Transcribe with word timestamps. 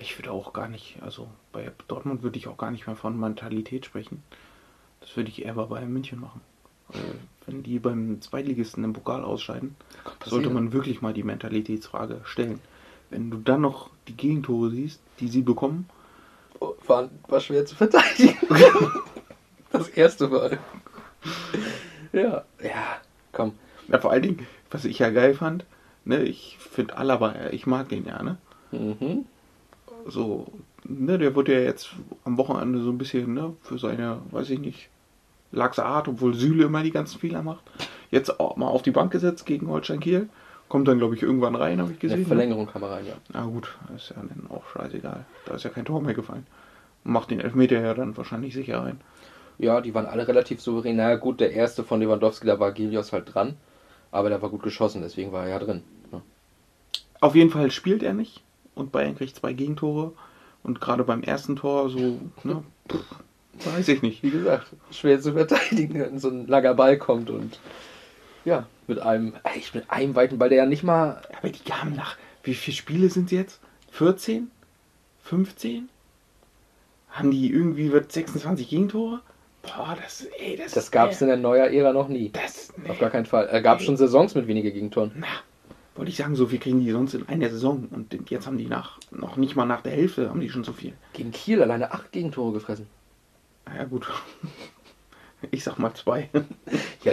Ich 0.00 0.18
würde 0.18 0.32
auch 0.32 0.52
gar 0.52 0.68
nicht, 0.68 0.98
also 1.02 1.28
bei 1.52 1.70
Dortmund 1.88 2.22
würde 2.22 2.38
ich 2.38 2.48
auch 2.48 2.56
gar 2.56 2.70
nicht 2.70 2.86
mehr 2.86 2.96
von 2.96 3.18
Mentalität 3.18 3.86
sprechen. 3.86 4.22
Das 5.00 5.16
würde 5.16 5.28
ich 5.30 5.44
eher 5.44 5.54
bei 5.54 5.64
Bayern 5.64 5.92
München 5.92 6.20
machen. 6.20 6.40
Weil 6.88 7.02
wenn 7.46 7.62
die 7.62 7.78
beim 7.78 8.20
Zweitligisten 8.20 8.82
im 8.84 8.92
Pokal 8.92 9.22
ausscheiden, 9.22 9.76
sollte 10.24 10.50
man 10.50 10.72
wirklich 10.72 11.02
mal 11.02 11.12
die 11.12 11.22
Mentalitätsfrage 11.22 12.20
stellen. 12.24 12.60
Wenn 13.10 13.30
du 13.30 13.38
dann 13.38 13.60
noch 13.60 13.90
die 14.08 14.16
Gegentore 14.16 14.70
siehst, 14.70 15.00
die 15.20 15.28
sie 15.28 15.42
bekommen, 15.42 15.88
Oh, 16.60 16.74
war, 16.86 17.08
war 17.28 17.40
schwer 17.40 17.64
zu 17.64 17.74
verteidigen. 17.74 18.36
das 19.72 19.88
erste 19.88 20.28
Mal. 20.28 20.58
Ja, 22.12 22.44
ja, 22.62 22.98
komm. 23.32 23.52
ja, 23.88 23.98
vor 23.98 24.10
allen 24.10 24.22
Dingen, 24.22 24.46
was 24.70 24.84
ich 24.84 24.98
ja 24.98 25.08
geil 25.10 25.34
fand, 25.34 25.64
ne, 26.04 26.22
ich 26.22 26.58
finde 26.58 26.98
Alaba, 26.98 27.34
ich 27.50 27.66
mag 27.66 27.88
den 27.88 28.04
ja, 28.04 28.22
ne? 28.22 28.36
Mhm. 28.72 29.24
So, 30.06 30.46
ne, 30.84 31.18
der 31.18 31.34
wurde 31.34 31.54
ja 31.54 31.60
jetzt 31.60 31.90
am 32.24 32.36
Wochenende 32.36 32.80
so 32.80 32.90
ein 32.90 32.98
bisschen, 32.98 33.34
ne, 33.34 33.54
für 33.62 33.78
seine, 33.78 34.18
weiß 34.30 34.50
ich 34.50 34.58
nicht, 34.58 34.88
laxe 35.52 35.84
Art, 35.84 36.08
obwohl 36.08 36.34
Süle 36.34 36.64
immer 36.64 36.82
die 36.82 36.90
ganzen 36.90 37.18
Fehler 37.18 37.42
macht. 37.42 37.64
Jetzt 38.10 38.40
auch 38.40 38.56
mal 38.56 38.66
auf 38.66 38.82
die 38.82 38.90
Bank 38.90 39.12
gesetzt 39.12 39.46
gegen 39.46 39.68
Holstein 39.68 40.00
Kiel. 40.00 40.28
Kommt 40.68 40.86
dann, 40.86 40.98
glaube 40.98 41.16
ich, 41.16 41.22
irgendwann 41.22 41.56
rein, 41.56 41.80
habe 41.80 41.92
ich 41.92 41.98
gesehen. 41.98 42.20
ne? 42.20 42.26
Verlängerung 42.26 42.66
kam 42.66 42.82
er 42.82 42.90
rein, 42.90 43.06
ja. 43.06 43.14
Na 43.32 43.44
gut, 43.44 43.76
ist 43.96 44.10
ja 44.10 44.16
dann 44.16 44.48
auch 44.50 44.62
scheißegal. 44.72 45.24
Da 45.46 45.54
ist 45.54 45.64
ja 45.64 45.70
kein 45.70 45.84
Tor 45.84 46.00
mehr 46.00 46.14
gefallen. 46.14 46.46
Macht 47.02 47.30
den 47.30 47.40
Elfmeter 47.40 47.80
ja 47.80 47.94
dann 47.94 48.16
wahrscheinlich 48.16 48.54
sicher 48.54 48.82
rein. 48.82 49.00
Ja, 49.58 49.80
die 49.80 49.94
waren 49.94 50.06
alle 50.06 50.28
relativ 50.28 50.60
souverän. 50.60 50.96
Na 50.96 51.16
gut, 51.16 51.40
der 51.40 51.52
erste 51.52 51.82
von 51.82 52.00
Lewandowski, 52.00 52.46
da 52.46 52.60
war 52.60 52.72
Gilios 52.72 53.12
halt 53.12 53.34
dran. 53.34 53.56
Aber 54.12 54.28
der 54.28 54.42
war 54.42 54.48
gut 54.48 54.62
geschossen, 54.62 55.02
deswegen 55.02 55.32
war 55.32 55.44
er 55.44 55.50
ja 55.50 55.58
drin. 55.58 55.82
Ja. 56.12 56.22
Auf 57.20 57.34
jeden 57.34 57.50
Fall 57.50 57.70
spielt 57.70 58.02
er 58.02 58.14
nicht 58.14 58.42
und 58.74 58.92
Bayern 58.92 59.16
kriegt 59.16 59.36
zwei 59.36 59.52
Gegentore. 59.52 60.12
Und 60.62 60.80
gerade 60.80 61.04
beim 61.04 61.22
ersten 61.22 61.56
Tor 61.56 61.88
so, 61.90 62.20
ne, 62.44 62.62
pff, 62.90 63.04
weiß 63.64 63.88
ich 63.88 64.02
nicht. 64.02 64.22
Wie 64.22 64.30
gesagt, 64.30 64.66
schwer 64.90 65.20
zu 65.20 65.32
verteidigen, 65.32 66.00
wenn 66.00 66.18
so 66.18 66.28
ein 66.28 66.46
langer 66.46 66.74
Ball 66.74 66.98
kommt 66.98 67.30
und 67.30 67.58
ja, 68.44 68.66
mit 68.86 68.98
einem, 69.00 69.34
echt 69.44 69.74
mit 69.74 69.90
einem 69.90 70.14
weiten 70.14 70.38
Ball, 70.38 70.48
der 70.48 70.58
ja 70.58 70.66
nicht 70.66 70.82
mal. 70.82 71.22
Aber 71.38 71.48
die 71.50 71.72
haben 71.72 71.94
nach, 71.94 72.16
wie 72.42 72.54
viele 72.54 72.76
Spiele 72.76 73.10
sind 73.10 73.30
jetzt? 73.30 73.60
14? 73.92 74.50
15? 75.22 75.88
Haben 77.10 77.30
die 77.30 77.52
irgendwie, 77.52 77.92
wird 77.92 78.12
26 78.12 78.68
Gegentore? 78.68 79.20
Boah, 79.62 79.96
das, 80.00 80.26
ey, 80.38 80.56
das 80.56 80.72
Das 80.72 80.90
gab 80.90 81.10
es 81.10 81.20
in 81.20 81.28
der 81.28 81.36
neuer 81.36 81.66
Ära 81.66 81.92
noch 81.92 82.08
nie. 82.08 82.30
Das, 82.30 82.72
nee. 82.76 82.88
Auf 82.88 82.98
gar 82.98 83.10
keinen 83.10 83.26
Fall. 83.26 83.48
Es 83.52 83.62
gab 83.62 83.82
schon 83.82 83.96
Saisons 83.96 84.34
mit 84.34 84.46
weniger 84.46 84.70
Gegentoren. 84.70 85.12
Na, 85.16 85.26
wollte 86.00 86.12
ich 86.12 86.16
sagen, 86.16 86.34
so 86.34 86.46
viel 86.46 86.58
kriegen 86.58 86.80
die 86.80 86.90
sonst 86.92 87.12
in 87.12 87.28
einer 87.28 87.50
Saison. 87.50 87.86
Und 87.90 88.30
jetzt 88.30 88.46
haben 88.46 88.56
die 88.56 88.64
nach, 88.64 88.98
noch 89.10 89.36
nicht 89.36 89.54
mal 89.54 89.66
nach 89.66 89.82
der 89.82 89.92
Hälfte, 89.92 90.30
haben 90.30 90.40
die 90.40 90.48
schon 90.48 90.64
so 90.64 90.72
viel. 90.72 90.94
Gegen 91.12 91.30
Kiel 91.30 91.60
alleine 91.60 91.92
acht 91.92 92.10
Gegentore 92.10 92.54
gefressen. 92.54 92.86
Na 93.66 93.76
ja, 93.76 93.84
gut. 93.84 94.06
Ich 95.50 95.64
sag 95.64 95.78
mal 95.78 95.94
zwei. 95.94 96.28
Ja, 97.02 97.12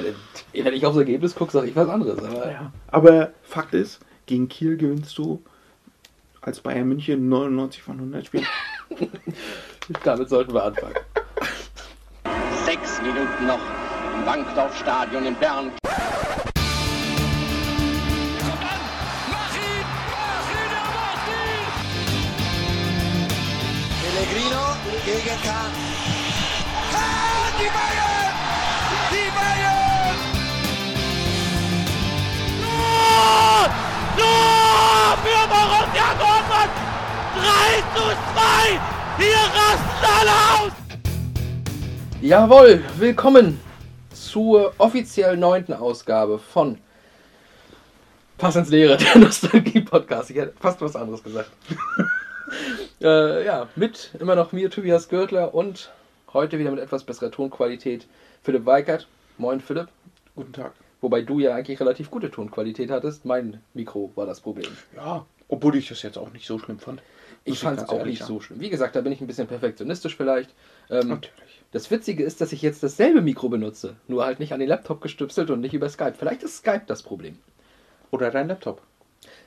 wenn 0.53 0.73
ich 0.73 0.85
aufs 0.85 0.97
Ergebnis 0.97 1.35
gucke, 1.35 1.51
sage 1.51 1.67
ich 1.67 1.75
was 1.75 1.87
anderes. 1.87 2.21
Aber 2.23 2.51
Ja. 2.51 2.71
Aber 2.87 3.31
Fakt 3.43 3.73
ist, 3.73 3.99
gegen 4.25 4.47
Kiel 4.47 4.77
gewinnst 4.77 5.17
du 5.17 5.41
als 6.41 6.61
Bayern 6.61 6.87
München 6.87 7.27
99 7.27 7.81
von 7.81 7.95
100 7.95 8.25
Spielen. 8.25 8.45
damit 10.03 10.29
sollten 10.29 10.53
wir 10.53 10.63
anfangen. 10.63 10.95
Sechs 12.65 13.01
Minuten 13.01 13.47
noch 13.47 13.59
im 14.15 14.25
Wankdorf-Stadion 14.25 15.25
in 15.25 15.35
Bern. 15.35 15.71
Gegen 25.17 25.29
Kahn. 25.41 25.71
Kahn, 26.91 27.51
die 27.57 27.69
Bayern! 27.75 28.33
Die 29.09 29.29
Bayern! 29.35 30.17
Tor! 32.61 33.65
Tor 34.15 35.17
für 35.23 35.43
Borussia 35.49 36.09
Dortmund! 36.19 36.73
3 37.33 37.81
zu 37.95 38.05
2! 38.35 38.79
Hier 39.17 39.43
rasten 39.57 40.05
alle 40.19 40.35
aus! 40.53 40.73
Jawohl, 42.21 42.83
willkommen 42.99 43.59
zur 44.13 44.73
offiziell 44.77 45.35
neunten 45.35 45.73
Ausgabe 45.73 46.37
von 46.37 46.77
Pass 48.37 48.55
ins 48.55 48.69
Leere, 48.69 48.97
der 48.97 49.17
Nostalgie-Podcast. 49.17 50.29
Ich 50.29 50.37
hätte 50.37 50.53
fast 50.59 50.79
was 50.79 50.95
anderes 50.95 51.23
gesagt. 51.23 51.49
Äh, 53.01 53.45
ja, 53.45 53.67
mit 53.75 54.11
immer 54.19 54.35
noch 54.35 54.51
mir, 54.51 54.69
Tobias 54.69 55.09
Gürtler 55.09 55.53
und 55.53 55.91
heute 56.33 56.59
wieder 56.59 56.71
mit 56.71 56.79
etwas 56.79 57.03
besserer 57.03 57.31
Tonqualität 57.31 58.07
Philipp 58.43 58.65
Weikert. 58.65 59.07
Moin 59.37 59.59
Philipp. 59.59 59.89
Guten 60.35 60.53
Tag. 60.53 60.73
Wobei 61.01 61.21
du 61.21 61.39
ja 61.39 61.55
eigentlich 61.55 61.79
relativ 61.79 62.09
gute 62.09 62.31
Tonqualität 62.31 62.89
hattest. 62.89 63.25
Mein 63.25 63.61
Mikro 63.73 64.11
war 64.15 64.25
das 64.25 64.41
Problem. 64.41 64.71
Ja, 64.95 65.25
obwohl 65.47 65.75
ich 65.75 65.87
das 65.87 66.01
jetzt 66.01 66.17
auch 66.17 66.31
nicht 66.31 66.47
so 66.47 66.57
schlimm 66.59 66.79
fand. 66.79 67.01
Ich 67.43 67.59
fand 67.59 67.79
es 67.79 67.87
auch 67.87 68.03
nicht 68.03 68.19
so 68.19 68.25
sagen. 68.25 68.41
schlimm. 68.41 68.59
Wie 68.59 68.69
gesagt, 68.69 68.95
da 68.95 69.01
bin 69.01 69.11
ich 69.11 69.21
ein 69.21 69.27
bisschen 69.27 69.47
perfektionistisch 69.47 70.17
vielleicht. 70.17 70.53
Ähm, 70.89 71.07
Natürlich. 71.09 71.61
Das 71.71 71.91
Witzige 71.91 72.23
ist, 72.23 72.41
dass 72.41 72.51
ich 72.51 72.61
jetzt 72.61 72.81
dasselbe 72.83 73.21
Mikro 73.21 73.49
benutze, 73.49 73.95
nur 74.07 74.25
halt 74.25 74.39
nicht 74.39 74.53
an 74.53 74.59
den 74.59 74.69
Laptop 74.69 75.01
gestüpselt 75.01 75.49
und 75.49 75.61
nicht 75.61 75.73
über 75.73 75.89
Skype. 75.89 76.15
Vielleicht 76.17 76.43
ist 76.43 76.57
Skype 76.57 76.83
das 76.87 77.03
Problem. 77.03 77.37
Oder 78.11 78.31
dein 78.31 78.47
Laptop. 78.47 78.81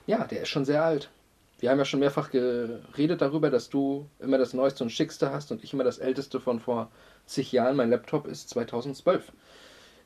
Ja, 0.06 0.25
der 0.25 0.43
ist 0.43 0.49
schon 0.49 0.65
sehr 0.65 0.84
alt. 0.84 1.11
Wir 1.60 1.71
haben 1.71 1.78
ja 1.78 1.84
schon 1.84 2.00
mehrfach 2.00 2.31
geredet 2.31 3.21
darüber, 3.21 3.50
dass 3.50 3.69
du 3.69 4.09
immer 4.19 4.38
das 4.38 4.54
Neueste 4.54 4.82
und 4.82 4.91
Schickste 4.91 5.31
hast 5.31 5.53
und 5.53 5.62
ich 5.62 5.75
immer 5.75 5.84
das 5.84 5.98
Älteste 5.98 6.41
von 6.41 6.59
vor 6.59 6.91
zig 7.26 7.53
Jahren. 7.53 7.76
Mein 7.76 7.91
Laptop 7.91 8.26
ist 8.26 8.48
2012 8.48 9.31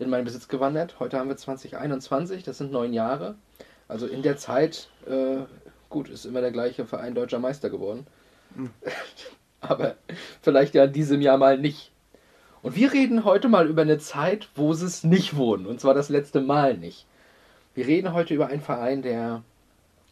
in 0.01 0.11
meinen 0.11 0.25
Besitz 0.25 0.49
gewandert. 0.49 0.99
Heute 0.99 1.17
haben 1.17 1.29
wir 1.29 1.37
2021, 1.37 2.43
das 2.43 2.59
sind 2.59 2.73
neun 2.73 2.93
Jahre. 2.93 3.37
Also 3.87 4.09
in 4.09 4.23
der 4.23 4.37
Zeit, 4.37 4.89
äh, 5.07 5.45
gut, 5.91 6.09
ist 6.09 6.25
immer 6.25 6.41
der 6.41 6.51
gleiche 6.51 6.87
Verein 6.87 7.15
deutscher 7.15 7.39
Meister 7.39 7.71
geworden. 7.71 8.05
Aber 9.61 9.95
vielleicht 10.43 10.75
ja 10.75 10.85
in 10.85 10.93
diesem 10.93 11.21
Jahr 11.21 11.39
mal 11.39 11.57
nicht. 11.57 11.93
Und 12.63 12.75
wir 12.75 12.93
reden 12.93 13.25
heute 13.25 13.49
mal 13.49 13.69
über 13.69 13.83
eine 13.83 13.99
Zeit, 13.99 14.49
wo 14.57 14.73
sie 14.73 14.87
es 14.87 15.05
nicht 15.05 15.37
wurden. 15.37 15.67
Und 15.67 15.81
zwar 15.81 15.95
das 15.95 16.09
letzte 16.09 16.41
Mal 16.41 16.77
nicht. 16.77 17.07
Wir 17.75 17.87
reden 17.87 18.13
heute 18.13 18.35
über 18.35 18.49
einen 18.49 18.61
Verein, 18.61 19.03
der 19.03 19.45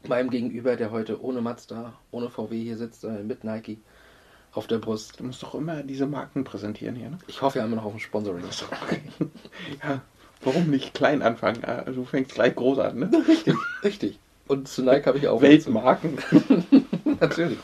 meinem 0.09 0.31
Gegenüber, 0.31 0.77
der 0.77 0.91
heute 0.91 1.23
ohne 1.23 1.41
Mazda, 1.41 1.93
ohne 2.11 2.31
VW 2.31 2.61
hier 2.63 2.77
sitzt, 2.77 3.05
äh, 3.05 3.23
mit 3.23 3.45
Nike 3.45 3.79
auf 4.53 4.67
der 4.67 4.79
Brust. 4.79 5.19
Du 5.21 5.25
musst 5.25 5.43
doch 5.43 5.55
immer 5.55 5.83
diese 5.83 6.07
Marken 6.07 6.45
präsentieren 6.45 6.95
hier, 6.95 7.11
ne? 7.11 7.19
Ich 7.27 7.41
hoffe 7.43 7.59
ja 7.59 7.65
immer 7.65 7.77
noch 7.77 7.85
auf 7.85 7.95
ein 7.95 8.01
Sponsoring. 8.01 8.45
Ja, 9.83 10.01
warum 10.43 10.69
nicht 10.71 10.95
klein 10.95 11.23
anfangen? 11.23 11.65
Ah, 11.65 11.83
Du 11.83 12.05
fängst 12.05 12.35
gleich 12.35 12.55
groß 12.55 12.79
an, 12.81 12.99
ne? 12.99 13.11
Richtig, 13.29 13.55
richtig. 13.83 14.19
Und 14.49 14.69
zu 14.69 14.83
Nike 14.83 15.07
habe 15.07 15.19
ich 15.19 15.29
auch 15.29 15.41
Weltmarken. 15.41 16.19
Natürlich. 17.21 17.59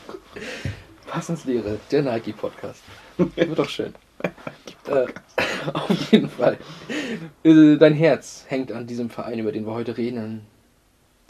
Pass 1.05 1.29
ins 1.29 1.45
Leere, 1.45 1.79
der 1.91 2.03
Nike-Podcast. 2.03 2.81
Wird 3.17 3.59
doch 3.59 3.67
schön. 3.69 3.93
äh, 4.87 5.05
auf 5.73 6.11
jeden 6.11 6.29
Fall. 6.29 6.57
Äh, 7.43 7.77
dein 7.77 7.93
Herz 7.93 8.45
hängt 8.47 8.71
an 8.71 8.87
diesem 8.87 9.09
Verein, 9.09 9.39
über 9.39 9.51
den 9.51 9.65
wir 9.65 9.73
heute 9.73 9.97
reden, 9.97 10.41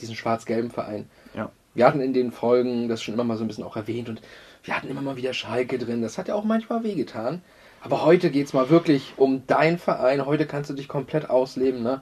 diesen 0.01 0.15
schwarz-gelben 0.15 0.71
Verein. 0.71 1.09
Ja. 1.35 1.51
Wir 1.73 1.85
hatten 1.85 2.01
in 2.01 2.13
den 2.13 2.31
Folgen 2.31 2.89
das 2.89 3.01
schon 3.01 3.13
immer 3.13 3.23
mal 3.23 3.37
so 3.37 3.43
ein 3.43 3.47
bisschen 3.47 3.63
auch 3.63 3.75
erwähnt 3.75 4.09
und 4.09 4.21
wir 4.63 4.75
hatten 4.75 4.89
immer 4.89 5.01
mal 5.01 5.15
wieder 5.15 5.33
Schalke 5.33 5.77
drin. 5.77 6.01
Das 6.01 6.17
hat 6.17 6.27
ja 6.27 6.35
auch 6.35 6.43
manchmal 6.43 6.83
wehgetan. 6.83 7.41
Aber 7.81 8.03
heute 8.03 8.29
geht 8.29 8.47
es 8.47 8.53
mal 8.53 8.69
wirklich 8.69 9.13
um 9.17 9.47
deinen 9.47 9.77
Verein. 9.77 10.25
Heute 10.25 10.45
kannst 10.45 10.69
du 10.69 10.73
dich 10.73 10.88
komplett 10.88 11.29
ausleben. 11.29 11.81
Ne? 11.81 12.01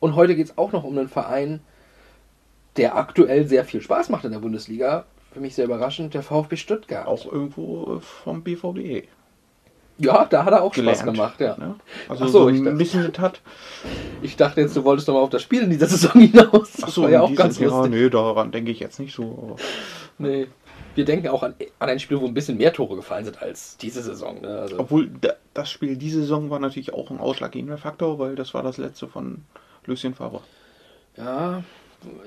Und 0.00 0.16
heute 0.16 0.34
geht 0.34 0.46
es 0.46 0.58
auch 0.58 0.72
noch 0.72 0.84
um 0.84 0.96
einen 0.96 1.08
Verein, 1.08 1.60
der 2.76 2.96
aktuell 2.96 3.46
sehr 3.46 3.64
viel 3.64 3.82
Spaß 3.82 4.08
macht 4.08 4.24
in 4.24 4.32
der 4.32 4.38
Bundesliga. 4.38 5.04
Für 5.32 5.40
mich 5.40 5.54
sehr 5.54 5.66
überraschend, 5.66 6.14
der 6.14 6.22
VfB 6.22 6.56
Stuttgart. 6.56 7.06
Auch 7.06 7.30
irgendwo 7.30 8.00
vom 8.00 8.42
BVB. 8.42 9.06
Ja, 10.02 10.24
da 10.24 10.44
hat 10.44 10.52
er 10.52 10.62
auch 10.62 10.72
Spaß 10.74 10.74
gelernt, 11.00 11.04
gemacht, 11.04 11.40
ja. 11.40 11.56
Ne? 11.56 11.74
Also 12.08 12.24
Ach 12.24 12.28
so, 12.28 12.38
so, 12.44 12.48
ich 12.48 12.58
ein 12.58 12.64
dachte- 12.64 12.76
bisschen 12.78 13.02
mit 13.04 13.18
hat. 13.18 13.40
Ich 14.22 14.36
dachte 14.36 14.60
jetzt, 14.60 14.76
du 14.76 14.84
wolltest 14.84 15.08
doch 15.08 15.14
mal 15.14 15.20
auf 15.20 15.30
das 15.30 15.42
Spiel 15.42 15.62
in 15.62 15.70
dieser 15.70 15.86
Saison 15.88 16.20
hinaus. 16.20 16.72
Das 16.72 16.84
Achso, 16.84 17.02
war 17.02 17.10
ja 17.10 17.20
auch 17.22 17.34
ganz 17.34 17.58
Jahr, 17.58 17.70
lustig. 17.70 17.90
nee, 17.92 18.08
daran 18.10 18.50
denke 18.52 18.70
ich 18.70 18.80
jetzt 18.80 18.98
nicht 19.00 19.14
so. 19.14 19.22
Aber 19.22 19.56
Nee. 20.18 20.46
Wir 20.94 21.06
denken 21.06 21.28
auch 21.28 21.42
an, 21.42 21.54
an 21.78 21.88
ein 21.88 21.98
Spiel, 21.98 22.20
wo 22.20 22.26
ein 22.26 22.34
bisschen 22.34 22.58
mehr 22.58 22.70
Tore 22.70 22.96
gefallen 22.96 23.24
sind 23.24 23.40
als 23.40 23.78
diese 23.78 24.02
Saison. 24.02 24.42
Ne? 24.42 24.58
Also, 24.58 24.78
Obwohl 24.78 25.08
da- 25.22 25.32
das 25.54 25.70
Spiel 25.70 25.96
diese 25.96 26.20
Saison 26.20 26.50
war 26.50 26.58
natürlich 26.58 26.92
auch 26.92 27.10
ein 27.10 27.18
ausschlaggebender 27.18 27.78
Faktor, 27.78 28.18
weil 28.18 28.34
das 28.34 28.52
war 28.52 28.62
das 28.62 28.76
letzte 28.76 29.08
von 29.08 29.42
Lucien 29.86 30.12
Favre. 30.14 30.40
ja, 31.16 31.62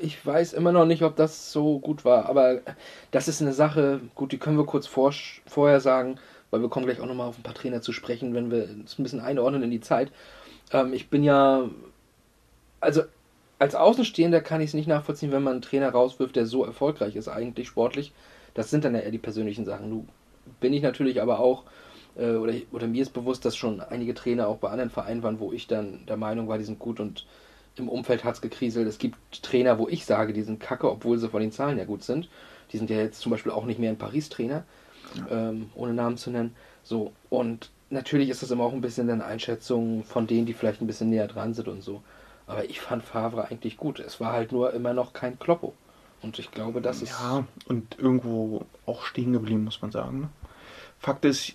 ich 0.01 0.25
weiß 0.25 0.53
immer 0.53 0.71
noch 0.71 0.85
nicht, 0.85 1.03
ob 1.03 1.15
das 1.17 1.51
so 1.51 1.79
gut 1.79 2.05
war. 2.05 2.27
Aber 2.29 2.59
das 3.11 3.27
ist 3.27 3.41
eine 3.41 3.51
Sache, 3.53 3.99
gut, 4.15 4.31
die 4.31 4.37
können 4.37 4.57
wir 4.57 4.65
kurz 4.65 4.87
vor, 4.87 5.13
vorher 5.45 5.81
sagen, 5.81 6.15
weil 6.55 6.61
wir 6.61 6.69
kommen 6.69 6.85
gleich 6.85 7.01
auch 7.01 7.05
nochmal 7.05 7.27
auf 7.27 7.37
ein 7.37 7.43
paar 7.43 7.53
Trainer 7.53 7.81
zu 7.81 7.91
sprechen, 7.91 8.33
wenn 8.33 8.49
wir 8.49 8.69
es 8.85 8.97
ein 8.97 9.03
bisschen 9.03 9.19
einordnen 9.19 9.61
in 9.61 9.71
die 9.71 9.81
Zeit. 9.81 10.09
Ähm, 10.71 10.93
ich 10.93 11.09
bin 11.09 11.21
ja, 11.21 11.69
also 12.79 13.03
als 13.59 13.75
Außenstehender 13.75 14.39
kann 14.39 14.61
ich 14.61 14.67
es 14.67 14.73
nicht 14.73 14.87
nachvollziehen, 14.87 15.33
wenn 15.33 15.43
man 15.43 15.53
einen 15.53 15.61
Trainer 15.61 15.89
rauswirft, 15.89 16.37
der 16.37 16.45
so 16.45 16.63
erfolgreich 16.63 17.17
ist 17.17 17.27
eigentlich 17.27 17.67
sportlich, 17.67 18.13
Das 18.53 18.69
sind 18.69 18.85
dann 18.85 18.95
ja 18.95 19.01
eher 19.01 19.11
die 19.11 19.17
persönlichen 19.17 19.65
Sachen. 19.65 19.89
Nu 19.89 20.05
bin 20.61 20.71
ich 20.71 20.81
natürlich 20.81 21.21
aber 21.21 21.39
auch, 21.39 21.63
äh, 22.17 22.35
oder, 22.35 22.53
oder 22.71 22.87
mir 22.87 23.01
ist 23.01 23.11
bewusst, 23.11 23.43
dass 23.43 23.57
schon 23.57 23.81
einige 23.81 24.13
Trainer 24.13 24.47
auch 24.47 24.57
bei 24.57 24.69
anderen 24.69 24.91
Vereinen 24.91 25.23
waren, 25.23 25.41
wo 25.41 25.51
ich 25.51 25.67
dann 25.67 26.05
der 26.07 26.15
Meinung 26.15 26.47
war, 26.47 26.57
die 26.57 26.63
sind 26.63 26.79
gut 26.79 27.01
und 27.01 27.25
im 27.75 27.89
Umfeld 27.89 28.23
hat 28.23 28.35
es 28.35 28.41
gekriselt. 28.41 28.87
Es 28.87 28.97
gibt 28.97 29.17
Trainer, 29.43 29.77
wo 29.77 29.89
ich 29.89 30.05
sage, 30.05 30.31
die 30.31 30.43
sind 30.43 30.61
kacke, 30.61 30.89
obwohl 30.89 31.17
sie 31.17 31.27
von 31.27 31.41
den 31.41 31.51
Zahlen 31.51 31.77
ja 31.77 31.83
gut 31.83 32.03
sind. 32.03 32.29
Die 32.71 32.77
sind 32.77 32.89
ja 32.89 32.95
jetzt 32.97 33.19
zum 33.19 33.31
Beispiel 33.31 33.51
auch 33.51 33.65
nicht 33.65 33.79
mehr 33.79 33.89
in 33.89 33.97
Paris 33.97 34.29
Trainer, 34.29 34.63
ähm, 35.29 35.69
ohne 35.75 35.93
Namen 35.93 36.17
zu 36.17 36.31
nennen. 36.31 36.55
So, 36.83 37.13
und 37.29 37.69
natürlich 37.89 38.29
ist 38.29 38.41
das 38.41 38.51
immer 38.51 38.63
auch 38.63 38.73
ein 38.73 38.81
bisschen 38.81 39.09
eine 39.09 39.25
Einschätzung 39.25 40.03
von 40.03 40.27
denen, 40.27 40.45
die 40.45 40.53
vielleicht 40.53 40.81
ein 40.81 40.87
bisschen 40.87 41.09
näher 41.09 41.27
dran 41.27 41.53
sind 41.53 41.67
und 41.67 41.81
so. 41.81 42.01
Aber 42.47 42.65
ich 42.65 42.79
fand 42.79 43.03
Favre 43.03 43.47
eigentlich 43.49 43.77
gut. 43.77 43.99
Es 43.99 44.19
war 44.19 44.33
halt 44.33 44.51
nur 44.51 44.73
immer 44.73 44.93
noch 44.93 45.13
kein 45.13 45.39
Kloppo. 45.39 45.73
Und 46.21 46.39
ich 46.39 46.51
glaube, 46.51 46.81
das 46.81 47.01
ist. 47.01 47.11
Ja, 47.11 47.45
und 47.67 47.99
irgendwo 47.99 48.65
auch 48.85 49.03
stehen 49.03 49.33
geblieben, 49.33 49.63
muss 49.63 49.81
man 49.81 49.91
sagen. 49.91 50.21
Ne? 50.21 50.29
Fakt 50.99 51.25
ist, 51.25 51.53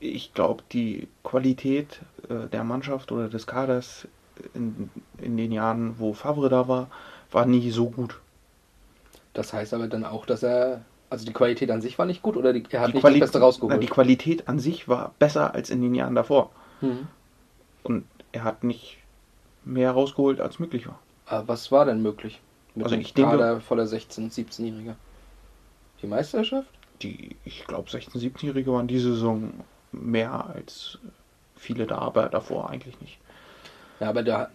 ich 0.00 0.34
glaube, 0.34 0.62
die 0.72 1.08
Qualität 1.22 2.00
äh, 2.28 2.48
der 2.48 2.64
Mannschaft 2.64 3.12
oder 3.12 3.28
des 3.28 3.46
Kaders 3.46 4.08
in, 4.54 4.90
in 5.18 5.36
den 5.36 5.52
Jahren, 5.52 5.98
wo 5.98 6.12
Favre 6.12 6.48
da 6.48 6.66
war, 6.66 6.88
war 7.30 7.46
nie 7.46 7.70
so 7.70 7.90
gut. 7.90 8.20
Das 9.32 9.52
heißt 9.52 9.74
aber 9.74 9.88
dann 9.88 10.04
auch, 10.04 10.26
dass 10.26 10.42
er. 10.42 10.82
Also 11.10 11.26
die 11.26 11.32
Qualität 11.32 11.70
an 11.70 11.80
sich 11.80 11.98
war 11.98 12.06
nicht 12.06 12.22
gut 12.22 12.36
oder 12.36 12.52
die, 12.52 12.64
er 12.70 12.80
hat 12.80 12.88
Die 12.88 12.94
nicht 12.94 13.02
Quali- 13.04 13.20
das 13.20 13.28
Beste 13.30 13.40
rausgeholt? 13.40 13.74
Na, 13.74 13.78
die 13.78 13.86
Qualität 13.86 14.48
an 14.48 14.58
sich 14.58 14.88
war 14.88 15.14
besser 15.18 15.54
als 15.54 15.70
in 15.70 15.80
den 15.82 15.94
Jahren 15.94 16.14
davor. 16.14 16.50
Hm. 16.80 17.06
Und 17.82 18.04
er 18.32 18.44
hat 18.44 18.64
nicht 18.64 18.98
mehr 19.64 19.92
rausgeholt, 19.92 20.40
als 20.40 20.58
möglich 20.58 20.86
war. 20.88 20.98
Aber 21.26 21.48
was 21.48 21.70
war 21.70 21.84
denn 21.84 22.02
möglich? 22.02 22.40
Mit 22.74 22.84
Also 22.84 22.96
ich 22.96 23.14
denke- 23.14 23.30
Kader 23.32 23.60
voller 23.60 23.84
16-, 23.84 24.30
17-Jähriger. 24.32 24.94
Die 26.02 26.06
Meisterschaft? 26.06 26.68
Die, 27.02 27.36
ich 27.44 27.66
glaube, 27.66 27.88
16-, 27.90 28.18
17-Jährige 28.18 28.72
waren 28.72 28.88
diese 28.88 29.12
Saison 29.14 29.52
mehr 29.92 30.46
als 30.52 30.98
viele 31.56 31.86
da, 31.86 31.98
aber 31.98 32.28
davor 32.28 32.70
eigentlich 32.70 33.00
nicht. 33.00 33.18
Ja, 34.00 34.08
aber 34.08 34.22
da. 34.24 34.48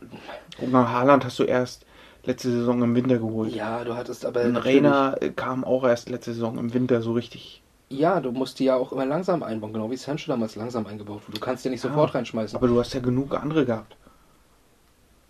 Mal, 0.69 0.89
Haaland 0.89 1.23
hast 1.23 1.39
du 1.39 1.43
erst 1.43 1.85
letzte 2.25 2.51
Saison 2.51 2.81
im 2.83 2.95
Winter 2.95 3.17
geholt. 3.17 3.53
Ja, 3.53 3.83
du 3.83 3.95
hattest 3.95 4.25
aber. 4.25 4.43
Natürlich- 4.43 4.77
Rainer 4.83 5.17
äh, 5.21 5.29
kam 5.29 5.63
auch 5.63 5.83
erst 5.83 6.09
letzte 6.09 6.33
Saison 6.33 6.57
im 6.57 6.73
Winter 6.73 7.01
so 7.01 7.13
richtig. 7.13 7.61
Ja, 7.89 8.19
du 8.19 8.31
musst 8.31 8.59
die 8.59 8.65
ja 8.65 8.75
auch 8.75 8.91
immer 8.91 9.05
langsam 9.05 9.41
einbauen, 9.41 9.73
genau 9.73 9.89
wie 9.89 9.97
Sancho 9.97 10.31
damals 10.31 10.55
langsam 10.55 10.85
eingebaut 10.85 11.21
wurde. 11.27 11.39
Du 11.39 11.43
kannst 11.43 11.65
ja 11.65 11.71
nicht 11.71 11.81
sofort 11.81 12.13
reinschmeißen. 12.13 12.55
Aber 12.55 12.67
du 12.67 12.79
hast 12.79 12.93
ja 12.93 12.99
genug 12.99 13.33
andere 13.33 13.65
gehabt. 13.65 13.95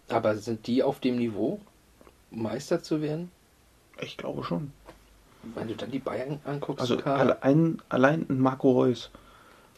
Aber 0.10 0.36
sind 0.36 0.68
die 0.68 0.84
auf 0.84 1.00
dem 1.00 1.18
Niveau, 1.18 1.60
Meister 2.32 2.82
zu 2.84 3.02
werden? 3.02 3.32
Ich 4.02 4.18
glaube 4.18 4.44
schon. 4.44 4.72
Wenn 5.56 5.68
du 5.70 5.76
dann 5.76 5.92
die 5.92 6.00
Bayern 6.00 6.40
anguckst, 6.44 6.82
Also 6.82 6.98
Kader- 6.98 7.42
allein, 7.42 7.82
allein 7.88 8.26
ein 8.30 8.40
Marco 8.40 8.72
Reus. 8.72 9.10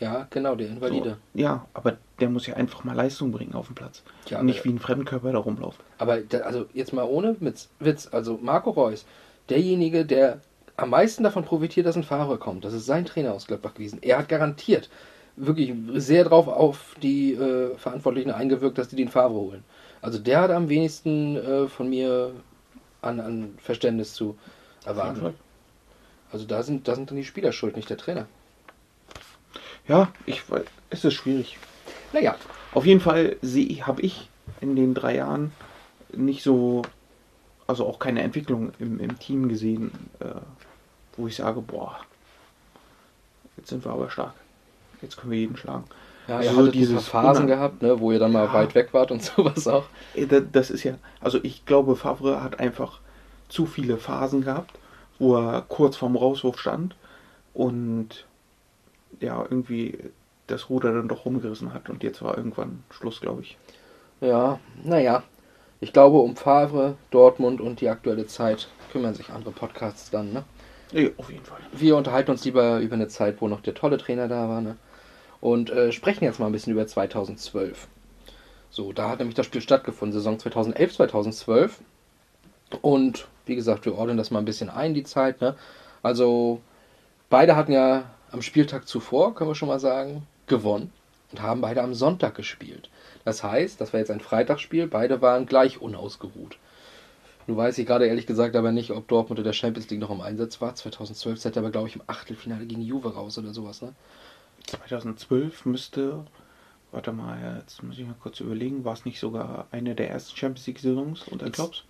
Ja, 0.01 0.25
genau, 0.31 0.55
der 0.55 0.67
Invalide. 0.67 1.17
So, 1.33 1.39
ja, 1.39 1.67
aber 1.75 1.97
der 2.19 2.29
muss 2.29 2.47
ja 2.47 2.55
einfach 2.55 2.83
mal 2.83 2.95
Leistung 2.95 3.31
bringen 3.31 3.53
auf 3.53 3.67
dem 3.67 3.75
Platz. 3.75 4.01
Ja, 4.27 4.39
Und 4.39 4.47
nicht 4.47 4.65
wie 4.65 4.69
ein 4.69 4.79
Fremdkörper 4.79 5.31
da 5.31 5.37
rumlaufen. 5.37 5.83
Aber 5.99 6.19
da, 6.21 6.39
also 6.39 6.65
jetzt 6.73 6.91
mal 6.91 7.03
ohne 7.03 7.35
Witz, 7.39 7.69
Witz, 7.79 8.09
also 8.11 8.39
Marco 8.41 8.71
Reus, 8.71 9.05
derjenige, 9.49 10.03
der 10.03 10.41
am 10.75 10.89
meisten 10.89 11.23
davon 11.23 11.45
profitiert, 11.45 11.85
dass 11.85 11.95
ein 11.95 12.03
Fahrer 12.03 12.39
kommt, 12.39 12.65
das 12.65 12.73
ist 12.73 12.87
sein 12.87 13.05
Trainer 13.05 13.33
aus 13.33 13.45
Gladbach 13.45 13.75
gewesen. 13.75 13.99
Er 14.01 14.17
hat 14.17 14.27
garantiert 14.27 14.89
wirklich 15.35 15.73
sehr 15.93 16.23
drauf 16.23 16.47
auf 16.47 16.95
die 17.03 17.33
äh, 17.33 17.77
Verantwortlichen 17.77 18.31
eingewirkt, 18.31 18.79
dass 18.79 18.87
die 18.87 18.95
den 18.95 19.07
Fahrer 19.09 19.29
holen. 19.29 19.63
Also 20.01 20.17
der 20.17 20.41
hat 20.41 20.49
am 20.49 20.67
wenigsten 20.67 21.35
äh, 21.35 21.67
von 21.67 21.87
mir 21.87 22.31
an, 23.03 23.19
an 23.19 23.53
Verständnis 23.59 24.15
zu 24.15 24.35
erwarten. 24.83 25.35
Also 26.31 26.45
da 26.47 26.63
sind, 26.63 26.87
da 26.87 26.95
sind 26.95 27.11
dann 27.11 27.17
die 27.17 27.23
Spieler 27.23 27.51
schuld, 27.51 27.75
nicht 27.75 27.89
der 27.89 27.97
Trainer. 27.97 28.25
Ja, 29.91 30.07
ich 30.25 30.41
es 30.89 31.03
ist 31.03 31.13
schwierig. 31.13 31.57
Naja, 32.13 32.35
Auf 32.73 32.85
jeden 32.85 33.01
Fall 33.01 33.35
habe 33.81 34.01
ich 34.01 34.29
in 34.61 34.75
den 34.77 34.93
drei 34.93 35.15
Jahren 35.15 35.51
nicht 36.13 36.43
so, 36.43 36.81
also 37.67 37.85
auch 37.85 37.99
keine 37.99 38.21
Entwicklung 38.21 38.71
im, 38.79 38.99
im 38.99 39.19
Team 39.19 39.49
gesehen, 39.49 39.91
äh, 40.19 40.25
wo 41.17 41.27
ich 41.27 41.35
sage, 41.35 41.61
boah, 41.61 41.99
jetzt 43.57 43.69
sind 43.69 43.83
wir 43.85 43.91
aber 43.91 44.09
stark. 44.09 44.33
Jetzt 45.01 45.17
können 45.17 45.31
wir 45.31 45.39
jeden 45.39 45.57
schlagen. 45.57 45.83
ja, 46.27 46.37
Also 46.37 46.49
ihr 46.51 46.57
hattet 46.57 46.73
dieses 46.75 47.07
Phasen 47.07 47.47
gehabt, 47.47 47.81
ne, 47.81 47.99
wo 47.99 48.11
ihr 48.11 48.19
dann 48.19 48.31
mal 48.31 48.45
Ja. 48.45 48.53
weit 48.53 48.75
weg 48.75 48.93
wart 48.93 49.11
und 49.11 49.21
sowas 49.23 49.67
auch. 49.67 49.85
Äh, 50.15 50.25
da- 50.27 50.39
Das 50.39 50.69
ist 50.69 50.83
ja, 50.83 50.95
also 51.19 51.39
ich 51.43 51.65
glaube, 51.65 51.95
Favre 51.95 52.41
hat 52.41 52.59
einfach 52.59 52.99
zu 53.49 53.65
viele 53.65 53.97
Phasen 53.97 54.43
gehabt, 54.43 54.77
wo 55.19 55.35
er 55.35 55.61
kurz 55.67 55.97
vorm 55.97 56.15
Rauswurf 56.15 56.59
stand 56.59 56.95
und 57.53 58.25
ja, 59.19 59.41
irgendwie 59.41 59.97
das 60.47 60.69
Ruder 60.69 60.93
dann 60.93 61.07
doch 61.07 61.25
rumgerissen 61.25 61.73
hat 61.73 61.89
und 61.89 62.03
jetzt 62.03 62.21
war 62.21 62.37
irgendwann 62.37 62.83
Schluss, 62.89 63.21
glaube 63.21 63.41
ich. 63.41 63.57
Ja, 64.19 64.59
naja. 64.83 65.23
Ich 65.79 65.93
glaube, 65.93 66.19
um 66.19 66.35
Favre, 66.35 66.95
Dortmund 67.09 67.59
und 67.59 67.81
die 67.81 67.89
aktuelle 67.89 68.27
Zeit 68.27 68.67
kümmern 68.91 69.15
sich 69.15 69.31
andere 69.31 69.51
Podcasts 69.51 70.11
dann, 70.11 70.31
ne? 70.31 70.43
Nee, 70.91 71.11
auf 71.17 71.31
jeden 71.31 71.43
Fall. 71.43 71.59
Wir 71.71 71.95
unterhalten 71.95 72.31
uns 72.31 72.45
lieber 72.45 72.79
über 72.79 72.95
eine 72.95 73.07
Zeit, 73.07 73.41
wo 73.41 73.47
noch 73.47 73.61
der 73.61 73.73
tolle 73.73 73.97
Trainer 73.97 74.27
da 74.27 74.47
war, 74.47 74.61
ne? 74.61 74.75
Und 75.39 75.71
äh, 75.71 75.91
sprechen 75.91 76.23
jetzt 76.23 76.39
mal 76.39 76.45
ein 76.45 76.51
bisschen 76.51 76.73
über 76.73 76.85
2012. 76.85 77.87
So, 78.69 78.93
da 78.93 79.09
hat 79.09 79.19
nämlich 79.19 79.35
das 79.35 79.47
Spiel 79.47 79.61
stattgefunden, 79.61 80.13
Saison 80.13 80.37
2011, 80.37 80.93
2012. 80.93 81.79
Und 82.81 83.27
wie 83.47 83.55
gesagt, 83.55 83.85
wir 83.85 83.97
ordnen 83.97 84.17
das 84.17 84.29
mal 84.29 84.39
ein 84.39 84.45
bisschen 84.45 84.69
ein, 84.69 84.93
die 84.93 85.03
Zeit, 85.03 85.41
ne? 85.41 85.55
Also, 86.03 86.61
beide 87.29 87.55
hatten 87.55 87.71
ja 87.71 88.03
am 88.31 88.41
Spieltag 88.41 88.87
zuvor, 88.87 89.35
können 89.35 89.49
wir 89.49 89.55
schon 89.55 89.67
mal 89.67 89.79
sagen, 89.79 90.25
gewonnen 90.47 90.91
und 91.31 91.41
haben 91.41 91.61
beide 91.61 91.81
am 91.81 91.93
Sonntag 91.93 92.35
gespielt. 92.35 92.89
Das 93.25 93.43
heißt, 93.43 93.79
das 93.79 93.93
war 93.93 93.99
jetzt 93.99 94.11
ein 94.11 94.19
Freitagsspiel, 94.19 94.87
beide 94.87 95.21
waren 95.21 95.45
gleich 95.45 95.81
unausgeruht. 95.81 96.57
Nun 97.47 97.57
weiß 97.57 97.77
ich 97.77 97.87
gerade 97.87 98.05
ehrlich 98.05 98.27
gesagt 98.27 98.55
aber 98.55 98.71
nicht, 98.71 98.91
ob 98.91 99.07
Dortmund 99.07 99.39
in 99.39 99.45
der 99.45 99.53
Champions 99.53 99.89
League 99.89 99.99
noch 99.99 100.11
im 100.11 100.21
Einsatz 100.21 100.61
war. 100.61 100.75
2012 100.75 101.39
seid 101.39 101.57
ihr 101.57 101.61
aber, 101.61 101.71
glaube 101.71 101.87
ich, 101.87 101.95
im 101.95 102.03
Achtelfinale 102.07 102.65
gegen 102.65 102.81
Juve 102.81 103.13
raus 103.13 103.37
oder 103.37 103.53
sowas, 103.53 103.81
ne? 103.81 103.93
2012 104.67 105.65
müsste, 105.65 106.23
warte 106.91 107.11
mal, 107.11 107.57
jetzt 107.59 107.81
muss 107.81 107.97
ich 107.97 108.05
mal 108.05 108.15
kurz 108.21 108.39
überlegen, 108.39 108.85
war 108.85 108.93
es 108.93 109.05
nicht 109.05 109.19
sogar 109.19 109.67
eine 109.71 109.95
der 109.95 110.11
ersten 110.11 110.37
Champions 110.37 110.67
League-Saisons 110.67 111.27
unter 111.27 111.49
Klops? 111.49 111.83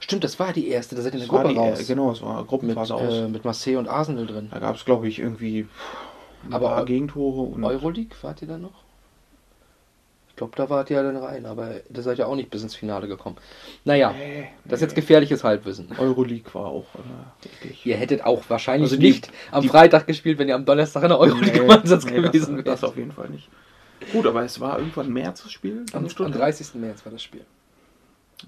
Stimmt, 0.00 0.24
das 0.24 0.38
war 0.38 0.52
die 0.52 0.68
erste, 0.68 0.94
da 0.94 1.02
seid 1.02 1.14
ihr 1.14 1.20
in 1.22 1.26
der 1.26 1.28
Gruppe 1.28 1.48
die, 1.48 1.56
raus. 1.58 1.80
äh, 1.80 1.84
genau, 1.84 2.10
es 2.12 2.22
war 2.22 2.38
mit, 2.40 2.48
Gruppenphase 2.48 2.94
aus. 2.94 3.12
äh, 3.14 3.28
mit 3.28 3.44
Marseille 3.44 3.76
und 3.78 3.88
Arsenal 3.88 4.26
drin. 4.26 4.48
Da 4.50 4.58
gab 4.58 4.76
es, 4.76 4.84
glaube 4.84 5.08
ich, 5.08 5.18
irgendwie 5.18 5.66
ein 6.46 6.52
Aber 6.54 6.84
Gegentore. 6.84 7.42
Und 7.42 7.64
Euroleague, 7.64 8.16
wart 8.22 8.42
ihr 8.42 8.48
da 8.48 8.58
noch? 8.58 8.84
Ich 10.28 10.36
glaube, 10.36 10.52
da 10.54 10.68
wart 10.68 10.90
ihr 10.90 10.96
ja 10.98 11.02
dann 11.02 11.16
rein, 11.16 11.46
aber 11.46 11.76
da 11.88 12.02
seid 12.02 12.18
ihr 12.18 12.28
auch 12.28 12.36
nicht 12.36 12.50
bis 12.50 12.62
ins 12.62 12.74
Finale 12.74 13.08
gekommen. 13.08 13.36
Naja, 13.86 14.12
Nee, 14.12 14.48
das 14.66 14.74
ist 14.74 14.80
nee. 14.80 14.84
jetzt 14.88 14.94
gefährliches 14.94 15.42
Halbwissen. 15.44 15.88
Euroleague 15.98 16.52
war 16.52 16.66
auch 16.66 16.84
äh. 17.64 17.68
Ihr 17.84 17.96
hättet 17.96 18.22
auch 18.22 18.42
wahrscheinlich 18.48 18.90
Also 18.92 19.00
die- 19.00 19.06
nicht 19.08 19.30
am 19.50 19.62
die- 19.62 19.68
Freitag 19.68 20.06
gespielt, 20.06 20.38
wenn 20.38 20.48
ihr 20.48 20.54
am 20.54 20.66
Donnerstag 20.66 21.04
in 21.04 21.08
der 21.08 21.18
Euroleague 21.18 21.62
im 21.62 21.70
Einsatz 21.70 22.04
gewesen 22.04 22.56
das, 22.56 22.64
wärt. 22.64 22.66
das 22.68 22.84
auf 22.84 22.98
jeden 22.98 23.12
Fall 23.12 23.30
nicht. 23.30 23.48
Gut, 24.12 24.26
aber 24.26 24.44
es 24.44 24.60
war 24.60 24.78
irgendwann 24.78 25.10
März 25.10 25.42
das 25.42 25.52
Spiel. 25.52 25.86
Am, 25.94 26.04
am 26.04 26.10
Stuttgart. 26.10 26.38
30. 26.42 26.74
März 26.74 27.02
war 27.06 27.12
das 27.12 27.22
Spiel. 27.22 27.46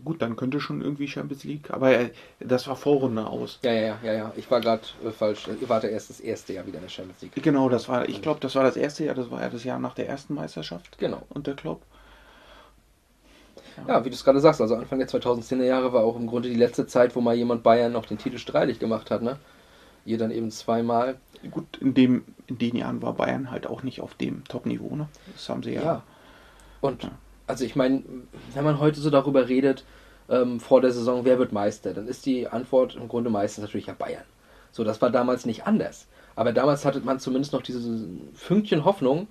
Gut, 0.05 0.21
dann 0.21 0.37
könnte 0.37 0.61
schon 0.61 0.83
irgendwie 0.83 1.09
Champions 1.09 1.45
League. 1.45 1.71
Aber 1.71 1.91
äh, 1.93 2.11
das 2.41 2.69
war 2.69 2.77
Vorrunde 2.77 3.27
aus. 3.27 3.59
Ja, 3.63 3.73
ja, 3.73 3.81
ja, 3.81 3.99
ja, 4.05 4.13
ja. 4.13 4.33
Ich 4.37 4.51
war 4.51 4.61
gerade 4.61 4.83
äh, 5.05 5.11
falsch. 5.11 5.49
Ihr 5.49 5.69
wart 5.69 5.83
ja 5.85 5.89
erst 5.89 6.11
das 6.11 6.21
erste 6.21 6.53
Jahr 6.53 6.67
wieder 6.67 6.77
in 6.77 6.83
der 6.85 6.91
Champions 6.91 7.23
League. 7.23 7.33
Genau, 7.43 7.69
das 7.69 7.89
war, 7.89 8.09
ich 8.09 8.21
glaube, 8.21 8.41
das 8.41 8.55
war 8.55 8.65
das 8.65 8.77
erste 8.77 9.05
Jahr, 9.05 9.15
das 9.15 9.31
war 9.31 9.41
ja 9.41 9.49
das 9.49 9.65
Jahr 9.65 9.79
nach 9.79 9.95
der 9.95 10.09
ersten 10.09 10.35
Meisterschaft 10.35 10.99
Genau. 10.99 11.23
unter 11.31 11.55
Klopp. 11.55 11.83
Ja, 13.87 14.05
wie 14.05 14.11
du 14.11 14.15
es 14.15 14.25
gerade 14.25 14.41
sagst, 14.41 14.61
also 14.61 14.75
Anfang 14.75 14.99
der 14.99 15.09
2010er 15.09 15.63
Jahre 15.65 15.93
war 15.93 16.03
auch 16.03 16.17
im 16.17 16.27
Grunde 16.27 16.49
die 16.49 16.57
letzte 16.57 16.87
Zeit, 16.87 17.15
wo 17.15 17.21
mal 17.21 17.35
jemand 17.35 17.63
Bayern 17.63 17.93
noch 17.93 18.07
den 18.07 18.19
Titel 18.19 18.39
streitig 18.39 18.79
gemacht 18.81 19.11
hat, 19.11 19.23
ne? 19.23 19.39
Ihr 20.05 20.19
dann 20.19 20.31
eben 20.33 20.51
zweimal. 20.51 21.17
Gut, 21.51 21.79
in, 21.81 21.95
dem, 21.95 22.25
in 22.49 22.59
den 22.59 22.77
Jahren 22.77 23.03
war 23.03 23.13
Bayern 23.13 23.51
halt 23.51 23.67
auch 23.67 23.83
nicht 23.85 24.01
auf 24.01 24.15
dem 24.15 24.43
Top-Niveau, 24.45 24.97
ne? 24.97 25.09
Das 25.33 25.49
haben 25.49 25.63
sie 25.63 25.75
ja. 25.75 25.83
Ja. 25.83 26.03
Und 26.81 27.05
Ja. 27.05 27.11
Also 27.49 27.65
ich 27.65 27.75
meine, 27.75 28.03
wenn 28.55 28.65
man 28.65 28.79
heute 28.79 29.01
so 29.01 29.11
darüber 29.11 29.49
redet, 29.49 29.85
ähm, 30.29 30.61
vor 30.61 30.81
der 30.81 30.93
Saison, 30.93 31.25
wer 31.25 31.39
wird 31.39 31.53
Meister, 31.53 31.95
dann 31.95 32.07
ist 32.07 32.27
die 32.27 32.47
Antwort 32.47 32.95
im 32.95 33.09
Grunde 33.09 33.31
meistens 33.31 33.63
natürlich 33.63 33.87
ja 33.87 33.95
Bayern. 33.95 34.25
So, 34.71 34.85
das 34.85 35.01
war 35.01 35.11
damals 35.11 35.47
nicht 35.47 35.67
anders. 35.67 36.07
Aber 36.37 36.53
damals 36.53 36.85
hatte 36.85 37.01
man 37.01 37.19
zumindest 37.19 37.53
noch 37.53 37.63
dieses 37.63 38.07
Fünkchen 38.35 38.85
Hoffnung, 38.85 39.27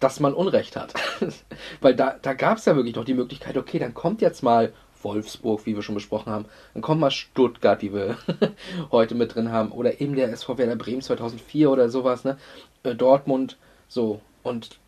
dass 0.00 0.20
man 0.20 0.34
Unrecht 0.34 0.76
hat. 0.76 0.94
Weil 1.80 1.94
da, 1.94 2.16
da 2.22 2.34
gab 2.34 2.58
es 2.58 2.64
ja 2.64 2.76
wirklich 2.76 2.94
noch 2.94 3.04
die 3.04 3.14
Möglichkeit, 3.14 3.56
okay, 3.56 3.78
dann 3.78 3.94
kommt 3.94 4.22
jetzt 4.22 4.42
mal 4.42 4.72
Wolfsburg, 5.02 5.66
wie 5.66 5.74
wir 5.74 5.82
schon 5.82 5.94
besprochen 5.94 6.32
haben, 6.32 6.46
dann 6.74 6.82
kommt 6.82 7.00
mal 7.00 7.10
Stuttgart, 7.10 7.82
wie 7.82 7.92
wir 7.92 8.16
heute 8.90 9.14
mit 9.14 9.34
drin 9.34 9.52
haben, 9.52 9.72
oder 9.72 10.00
eben 10.00 10.14
der 10.14 10.30
SV 10.30 10.58
Werder 10.58 10.76
Bremen 10.76 11.02
2004 11.02 11.70
oder 11.70 11.90
sowas, 11.90 12.24
ne? 12.24 12.38
Äh, 12.82 12.94
Dortmund, 12.94 13.56
so. 13.88 14.20
Und 14.42 14.78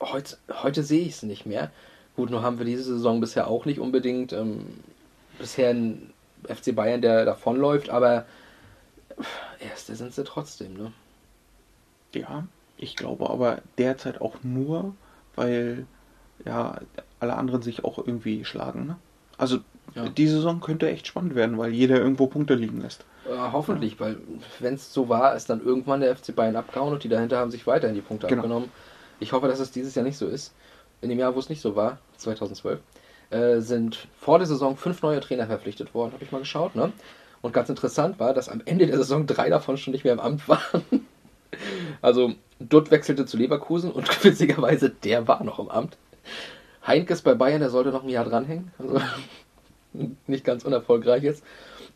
heute, 0.00 0.36
heute 0.62 0.82
sehe 0.82 1.02
ich 1.02 1.14
es 1.14 1.22
nicht 1.22 1.46
mehr. 1.46 1.70
Gut, 2.16 2.30
nur 2.30 2.42
haben 2.42 2.58
wir 2.58 2.66
diese 2.66 2.82
Saison 2.84 3.20
bisher 3.20 3.48
auch 3.48 3.64
nicht 3.64 3.78
unbedingt 3.80 4.32
ähm, 4.32 4.66
bisher 5.38 5.70
ein 5.70 6.12
FC 6.48 6.74
Bayern, 6.74 7.02
der 7.02 7.24
davonläuft, 7.24 7.90
aber 7.90 8.24
Erste 9.58 9.94
sind 9.94 10.14
sie 10.14 10.24
trotzdem, 10.24 10.74
ne? 10.74 10.92
Ja, 12.14 12.44
ich 12.76 12.96
glaube 12.96 13.28
aber 13.28 13.58
derzeit 13.78 14.20
auch 14.20 14.36
nur, 14.42 14.94
weil 15.36 15.86
ja 16.44 16.80
alle 17.20 17.36
anderen 17.36 17.62
sich 17.62 17.84
auch 17.84 17.98
irgendwie 17.98 18.44
schlagen. 18.44 18.86
Ne? 18.86 18.96
Also 19.36 19.58
Ja. 19.94 20.08
die 20.08 20.26
Saison 20.26 20.60
könnte 20.60 20.88
echt 20.90 21.06
spannend 21.06 21.34
werden, 21.34 21.58
weil 21.58 21.72
jeder 21.72 21.98
irgendwo 21.98 22.26
Punkte 22.26 22.54
liegen 22.54 22.80
lässt. 22.80 23.04
Äh, 23.26 23.36
hoffentlich, 23.52 24.00
weil 24.00 24.16
wenn 24.60 24.74
es 24.74 24.92
so 24.92 25.08
war, 25.10 25.36
ist 25.36 25.50
dann 25.50 25.62
irgendwann 25.62 26.00
der 26.00 26.16
FC 26.16 26.34
Bayern 26.34 26.56
abgehauen 26.56 26.94
und 26.94 27.04
die 27.04 27.08
dahinter 27.08 27.38
haben 27.38 27.50
sich 27.50 27.66
weiterhin 27.66 27.94
die 27.94 28.00
Punkte 28.00 28.26
Genau. 28.26 28.40
abgenommen. 28.42 28.70
Ich 29.20 29.32
hoffe, 29.32 29.48
dass 29.48 29.60
es 29.60 29.70
dieses 29.70 29.94
Jahr 29.94 30.04
nicht 30.04 30.18
so 30.18 30.26
ist. 30.26 30.52
In 31.02 31.08
dem 31.08 31.18
Jahr, 31.18 31.34
wo 31.34 31.38
es 31.38 31.48
nicht 31.48 31.60
so 31.60 31.76
war, 31.76 31.98
2012, 32.16 32.80
äh, 33.30 33.60
sind 33.60 34.08
vor 34.18 34.38
der 34.38 34.46
Saison 34.46 34.76
fünf 34.76 35.02
neue 35.02 35.20
Trainer 35.20 35.46
verpflichtet 35.46 35.94
worden, 35.94 36.12
habe 36.12 36.24
ich 36.24 36.32
mal 36.32 36.40
geschaut. 36.40 36.74
Ne? 36.74 36.92
Und 37.42 37.52
ganz 37.52 37.68
interessant 37.68 38.18
war, 38.18 38.34
dass 38.34 38.48
am 38.48 38.62
Ende 38.64 38.86
der 38.86 38.96
Saison 38.96 39.26
drei 39.26 39.48
davon 39.48 39.76
schon 39.76 39.92
nicht 39.92 40.04
mehr 40.04 40.12
im 40.12 40.20
Amt 40.20 40.48
waren. 40.48 40.84
Also 42.00 42.32
Dutt 42.60 42.92
wechselte 42.92 43.26
zu 43.26 43.36
Leverkusen 43.36 43.90
und 43.90 44.24
witzigerweise, 44.24 44.88
der 44.88 45.26
war 45.26 45.42
noch 45.42 45.58
im 45.58 45.68
Amt. 45.68 45.98
Heinkes 46.86 47.22
bei 47.22 47.34
Bayern, 47.34 47.60
der 47.60 47.70
sollte 47.70 47.90
noch 47.90 48.04
ein 48.04 48.08
Jahr 48.08 48.24
dranhängen. 48.24 48.70
Also 48.78 49.00
nicht 50.26 50.44
ganz 50.44 50.64
unerfolgreich 50.64 51.24
jetzt. 51.24 51.44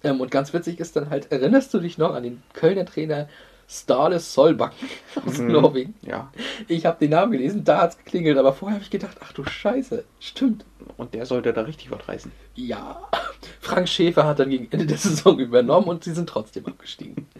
Ähm, 0.02 0.20
und 0.20 0.30
ganz 0.30 0.52
witzig 0.52 0.80
ist 0.80 0.96
dann 0.96 1.08
halt, 1.08 1.30
erinnerst 1.30 1.72
du 1.72 1.78
dich 1.78 1.98
noch 1.98 2.14
an 2.14 2.24
den 2.24 2.42
Kölner 2.52 2.84
Trainer 2.84 3.28
Stales 3.68 4.32
Solbakken 4.34 4.88
aus 5.26 5.38
Mhm. 5.38 5.52
Norwegen? 5.52 5.94
Ja, 6.02 6.30
Ich 6.68 6.86
habe 6.86 6.98
den 6.98 7.10
Namen 7.10 7.32
gelesen, 7.32 7.64
da 7.64 7.82
hat's 7.82 7.96
geklingelt, 7.98 8.38
aber 8.38 8.52
vorher 8.52 8.76
habe 8.76 8.84
ich 8.84 8.90
gedacht, 8.90 9.16
ach 9.24 9.32
du 9.32 9.44
Scheiße, 9.44 10.04
stimmt. 10.20 10.64
und 10.96 11.14
der 11.14 11.26
sollte 11.26 11.52
da 11.52 11.62
richtig 11.62 11.90
was 11.90 12.06
reißen. 12.08 12.30
Ja, 12.54 13.00
Frank 13.60 13.88
Schäfer 13.88 14.24
hat 14.26 14.38
dann 14.38 14.50
gegen 14.50 14.68
Ende 14.70 14.86
der 14.86 14.98
Saison 14.98 15.38
übernommen 15.38 15.88
und 15.88 16.04
sie 16.04 16.12
sind 16.12 16.28
trotzdem 16.28 16.66
abgestiegen. 16.66 17.26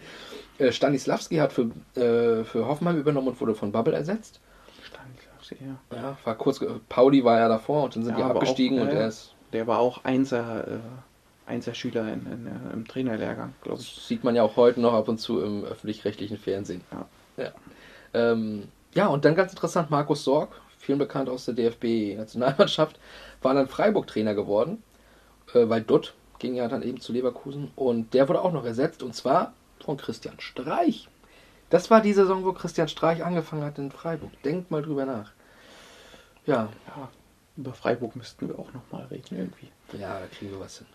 Äh, 0.57 0.71
Stanislavski 0.71 1.35
hat 1.35 1.51
für, 1.51 1.63
äh, 1.99 2.45
für 2.45 2.65
Hoffenheim 2.65 2.97
übernommen 2.97 3.27
und 3.27 3.41
wurde 3.41 3.55
von 3.55 3.73
Bubble 3.73 3.93
ersetzt. 3.93 4.39
Stanislavski, 4.83 5.57
ja. 5.91 5.97
Ja, 5.97 6.17
war 6.23 6.35
kurz, 6.35 6.61
Pauli 6.87 7.25
war 7.25 7.39
ja 7.39 7.49
davor 7.49 7.83
und 7.83 7.95
dann 7.97 8.03
sind 8.05 8.17
Ja, 8.17 8.23
die 8.29 8.31
abgestiegen 8.31 8.79
auch, 8.79 8.83
und 8.83 8.89
äh, 8.89 9.01
er 9.01 9.07
ist, 9.09 9.33
Der 9.51 9.67
war 9.67 9.79
auch 9.79 10.05
Einser, 10.05 10.65
äh, 11.47 11.51
Einser-Schüler 11.51 12.01
in, 12.13 12.25
in, 12.25 12.47
äh, 12.47 12.73
im 12.73 12.87
Trainerlehrgang, 12.87 13.53
glaube 13.61 13.81
ich. 13.81 13.95
das 13.95 14.07
sieht 14.07 14.23
man 14.23 14.35
ja 14.35 14.43
auch 14.43 14.55
heute 14.55 14.81
noch 14.81 14.93
ab 14.93 15.07
und 15.07 15.19
zu 15.19 15.41
im 15.41 15.63
öffentlich-rechtlichen 15.63 16.37
Fernsehen. 16.37 16.81
Ja. 16.91 17.07
Ja. 17.43 17.51
Ähm, 18.13 18.67
ja, 18.93 19.07
und 19.07 19.25
dann 19.25 19.35
ganz 19.35 19.51
interessant, 19.51 19.89
Markus 19.89 20.23
Sorg, 20.23 20.49
vielen 20.79 20.99
bekannt 20.99 21.29
aus 21.29 21.45
der 21.45 21.53
DFB-Nationalmannschaft, 21.55 22.99
war 23.41 23.53
dann 23.53 23.67
Freiburg-Trainer 23.67 24.33
geworden, 24.33 24.81
äh, 25.53 25.67
weil 25.67 25.81
Dutt 25.81 26.13
ging 26.39 26.55
ja 26.55 26.67
dann 26.67 26.81
eben 26.83 26.99
zu 26.99 27.13
Leverkusen 27.13 27.71
und 27.75 28.13
der 28.13 28.27
wurde 28.27 28.41
auch 28.41 28.51
noch 28.53 28.65
ersetzt 28.65 29.03
und 29.03 29.13
zwar 29.15 29.53
von 29.83 29.97
Christian 29.97 30.39
Streich. 30.39 31.07
Das 31.69 31.89
war 31.89 32.01
die 32.01 32.13
Saison, 32.13 32.45
wo 32.45 32.53
Christian 32.53 32.87
Streich 32.87 33.23
angefangen 33.23 33.63
hat 33.63 33.77
in 33.79 33.91
Freiburg. 33.91 34.31
Denkt 34.43 34.71
mal 34.71 34.81
drüber 34.81 35.05
nach. 35.05 35.31
Ja, 36.45 36.69
Ja, 36.87 37.09
über 37.57 37.73
Freiburg 37.73 38.15
müssten 38.15 38.47
wir 38.49 38.59
auch 38.59 38.71
nochmal 38.73 39.05
reden 39.07 39.37
irgendwie. 39.37 39.69
ja, 39.97 40.19
da 40.19 40.27
kriegen 40.27 40.51
wir 40.51 40.59
was 40.59 40.77
hin. 40.79 40.87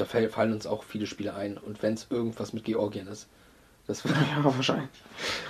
Da 0.00 0.06
fall- 0.06 0.28
fallen 0.30 0.52
uns 0.52 0.66
auch 0.66 0.82
viele 0.84 1.06
Spiele 1.06 1.34
ein 1.34 1.56
und 1.58 1.82
wenn 1.82 1.94
es 1.94 2.06
irgendwas 2.10 2.52
mit 2.52 2.64
Georgien 2.64 3.06
ist. 3.08 3.28
Das 3.86 4.02
Ja, 4.04 4.12
wahrscheinlich. 4.44 4.88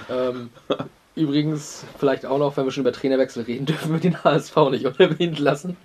Ähm, 0.09 0.50
übrigens, 1.14 1.85
vielleicht 1.99 2.25
auch 2.26 2.38
noch, 2.38 2.57
wenn 2.57 2.64
wir 2.64 2.71
schon 2.73 2.83
über 2.83 2.92
Trainerwechsel 2.92 3.42
reden, 3.45 3.66
dürfen 3.66 3.92
wir 3.92 4.00
den 4.00 4.23
HSV 4.25 4.57
nicht 4.71 4.87
unerwähnt 4.87 5.38
lassen. 5.38 5.76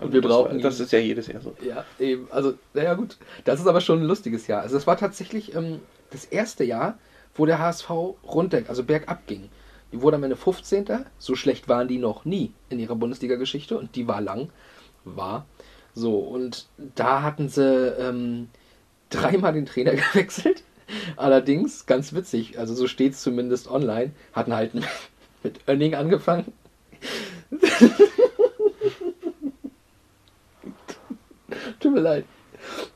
Und 0.00 0.12
wir 0.12 0.20
das, 0.22 0.30
brauchen 0.30 0.60
Das 0.62 0.78
ihn. 0.78 0.84
ist 0.84 0.92
ja 0.92 0.98
jedes 0.98 1.26
Jahr 1.26 1.40
so. 1.42 1.54
Ja, 1.62 1.84
eben. 1.98 2.28
Also, 2.30 2.54
naja, 2.74 2.94
gut. 2.94 3.16
Das 3.44 3.60
ist 3.60 3.66
aber 3.66 3.80
schon 3.80 4.00
ein 4.00 4.04
lustiges 4.06 4.46
Jahr. 4.46 4.62
Also, 4.62 4.76
es 4.76 4.86
war 4.86 4.96
tatsächlich 4.96 5.54
ähm, 5.54 5.80
das 6.10 6.24
erste 6.24 6.64
Jahr, 6.64 6.98
wo 7.34 7.44
der 7.46 7.58
HSV 7.58 7.90
runter, 8.24 8.62
also 8.68 8.82
bergab 8.84 9.26
ging. 9.26 9.48
Die 9.92 10.00
wurde 10.02 10.16
am 10.16 10.24
Ende 10.24 10.36
15. 10.36 10.86
So 11.18 11.34
schlecht 11.36 11.68
waren 11.68 11.86
die 11.88 11.98
noch 11.98 12.24
nie 12.24 12.52
in 12.70 12.78
ihrer 12.78 12.96
Bundesliga-Geschichte 12.96 13.76
und 13.78 13.94
die 13.96 14.06
war 14.08 14.20
lang. 14.20 14.50
War. 15.04 15.46
So, 15.96 16.18
und 16.18 16.66
da 16.94 17.22
hatten 17.22 17.48
sie 17.48 17.64
ähm, 17.98 18.50
dreimal 19.08 19.54
den 19.54 19.64
Trainer 19.64 19.94
gewechselt. 20.12 20.62
Allerdings, 21.16 21.86
ganz 21.86 22.12
witzig, 22.12 22.58
also 22.58 22.74
so 22.74 22.86
steht 22.86 23.14
es 23.14 23.22
zumindest 23.22 23.66
online, 23.68 24.12
hatten 24.34 24.54
halt 24.54 24.74
mit, 24.74 24.84
mit 25.42 25.60
Önning 25.66 25.94
angefangen. 25.94 26.52
Tut 31.80 31.94
mir 31.94 32.00
leid. 32.00 32.26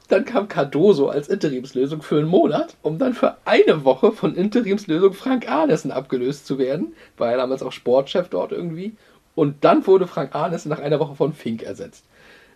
Dann 0.09 0.27
kam 0.27 0.49
Cardoso 0.49 1.09
als 1.09 1.29
Interimslösung 1.29 2.03
für 2.03 2.19
einen 2.19 2.29
Monat, 2.29 2.77
um 2.83 2.99
dann 2.99 3.15
für 3.15 3.39
eine 3.47 3.85
Woche 3.85 4.13
von 4.13 4.35
Interimslösung 4.35 5.15
Frank 5.15 5.49
Arnesen 5.49 5.91
abgelöst 5.91 6.47
zu 6.47 6.59
werden. 6.59 6.95
War 7.17 7.31
ja 7.31 7.39
damals 7.39 7.63
auch 7.63 7.73
Sportchef 7.73 8.29
dort 8.29 8.53
irgendwie. 8.53 8.95
Und 9.35 9.65
dann 9.65 9.87
wurde 9.87 10.07
Frank 10.07 10.35
Arnesen 10.35 10.69
nach 10.69 10.81
einer 10.81 11.01
Woche 11.01 11.15
von 11.15 11.33
Fink 11.33 11.63
ersetzt. 11.63 12.05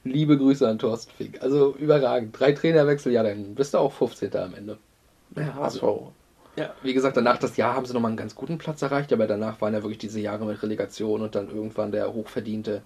Liebe 0.04 0.37
Grüße 0.37 0.68
an 0.68 0.78
Thorsten 0.78 1.12
Fink. 1.16 1.42
Also 1.42 1.75
überragend. 1.78 2.38
Drei 2.38 2.52
Trainerwechsel, 2.52 3.12
ja, 3.12 3.23
dann 3.23 3.54
bist 3.54 3.75
du 3.75 3.78
auch 3.78 3.92
15. 3.92 4.37
am 4.37 4.54
Ende. 4.54 4.78
Ja, 5.34 5.54
HSV. 5.54 5.82
Ja, 6.56 6.73
wie 6.82 6.94
gesagt, 6.94 7.16
danach 7.16 7.38
das 7.38 7.56
Jahr 7.56 7.75
haben 7.75 7.84
sie 7.87 7.94
nochmal 7.94 8.11
einen 8.11 8.16
ganz 8.16 8.34
guten 8.34 8.58
Platz 8.58 8.80
erreicht, 8.82 9.12
aber 9.12 9.26
danach 9.26 9.61
waren 9.61 9.73
ja 9.73 9.82
wirklich 9.82 9.99
diese 9.99 10.20
Jahre 10.20 10.44
mit 10.44 10.62
Relegation 10.62 11.23
und 11.23 11.34
dann 11.34 11.49
irgendwann 11.49 11.90
der 11.90 12.12
hochverdiente 12.12 12.82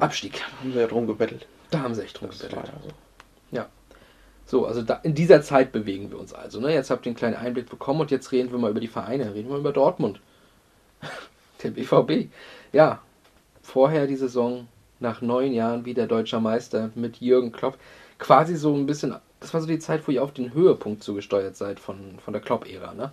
Abstieg. 0.00 0.42
haben 0.60 0.74
wir 0.74 0.82
ja 0.82 0.86
drum 0.86 1.06
gebettelt. 1.06 1.46
Da 1.70 1.80
haben 1.80 1.94
sie 1.94 2.02
echt 2.02 2.20
drum 2.20 2.28
Das 2.28 2.40
gebettelt. 2.40 2.66
ja 2.66 2.80
so. 2.82 3.56
Ja. 3.56 3.68
So, 4.44 4.66
also 4.66 4.82
da, 4.82 4.94
in 5.02 5.14
dieser 5.14 5.40
Zeit 5.40 5.72
bewegen 5.72 6.10
wir 6.10 6.18
uns 6.18 6.34
also. 6.34 6.60
Ne? 6.60 6.74
Jetzt 6.74 6.90
habt 6.90 7.06
ihr 7.06 7.10
einen 7.10 7.16
kleinen 7.16 7.36
Einblick 7.36 7.70
bekommen 7.70 8.00
und 8.00 8.10
jetzt 8.10 8.32
reden 8.32 8.50
wir 8.50 8.58
mal 8.58 8.70
über 8.70 8.80
die 8.80 8.88
Vereine. 8.88 9.34
Reden 9.34 9.48
wir 9.48 9.56
über 9.56 9.72
Dortmund. 9.72 10.20
Der 11.62 11.70
BVB. 11.70 12.28
Ja, 12.72 13.00
vorher 13.62 14.06
die 14.06 14.16
Saison 14.16 14.66
nach 15.02 15.20
neun 15.20 15.52
Jahren 15.52 15.84
wieder 15.84 16.06
deutscher 16.06 16.40
Meister 16.40 16.90
mit 16.94 17.18
Jürgen 17.18 17.52
Klopp. 17.52 17.78
Quasi 18.18 18.56
so 18.56 18.74
ein 18.74 18.86
bisschen, 18.86 19.14
das 19.40 19.52
war 19.52 19.60
so 19.60 19.66
die 19.66 19.78
Zeit, 19.78 20.06
wo 20.06 20.12
ihr 20.12 20.22
auf 20.22 20.32
den 20.32 20.54
Höhepunkt 20.54 21.02
zugesteuert 21.02 21.56
seid 21.56 21.80
von, 21.80 22.18
von 22.24 22.32
der 22.32 22.42
Klopp-Ära, 22.42 22.94
ne? 22.94 23.12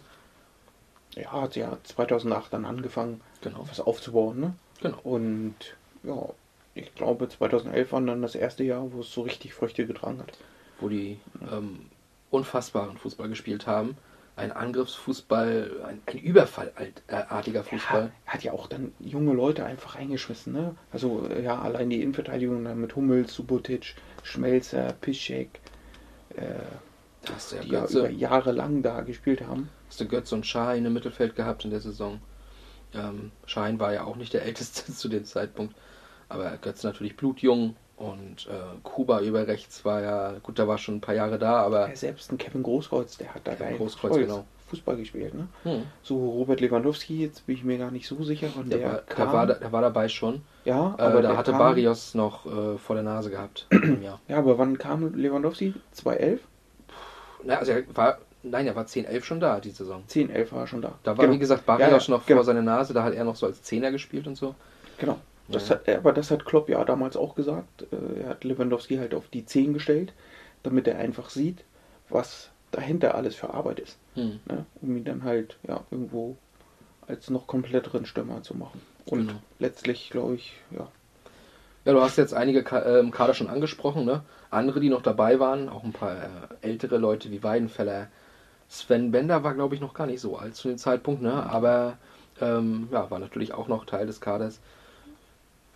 Ja, 1.15 1.31
hat 1.31 1.55
ja 1.55 1.77
2008 1.83 2.53
dann 2.53 2.65
angefangen, 2.65 3.21
Genau. 3.41 3.65
was 3.67 3.79
aufzubauen, 3.79 4.39
ne? 4.39 4.53
Genau. 4.81 4.99
Und 5.03 5.55
ja, 6.03 6.29
ich 6.75 6.93
glaube 6.95 7.27
2011 7.27 7.91
war 7.91 8.01
dann 8.01 8.21
das 8.21 8.35
erste 8.35 8.63
Jahr, 8.63 8.93
wo 8.93 9.01
es 9.01 9.11
so 9.11 9.21
richtig 9.21 9.53
Früchte 9.53 9.85
getragen 9.85 10.19
hat. 10.19 10.37
Wo 10.79 10.87
die 10.87 11.19
ähm, 11.51 11.87
unfassbaren 12.29 12.97
Fußball 12.97 13.27
gespielt 13.27 13.67
haben. 13.67 13.97
Ein 14.39 14.51
Angriffsfußball, 14.51 15.71
ein, 15.87 16.01
ein 16.05 16.17
überfallartiger 16.17 17.63
Fußball. 17.63 18.03
Ja, 18.03 18.11
er 18.25 18.33
hat 18.33 18.43
ja 18.43 18.51
auch 18.53 18.67
dann 18.67 18.93
junge 18.99 19.33
Leute 19.33 19.65
einfach 19.65 19.95
reingeschmissen, 19.95 20.53
ne? 20.53 20.75
Also 20.91 21.27
äh, 21.29 21.43
ja, 21.43 21.61
allein 21.61 21.89
die 21.89 22.01
Innenverteidigung 22.01 22.63
dann 22.63 22.79
mit 22.79 22.95
Hummels, 22.95 23.33
Subotic, 23.33 23.95
Schmelzer, 24.23 24.93
Piszczek, 25.01 25.59
äh, 26.35 26.43
hast 27.31 27.51
du 27.51 27.55
ja 27.57 27.61
die 27.61 27.69
ja 27.69 27.81
Götze. 27.81 27.99
über 27.99 28.09
Jahre 28.09 28.51
lang 28.51 28.81
da 28.81 29.01
gespielt 29.01 29.41
haben. 29.41 29.69
Hast 29.87 29.99
du 29.99 30.07
Götze 30.07 30.35
und 30.35 30.45
Schein 30.45 30.85
im 30.85 30.93
Mittelfeld 30.93 31.35
gehabt 31.35 31.65
in 31.65 31.71
der 31.71 31.81
Saison. 31.81 32.21
Ähm, 32.93 33.31
Schein 33.45 33.79
war 33.79 33.93
ja 33.93 34.03
auch 34.03 34.15
nicht 34.15 34.33
der 34.33 34.43
älteste 34.45 34.93
zu 34.93 35.09
dem 35.09 35.25
Zeitpunkt. 35.25 35.75
Aber 36.29 36.57
Götze 36.57 36.87
natürlich 36.87 37.17
blutjung. 37.17 37.75
Und 37.99 38.47
äh, 38.47 38.77
Kuba 38.83 39.19
über 39.19 39.45
rechts 39.45 39.83
war 39.83 40.01
ja, 40.01 40.33
gut, 40.41 40.57
da 40.57 40.67
war 40.69 40.77
schon 40.77 40.95
ein 40.95 41.01
paar 41.01 41.15
Jahre 41.15 41.37
da, 41.37 41.57
aber 41.57 41.89
Ja, 41.89 41.95
selbst 41.95 42.31
ein 42.31 42.37
Kevin 42.37 42.63
Großkreuz, 42.63 43.17
der 43.17 43.35
hat 43.35 43.45
da 43.45 43.55
Kevin 43.55 43.77
Großkreuz, 43.77 44.15
genau. 44.15 44.45
Fußball 44.69 44.95
gespielt, 44.95 45.33
ne? 45.33 45.47
hm, 45.63 45.83
So 46.03 46.15
Robert 46.15 46.61
Lewandowski, 46.61 47.21
jetzt 47.23 47.45
bin 47.45 47.55
ich 47.55 47.63
mir 47.65 47.77
gar 47.77 47.91
nicht 47.91 48.07
so 48.07 48.23
sicher, 48.23 48.47
von 48.47 48.69
der, 48.69 48.79
der, 48.79 48.87
war, 48.87 48.97
der, 49.01 49.15
kam. 49.15 49.33
war, 49.33 49.47
da- 49.47 49.53
der 49.55 49.71
war 49.73 49.81
dabei 49.81 50.07
schon. 50.07 50.41
ja, 50.63 50.95
Äh, 50.97 51.01
aber 51.01 51.21
da 51.21 51.29
der 51.29 51.37
hatte 51.37 51.51
kam, 51.51 51.59
Barrios 51.59 52.15
noch 52.15 52.45
äh, 52.45 52.77
vor 52.77 52.95
der 52.95 53.03
Nase 53.03 53.31
gehabt. 53.31 53.65
ja. 53.71 54.19
Ja, 54.29 54.37
aber 54.37 54.57
wann 54.57 54.77
kam 54.77 55.13
Lewandowski? 55.15 55.73
2011? 55.91 56.41
Na, 57.43 57.55
also 57.57 57.71
er 57.71 57.83
war, 57.95 58.17
nein, 58.43 58.67
er 58.67 58.75
war 58.75 58.85
10, 58.85 59.05
11 59.05 59.25
schon 59.25 59.39
da, 59.39 59.59
die 59.59 59.71
Saison. 59.71 60.03
10, 60.07 60.29
11 60.29 60.51
war 60.53 60.61
er 60.61 60.67
schon 60.67 60.81
da. 60.81 60.93
Da 61.03 61.17
war, 61.17 61.25
genau. 61.25 61.33
wie 61.35 61.39
gesagt, 61.39 61.65
Barrios 61.65 62.07
Ja, 62.07 62.13
ja, 62.13 62.17
noch 62.17 62.25
genau. 62.25 62.37
vor 62.39 62.45
seiner 62.45 62.61
Nase, 62.61 62.93
da 62.93 63.03
hat 63.03 63.13
er 63.13 63.23
noch 63.23 63.35
so 63.35 63.45
als 63.45 63.61
Zehner 63.63 63.91
gespielt 63.91 64.27
und 64.27 64.35
so. 64.35 64.55
Genau. 64.99 65.17
Das 65.51 65.69
hat, 65.69 65.87
aber 65.89 66.13
das 66.13 66.31
hat 66.31 66.45
Klopp 66.45 66.69
ja 66.69 66.83
damals 66.85 67.17
auch 67.17 67.35
gesagt. 67.35 67.83
Äh, 67.91 68.21
Er 68.21 68.29
hat 68.29 68.43
Lewandowski 68.43 68.97
halt 68.97 69.13
auf 69.13 69.27
die 69.29 69.45
10 69.45 69.73
gestellt, 69.73 70.13
damit 70.63 70.87
er 70.87 70.97
einfach 70.99 71.29
sieht, 71.29 71.63
was 72.09 72.51
dahinter 72.71 73.15
alles 73.15 73.35
für 73.35 73.53
Arbeit 73.53 73.79
ist. 73.79 73.97
Hm. 74.15 74.39
Ne? 74.45 74.65
Um 74.81 74.97
ihn 74.97 75.05
dann 75.05 75.23
halt 75.23 75.57
ja, 75.67 75.83
irgendwo 75.91 76.37
als 77.07 77.29
noch 77.29 77.47
kompletteren 77.47 78.05
Stürmer 78.05 78.43
zu 78.43 78.55
machen. 78.55 78.81
Und 79.05 79.27
Genau. 79.27 79.39
letztlich, 79.59 80.09
glaube 80.11 80.35
ich, 80.35 80.53
ja, 80.71 80.87
Ja, 81.85 81.93
du 81.93 82.01
hast 82.01 82.17
jetzt 82.17 82.33
einige 82.33 82.63
Ka 82.63 82.79
äh, 82.79 82.99
im 82.99 83.11
Kader 83.11 83.33
schon 83.33 83.49
angesprochen, 83.49 84.05
ne? 84.05 84.23
Andere, 84.51 84.79
die 84.79 84.89
noch 84.89 85.01
dabei 85.01 85.39
waren, 85.39 85.69
auch 85.69 85.83
ein 85.83 85.93
paar 85.93 86.15
äh, 86.17 86.27
ältere 86.61 86.97
Leute 86.97 87.31
wie 87.31 87.43
Weidenfeller. 87.43 88.07
Sven 88.69 89.11
Bender 89.11 89.43
war, 89.43 89.53
glaube 89.55 89.75
ich, 89.75 89.81
noch 89.81 89.93
gar 89.93 90.07
nicht 90.07 90.21
so 90.21 90.37
alt 90.37 90.55
zu 90.55 90.67
dem 90.69 90.77
Zeitpunkt, 90.77 91.21
ne? 91.21 91.33
Aber 91.49 91.97
ähm, 92.41 92.89
ja, 92.91 93.09
war 93.11 93.19
natürlich 93.19 93.53
auch 93.53 93.67
noch 93.67 93.85
Teil 93.85 94.07
des 94.07 94.21
Kaders. 94.21 94.59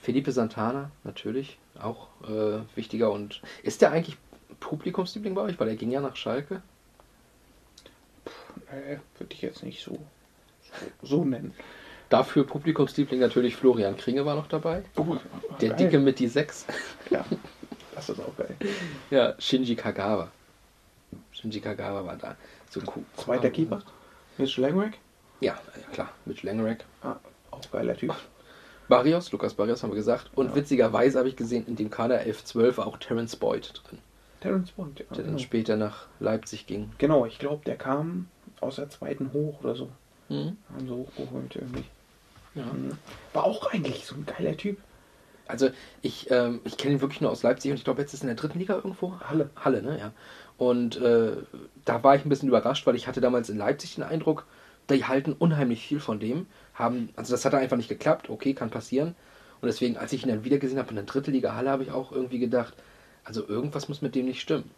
Felipe 0.03 0.33
Santana, 0.33 0.91
natürlich, 1.05 1.57
auch 1.79 2.07
äh, 2.27 2.60
wichtiger 2.75 3.10
und 3.10 3.41
ist 3.63 3.81
der 3.81 3.91
eigentlich 3.93 4.17
Publikumsliebling 4.60 5.33
bei 5.33 5.41
euch? 5.41 5.57
Weil 5.60 5.69
er 5.69 5.77
ging 5.77 5.91
ja 5.91 6.01
nach 6.01 6.17
Schalke. 6.17 6.62
äh, 8.69 8.98
würde 9.17 9.33
ich 9.33 9.41
jetzt 9.41 9.63
nicht 9.63 9.81
so, 9.81 9.98
so, 11.01 11.07
so 11.07 11.24
nennen. 11.24 11.53
Dafür 12.10 12.45
Publikumsliebling 12.45 13.22
natürlich 13.22 13.55
Florian 13.55 13.95
Kringe 13.95 14.25
war 14.25 14.36
noch 14.36 14.48
dabei. 14.48 14.83
Oh, 14.98 15.15
Der 15.62 15.69
geil. 15.69 15.77
Dicke 15.77 16.00
mit 16.00 16.19
die 16.19 16.27
6. 16.27 16.65
Ja, 17.10 17.24
das 17.95 18.10
ist 18.10 18.19
auch 18.19 18.36
geil. 18.38 18.57
Ja, 19.10 19.36
Shinji 19.39 19.75
Kagawa. 19.77 20.29
Shinji 21.31 21.62
Kagawa 21.62 22.05
war 22.05 22.17
da. 22.17 22.36
So 22.69 22.81
cool. 22.93 23.05
Zweiter 23.15 23.50
Keeper. 23.50 23.81
Mitch 24.38 24.57
Langwick. 24.57 25.00
Ja, 25.39 25.57
klar. 25.93 26.10
Mitch 26.25 26.43
Langerack. 26.43 26.83
Ah, 27.01 27.15
auch 27.51 27.62
geiler 27.72 27.95
Typ. 27.95 28.13
Barrios, 28.90 29.32
Lukas 29.32 29.54
Barrios 29.54 29.82
haben 29.84 29.92
wir 29.92 29.96
gesagt. 29.96 30.30
Und 30.36 30.56
witzigerweise 30.56 31.18
habe 31.20 31.30
ich 31.30 31.36
gesehen, 31.36 31.66
in 31.68 31.75
dem 31.75 31.90
Kader 31.90 32.22
11-12 32.22 32.78
war 32.78 32.88
auch 32.88 32.98
Terence 32.98 33.36
Boyd 33.36 33.74
drin, 33.86 34.00
Terence 34.42 34.72
Bond, 34.72 35.00
ja. 35.00 35.06
der 35.10 35.18
dann 35.18 35.25
Genau, 35.28 35.38
später 35.40 35.75
nach 35.78 36.08
Leipzig 36.20 36.68
ging. 36.68 36.92
genau 36.98 37.25
ich 37.25 37.40
glaube, 37.40 37.63
der 37.66 37.75
kam 37.78 38.28
aus 38.62 38.75
der 38.75 38.90
zweiten 38.90 39.32
hoch 39.34 39.63
oder 39.63 39.75
so. 39.75 39.90
Mhm. 40.30 40.58
Haben 40.74 40.88
so 40.88 40.96
hochgeholt 40.98 41.56
irgendwie. 41.56 41.84
Ja. 42.56 42.66
Mhm. 42.66 42.92
War 43.34 43.44
auch 43.46 43.72
eigentlich 43.72 44.06
so 44.06 44.16
ein 44.16 44.25
geiler 44.25 44.56
Typ. 44.58 44.78
Also 45.48 45.70
ich, 46.02 46.32
ähm, 46.32 46.62
ich 46.63 46.78
kenne 46.78 46.94
ihn 46.96 47.02
wirklich 47.02 47.20
nur 47.20 47.30
aus 47.32 47.44
Leipzig 47.44 47.72
und 47.72 47.78
ich 47.78 47.84
glaube, 47.84 48.02
jetzt 48.02 48.13
ist 48.13 48.22
er 48.22 48.30
in 48.30 48.36
der 48.36 48.42
dritten 48.42 48.60
Liga 48.60 48.75
irgendwo. 48.75 49.20
Halle. 49.22 49.50
Halle, 49.58 49.82
ne? 49.82 50.00
Ja. 50.00 50.12
Und 50.58 50.96
äh, 51.02 51.34
da 51.84 52.04
war 52.04 52.16
ich 52.16 52.24
ein 52.25 52.30
bisschen 52.30 52.48
überrascht, 52.48 52.86
weil 52.88 52.96
ich 52.96 53.08
hatte 53.08 53.20
damals 53.22 53.50
in 53.50 53.58
Leipzig 53.58 53.96
den 53.96 54.04
Eindruck, 54.04 54.46
die 54.90 55.06
halten 55.06 55.34
unheimlich 55.34 55.86
viel 55.86 56.00
von 56.00 56.20
dem. 56.20 56.48
Haben, 56.74 57.10
also 57.16 57.34
das 57.34 57.46
hat 57.46 57.54
einfach 57.54 57.78
nicht 57.78 57.90
geklappt, 57.90 58.30
okay, 58.30 58.54
kann 58.54 58.70
passieren. 58.70 59.16
Und 59.62 59.68
deswegen, 59.68 59.98
als 59.98 60.12
ich 60.13 60.24
ihn 60.24 60.30
dann 60.30 60.44
wieder 60.44 60.58
gesehen 60.58 60.80
habe 60.80 60.90
in 60.90 60.96
der 60.96 61.06
dritten 61.06 61.32
Liga 61.32 61.56
Halle, 61.56 61.70
habe 61.70 61.84
ich 61.84 61.92
auch 61.92 62.12
irgendwie 62.12 62.40
gedacht, 62.40 62.74
also 63.24 63.48
irgendwas 63.48 63.88
muss 63.90 64.02
mit 64.02 64.16
dem 64.16 64.25
nicht 64.25 64.42
stimmen. 64.42 64.70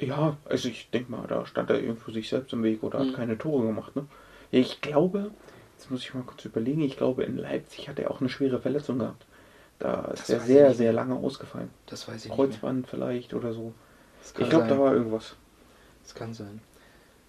Ja, 0.00 0.36
also 0.44 0.68
ich 0.68 0.88
denke 0.90 1.10
mal, 1.10 1.26
da 1.26 1.44
stand 1.44 1.70
er 1.70 1.80
irgendwo 1.80 2.12
sich 2.12 2.28
selbst 2.28 2.52
im 2.52 2.62
Weg 2.62 2.82
oder 2.82 3.00
Mhm. 3.02 3.08
hat 3.08 3.14
keine 3.16 3.36
Tore 3.36 3.66
gemacht. 3.66 3.96
Ne? 3.96 4.06
Ich 4.50 4.80
glaube, 4.80 5.30
jetzt 5.76 5.90
muss 5.90 6.02
ich 6.04 6.14
mal 6.14 6.22
kurz 6.22 6.44
überlegen, 6.44 6.80
ich 6.82 6.96
glaube, 6.96 7.24
in 7.24 7.36
Leipzig 7.36 7.88
hat 7.88 7.98
er 7.98 8.10
auch 8.10 8.20
eine 8.20 8.28
schwere 8.30 8.60
Verletzung 8.60 9.00
gehabt. 9.00 9.26
Da 9.80 10.06
Das 10.10 10.20
ist 10.22 10.30
er 10.30 10.40
sehr, 10.40 10.68
nicht. 10.68 10.78
sehr 10.78 10.92
lange 10.92 11.14
ausgefallen. 11.16 11.70
Das 11.86 12.08
weiß 12.08 12.24
ich 12.24 12.30
nicht. 12.30 12.38
Mehr. 12.38 12.46
Kreuzband 12.48 12.86
vielleicht 12.88 13.34
oder 13.34 13.52
so. 13.52 13.74
Ich 14.24 14.32
glaube, 14.34 14.66
da 14.68 14.78
war 14.78 14.92
irgendwas. 14.94 15.36
Das 16.04 16.14
kann 16.14 16.32
sein. 16.32 16.60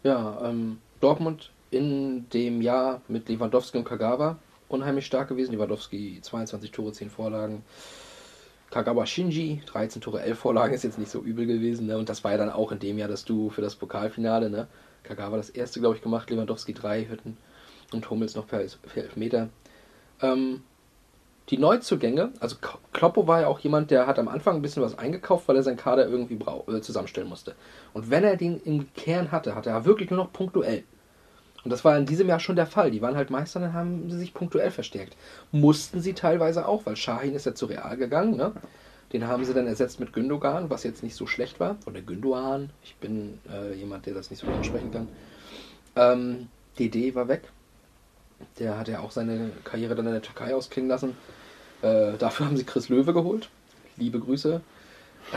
Ja, 0.03 0.39
ähm, 0.43 0.79
Dortmund 1.01 1.51
in 1.71 2.29
dem 2.29 2.61
Jahr 2.61 3.01
mit 3.07 3.29
Lewandowski 3.29 3.77
und 3.77 3.83
Kagawa 3.83 4.37
unheimlich 4.67 5.05
stark 5.05 5.29
gewesen. 5.29 5.53
Lewandowski 5.53 6.19
22 6.21 6.71
Tore, 6.71 6.91
10 6.91 7.09
Vorlagen. 7.09 7.63
Kagawa 8.71 9.05
Shinji, 9.05 9.61
13 9.65 10.01
Tore, 10.01 10.21
11 10.21 10.37
Vorlagen, 10.37 10.73
ist 10.73 10.83
jetzt 10.83 10.99
nicht 10.99 11.09
so 11.09 11.21
übel 11.21 11.45
gewesen. 11.47 11.87
Ne? 11.87 11.97
Und 11.97 12.07
das 12.07 12.23
war 12.23 12.31
ja 12.31 12.37
dann 12.37 12.51
auch 12.51 12.71
in 12.71 12.79
dem 12.79 12.97
Jahr 12.97 13.07
das 13.07 13.25
Duo 13.25 13.49
für 13.49 13.61
das 13.61 13.75
Pokalfinale. 13.75 14.49
Ne? 14.49 14.67
Kagawa 15.03 15.37
das 15.37 15.49
erste, 15.49 15.79
glaube 15.79 15.95
ich, 15.95 16.01
gemacht, 16.01 16.29
Lewandowski 16.29 16.73
drei 16.73 17.05
Hütten 17.05 17.37
und 17.93 18.09
Hummels 18.09 18.35
noch 18.35 18.47
per, 18.47 18.59
per 18.93 19.03
Elfmeter. 19.03 19.49
Ähm, 20.21 20.61
die 21.49 21.57
Neuzugänge, 21.57 22.31
also 22.39 22.57
Kloppo 22.93 23.25
war 23.25 23.41
ja 23.41 23.47
auch 23.47 23.59
jemand, 23.59 23.89
der 23.89 24.05
hat 24.05 24.19
am 24.19 24.27
Anfang 24.27 24.57
ein 24.57 24.61
bisschen 24.61 24.83
was 24.83 24.99
eingekauft, 24.99 25.47
weil 25.47 25.55
er 25.55 25.63
seinen 25.63 25.77
Kader 25.77 26.07
irgendwie 26.07 26.37
äh, 26.67 26.81
zusammenstellen 26.81 27.27
musste. 27.27 27.55
Und 27.93 28.11
wenn 28.11 28.23
er 28.23 28.35
den 28.35 28.61
im 28.61 28.93
Kern 28.93 29.31
hatte, 29.31 29.55
hatte 29.55 29.71
er 29.71 29.85
wirklich 29.85 30.11
nur 30.11 30.23
noch 30.23 30.31
punktuell. 30.31 30.83
Und 31.63 31.71
das 31.71 31.83
war 31.83 31.97
in 31.97 32.05
diesem 32.05 32.27
Jahr 32.27 32.39
schon 32.39 32.55
der 32.55 32.67
Fall. 32.67 32.91
Die 32.91 33.01
waren 33.01 33.15
halt 33.15 33.29
Meister, 33.29 33.59
dann 33.59 33.73
haben 33.73 34.09
sie 34.09 34.17
sich 34.17 34.33
punktuell 34.33 34.71
verstärkt. 34.71 35.15
Mussten 35.51 36.01
sie 36.01 36.13
teilweise 36.13 36.67
auch, 36.67 36.85
weil 36.85 36.95
Shahin 36.95 37.35
ist 37.35 37.45
ja 37.45 37.53
zu 37.53 37.65
Real 37.65 37.97
gegangen. 37.97 38.37
Ne? 38.37 38.53
Den 39.11 39.27
haben 39.27 39.43
sie 39.43 39.53
dann 39.53 39.67
ersetzt 39.67 39.99
mit 39.99 40.13
Gündogan, 40.13 40.69
was 40.69 40.83
jetzt 40.83 41.03
nicht 41.03 41.15
so 41.15 41.27
schlecht 41.27 41.59
war. 41.59 41.77
Oder 41.85 42.01
Gündogan. 42.01 42.69
Ich 42.83 42.95
bin 42.95 43.39
äh, 43.51 43.73
jemand, 43.73 44.05
der 44.05 44.13
das 44.13 44.29
nicht 44.29 44.39
so 44.39 44.47
gut 44.47 44.57
aussprechen 44.57 44.91
kann. 44.91 45.07
Ähm, 45.95 46.47
DD 46.77 47.15
war 47.15 47.27
weg. 47.27 47.43
Der 48.59 48.77
hat 48.77 48.87
ja 48.87 48.99
auch 49.01 49.11
seine 49.11 49.51
Karriere 49.65 49.95
dann 49.95 50.05
in 50.05 50.13
der 50.13 50.21
Türkei 50.21 50.55
ausklingen 50.55 50.89
lassen. 50.89 51.17
Äh, 51.81 52.13
dafür 52.17 52.45
haben 52.45 52.57
sie 52.57 52.63
Chris 52.63 52.87
Löwe 52.89 53.13
geholt. 53.13 53.49
Liebe 53.97 54.19
Grüße. 54.19 54.61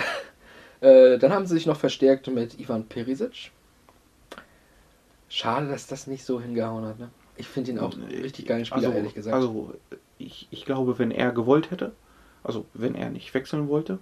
äh, 0.80 1.18
dann 1.18 1.32
haben 1.32 1.46
sie 1.46 1.54
sich 1.54 1.66
noch 1.66 1.78
verstärkt 1.78 2.28
mit 2.28 2.60
Ivan 2.60 2.84
Perisic. 2.84 3.50
Schade, 5.32 5.66
dass 5.66 5.86
das 5.86 6.06
nicht 6.06 6.26
so 6.26 6.42
hingehauen 6.42 6.84
hat. 6.84 6.98
Ne? 6.98 7.08
Ich 7.36 7.48
finde 7.48 7.70
ihn 7.70 7.78
auch 7.78 7.94
einen 7.94 8.04
richtig 8.04 8.44
geilen 8.44 8.66
Spieler, 8.66 8.88
also, 8.88 8.98
ehrlich 8.98 9.14
gesagt. 9.14 9.34
Also, 9.34 9.72
ich, 10.18 10.46
ich 10.50 10.66
glaube, 10.66 10.98
wenn 10.98 11.10
er 11.10 11.32
gewollt 11.32 11.70
hätte, 11.70 11.92
also 12.44 12.66
wenn 12.74 12.94
er 12.94 13.08
nicht 13.08 13.32
wechseln 13.32 13.68
wollte, 13.68 13.98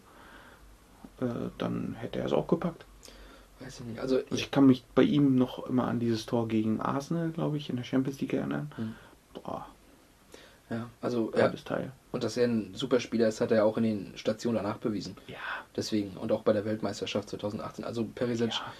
äh, 1.20 1.26
dann 1.56 1.94
hätte 2.00 2.18
er 2.18 2.26
es 2.26 2.32
auch 2.32 2.48
gepackt. 2.48 2.84
Weiß 3.60 3.78
ich 3.78 3.86
nicht. 3.86 4.00
Also, 4.00 4.18
ich, 4.18 4.32
Ich 4.32 4.50
kann 4.50 4.66
mich 4.66 4.84
bei 4.96 5.02
ihm 5.02 5.36
noch 5.36 5.68
immer 5.68 5.86
an 5.86 6.00
dieses 6.00 6.26
Tor 6.26 6.48
gegen 6.48 6.80
Arsenal, 6.80 7.30
glaube 7.30 7.58
ich, 7.58 7.70
in 7.70 7.76
der 7.76 7.84
Champions 7.84 8.20
League 8.20 8.32
erinnern. 8.32 8.72
Hm. 8.74 8.94
Boah, 9.34 9.68
ja, 10.70 10.88
also 11.00 11.32
ja, 11.36 11.48
Teil. 11.48 11.90
und 12.12 12.22
dass 12.22 12.36
er 12.36 12.46
ein 12.46 12.74
super 12.74 13.00
Spieler 13.00 13.26
ist, 13.26 13.40
hat 13.40 13.50
er 13.50 13.58
ja 13.58 13.64
auch 13.64 13.76
in 13.76 13.82
den 13.82 14.12
Stationen 14.16 14.56
danach 14.56 14.78
bewiesen. 14.78 15.16
Ja. 15.26 15.36
Deswegen 15.74 16.16
und 16.16 16.30
auch 16.30 16.42
bei 16.42 16.52
der 16.52 16.64
Weltmeisterschaft 16.64 17.28
2018. 17.28 17.84
Also 17.84 18.04
Perisic, 18.04 18.52
ja. 18.52 18.72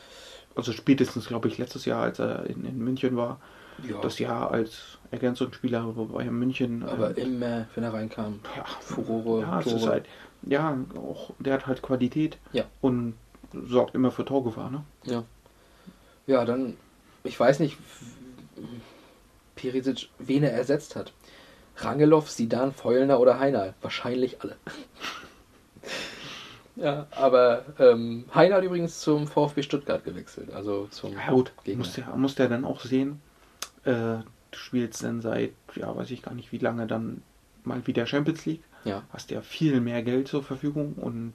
Also 0.54 0.72
spätestens, 0.72 1.28
glaube 1.28 1.48
ich, 1.48 1.58
letztes 1.58 1.84
Jahr, 1.84 2.02
als 2.02 2.18
er 2.18 2.46
in, 2.46 2.64
in 2.64 2.78
München 2.78 3.16
war, 3.16 3.40
ja, 3.88 3.98
das 4.00 4.18
Jahr 4.18 4.50
als 4.50 4.98
Ergänzungsspieler 5.10 5.82
bei 5.82 6.24
München. 6.30 6.82
aber 6.82 7.16
äh, 7.16 7.22
immer, 7.22 7.66
wenn 7.74 7.84
er 7.84 7.92
reinkam, 7.92 8.40
ja, 8.56 8.64
Furore, 8.80 9.42
ja, 9.42 9.60
Tore. 9.62 9.86
halt, 9.88 10.06
ja, 10.42 10.76
auch, 10.96 11.30
der 11.38 11.54
hat 11.54 11.66
halt 11.66 11.82
Qualität 11.82 12.38
Ja. 12.52 12.64
und 12.80 13.14
sorgt 13.52 13.94
immer 13.94 14.10
für 14.10 14.24
Torgefahr, 14.24 14.70
ne? 14.70 14.84
Ja. 15.04 15.24
Ja, 16.26 16.44
dann, 16.44 16.76
ich 17.24 17.38
weiß 17.38 17.60
nicht, 17.60 17.78
Perisic, 19.56 20.08
wen 20.18 20.42
er 20.42 20.52
ersetzt 20.52 20.96
hat. 20.96 21.12
Rangelov, 21.76 22.30
Sidan, 22.30 22.72
Feulner 22.72 23.18
oder 23.20 23.38
Heinal. 23.40 23.74
Wahrscheinlich 23.80 24.42
alle. 24.42 24.56
Ja, 26.76 27.06
aber 27.10 27.64
ähm, 27.78 28.24
Heinal 28.34 28.58
hat 28.58 28.64
übrigens 28.64 29.00
zum 29.00 29.26
VfB 29.26 29.62
Stuttgart 29.62 30.04
gewechselt. 30.04 30.52
Also 30.52 30.86
zum 30.90 31.12
Ja 31.14 31.30
gut, 31.30 31.52
Gegner. 31.64 31.78
muss 31.78 31.92
der, 31.94 32.06
muss 32.16 32.34
der 32.34 32.48
dann 32.48 32.64
auch 32.64 32.80
sehen, 32.80 33.20
äh, 33.84 33.90
du 33.92 34.24
spielst 34.58 35.02
dann 35.04 35.20
seit, 35.20 35.52
ja, 35.74 35.94
weiß 35.94 36.10
ich 36.10 36.22
gar 36.22 36.34
nicht 36.34 36.52
wie 36.52 36.58
lange 36.58 36.86
dann 36.86 37.22
mal 37.64 37.86
wieder 37.86 38.06
Champions 38.06 38.46
League, 38.46 38.62
Ja, 38.84 39.02
hast 39.12 39.30
ja 39.30 39.42
viel 39.42 39.80
mehr 39.80 40.02
Geld 40.02 40.28
zur 40.28 40.42
Verfügung 40.42 40.94
und 40.94 41.34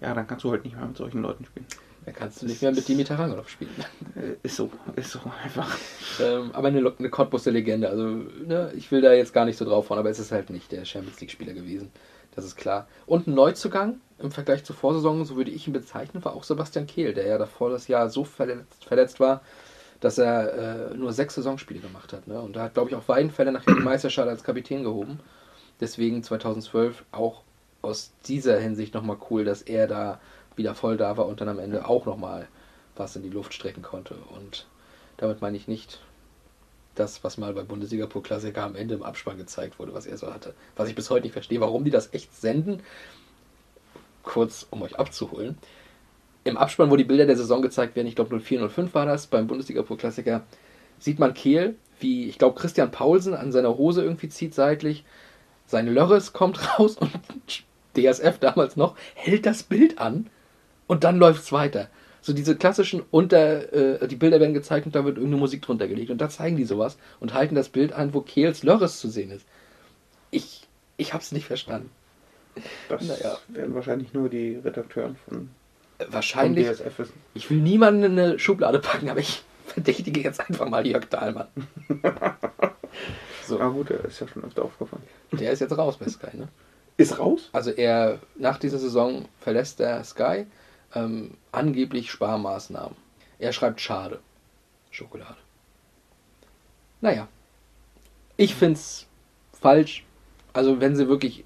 ja, 0.00 0.12
dann 0.14 0.26
kannst 0.26 0.44
du 0.44 0.50
halt 0.50 0.64
nicht 0.64 0.76
mehr 0.76 0.86
mit 0.86 0.96
solchen 0.96 1.22
Leuten 1.22 1.44
spielen. 1.46 1.66
da 2.04 2.12
kannst 2.12 2.42
du 2.42 2.46
nicht 2.46 2.60
mehr 2.60 2.72
mit 2.72 2.86
Dimitar 2.86 3.18
Rangelov 3.18 3.48
spielen. 3.48 3.70
Äh, 4.16 4.36
ist 4.44 4.54
so, 4.56 4.70
ist 4.94 5.10
so 5.10 5.18
einfach. 5.42 5.76
ähm, 6.20 6.50
aber 6.52 6.68
eine, 6.68 6.92
eine 6.98 7.08
Cottbuster 7.10 7.50
Legende. 7.50 7.88
Also, 7.88 8.04
ne, 8.46 8.72
ich 8.76 8.92
will 8.92 9.00
da 9.00 9.12
jetzt 9.12 9.32
gar 9.32 9.44
nicht 9.44 9.56
so 9.56 9.64
drauf 9.64 9.88
fahren, 9.88 9.98
aber 9.98 10.10
es 10.10 10.20
ist 10.20 10.30
halt 10.30 10.50
nicht 10.50 10.70
der 10.70 10.84
Champions 10.84 11.20
League-Spieler 11.20 11.52
gewesen. 11.52 11.90
Das 12.36 12.44
ist 12.44 12.54
klar. 12.54 12.86
Und 13.06 13.26
ein 13.26 13.34
Neuzugang 13.34 14.00
im 14.18 14.30
Vergleich 14.30 14.64
zur 14.64 14.76
Vorsaison, 14.76 15.24
so 15.24 15.36
würde 15.36 15.50
ich 15.50 15.66
ihn 15.66 15.72
bezeichnen, 15.72 16.24
war 16.24 16.34
auch 16.34 16.44
Sebastian 16.44 16.86
Kehl, 16.86 17.14
der 17.14 17.26
ja 17.26 17.38
davor 17.38 17.70
das 17.70 17.88
Jahr 17.88 18.08
so 18.08 18.24
verletzt, 18.24 18.84
verletzt 18.84 19.20
war, 19.20 19.42
dass 20.00 20.18
er 20.18 20.92
äh, 20.92 20.96
nur 20.96 21.12
sechs 21.12 21.34
Saisonspiele 21.34 21.80
gemacht 21.80 22.12
hat. 22.12 22.26
Ne? 22.28 22.40
Und 22.40 22.56
da 22.56 22.64
hat, 22.64 22.74
glaube 22.74 22.90
ich, 22.90 22.96
auch 22.96 23.08
Weidenfeller 23.08 23.52
nachher 23.52 23.74
die 23.74 23.82
Meisterschaft 23.82 24.28
als 24.28 24.44
Kapitän 24.44 24.84
gehoben. 24.84 25.18
Deswegen 25.80 26.22
2012 26.22 27.04
auch 27.10 27.42
aus 27.82 28.12
dieser 28.26 28.58
Hinsicht 28.58 28.94
nochmal 28.94 29.18
cool, 29.30 29.44
dass 29.44 29.62
er 29.62 29.86
da 29.86 30.20
wieder 30.56 30.74
voll 30.74 30.96
da 30.96 31.16
war 31.16 31.26
und 31.26 31.40
dann 31.40 31.48
am 31.48 31.58
Ende 31.58 31.88
auch 31.88 32.06
nochmal 32.06 32.48
was 32.96 33.16
in 33.16 33.22
die 33.22 33.30
Luft 33.30 33.54
strecken 33.54 33.82
konnte. 33.82 34.14
Und 34.36 34.66
damit 35.16 35.40
meine 35.40 35.56
ich 35.56 35.68
nicht 35.68 36.00
das, 36.94 37.24
was 37.24 37.38
mal 37.38 37.52
bei 37.52 37.62
Bundesliga 37.62 38.06
Pro 38.06 38.20
Klassiker 38.20 38.62
am 38.62 38.76
Ende 38.76 38.94
im 38.94 39.02
Abspann 39.02 39.36
gezeigt 39.36 39.78
wurde, 39.78 39.94
was 39.94 40.06
er 40.06 40.16
so 40.16 40.32
hatte. 40.32 40.54
Was 40.76 40.88
ich 40.88 40.94
bis 40.94 41.10
heute 41.10 41.24
nicht 41.24 41.32
verstehe, 41.32 41.60
warum 41.60 41.84
die 41.84 41.90
das 41.90 42.12
echt 42.14 42.34
senden. 42.34 42.82
Kurz, 44.24 44.66
um 44.70 44.82
euch 44.82 44.98
abzuholen. 44.98 45.56
Im 46.42 46.56
Abspann, 46.56 46.90
wo 46.90 46.96
die 46.96 47.04
Bilder 47.04 47.26
der 47.26 47.36
Saison 47.36 47.62
gezeigt 47.62 47.94
werden, 47.96 48.08
ich 48.08 48.16
glaube 48.16 48.38
04, 48.38 48.68
05 48.68 48.94
war 48.94 49.06
das, 49.06 49.28
beim 49.28 49.46
Bundesliga 49.46 49.82
Pro 49.82 49.96
Klassiker, 49.96 50.42
sieht 50.98 51.18
man 51.18 51.34
Kehl, 51.34 51.76
wie, 52.00 52.28
ich 52.28 52.38
glaube, 52.38 52.58
Christian 52.58 52.90
Paulsen 52.90 53.34
an 53.34 53.52
seiner 53.52 53.76
Hose 53.76 54.02
irgendwie 54.02 54.28
zieht 54.28 54.54
seitlich. 54.54 55.04
Sein 55.66 55.86
Lörres 55.86 56.32
kommt 56.32 56.78
raus 56.78 56.96
und 56.96 57.10
DSF 57.96 58.38
damals 58.38 58.76
noch 58.76 58.96
hält 59.14 59.46
das 59.46 59.62
Bild 59.62 59.98
an 59.98 60.28
und 60.86 61.04
dann 61.04 61.18
läuft 61.18 61.42
es 61.42 61.52
weiter. 61.52 61.88
So 62.20 62.32
diese 62.32 62.56
klassischen 62.56 63.02
unter, 63.10 63.72
äh, 63.72 64.08
die 64.08 64.16
Bilder 64.16 64.40
werden 64.40 64.54
gezeigt 64.54 64.86
und 64.86 64.94
da 64.94 65.04
wird 65.04 65.18
irgendeine 65.18 65.40
Musik 65.40 65.62
drunter 65.62 65.88
gelegt 65.88 66.10
und 66.10 66.20
da 66.20 66.28
zeigen 66.28 66.56
die 66.56 66.64
sowas 66.64 66.96
und 67.20 67.34
halten 67.34 67.54
das 67.54 67.68
Bild 67.68 67.92
an, 67.92 68.14
wo 68.14 68.22
Kehls 68.22 68.62
Lörres 68.62 68.98
zu 68.98 69.08
sehen 69.08 69.30
ist. 69.30 69.46
Ich, 70.30 70.66
ich 70.96 71.12
hab's 71.12 71.32
nicht 71.32 71.46
verstanden. 71.46 71.90
Das 72.88 73.02
Naja. 73.02 73.38
werden 73.48 73.74
wahrscheinlich 73.74 74.12
nur 74.14 74.28
die 74.28 74.56
Redakteuren 74.56 75.16
von, 75.28 75.50
Äh, 75.98 76.04
von 76.04 76.12
Wahrscheinlich, 76.14 76.66
DSF 76.68 76.98
wissen. 76.98 77.14
ich 77.34 77.50
will 77.50 77.58
niemanden 77.58 78.02
in 78.04 78.18
eine 78.18 78.38
Schublade 78.38 78.78
packen, 78.78 79.08
aber 79.08 79.20
ich 79.20 79.42
verdächtige 79.66 80.20
jetzt 80.20 80.40
einfach 80.40 80.68
mal 80.68 80.86
Jörg 80.86 81.06
Dahlmann. 81.06 81.48
So, 83.46 83.60
Ah 83.60 83.68
gut, 83.68 83.90
der 83.90 84.04
ist 84.04 84.20
ja 84.20 84.28
schon 84.28 84.44
öfter 84.44 84.64
aufgefallen. 84.64 85.02
der 85.32 85.52
ist 85.52 85.60
jetzt 85.60 85.76
raus 85.76 85.98
bei 85.98 86.08
Sky, 86.08 86.34
ne? 86.36 86.48
Ist 86.96 87.18
raus? 87.18 87.50
Also 87.52 87.70
er, 87.72 88.20
nach 88.36 88.56
dieser 88.58 88.78
Saison 88.78 89.26
verlässt 89.40 89.80
er 89.80 90.02
Sky, 90.04 90.46
ähm, 90.94 91.32
angeblich 91.52 92.10
Sparmaßnahmen. 92.10 92.96
Er 93.38 93.52
schreibt 93.52 93.80
schade. 93.82 94.20
Schokolade. 94.90 95.36
Naja. 97.00 97.28
Ich 98.36 98.54
find's 98.54 99.06
falsch. 99.60 100.04
Also 100.54 100.80
wenn 100.80 100.96
sie 100.96 101.08
wirklich. 101.08 101.44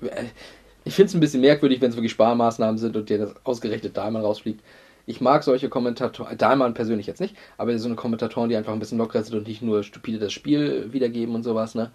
Ich 0.88 0.94
find's 0.94 1.12
ein 1.12 1.20
bisschen 1.20 1.42
merkwürdig, 1.42 1.82
wenn 1.82 1.90
es 1.90 1.96
wirklich 1.96 2.12
Sparmaßnahmen 2.12 2.78
sind 2.78 2.96
und 2.96 3.10
dir 3.10 3.18
das 3.18 3.34
ausgerechnet 3.44 3.94
Dahlmann 3.98 4.22
rausfliegt. 4.22 4.62
Ich 5.04 5.20
mag 5.20 5.44
solche 5.44 5.68
Kommentatoren, 5.68 6.38
Dahlmann 6.38 6.72
persönlich 6.72 7.06
jetzt 7.06 7.20
nicht, 7.20 7.36
aber 7.58 7.78
so 7.78 7.88
eine 7.88 7.94
Kommentatoren, 7.94 8.48
die 8.48 8.56
einfach 8.56 8.72
ein 8.72 8.78
bisschen 8.78 8.96
lockerer 8.96 9.22
sind 9.22 9.36
und 9.36 9.46
nicht 9.46 9.60
nur 9.60 9.82
stupide 9.82 10.18
das 10.18 10.32
Spiel 10.32 10.90
wiedergeben 10.90 11.34
und 11.34 11.42
sowas, 11.42 11.74
ne? 11.74 11.90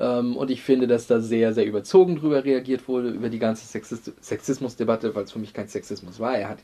Ähm, 0.00 0.34
und 0.36 0.50
ich 0.50 0.62
finde, 0.62 0.86
dass 0.86 1.06
da 1.06 1.20
sehr, 1.20 1.52
sehr 1.52 1.66
überzogen 1.66 2.16
drüber 2.16 2.42
reagiert 2.42 2.88
wurde, 2.88 3.10
über 3.10 3.28
die 3.28 3.38
ganze 3.38 3.66
Sexist 3.66 4.12
Sexismusdebatte, 4.20 5.14
weil 5.14 5.24
es 5.24 5.32
für 5.32 5.38
mich 5.38 5.52
kein 5.52 5.68
Sexismus 5.68 6.18
war. 6.18 6.36
Er 6.38 6.48
hat, 6.48 6.58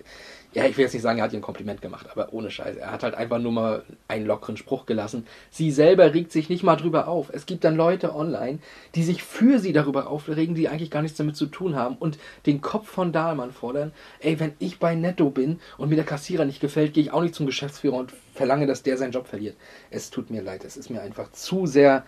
ja, 0.55 0.65
ich 0.65 0.79
will 0.79 0.85
jetzt 0.85 0.95
nicht 0.95 1.03
sagen, 1.03 1.19
er 1.19 1.25
hat 1.25 1.35
ihr 1.35 1.39
ein 1.39 1.43
Kompliment 1.43 1.83
gemacht, 1.83 2.07
aber 2.11 2.33
ohne 2.33 2.51
Scheiß. 2.51 2.77
Er 2.77 2.91
hat 2.91 3.03
halt 3.03 3.15
einfach 3.15 3.39
nur 3.39 3.53
mal 3.53 3.85
einen 4.09 4.25
lockeren 4.25 4.57
Spruch 4.57 4.87
gelassen. 4.87 5.27
Sie 5.51 5.71
selber 5.71 6.15
regt 6.15 6.33
sich 6.33 6.49
nicht 6.49 6.63
mal 6.63 6.77
drüber 6.77 7.09
auf. 7.09 7.29
Es 7.31 7.45
gibt 7.45 7.65
dann 7.65 7.77
Leute 7.77 8.15
online, 8.15 8.59
die 8.95 9.03
sich 9.03 9.23
für 9.23 9.59
sie 9.59 9.75
darüber 9.75 10.09
aufregen, 10.09 10.55
die 10.55 10.69
eigentlich 10.69 10.91
gar 10.91 11.03
nichts 11.03 11.19
damit 11.19 11.37
zu 11.37 11.45
tun 11.45 11.77
haben 11.77 11.97
und 11.99 12.19
den 12.47 12.63
Kopf 12.63 12.89
von 12.89 13.13
Dahlmann 13.13 13.53
fordern. 13.53 13.93
Ey, 14.21 14.41
wenn 14.41 14.55
ich 14.61 14.79
bei 14.79 14.95
Netto 14.95 15.29
bin 15.29 15.61
und 15.77 15.91
mir 15.91 15.97
der 15.97 16.07
Kassierer 16.07 16.47
nicht 16.47 16.61
gefällt, 16.61 16.95
gehe 16.95 17.03
ich 17.03 17.13
auch 17.13 17.23
nicht 17.23 17.35
zum 17.35 17.45
Geschäftsführer 17.45 17.97
und 17.97 18.15
verlange, 18.33 18.67
dass 18.67 18.83
der 18.83 18.97
seinen 18.97 19.13
Job 19.13 19.27
verliert. 19.27 19.57
Es 19.91 20.09
tut 20.09 20.31
mir 20.31 20.41
leid, 20.41 20.65
es 20.65 20.79
ist 20.79 20.89
mir 20.89 21.03
einfach 21.03 21.33
zu 21.33 21.67
sehr 21.67 22.07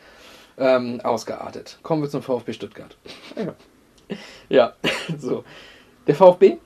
ähm, 0.59 1.01
ausgeartet. 1.01 1.79
Kommen 1.83 2.03
wir 2.03 2.11
zum 2.11 2.23
VfB 2.23 2.53
Stuttgart. 2.53 2.97
Ja. 3.37 3.55
Ja, 4.49 4.75
so. 5.19 5.45
Der 6.07 6.15
VfB 6.15 6.59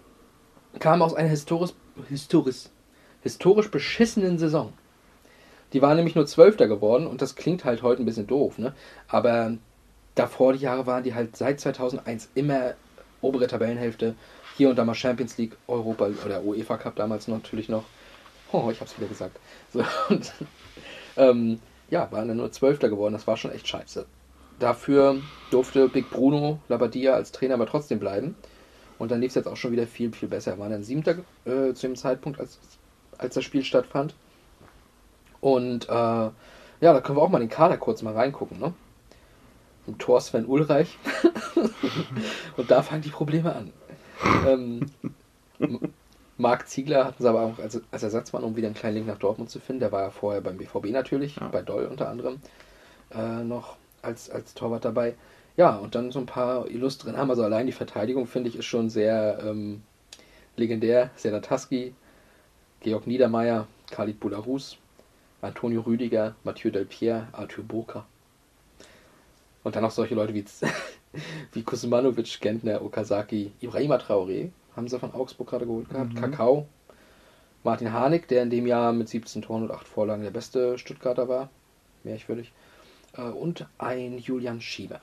kam 0.79 1.03
aus 1.03 1.15
einer 1.15 1.29
historisch, 1.29 1.73
historisch, 2.09 2.69
historisch 3.23 3.71
beschissenen 3.71 4.39
Saison. 4.39 4.73
Die 5.73 5.83
waren 5.83 5.97
nämlich 5.97 6.15
nur 6.15 6.27
Zwölfter 6.27 6.69
geworden 6.69 7.07
und 7.07 7.23
das 7.23 7.35
klingt 7.35 7.65
halt 7.65 7.83
heute 7.83 8.03
ein 8.03 8.07
bisschen 8.07 8.27
doof, 8.27 8.59
ne? 8.59 8.75
Aber 9.09 9.57
davor 10.15 10.53
die 10.53 10.61
Jahre 10.61 10.87
waren 10.87 11.03
die 11.03 11.15
halt 11.15 11.37
seit 11.37 11.61
2001 11.61 12.29
immer 12.35 12.75
obere 13.21 13.47
Tabellenhälfte. 13.47 14.15
Hier 14.57 14.69
und 14.69 14.77
da 14.77 14.85
mal 14.85 14.95
Champions 14.95 15.39
League, 15.39 15.57
Europa 15.67 16.11
oder 16.27 16.43
UEFA 16.43 16.77
Cup 16.77 16.97
damals 16.97 17.27
natürlich 17.27 17.69
noch. 17.69 17.85
Oh, 18.53 18.69
ich 18.71 18.81
hab's 18.81 18.97
wieder 18.99 19.09
gesagt. 19.09 19.39
So, 19.73 19.83
und, 20.11 20.33
ähm, 21.17 21.61
ja, 21.93 22.11
waren 22.11 22.27
dann 22.27 22.39
nur 22.39 22.51
Zwölfter 22.51 22.89
geworden. 22.89 23.13
Das 23.13 23.27
war 23.27 23.37
schon 23.37 23.53
echt 23.53 23.69
scheiße. 23.69 24.07
Dafür 24.59 25.21
durfte 25.51 25.91
Big 25.91 26.09
Bruno 26.09 26.59
Labbadia 26.69 27.13
als 27.13 27.33
Trainer 27.33 27.55
aber 27.55 27.67
trotzdem 27.67 27.99
bleiben. 27.99 28.35
Und 28.99 29.11
dann 29.11 29.21
lief 29.21 29.29
es 29.29 29.35
jetzt 29.35 29.47
auch 29.47 29.57
schon 29.57 29.73
wieder 29.73 29.87
viel, 29.87 30.11
viel 30.13 30.29
besser. 30.29 30.53
Er 30.53 30.59
war 30.59 30.71
dann 30.71 30.85
Siebter 30.85 31.17
äh, 31.45 31.75
zu 31.75 31.87
dem 31.87 31.97
Zeitpunkt, 31.97 32.41
als, 32.41 32.59
als 33.19 33.35
das 33.35 33.45
Spiel 33.45 33.63
stattfand. 33.63 34.15
Und 35.43 35.87
äh, 35.91 35.93
ja, 35.93 36.33
da 36.81 37.01
können 37.03 37.19
wir 37.19 37.23
auch 37.23 37.29
mal 37.29 37.41
den 37.41 37.51
Kader 37.51 37.77
kurz 37.77 38.01
mal 38.01 38.15
reingucken. 38.15 38.59
Ne? 38.59 38.73
Im 39.87 39.99
Tor 39.99 40.23
Sven 40.23 40.47
Ulreich. 40.47 40.97
Und 42.57 42.71
da 42.71 42.81
fangen 42.83 43.03
die 43.03 43.11
Probleme 43.11 43.55
an. 43.55 43.71
Ähm, 44.47 44.87
Marc 46.43 46.69
Ziegler 46.69 47.05
hatten 47.05 47.23
sie 47.23 47.29
aber 47.29 47.41
auch 47.43 47.59
als, 47.61 47.81
als 47.93 48.03
Ersatzmann, 48.03 48.43
um 48.43 48.57
wieder 48.57 48.67
einen 48.67 48.75
kleinen 48.75 48.97
Link 48.97 49.07
nach 49.07 49.19
Dortmund 49.19 49.49
zu 49.49 49.61
finden. 49.61 49.79
Der 49.81 49.93
war 49.93 50.03
ja 50.03 50.11
vorher 50.11 50.41
beim 50.41 50.59
BVB 50.59 50.87
natürlich, 50.91 51.37
Ja. 51.37 51.47
bei 51.49 51.63
Doll 51.63 51.87
unter 51.87 52.09
anderem 52.09 52.41
äh, 53.15 53.45
noch 53.45 53.77
als, 54.03 54.29
als 54.29 54.53
Torwart 54.53 54.85
dabei. 54.85 55.15
Ja, 55.57 55.77
und 55.77 55.95
dann 55.95 56.11
so 56.11 56.19
ein 56.19 56.27
paar 56.27 56.69
illustren 56.69 57.17
haben. 57.17 57.31
Also 57.31 57.45
allein 57.45 57.67
die 57.67 57.73
Verteidigung, 57.73 58.27
finde 58.27 58.49
ich, 58.49 58.57
ist 58.57 58.65
schon 58.65 58.91
sehr 58.91 59.39
ähm, 59.45 59.83
legendär. 60.57 61.11
Senataski, 61.15 61.95
Georg 62.81 63.07
Niedermeyer, 63.07 63.69
Khalid 63.91 64.19
Boularus, 64.19 64.79
Antonio 65.43 65.83
Rüdiger, 65.83 66.35
Mathieu 66.43 66.71
Delpierre, 66.71 67.29
Arthur 67.33 67.65
Burka. 67.65 68.05
Und 69.63 69.77
dann 69.77 69.85
noch 69.85 69.93
solche 69.93 70.17
Leute 70.17 70.35
wie, 70.35 70.45
wie 71.53 71.63
Kuzmanovic, 71.63 72.41
Gentner, 72.41 72.83
Okazaki, 72.83 73.53
Ibrahima 73.61 73.97
Traoré, 73.97 74.51
haben 74.77 74.89
sie 74.89 74.99
von 74.99 75.13
Augsburg 75.15 75.49
gerade 75.51 75.67
geholt 75.67 75.89
gehabt, 75.91 76.15
Mhm. 76.15 76.21
Kakao, 76.21 76.67
Martin 77.65 77.93
Harnik, 77.93 78.29
der 78.29 78.43
in 78.43 78.51
dem 78.51 78.67
Jahr 78.67 78.93
mit 78.93 79.09
17 79.09 79.43
Toren 79.43 79.63
und 79.65 79.71
8 79.71 79.87
Vorlagen 79.87 80.23
der 80.23 80.31
beste 80.31 80.79
Stuttgarter 80.79 81.29
war, 81.29 81.51
merkwürdig, 82.05 82.53
äh, 83.17 83.23
und 83.23 83.67
ein 83.79 84.19
Julian 84.19 84.61
Schieber, 84.61 85.01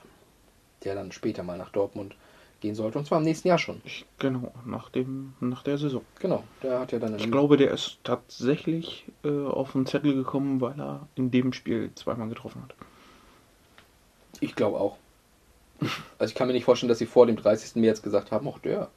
der 0.84 0.94
dann 0.94 1.12
später 1.12 1.42
mal 1.42 1.56
nach 1.58 1.70
Dortmund 1.70 2.14
gehen 2.60 2.74
sollte, 2.74 2.98
und 2.98 3.06
zwar 3.06 3.18
im 3.18 3.24
nächsten 3.24 3.48
Jahr 3.48 3.56
schon. 3.56 3.80
Genau, 4.18 4.52
nach, 4.66 4.90
dem, 4.90 5.32
nach 5.40 5.62
der 5.62 5.78
Saison. 5.78 6.02
Genau, 6.18 6.44
der 6.62 6.80
hat 6.80 6.92
ja 6.92 6.98
dann... 6.98 7.16
Ich 7.16 7.30
glaube, 7.30 7.56
der 7.56 7.70
ist 7.70 7.98
tatsächlich 8.04 9.06
äh, 9.24 9.46
auf 9.46 9.72
den 9.72 9.86
Zettel 9.86 10.14
gekommen, 10.14 10.60
weil 10.60 10.78
er 10.78 11.08
in 11.14 11.30
dem 11.30 11.54
Spiel 11.54 11.90
zweimal 11.94 12.28
getroffen 12.28 12.62
hat. 12.62 12.74
Ich 14.40 14.54
glaube 14.54 14.78
auch. 14.78 14.98
Also 16.18 16.30
ich 16.30 16.34
kann 16.34 16.46
mir 16.48 16.52
nicht 16.52 16.64
vorstellen, 16.66 16.88
dass 16.88 16.98
sie 16.98 17.06
vor 17.06 17.26
dem 17.26 17.36
30. 17.36 17.76
März 17.76 18.02
gesagt 18.02 18.30
haben, 18.30 18.46
ach 18.48 18.58
der, 18.58 18.90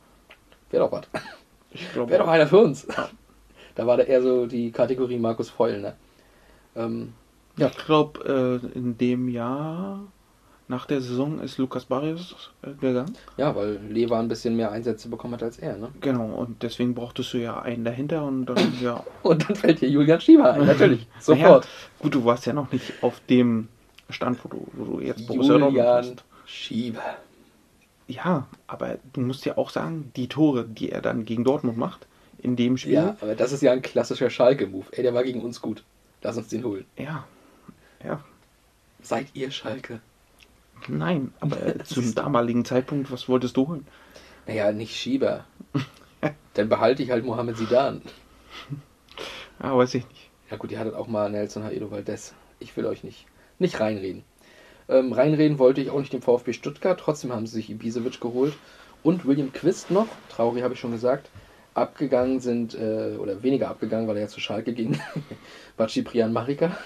wäre 0.73 0.83
doch 0.83 0.91
was. 0.91 1.03
Wäre 1.95 2.23
doch 2.23 2.27
einer 2.27 2.47
für 2.47 2.57
uns. 2.59 2.87
Ja. 2.89 3.09
Da 3.75 3.87
war 3.87 3.97
da 3.97 4.03
eher 4.03 4.21
so 4.21 4.45
die 4.45 4.69
Kategorie 4.69 5.17
Markus 5.17 5.49
Feul, 5.49 5.81
ne? 5.81 5.95
Ähm, 6.75 7.13
ja. 7.57 7.69
Ich 7.69 7.77
glaube, 7.83 8.61
äh, 8.63 8.77
in 8.77 8.99
dem 8.99 9.29
Jahr 9.29 10.01
nach 10.67 10.85
der 10.85 11.01
Saison 11.01 11.39
ist 11.39 11.57
Lukas 11.57 11.85
Barrios 11.85 12.51
äh, 12.61 12.71
gegangen. 12.79 13.17
ja, 13.37 13.55
weil 13.55 13.79
Lever 13.89 14.19
ein 14.19 14.27
bisschen 14.27 14.55
mehr 14.55 14.71
Einsätze 14.71 15.09
bekommen 15.09 15.33
hat 15.33 15.41
als 15.41 15.57
er, 15.57 15.77
ne? 15.77 15.89
Genau, 16.01 16.35
und 16.35 16.61
deswegen 16.61 16.93
brauchtest 16.93 17.33
du 17.33 17.39
ja 17.39 17.61
einen 17.63 17.83
dahinter 17.83 18.23
und 18.25 18.45
dann, 18.45 18.73
ja. 18.79 19.03
Und 19.23 19.49
dann 19.49 19.55
fällt 19.55 19.79
hier 19.79 19.89
Julian 19.89 20.21
Schieber 20.21 20.53
ein, 20.53 20.67
natürlich. 20.67 21.07
Naja, 21.27 21.47
Sofort. 21.47 21.67
gut, 21.97 22.13
du 22.13 22.25
warst 22.25 22.45
ja 22.45 22.53
noch 22.53 22.71
nicht 22.71 22.93
auf 23.01 23.19
dem 23.27 23.69
Stand, 24.09 24.37
wo 24.43 24.49
du, 24.49 24.67
wo 24.73 24.85
du 24.85 24.99
jetzt 24.99 25.25
Borussia 25.25 25.57
Dortmund 25.57 25.77
Julian 25.77 26.01
bist. 26.01 26.23
Schieber. 26.45 27.17
Ja, 28.07 28.47
aber 28.67 28.97
du 29.13 29.21
musst 29.21 29.45
ja 29.45 29.57
auch 29.57 29.69
sagen, 29.69 30.11
die 30.15 30.27
Tore, 30.27 30.65
die 30.65 30.91
er 30.91 31.01
dann 31.01 31.25
gegen 31.25 31.43
Dortmund 31.43 31.77
macht, 31.77 32.07
in 32.39 32.55
dem 32.55 32.77
Spiel, 32.77 32.93
Ja, 32.93 33.17
aber 33.21 33.35
das 33.35 33.51
ist 33.53 33.61
ja 33.61 33.71
ein 33.71 33.81
klassischer 33.81 34.29
Schalke-Move. 34.29 34.85
Ey, 34.91 35.03
der 35.03 35.13
war 35.13 35.23
gegen 35.23 35.41
uns 35.41 35.61
gut. 35.61 35.83
Lass 36.21 36.37
uns 36.37 36.49
den 36.49 36.63
holen. 36.63 36.85
ja, 36.97 37.25
ja. 38.03 38.23
Seid 39.01 39.27
ihr 39.33 39.51
Schalke? 39.51 39.99
Nein, 40.87 41.33
aber 41.41 41.79
zum 41.85 42.13
damaligen 42.15 42.63
Zeitpunkt, 42.65 43.11
was 43.11 43.27
wolltest 43.27 43.57
du 43.57 43.67
holen? 43.67 43.87
Naja, 44.47 44.71
nicht 44.71 44.95
Schieber. 44.95 45.45
Dann 46.53 46.69
behalte 46.69 47.03
ich 47.03 47.11
halt 47.11 47.25
Mohamed 47.25 47.57
Sidan. 47.57 48.01
Ja, 49.61 49.75
weiß 49.75 49.95
ich 49.95 50.07
nicht. 50.07 50.29
Ja 50.49 50.57
gut, 50.57 50.71
ihr 50.71 50.79
hattet 50.79 50.95
auch 50.95 51.07
mal 51.07 51.29
Nelson 51.29 51.63
Haedo 51.63 51.91
Valdez. 51.91 52.33
Ich 52.59 52.75
will 52.77 52.85
euch 52.85 53.03
nicht, 53.03 53.25
nicht 53.59 53.79
reinreden. 53.79 54.23
Ähm, 54.89 55.13
reinreden 55.13 55.59
wollte 55.59 55.81
ich 55.81 55.89
auch 55.89 55.99
nicht 55.99 56.13
dem 56.13 56.21
VfB 56.21 56.53
Stuttgart. 56.53 56.99
Trotzdem 56.99 57.33
haben 57.33 57.47
sie 57.47 57.55
sich 57.55 57.69
Ibisevic 57.69 58.19
geholt. 58.19 58.53
Und 59.03 59.25
William 59.25 59.51
Quist 59.51 59.91
noch, 59.91 60.07
traurig 60.29 60.63
habe 60.63 60.73
ich 60.73 60.79
schon 60.79 60.91
gesagt. 60.91 61.29
Abgegangen 61.73 62.39
sind, 62.39 62.75
äh, 62.75 63.17
oder 63.19 63.43
weniger 63.43 63.69
abgegangen, 63.69 64.07
weil 64.07 64.15
er 64.15 64.23
ja 64.23 64.27
zu 64.27 64.39
Schalke 64.39 64.73
ging. 64.73 64.99
war 65.77 65.87
Ciprian 65.87 66.31
Marika. 66.31 66.77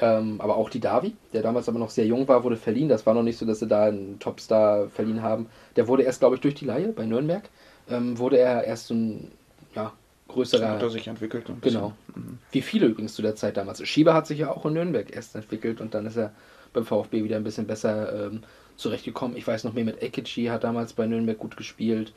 Ähm, 0.00 0.40
aber 0.40 0.56
auch 0.56 0.70
die 0.70 0.80
Davi, 0.80 1.16
der 1.32 1.42
damals 1.42 1.68
aber 1.68 1.78
noch 1.78 1.90
sehr 1.90 2.06
jung 2.06 2.28
war, 2.28 2.44
wurde 2.44 2.56
verliehen. 2.56 2.88
Das 2.88 3.06
war 3.06 3.14
noch 3.14 3.24
nicht 3.24 3.38
so, 3.38 3.46
dass 3.46 3.58
sie 3.58 3.66
da 3.66 3.86
einen 3.86 4.18
Topstar 4.20 4.88
verliehen 4.88 5.22
haben. 5.22 5.46
Der 5.74 5.88
wurde 5.88 6.04
erst, 6.04 6.20
glaube 6.20 6.36
ich, 6.36 6.40
durch 6.40 6.54
die 6.54 6.66
Laie 6.66 6.88
bei 6.88 7.04
Nürnberg. 7.04 7.48
Ähm, 7.90 8.18
wurde 8.18 8.38
er 8.38 8.64
erst 8.64 8.88
so 8.88 8.94
ein 8.94 9.32
ja, 9.74 9.92
größerer. 10.28 10.68
Hat 10.68 10.82
er 10.82 10.90
sich 10.90 11.08
entwickelt. 11.08 11.46
Genau. 11.62 11.94
Mhm. 12.14 12.38
Wie 12.52 12.62
viele 12.62 12.86
übrigens 12.86 13.14
zu 13.14 13.22
der 13.22 13.34
Zeit 13.34 13.56
damals. 13.56 13.86
Schieber 13.88 14.14
hat 14.14 14.26
sich 14.26 14.38
ja 14.38 14.52
auch 14.52 14.66
in 14.66 14.74
Nürnberg 14.74 15.10
erst 15.10 15.34
entwickelt 15.34 15.80
und 15.80 15.94
dann 15.94 16.06
ist 16.06 16.16
er 16.16 16.32
beim 16.78 16.86
VfB 16.86 17.24
wieder 17.24 17.36
ein 17.36 17.44
bisschen 17.44 17.66
besser 17.66 18.26
ähm, 18.26 18.42
zurechtgekommen. 18.76 19.36
Ich 19.36 19.46
weiß 19.46 19.64
noch 19.64 19.72
mehr 19.72 19.84
mit 19.84 20.02
Ekici 20.02 20.46
hat 20.46 20.64
damals 20.64 20.92
bei 20.92 21.06
Nürnberg 21.06 21.38
gut 21.38 21.56
gespielt. 21.56 22.12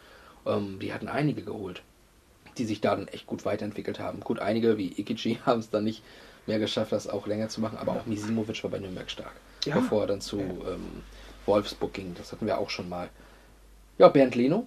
Ähm, 0.45 0.79
die 0.79 0.93
hatten 0.93 1.07
einige 1.07 1.41
geholt, 1.41 1.81
die 2.57 2.65
sich 2.65 2.81
da 2.81 2.95
dann 2.95 3.07
echt 3.07 3.27
gut 3.27 3.45
weiterentwickelt 3.45 3.99
haben. 3.99 4.21
Gut, 4.21 4.39
einige 4.39 4.77
wie 4.77 4.93
Ekici 4.97 5.39
haben 5.45 5.59
es 5.59 5.69
dann 5.69 5.83
nicht 5.83 6.03
mehr 6.47 6.59
geschafft, 6.59 6.91
das 6.91 7.07
auch 7.07 7.27
länger 7.27 7.49
zu 7.49 7.61
machen, 7.61 7.77
aber 7.77 7.93
auch 7.93 8.05
Misimovic 8.05 8.63
war 8.63 8.71
bei 8.71 8.79
Nürnberg 8.79 9.09
stark. 9.09 9.33
Ja. 9.65 9.75
Bevor 9.75 10.01
er 10.01 10.07
dann 10.07 10.21
zu 10.21 10.39
ähm, 10.39 11.03
Wolfsburg 11.45 11.93
ging. 11.93 12.15
Das 12.15 12.31
hatten 12.31 12.47
wir 12.47 12.57
auch 12.57 12.69
schon 12.69 12.89
mal. 12.89 13.09
Ja, 13.97 14.07
Bernd 14.07 14.35
Leno, 14.35 14.65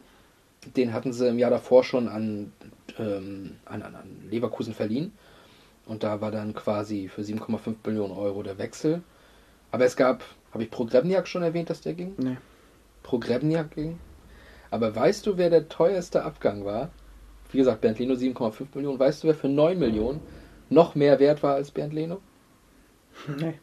den 0.77 0.93
hatten 0.93 1.13
sie 1.13 1.29
im 1.29 1.39
Jahr 1.39 1.51
davor 1.51 1.83
schon 1.83 2.09
an, 2.09 2.53
ähm, 2.99 3.57
an, 3.65 3.83
an, 3.83 3.95
an 3.97 4.29
Leverkusen 4.31 4.75
verliehen. 4.75 5.13
Und 5.87 6.03
da 6.03 6.21
war 6.21 6.31
dann 6.31 6.55
quasi 6.55 7.09
für 7.09 7.23
7,5 7.23 7.75
Millionen 7.85 8.13
Euro 8.13 8.43
der 8.43 8.59
Wechsel. 8.59 9.03
Aber 9.75 9.87
es 9.87 9.97
gab, 9.97 10.23
habe 10.53 10.63
ich 10.63 10.71
Progrebniak 10.71 11.27
schon 11.27 11.43
erwähnt, 11.43 11.69
dass 11.69 11.81
der 11.81 11.95
ging? 11.95 12.15
Nee. 12.17 12.37
Progrebniak 13.03 13.73
ging. 13.73 13.99
Aber 14.71 14.95
weißt 14.95 15.27
du, 15.27 15.37
wer 15.37 15.51
der 15.51 15.69
teuerste 15.69 16.23
Abgang 16.23 16.65
war? 16.65 16.93
Wie 17.51 17.59
gesagt, 17.59 17.81
Bernd 17.81 17.99
Leno 17.99 18.15
7,5 18.15 18.67
Millionen. 18.77 19.01
Weißt 19.01 19.25
du, 19.25 19.27
wer 19.27 19.35
für 19.35 19.49
9 19.49 19.77
Millionen 19.77 20.21
noch 20.71 20.95
mehr 20.95 21.19
wert 21.19 21.43
war 21.43 21.57
als 21.57 21.73
Bernd 21.73 21.93
Leno? 21.93 22.21
Nee, 23.37 23.59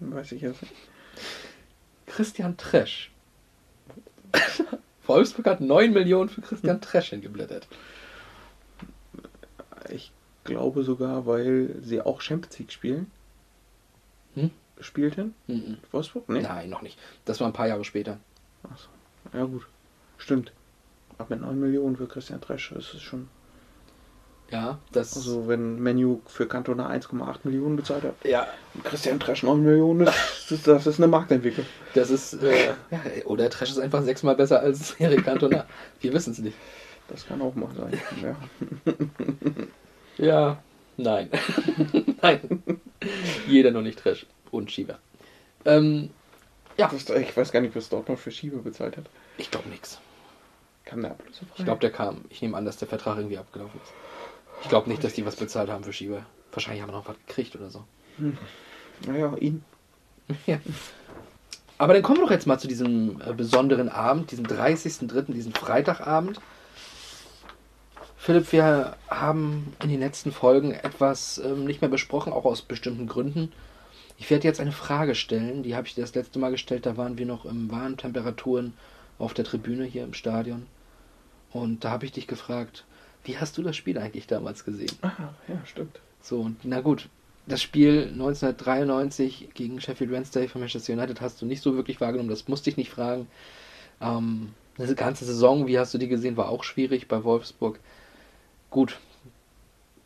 weiß 0.00 0.32
ich 0.32 0.42
jetzt 0.42 0.60
nicht. 0.60 0.74
Christian 2.04 2.58
Tresch. 2.58 3.10
Wolfsburg 5.06 5.46
hat 5.46 5.62
9 5.62 5.90
Millionen 5.90 6.28
für 6.28 6.42
Christian 6.42 6.82
Tresch 6.82 7.08
hingeblättert. 7.08 7.66
Ich 9.88 10.12
glaube 10.44 10.84
sogar, 10.84 11.24
weil 11.24 11.76
sie 11.80 12.02
auch 12.02 12.20
Champions 12.20 12.58
League 12.58 12.72
spielen. 12.72 13.10
Hm? 14.34 14.50
Spielten? 14.80 15.34
Mhm. 15.46 15.78
Wolfsburg? 15.92 16.28
Nee. 16.28 16.42
Nein, 16.42 16.70
noch 16.70 16.82
nicht. 16.82 16.98
Das 17.24 17.40
war 17.40 17.46
ein 17.46 17.52
paar 17.52 17.68
Jahre 17.68 17.84
später. 17.84 18.18
Achso. 18.62 18.88
Ja, 19.32 19.44
gut. 19.44 19.66
Stimmt. 20.18 20.52
Aber 21.18 21.34
mit 21.34 21.40
9 21.44 21.58
Millionen 21.58 21.96
für 21.96 22.06
Christian 22.06 22.40
Tresch 22.40 22.72
ist 22.72 22.94
es 22.94 23.02
schon. 23.02 23.28
Ja, 24.50 24.78
das. 24.92 25.16
Also, 25.16 25.48
wenn 25.48 25.80
Menu 25.80 26.20
für 26.26 26.46
Cantona 26.46 26.88
1,8 26.88 27.38
Millionen 27.44 27.74
bezahlt 27.76 28.04
hat 28.04 28.14
ja, 28.22 28.46
und 28.74 28.84
Christian 28.84 29.18
Tresch 29.18 29.42
9 29.42 29.60
Millionen, 29.60 30.04
das 30.04 30.50
ist, 30.52 30.68
das 30.68 30.86
ist 30.86 30.98
eine 31.00 31.08
Marktentwicklung. 31.08 31.66
das 31.94 32.10
ist. 32.10 32.34
Äh, 32.34 32.66
ja, 32.90 33.00
oder 33.24 33.50
Trash 33.50 33.70
ist 33.70 33.80
einfach 33.80 34.02
sechsmal 34.02 34.36
besser 34.36 34.60
als 34.60 34.92
Eric 35.00 35.24
Cantona. 35.24 35.66
Wir 36.00 36.12
wissen 36.12 36.32
es 36.32 36.38
nicht. 36.38 36.56
Das 37.08 37.26
kann 37.26 37.40
auch 37.42 37.54
mal 37.54 37.70
sein. 37.76 38.00
Ja. 38.22 38.36
Ja, 40.18 40.62
nein. 40.96 41.28
nein. 42.22 42.62
Jeder 43.46 43.70
nur 43.70 43.82
nicht 43.82 43.98
Trash. 43.98 44.24
Und 44.56 44.72
Schieber. 44.72 44.98
Ähm, 45.64 46.10
ja, 46.76 46.90
ich 46.92 47.36
weiß 47.36 47.52
gar 47.52 47.60
nicht, 47.60 47.74
was 47.76 47.88
Dortmund 47.88 48.20
für 48.20 48.30
Schiebe 48.30 48.58
bezahlt 48.58 48.96
hat. 48.96 49.06
ich 49.38 49.50
glaube 49.50 49.68
nichts. 49.68 49.98
Kam 50.84 51.02
der 51.02 51.12
Ablöse 51.12 51.40
frei? 51.40 51.54
Ich 51.56 51.64
glaube, 51.64 51.80
der 51.80 51.90
kam. 51.90 52.24
Ich 52.30 52.42
nehme 52.42 52.56
an, 52.56 52.64
dass 52.64 52.76
der 52.76 52.88
Vertrag 52.88 53.16
irgendwie 53.16 53.38
abgelaufen 53.38 53.80
ist. 53.82 53.92
Ich 54.62 54.68
glaube 54.68 54.88
nicht, 54.88 55.02
dass 55.02 55.14
die 55.14 55.26
was 55.26 55.36
bezahlt 55.36 55.68
haben 55.68 55.84
für 55.84 55.92
Schieber. 55.92 56.24
Wahrscheinlich 56.52 56.82
haben 56.82 56.90
wir 56.90 56.96
noch 56.96 57.08
was 57.08 57.16
gekriegt 57.26 57.54
oder 57.56 57.70
so. 57.70 57.84
Naja, 59.06 59.34
ihn. 59.38 59.64
Ja. 60.46 60.58
Aber 61.78 61.92
dann 61.92 62.02
kommen 62.02 62.18
wir 62.18 62.24
doch 62.24 62.30
jetzt 62.32 62.46
mal 62.46 62.58
zu 62.58 62.66
diesem 62.66 63.20
äh, 63.20 63.32
besonderen 63.32 63.88
Abend, 63.88 64.30
diesem 64.32 64.46
30.03., 64.46 65.32
diesem 65.32 65.52
Freitagabend. 65.52 66.40
Philipp, 68.16 68.50
wir 68.50 68.96
haben 69.08 69.72
in 69.82 69.90
den 69.90 70.00
letzten 70.00 70.32
Folgen 70.32 70.72
etwas 70.72 71.38
ähm, 71.38 71.64
nicht 71.64 71.82
mehr 71.82 71.90
besprochen, 71.90 72.32
auch 72.32 72.44
aus 72.44 72.62
bestimmten 72.62 73.06
Gründen. 73.06 73.52
Ich 74.18 74.30
werde 74.30 74.44
jetzt 74.44 74.60
eine 74.60 74.72
Frage 74.72 75.14
stellen, 75.14 75.62
die 75.62 75.76
habe 75.76 75.86
ich 75.86 75.94
dir 75.94 76.00
das 76.00 76.14
letzte 76.14 76.38
Mal 76.38 76.50
gestellt, 76.50 76.86
da 76.86 76.96
waren 76.96 77.18
wir 77.18 77.26
noch 77.26 77.44
in 77.44 77.70
warmen 77.70 77.96
Temperaturen 77.96 78.72
auf 79.18 79.34
der 79.34 79.44
Tribüne 79.44 79.84
hier 79.84 80.04
im 80.04 80.14
Stadion. 80.14 80.66
Und 81.52 81.84
da 81.84 81.90
habe 81.90 82.06
ich 82.06 82.12
dich 82.12 82.26
gefragt, 82.26 82.84
wie 83.24 83.38
hast 83.38 83.58
du 83.58 83.62
das 83.62 83.76
Spiel 83.76 83.98
eigentlich 83.98 84.26
damals 84.26 84.64
gesehen? 84.64 84.92
Ah, 85.02 85.34
ja, 85.48 85.60
stimmt. 85.64 86.00
So, 86.20 86.40
und 86.40 86.58
na 86.64 86.80
gut, 86.80 87.08
das 87.46 87.62
Spiel 87.62 88.08
1993 88.12 89.50
gegen 89.54 89.80
Sheffield 89.80 90.10
Wednesday 90.10 90.48
von 90.48 90.60
Manchester 90.60 90.92
United 90.92 91.20
hast 91.20 91.40
du 91.40 91.46
nicht 91.46 91.62
so 91.62 91.74
wirklich 91.74 92.00
wahrgenommen, 92.00 92.30
das 92.30 92.48
musste 92.48 92.70
ich 92.70 92.76
nicht 92.76 92.90
fragen. 92.90 93.28
Ähm, 94.00 94.54
diese 94.78 94.94
ganze 94.94 95.24
Saison, 95.24 95.66
wie 95.66 95.78
hast 95.78 95.94
du 95.94 95.98
die 95.98 96.08
gesehen, 96.08 96.36
war 96.36 96.48
auch 96.48 96.64
schwierig 96.64 97.08
bei 97.08 97.24
Wolfsburg. 97.24 97.80
Gut, 98.70 98.98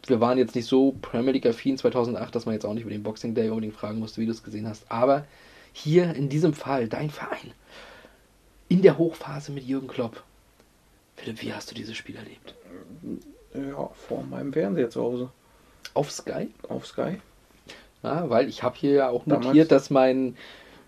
wir 0.06 0.20
waren 0.20 0.38
jetzt 0.38 0.54
nicht 0.54 0.66
so 0.66 0.92
Premier 1.02 1.32
League 1.32 1.46
affin 1.46 1.76
2008, 1.78 2.34
dass 2.34 2.46
man 2.46 2.54
jetzt 2.54 2.64
auch 2.64 2.74
nicht 2.74 2.82
über 2.82 2.90
den 2.90 3.02
Boxing 3.02 3.34
Day 3.34 3.48
unbedingt 3.50 3.74
fragen 3.74 3.98
musste, 3.98 4.20
wie 4.20 4.26
du 4.26 4.32
es 4.32 4.42
gesehen 4.42 4.68
hast. 4.68 4.90
Aber 4.90 5.24
hier 5.72 6.14
in 6.14 6.28
diesem 6.28 6.54
Fall, 6.54 6.88
dein 6.88 7.10
Verein, 7.10 7.52
in 8.68 8.82
der 8.82 8.98
Hochphase 8.98 9.52
mit 9.52 9.64
Jürgen 9.64 9.88
Klopp. 9.88 10.22
Philipp, 11.16 11.42
wie 11.42 11.52
hast 11.52 11.70
du 11.70 11.74
dieses 11.74 11.96
Spiel 11.96 12.16
erlebt? 12.16 12.54
Ja, 13.54 13.90
vor 14.08 14.22
meinem 14.24 14.52
Fernseher 14.52 14.90
zu 14.90 15.02
Hause. 15.02 15.30
Auf 15.94 16.10
Sky? 16.10 16.48
Auf 16.68 16.86
Sky. 16.86 17.20
Ja, 18.02 18.30
weil 18.30 18.48
ich 18.48 18.62
habe 18.62 18.76
hier 18.76 18.92
ja 18.92 19.08
auch 19.10 19.24
Damals- 19.26 19.46
notiert, 19.46 19.70
dass 19.72 19.90
mein 19.90 20.36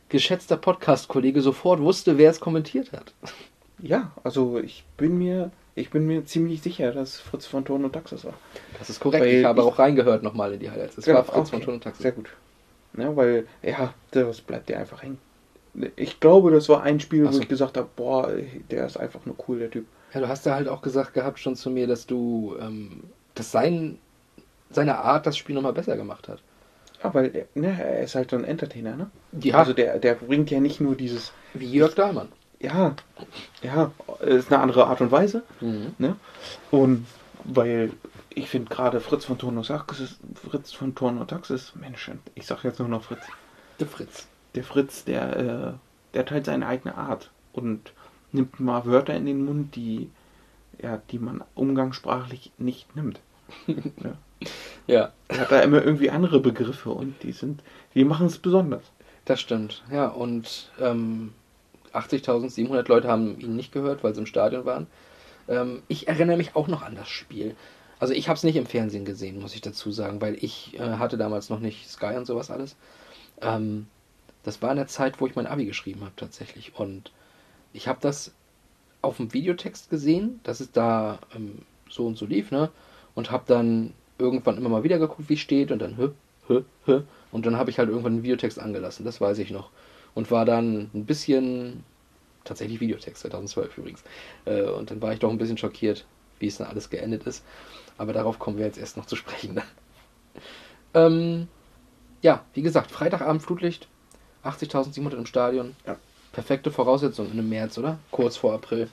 geschätzter 0.09 0.57
Podcast-Kollege 0.57 1.43
sofort 1.43 1.81
wusste, 1.81 2.19
wer 2.19 2.31
es 2.31 2.41
kommentiert 2.41 2.93
hat. 2.93 3.13
Ja, 3.79 4.13
also 4.23 4.59
ich 4.59 4.85
bin 4.97 5.19
mir, 5.19 5.51
ich 5.75 5.91
bin 5.91 6.07
mir 6.07 6.25
ziemlich 6.25 6.63
sicher, 6.63 6.93
dass 6.93 7.19
Fritz 7.21 7.47
von 7.47 7.65
Thurn 7.65 7.85
und 7.85 7.93
Taxis 7.93 8.25
war. 8.25 8.35
Das 8.79 8.91
ist 8.91 9.01
korrekt. 9.01 9.25
Weil 9.25 9.35
ich 9.35 9.45
habe 9.45 9.61
ich- 9.61 9.67
auch 9.67 9.79
reingehört 9.79 10.23
nochmal 10.23 10.53
in 10.55 10.61
die 10.61 10.71
Highlights. 10.71 10.99
Es 10.99 11.07
Ja, 11.07 11.15
war 11.15 11.25
Fritz 11.25 11.37
okay. 11.39 11.51
von 11.51 11.61
Ton 11.63 11.75
und 11.75 11.85
Taxi. 11.85 12.03
Sehr 12.03 12.13
gut. 12.13 12.29
Ja, 12.97 13.15
weil, 13.17 13.47
ja, 13.63 13.95
das 14.11 14.41
bleibt 14.43 14.69
dir 14.69 14.79
einfach 14.79 15.03
hängen. 15.03 15.19
Ich 15.97 16.21
glaube, 16.21 16.51
das 16.51 16.69
war 16.69 16.83
ein 16.83 17.01
Spiel, 17.01 17.25
Ach 17.27 17.31
wo 17.31 17.37
so. 17.37 17.41
ich 17.41 17.49
gesagt 17.49 17.79
habe, 17.79 17.89
boah, 17.97 18.31
der 18.71 18.85
ist 18.85 18.99
einfach 18.99 19.25
nur 19.25 19.37
cool, 19.49 19.59
der 19.61 19.71
Typ. 19.71 19.87
Ja, 20.13 20.21
du 20.21 20.29
hast 20.29 20.45
ja 20.45 20.55
halt 20.55 20.69
auch 20.69 20.83
gesagt 20.83 21.15
gehabt 21.15 21.39
schon 21.39 21.57
zu 21.57 21.71
mir, 21.71 21.87
dass 21.87 22.07
du, 22.07 22.55
ähm, 22.61 23.05
dass 23.35 23.51
sein, 23.51 23.97
seine 24.71 24.99
Art 24.99 25.27
das 25.27 25.39
Spiel 25.39 25.55
nochmal 25.55 25.73
besser 25.73 25.97
gemacht 25.97 26.29
hat. 26.29 26.41
Ja, 27.03 27.15
weil 27.15 27.31
der, 27.31 27.47
ne, 27.55 27.69
er 27.83 28.03
ist 28.03 28.15
halt 28.15 28.31
so 28.31 28.37
ein 28.37 28.45
Entertainer, 28.45 28.95
ne? 28.95 29.11
Ja. 29.41 29.57
Also 29.57 29.73
der, 29.73 29.99
der 29.99 30.15
bringt 30.15 30.51
ja 30.51 30.61
nicht 30.61 30.81
nur 30.83 30.95
dieses, 30.95 31.33
Wie 31.55 31.73
Jörg 31.73 31.95
Dahlmann. 31.95 32.29
Ja, 32.63 32.95
ja, 33.63 33.91
ist 34.21 34.53
eine 34.53 34.63
andere 34.63 34.87
Art 34.87 35.01
und 35.01 35.11
Weise, 35.11 35.43
Mhm. 35.61 35.95
ne? 35.99 36.17
Und 36.71 37.07
weil 37.45 37.93
ich 38.31 38.49
finde 38.49 38.73
gerade 38.75 39.01
Fritz 39.01 39.25
von 39.25 39.37
Thurn 39.37 39.59
und 39.59 39.67
Taxis, 39.67 40.19
Fritz 40.49 40.73
von 40.73 40.95
Thurn 40.95 41.19
und 41.19 41.29
Taxis, 41.29 41.73
Mensch, 41.75 42.11
ich 42.35 42.47
sag 42.47 42.63
jetzt 42.65 42.79
nur 42.79 42.89
noch 42.89 43.03
Fritz. 43.05 43.23
Der 43.81 43.87
Fritz. 43.87 44.27
der 44.55 44.65
Fritz, 44.65 45.05
der, 45.05 45.37
äh, 45.37 45.73
der 46.15 46.21
hat 46.21 46.31
halt 46.31 46.47
seine 46.47 46.67
eigene 46.67 46.97
Art 46.97 47.31
und 47.53 47.93
nimmt 48.33 48.61
mal 48.61 48.87
Wörter 48.87 49.15
in 49.15 49.27
den 49.27 49.45
Mund, 49.45 49.75
die, 49.77 50.09
ja, 50.81 51.01
die 51.11 51.19
man 51.19 51.43
umgangssprachlich 51.55 52.53
nicht 52.59 52.95
nimmt. 52.97 53.21
ja. 53.67 53.75
Ja, 54.89 55.13
Er 55.29 55.39
hat 55.41 55.53
da 55.53 55.61
immer 55.61 55.85
irgendwie 55.85 56.11
andere 56.11 56.41
Begriffe 56.41 56.91
und 56.91 57.23
die 57.23 57.31
sind, 57.31 57.63
die 57.95 58.05
machen 58.05 58.27
es 58.27 58.39
besonders. 58.39 58.83
das 59.25 59.41
stimmt. 59.41 59.85
Ja, 59.93 60.09
und 60.09 60.71
ähm, 60.81 61.33
80.700 61.95 62.89
Leute 62.89 63.09
haben 63.09 63.39
ihn 63.41 63.57
nicht 63.57 63.73
gehört, 63.73 64.03
weil 64.03 64.15
sie 64.15 64.21
im 64.21 64.27
Stadion 64.27 64.65
waren. 64.65 64.87
Ähm, 65.49 65.83
ich 65.89 66.09
erinnere 66.09 66.37
mich 66.37 66.57
auch 66.57 66.69
noch 66.69 66.83
an 66.83 66.95
das 66.95 67.09
Spiel. 67.09 67.57
Also 67.99 68.15
ich 68.15 68.29
habe 68.29 68.37
es 68.37 68.43
nicht 68.43 68.57
im 68.57 68.67
Fernsehen 68.67 69.05
gesehen, 69.05 69.41
muss 69.41 69.55
ich 69.55 69.61
dazu 69.61 69.93
sagen, 69.93 70.21
weil 70.21 70.37
ich 70.43 70.79
äh, 70.79 70.97
hatte 70.97 71.17
damals 71.17 71.51
noch 71.51 71.61
nicht 71.61 71.89
Sky 71.89 72.17
und 72.17 72.27
sowas 72.27 72.51
alles. 72.51 72.77
Ähm, 73.41 73.87
das 74.43 74.61
war 74.61 74.71
in 74.71 74.77
der 74.77 74.89
Zeit, 74.89 75.21
wo 75.21 75.27
ich 75.27 75.37
mein 75.37 75.47
Abi 75.47 75.67
geschrieben 75.67 76.01
habe 76.01 76.13
tatsächlich. 76.17 76.73
Und 76.77 77.13
ich 77.73 77.87
habe 77.87 77.99
das 78.01 78.33
auf 79.03 79.19
dem 79.19 79.33
Videotext 79.33 79.91
gesehen, 79.91 80.41
dass 80.43 80.61
es 80.61 80.73
da 80.73 81.19
ähm, 81.35 81.61
so 81.89 82.07
und 82.07 82.17
so 82.17 82.27
lief, 82.27 82.51
ne? 82.51 82.71
Und 83.15 83.31
habe 83.31 83.45
dann 83.47 83.93
irgendwann 84.19 84.57
immer 84.57 84.69
mal 84.69 84.85
wieder 84.85 84.99
geguckt, 84.99 85.29
wie 85.29 85.35
es 85.35 85.41
steht 85.41 85.71
und 85.71 85.81
dann 85.81 85.97
hö, 85.97 86.11
hö, 86.49 86.63
hö. 86.87 87.03
Und 87.31 87.47
dann 87.47 87.57
habe 87.57 87.71
ich 87.71 87.79
halt 87.79 87.89
irgendwann 87.89 88.17
den 88.17 88.23
Videotext 88.23 88.59
angelassen, 88.59 89.05
das 89.05 89.21
weiß 89.21 89.39
ich 89.39 89.51
noch. 89.51 89.71
Und 90.15 90.31
war 90.31 90.45
dann 90.45 90.91
ein 90.95 91.07
bisschen, 91.07 91.85
tatsächlich 92.45 92.81
Videotext, 92.81 93.23
2012 93.23 93.79
übrigens. 93.79 94.05
Äh, 94.45 94.63
und 94.63 94.91
dann 94.91 95.01
war 95.01 95.13
ich 95.13 95.19
doch 95.19 95.31
ein 95.31 95.39
bisschen 95.39 95.59
schockiert, 95.59 96.05
wie 96.39 96.49
es 96.49 96.59
dann 96.59 96.69
alles 96.69 96.91
geendet 96.91 97.25
ist. 97.25 97.45
Aber 97.99 98.13
darauf 98.13 98.39
kommen 98.39 98.59
wir 98.59 98.67
jetzt 98.67 98.79
erst 98.79 98.97
noch 98.97 99.07
zu 99.07 99.17
sprechen. 99.17 99.55
Ne? 99.55 99.63
Ähm, 100.95 101.49
ja, 102.21 102.45
wie 102.53 102.61
gesagt, 102.61 102.91
Freitagabend 102.91 103.43
Flutlicht, 103.43 103.89
80.700 104.45 105.17
im 105.17 105.25
Stadion. 105.25 105.75
Ja. 105.87 105.97
Perfekte 106.33 106.71
Voraussetzung 106.71 107.27
in 107.27 107.33
einem 107.33 107.49
März, 107.49 107.79
oder? 107.79 107.99
Kurz 108.11 108.37
vor 108.37 108.53
April 108.53 108.91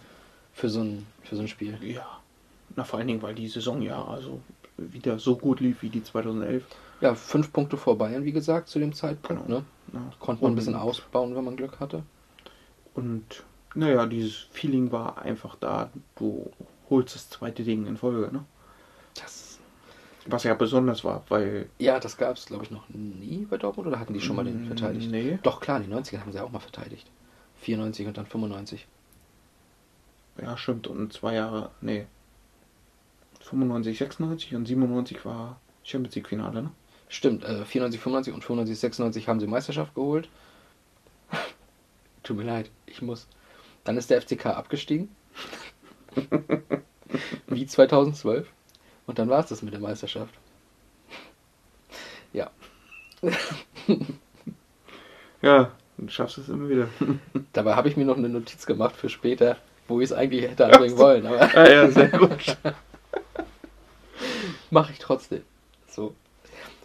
für 0.53 0.69
so 0.69 0.81
ein, 0.81 1.05
für 1.23 1.35
so 1.35 1.41
ein 1.41 1.47
Spiel. 1.47 1.77
Ja. 1.81 2.19
Na, 2.75 2.83
vor 2.83 2.99
allen 2.99 3.07
Dingen, 3.07 3.21
weil 3.21 3.35
die 3.35 3.47
Saison 3.47 3.81
ja 3.81 4.03
also 4.03 4.39
wieder 4.77 5.19
so 5.19 5.35
gut 5.35 5.59
lief 5.59 5.81
wie 5.81 5.89
die 5.89 6.03
2011. 6.03 6.63
Ja, 7.01 7.15
fünf 7.15 7.51
Punkte 7.53 7.77
vor 7.77 7.97
Bayern, 7.97 8.25
wie 8.25 8.31
gesagt, 8.31 8.67
zu 8.67 8.79
dem 8.79 8.93
Zeitpunkt. 8.93 9.45
Genau. 9.45 9.59
Ne? 9.59 9.65
Ja. 9.93 10.01
Konnte 10.19 10.43
man 10.43 10.53
ein 10.53 10.55
bisschen 10.55 10.75
ausbauen, 10.75 11.35
wenn 11.35 11.43
man 11.43 11.55
Glück 11.57 11.79
hatte. 11.79 12.03
Und 12.93 13.43
naja, 13.75 14.05
dieses 14.05 14.35
Feeling 14.51 14.91
war 14.91 15.21
einfach 15.21 15.55
da, 15.55 15.89
du 16.17 16.51
holst 16.89 17.15
das 17.15 17.29
zweite 17.29 17.63
Ding 17.63 17.85
in 17.85 17.97
Folge, 17.97 18.31
ne? 18.33 18.43
Das, 19.15 19.59
Was 20.25 20.43
ja 20.43 20.53
besonders 20.55 21.03
war, 21.03 21.23
weil. 21.29 21.69
ja, 21.79 21.99
das 21.99 22.17
gab 22.17 22.35
es, 22.37 22.45
glaube 22.45 22.63
ich, 22.63 22.71
noch 22.71 22.89
nie 22.89 23.45
bei 23.49 23.57
Dortmund 23.57 23.87
oder 23.87 23.99
hatten 23.99 24.13
die 24.13 24.21
schon 24.21 24.35
mal 24.35 24.45
den 24.45 24.65
Mm, 24.65 24.67
verteidigt? 24.67 25.11
nee. 25.11 25.39
Doch, 25.43 25.59
klar, 25.59 25.79
die 25.79 25.91
90er 25.91 26.19
haben 26.19 26.31
sie 26.31 26.39
auch 26.39 26.51
mal 26.51 26.59
verteidigt. 26.59 27.09
94 27.61 28.07
und 28.07 28.17
dann 28.17 28.25
95. 28.25 28.87
Ja, 30.41 30.57
stimmt. 30.57 30.87
Und 30.87 31.11
zwei 31.13 31.35
Jahre, 31.35 31.71
nee. 31.81 32.07
95, 33.41 33.97
96 33.97 34.55
und 34.55 34.65
97 34.65 35.25
war 35.25 35.59
Champions 35.83 36.15
League 36.15 36.27
Finale, 36.27 36.63
ne? 36.63 36.71
Stimmt, 37.09 37.43
äh, 37.43 37.65
94, 37.65 37.99
95 37.99 38.33
und 38.33 38.41
95, 38.43 38.79
96 38.79 39.27
haben 39.27 39.39
sie 39.39 39.47
Meisterschaft 39.47 39.93
geholt. 39.95 40.29
Tut 42.23 42.37
mir 42.37 42.43
leid, 42.43 42.71
ich 42.85 43.01
muss. 43.01 43.27
Dann 43.83 43.97
ist 43.97 44.09
der 44.09 44.21
FCK 44.21 44.45
abgestiegen. 44.47 45.09
Wie 47.47 47.65
2012. 47.65 48.47
Und 49.07 49.19
dann 49.19 49.29
war 49.29 49.41
es 49.41 49.49
das 49.49 49.61
mit 49.63 49.73
der 49.73 49.81
Meisterschaft. 49.81 50.33
Ja, 52.31 52.51
Ja, 55.41 55.71
du 55.97 56.09
schaffst 56.09 56.37
es 56.37 56.49
immer 56.49 56.69
wieder. 56.69 56.89
dabei 57.53 57.75
habe 57.75 57.89
ich 57.89 57.97
mir 57.97 58.05
noch 58.05 58.17
eine 58.17 58.29
Notiz 58.29 58.65
gemacht 58.65 58.95
für 58.95 59.09
später, 59.09 59.57
wo 59.87 59.99
ich 60.01 60.05
es 60.05 60.13
eigentlich 60.13 60.43
hätte 60.43 60.65
anbringen 60.65 60.97
wollen. 60.97 61.25
Aber 61.25 61.41
ah, 61.41 61.69
ja, 61.69 61.89
sehr 61.89 62.09
gut. 62.09 62.57
mache 64.69 64.91
ich 64.91 64.99
trotzdem. 64.99 65.43
So. 65.87 66.13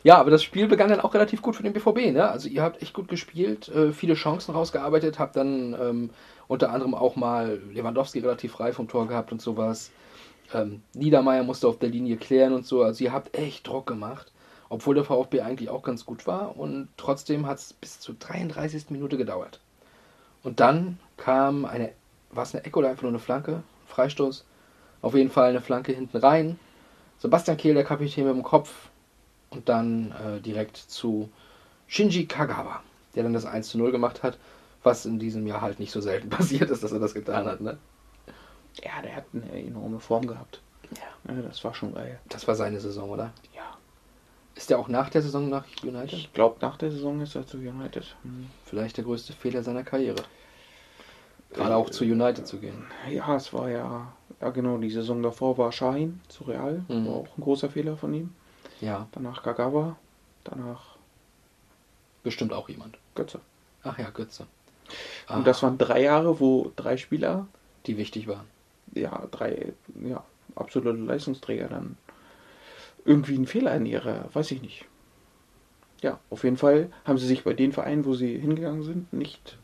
Ja, 0.05 0.19
aber 0.19 0.31
das 0.31 0.43
Spiel 0.43 0.69
begann 0.69 0.91
dann 0.91 1.01
auch 1.01 1.15
relativ 1.15 1.41
gut 1.41 1.57
für 1.57 1.63
den 1.63 1.73
BVB. 1.73 2.13
Ne? 2.13 2.29
Also 2.29 2.49
ihr 2.49 2.63
habt 2.63 2.83
echt 2.83 2.93
gut 2.93 3.09
gespielt, 3.09 3.69
äh, 3.69 3.91
viele 3.93 4.15
Chancen 4.15 4.53
rausgearbeitet, 4.55 5.19
habt 5.19 5.35
dann 5.35 5.75
ähm, 5.81 6.11
unter 6.47 6.71
anderem 6.71 6.95
auch 6.95 7.17
mal 7.17 7.59
Lewandowski 7.73 8.19
relativ 8.21 8.53
frei 8.53 8.73
vom 8.75 8.87
Tor 8.87 9.09
gehabt 9.09 9.33
und 9.33 9.41
sowas. 9.41 9.91
Ähm, 10.53 10.83
Niedermeyer 10.93 11.43
musste 11.43 11.69
auf 11.69 11.79
der 11.79 11.89
Linie 11.89 12.19
klären 12.19 12.53
und 12.53 12.67
so. 12.67 12.83
Also 12.83 13.03
ihr 13.03 13.13
habt 13.15 13.37
echt 13.37 13.67
Druck 13.67 13.87
gemacht 13.87 14.31
Obwohl 14.69 14.95
der 14.95 15.05
VfB 15.05 15.41
eigentlich 15.41 15.71
auch 15.71 15.83
ganz 15.83 16.05
gut 16.05 16.27
war 16.27 16.57
und 16.59 16.89
trotzdem 16.99 17.47
hat 17.47 17.59
es 17.59 17.73
bis 17.73 17.99
zur 18.01 18.15
33. 18.17 18.91
Minute 18.91 19.17
gedauert. 19.17 19.61
Und 20.43 20.61
dann 20.61 20.99
kam 21.17 21.65
eine, 21.65 21.93
war 22.31 22.43
es 22.43 22.55
eine 22.55 22.65
Ecke 22.65 22.79
oder 22.79 22.91
einfach 22.91 23.05
nur 23.05 23.13
eine 23.13 23.19
Flanke? 23.19 23.63
Freistoß? 23.87 24.45
Auf 25.01 25.15
jeden 25.15 25.31
Fall 25.31 25.49
eine 25.49 25.63
Flanke 25.63 25.93
hinten 25.93 26.19
rein. 26.19 26.59
Sebastian 27.19 27.57
Kehl, 27.57 27.75
der 27.75 27.85
Kapitän 27.85 28.27
mit 28.27 28.35
dem 28.35 28.43
Kopf. 28.43 28.91
Und 29.55 29.69
dann 29.69 30.13
äh, 30.13 30.41
direkt 30.41 30.77
zu 30.77 31.31
Shinji 31.87 32.27
Kagawa, 32.27 32.83
der 33.15 33.23
dann 33.23 33.33
das 33.33 33.47
1 33.47 33.69
zu 33.69 33.79
0 33.79 33.93
gemacht 33.93 34.23
hat, 34.23 34.39
was 34.83 35.07
in 35.07 35.19
diesem 35.19 35.47
Jahr 35.47 35.61
halt 35.61 35.81
nicht 35.81 35.93
so 35.93 36.01
selten 36.01 36.29
passiert 36.31 36.71
ist, 36.71 36.83
dass 36.83 36.93
er 36.93 37.01
das 37.01 37.15
getan 37.15 37.47
hat. 37.47 37.61
Ne? 37.61 37.79
Ja, 38.83 39.03
der 39.03 39.17
hat 39.17 39.25
eine 39.33 39.63
enorme 39.63 40.01
Form 40.01 40.27
gehabt. 40.27 40.61
Ja. 40.97 41.35
Ja, 41.35 41.43
das 41.43 41.63
war 41.65 41.75
schon 41.75 41.95
geil. 41.95 42.19
Das 42.29 42.47
war 42.47 42.55
seine 42.55 42.81
Saison, 42.81 43.11
oder? 43.11 43.33
Ja. 43.55 43.79
Ist 44.55 44.71
der 44.71 44.79
auch 44.79 44.89
nach 44.89 45.11
der 45.11 45.23
Saison 45.23 45.49
nach 45.49 45.65
United? 45.83 46.13
Ich 46.13 46.33
glaube, 46.33 46.59
nach 46.61 46.77
der 46.77 46.91
Saison 46.91 47.21
ist 47.21 47.35
er 47.35 47.47
zu 47.47 47.57
United. 47.57 48.17
Hm. 48.23 48.47
Vielleicht 48.65 48.97
der 48.97 49.05
größte 49.05 49.33
Fehler 49.33 49.63
seiner 49.63 49.83
Karriere. 49.83 50.23
Gerade 51.55 51.77
auch 51.77 51.91
zu 51.91 52.05
United 52.05 52.47
zu 52.47 52.59
gehen. 52.59 52.85
Ja, 53.11 53.37
es 53.37 53.53
war 53.53 53.71
ja, 53.71 54.13
ja 54.41 54.51
genau, 54.51 54.77
die 54.79 54.91
Saison 54.91 55.23
davor 55.23 55.57
war 55.57 55.71
Shahin 55.71 56.21
zu 56.29 56.45
Real. 56.45 56.85
Mhm. 56.89 57.07
War 57.07 57.15
auch 57.15 57.39
ein 57.39 57.43
großer 57.43 57.71
Fehler 57.71 57.97
von 57.97 58.13
ihm. 58.13 58.35
Ja, 58.81 59.07
Danach 59.13 59.43
Kagawa, 59.43 59.97
danach 60.45 60.97
bestimmt 62.23 62.53
auch 62.53 62.69
jemand. 62.69 62.97
Götze. 63.15 63.41
Ach 63.83 63.99
ja, 63.99 64.11
Götze. 64.11 64.47
Ah, 65.27 65.37
Und 65.39 65.47
das 65.47 65.63
waren 65.63 65.79
drei 65.79 66.03
Jahre, 66.03 66.41
wo 66.41 66.73
drei 66.77 66.97
Spieler, 66.97 67.47
die 67.87 67.97
wichtig 67.97 68.27
waren. 68.29 68.47
ja, 68.95 69.27
drei, 69.31 69.73
ja, 70.03 70.23
absolute 70.57 70.97
Leistungsträger 70.99 71.69
dann 71.69 71.97
irgendwie 73.05 73.35
einen 73.35 73.47
Fehler 73.47 73.75
in 73.77 73.87
ihrer, 73.87 74.29
weiß 74.35 74.51
ich 74.53 74.63
nicht. 74.63 74.85
Ja, 76.03 76.19
auf 76.31 76.45
jeden 76.45 76.57
Fall 76.59 76.91
haben 77.05 77.19
sie 77.19 77.27
sich 77.27 77.45
bei 77.45 77.55
den 77.55 77.73
Vereinen, 77.73 78.05
wo 78.05 78.15
sie 78.15 78.39
hingegangen 78.39 78.83
sind, 78.83 79.13
nicht 79.13 79.57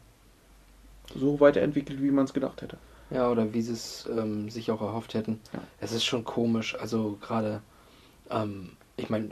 so 1.14 1.40
weiterentwickelt, 1.40 2.00
wie 2.02 2.10
man 2.10 2.24
es 2.24 2.32
gedacht 2.32 2.62
hätte. 2.62 2.78
Ja, 3.10 3.28
oder 3.30 3.52
wie 3.52 3.60
sie 3.62 3.72
es 3.72 4.08
ähm, 4.10 4.48
sich 4.50 4.70
auch 4.70 4.80
erhofft 4.80 5.14
hätten. 5.14 5.40
Ja. 5.52 5.60
Es 5.80 5.92
ist 5.92 6.04
schon 6.04 6.24
komisch. 6.24 6.76
Also 6.78 7.18
gerade, 7.20 7.60
ähm, 8.30 8.70
ich 9.00 9.10
meine, 9.10 9.30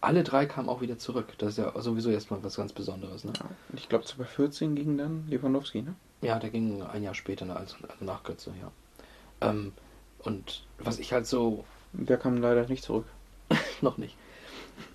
alle 0.00 0.22
drei 0.22 0.46
kamen 0.46 0.68
auch 0.68 0.80
wieder 0.80 0.98
zurück. 0.98 1.34
Das 1.38 1.50
ist 1.50 1.58
ja 1.58 1.72
sowieso 1.80 2.10
erstmal 2.10 2.42
was 2.44 2.56
ganz 2.56 2.72
Besonderes. 2.72 3.24
Ne? 3.24 3.32
Ja, 3.36 3.46
ich 3.74 3.88
glaube, 3.88 4.04
2014 4.04 4.74
ging 4.74 4.98
dann 4.98 5.26
Lewandowski, 5.28 5.82
ne? 5.82 5.94
Ja, 6.22 6.38
der 6.38 6.50
ging 6.50 6.82
ein 6.82 7.02
Jahr 7.02 7.14
später 7.14 7.44
ne, 7.44 7.56
als, 7.56 7.76
also 7.82 8.04
nach 8.04 8.22
Götze, 8.22 8.52
ja. 8.60 8.70
Ähm, 9.48 9.72
und 10.20 10.62
was 10.78 10.98
ich 10.98 11.12
halt 11.12 11.26
so 11.26 11.64
Der 11.92 12.18
kam 12.18 12.36
leider 12.38 12.66
nicht 12.68 12.84
zurück. 12.84 13.06
noch 13.80 13.98
nicht. 13.98 14.16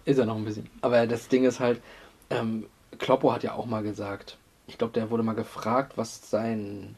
Ist 0.06 0.18
er 0.18 0.26
noch 0.26 0.36
ein 0.36 0.46
bisschen. 0.46 0.70
Aber 0.82 1.08
das 1.08 1.28
Ding 1.28 1.44
ist 1.44 1.60
halt, 1.60 1.82
ähm, 2.30 2.66
Kloppo 2.98 3.32
hat 3.32 3.44
ja 3.44 3.54
auch 3.54 3.66
mal 3.66 3.84
gesagt, 3.84 4.38
ich 4.68 4.78
glaube, 4.78 4.94
der 4.94 5.10
wurde 5.10 5.24
mal 5.24 5.34
gefragt, 5.34 5.94
was 5.96 6.30
sein 6.30 6.96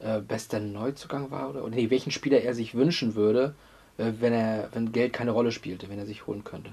äh, 0.00 0.20
bester 0.20 0.60
Neuzugang 0.60 1.30
war 1.30 1.50
oder, 1.50 1.64
oder 1.64 1.74
nee, 1.74 1.90
welchen 1.90 2.12
Spieler 2.12 2.40
er 2.40 2.54
sich 2.54 2.74
wünschen 2.74 3.14
würde, 3.14 3.54
wenn 3.98 4.32
er, 4.32 4.68
wenn 4.72 4.92
Geld 4.92 5.12
keine 5.12 5.32
Rolle 5.32 5.52
spielte, 5.52 5.88
wenn 5.88 5.98
er 5.98 6.06
sich 6.06 6.26
holen 6.26 6.44
könnte. 6.44 6.72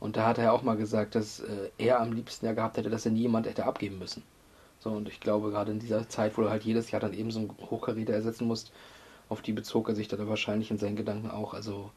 Und 0.00 0.16
da 0.16 0.26
hat 0.26 0.38
er 0.38 0.52
auch 0.52 0.62
mal 0.62 0.76
gesagt, 0.76 1.14
dass 1.14 1.40
äh, 1.40 1.70
er 1.78 2.00
am 2.00 2.12
liebsten 2.12 2.46
ja 2.46 2.52
gehabt 2.52 2.76
hätte, 2.76 2.90
dass 2.90 3.06
er 3.06 3.12
nie 3.12 3.22
jemand 3.22 3.46
hätte 3.46 3.64
abgeben 3.64 3.98
müssen. 3.98 4.22
So, 4.80 4.90
und 4.90 5.08
ich 5.08 5.20
glaube, 5.20 5.50
gerade 5.50 5.72
in 5.72 5.78
dieser 5.78 6.08
Zeit, 6.08 6.36
wo 6.36 6.42
du 6.42 6.50
halt 6.50 6.64
jedes 6.64 6.90
Jahr 6.90 7.00
dann 7.00 7.14
eben 7.14 7.30
so 7.30 7.38
einen 7.38 7.54
Hochkaräter 7.70 8.12
ersetzen 8.12 8.46
musst, 8.46 8.72
auf 9.28 9.40
die 9.40 9.52
bezog 9.52 9.88
er 9.88 9.94
sich 9.94 10.08
dann 10.08 10.28
wahrscheinlich 10.28 10.70
in 10.70 10.78
seinen 10.78 10.96
Gedanken 10.96 11.30
auch. 11.30 11.54
Also, 11.54 11.90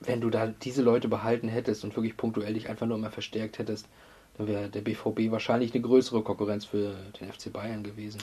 wenn 0.00 0.20
du 0.22 0.30
da 0.30 0.46
diese 0.46 0.82
Leute 0.82 1.08
behalten 1.08 1.48
hättest 1.48 1.84
und 1.84 1.94
wirklich 1.94 2.16
punktuell 2.16 2.54
dich 2.54 2.70
einfach 2.70 2.86
nur 2.86 2.96
immer 2.96 3.10
verstärkt 3.10 3.58
hättest, 3.58 3.86
dann 4.38 4.46
wäre 4.46 4.70
der 4.70 4.80
BVB 4.80 5.30
wahrscheinlich 5.30 5.74
eine 5.74 5.82
größere 5.82 6.22
Konkurrenz 6.22 6.64
für 6.64 6.94
den 7.20 7.30
FC 7.30 7.52
Bayern 7.52 7.82
gewesen. 7.82 8.22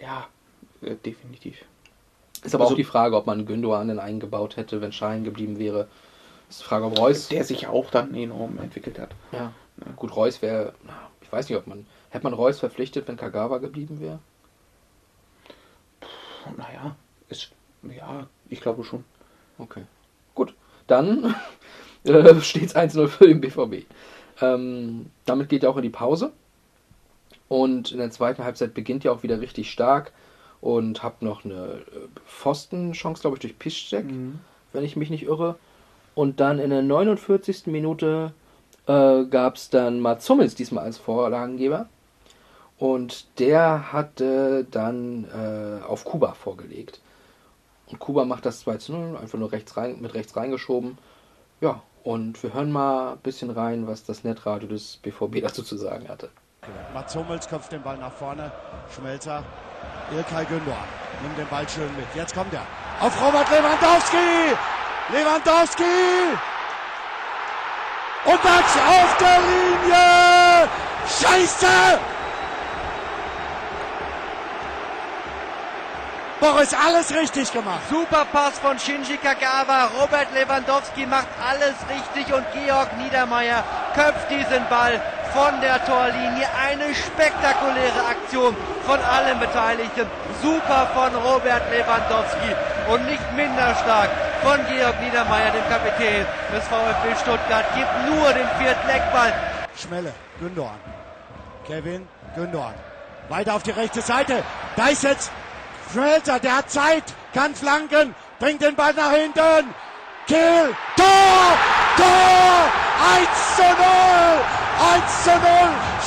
Ja, 0.00 0.28
äh, 0.82 0.94
definitiv. 0.94 1.64
Ist 2.46 2.54
aber 2.54 2.64
Also- 2.64 2.74
auch 2.74 2.76
die 2.76 2.84
Frage, 2.84 3.16
ob 3.16 3.26
man 3.26 3.44
Gündogan 3.46 3.88
dann 3.88 3.98
eingebaut 3.98 4.56
hätte, 4.56 4.80
wenn 4.80 4.92
Schein 4.92 5.24
geblieben 5.24 5.58
wäre. 5.58 5.88
Ist 6.48 6.60
die 6.60 6.64
Frage, 6.64 6.86
ob 6.86 6.98
Reus. 6.98 7.28
Der 7.28 7.44
sich 7.44 7.66
auch 7.66 7.90
dann 7.90 8.14
enorm 8.14 8.58
entwickelt 8.58 8.98
hat. 8.98 9.10
ja. 9.32 9.52
Gut, 9.96 10.16
Reus 10.16 10.40
wäre. 10.40 10.72
Ich 11.20 11.30
weiß 11.30 11.48
nicht, 11.50 11.58
ob 11.58 11.66
man. 11.66 11.86
Hätte 12.08 12.24
man 12.24 12.32
Reus 12.32 12.60
verpflichtet, 12.60 13.06
wenn 13.08 13.18
Kagawa 13.18 13.58
geblieben 13.58 14.00
wäre? 14.00 14.20
Naja, 16.56 16.96
ist, 17.28 17.50
ja, 17.82 18.26
ich 18.48 18.60
glaube 18.60 18.84
schon. 18.84 19.04
Okay. 19.58 19.82
Gut. 20.34 20.54
Dann 20.86 21.34
äh, 22.04 22.40
steht 22.40 22.66
es 22.66 22.76
1-0 22.76 23.08
für 23.08 23.26
den 23.26 23.40
BVB. 23.40 23.84
Ähm, 24.40 25.10
damit 25.24 25.48
geht 25.48 25.62
er 25.64 25.70
auch 25.70 25.76
in 25.76 25.82
die 25.82 25.90
Pause. 25.90 26.32
Und 27.48 27.92
in 27.92 27.98
der 27.98 28.10
zweiten 28.10 28.44
Halbzeit 28.44 28.74
beginnt 28.74 29.04
ihr 29.04 29.12
auch 29.12 29.22
wieder 29.22 29.40
richtig 29.40 29.70
stark 29.70 30.12
und 30.66 31.04
habt 31.04 31.22
noch 31.22 31.44
eine 31.44 31.54
äh, 31.54 32.08
Pfostenchance, 32.26 33.20
glaube 33.20 33.36
ich, 33.36 33.40
durch 33.40 33.56
Piszczek, 33.56 34.04
wenn 34.72 34.84
ich 34.84 34.96
mich 34.96 35.10
nicht 35.10 35.22
irre. 35.22 35.54
Und 36.16 36.40
dann 36.40 36.58
in 36.58 36.70
der 36.70 36.82
49. 36.82 37.68
Minute 37.68 38.32
äh, 38.88 39.24
gab 39.26 39.54
es 39.54 39.70
dann 39.70 40.00
Mats 40.00 40.28
Hummels 40.28 40.56
diesmal 40.56 40.82
als 40.82 40.98
Vorlagengeber. 40.98 41.88
Und 42.78 43.38
der 43.38 43.92
hatte 43.92 44.66
dann 44.68 45.26
äh, 45.26 45.84
auf 45.84 46.04
Kuba 46.04 46.32
vorgelegt. 46.32 47.00
Und 47.86 48.00
Kuba 48.00 48.24
macht 48.24 48.44
das 48.44 48.58
2 48.60 48.78
zu 48.78 48.92
0, 48.92 49.18
einfach 49.18 49.38
nur 49.38 49.52
rechts 49.52 49.76
rein, 49.76 50.00
mit 50.00 50.14
rechts 50.14 50.36
reingeschoben. 50.36 50.98
Ja, 51.60 51.80
und 52.02 52.42
wir 52.42 52.54
hören 52.54 52.72
mal 52.72 53.12
ein 53.12 53.18
bisschen 53.18 53.50
rein, 53.50 53.86
was 53.86 54.02
das 54.02 54.24
Netradio 54.24 54.66
des 54.66 54.96
BVB 54.96 55.42
dazu 55.42 55.62
zu 55.62 55.76
sagen 55.76 56.08
hatte. 56.08 56.28
Mats 56.92 57.14
Hummels 57.14 57.48
köpft 57.48 57.70
den 57.70 57.84
Ball 57.84 57.98
nach 57.98 58.12
vorne. 58.12 58.50
Schmelzer. 58.92 59.44
Ilkay 60.12 60.44
Gündoğan 60.44 60.86
nimmt 61.22 61.38
den 61.38 61.50
Ball 61.50 61.68
schön 61.68 61.90
mit. 61.96 62.06
Jetzt 62.14 62.34
kommt 62.34 62.54
er. 62.54 62.62
Auf 63.00 63.20
Robert 63.20 63.50
Lewandowski. 63.50 64.56
Lewandowski. 65.12 65.84
Und 68.24 68.44
Max 68.44 68.76
auf 68.76 69.16
der 69.18 69.38
Linie. 69.40 70.68
Scheiße. 71.20 71.98
Boris, 76.40 76.74
alles 76.74 77.14
richtig 77.14 77.52
gemacht. 77.52 77.80
Super 77.88 78.26
Pass 78.30 78.58
von 78.58 78.78
Shinji 78.78 79.16
Kagawa. 79.16 79.88
Robert 79.98 80.32
Lewandowski 80.34 81.06
macht 81.06 81.28
alles 81.48 81.74
richtig 81.88 82.34
und 82.34 82.44
Georg 82.52 82.96
Niedermeyer 82.98 83.64
köpft 83.94 84.30
diesen 84.30 84.68
Ball 84.68 85.00
von 85.36 85.60
der 85.60 85.78
Torlinie. 85.84 86.46
Eine 86.66 86.88
spektakuläre 86.94 88.02
Aktion 88.14 88.56
von 88.88 88.98
allen 89.16 89.38
Beteiligten. 89.38 90.06
Super 90.42 90.82
von 90.96 91.10
Robert 91.28 91.64
Lewandowski 91.70 92.52
und 92.92 93.04
nicht 93.12 93.26
minder 93.40 93.74
stark 93.82 94.10
von 94.42 94.58
Georg 94.70 94.96
Niedermeyer, 95.04 95.50
dem 95.58 95.66
Kapitän 95.74 96.24
des 96.52 96.64
VfB 96.72 97.04
Stuttgart. 97.22 97.66
Gibt 97.78 97.94
nur 98.08 98.28
den 98.38 98.48
vierten 98.58 98.88
Eckball. 98.88 99.32
Schmelle, 99.80 100.12
Gündoğan. 100.40 100.80
Kevin, 101.66 102.08
Gündoğan. 102.36 102.74
Weiter 103.28 103.54
auf 103.56 103.62
die 103.62 103.72
rechte 103.72 104.00
Seite. 104.00 104.42
Da 104.76 104.86
ist 104.88 105.02
jetzt 105.02 105.30
Schmelzer, 105.92 106.38
der 106.38 106.56
hat 106.58 106.70
Zeit, 106.70 107.04
kann 107.34 107.54
flanken, 107.54 108.14
bringt 108.38 108.62
den 108.62 108.74
Ball 108.74 108.94
nach 108.94 109.12
hinten. 109.12 109.74
Kill, 110.26 110.74
Tor, 110.96 111.48
Tor, 111.96 112.58
1 113.16 113.56
zu 113.56 113.62
0, 113.62 114.65
1 114.78 115.24
zu 115.24 115.30
0, 115.30 115.40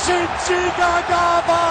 Shinji 0.04 0.70
Kagawa. 0.78 1.64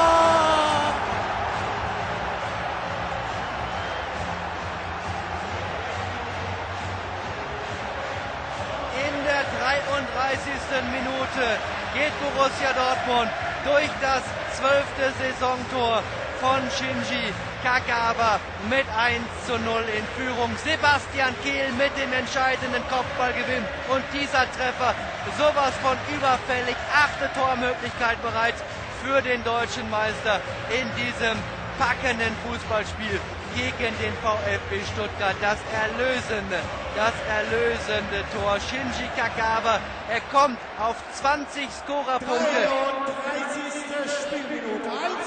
In 9.07 9.15
der 9.23 9.43
33. 9.59 10.51
Minute 10.91 11.57
geht 11.93 12.13
Borussia 12.19 12.73
Dortmund 12.73 13.31
durch 13.63 13.89
das 14.01 14.23
zwölfte 14.57 15.13
Saisontor 15.19 16.03
von 16.39 16.63
Shinji 16.71 17.33
Kagawa 17.63 18.39
mit 18.69 18.87
1 18.95 19.19
zu 19.45 19.59
0 19.59 19.83
in 19.91 20.05
Führung. 20.15 20.51
Sebastian 20.63 21.35
Kehl 21.43 21.71
mit 21.75 21.91
dem 21.99 22.11
entscheidenden 22.13 22.83
Kopfballgewinn 22.87 23.65
und 23.91 24.03
dieser 24.13 24.47
Treffer 24.55 24.95
sowas 25.37 25.75
von 25.83 25.97
überfällig. 26.15 26.75
Achte 26.95 27.27
Tormöglichkeit 27.35 28.21
bereits 28.23 28.63
für 29.03 29.21
den 29.21 29.43
deutschen 29.43 29.89
Meister 29.89 30.39
in 30.71 30.87
diesem 30.95 31.35
packenden 31.77 32.35
Fußballspiel 32.47 33.19
gegen 33.55 33.93
den 33.99 34.13
VfB 34.23 34.79
Stuttgart. 34.93 35.35
Das 35.41 35.59
erlösende, 35.75 36.59
das 36.95 37.15
erlösende 37.27 38.23
Tor. 38.31 38.59
Shinji 38.59 39.07
Kagawa, 39.15 39.79
er 40.07 40.21
kommt 40.31 40.59
auf 40.79 40.95
20 41.19 41.67
Scorerpunkte. 41.83 42.61
33. 42.63 43.89
Spielminute, 44.23 44.68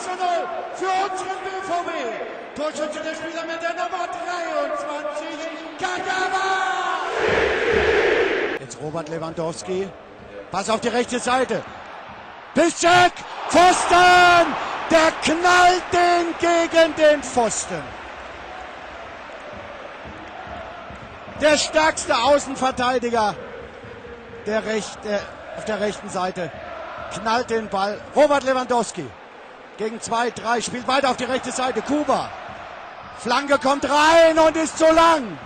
1 0.03 0.05
zu 0.05 0.11
0 0.11 0.19
für 0.75 0.91
unseren 1.05 1.39
BVB. 1.45 1.91
Torschütze 2.57 3.01
der 3.03 3.15
Spieler 3.15 3.45
mit 3.47 3.63
der 3.63 3.71
Nummer 3.71 4.09
23, 4.09 5.27
Kagawa. 5.79 6.47
Jetzt 8.61 8.79
Robert 8.81 9.09
Lewandowski. 9.09 9.89
Pass 10.51 10.69
auf 10.69 10.81
die 10.81 10.89
rechte 10.89 11.19
Seite. 11.19 11.63
Piszczek, 12.55 13.13
Pfosten! 13.49 14.55
Der 14.91 15.11
knallt 15.23 15.83
den 15.93 16.35
gegen 16.39 16.95
den 16.97 17.23
Pfosten. 17.23 17.83
Der 21.41 21.57
stärkste 21.57 22.15
Außenverteidiger 22.15 23.35
der 24.47 24.67
Recht, 24.67 24.99
der, 25.05 25.21
auf 25.57 25.65
der 25.65 25.81
rechten 25.81 26.11
Seite 26.11 26.53
knallt 27.15 27.49
den 27.49 27.69
Ball. 27.69 27.99
Robert 28.15 28.45
Lewandowski 28.45 29.07
gegen 29.79 30.01
zwei, 30.01 30.31
drei, 30.31 30.61
spielt 30.61 30.87
weiter 30.87 31.11
auf 31.11 31.17
die 31.17 31.25
rechte 31.25 31.53
Seite. 31.53 31.83
Kuba. 31.83 32.31
Flanke 33.19 33.59
kommt 33.59 33.85
rein 33.89 34.39
und 34.39 34.57
ist 34.57 34.79
zu 34.79 34.87
lang. 34.87 35.39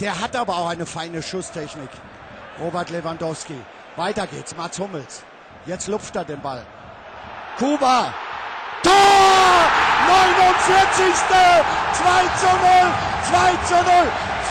Der 0.00 0.18
hat 0.20 0.34
aber 0.34 0.56
auch 0.56 0.68
eine 0.70 0.86
feine 0.86 1.22
Schusstechnik. 1.22 1.90
Robert 2.58 2.90
Lewandowski. 2.90 3.60
Weiter 3.96 4.26
geht's. 4.26 4.56
Mats 4.56 4.78
Hummels. 4.78 5.22
Jetzt 5.66 5.88
lupft 5.88 6.16
er 6.16 6.24
den 6.24 6.40
Ball. 6.40 6.64
Kuba. 7.58 8.14
Tor! 8.82 8.92
49. 10.08 11.14
2 11.92 12.22
zu 12.40 12.46
0. 12.46 12.90
2 13.28 13.56
zu 13.66 13.74
0. 13.74 13.84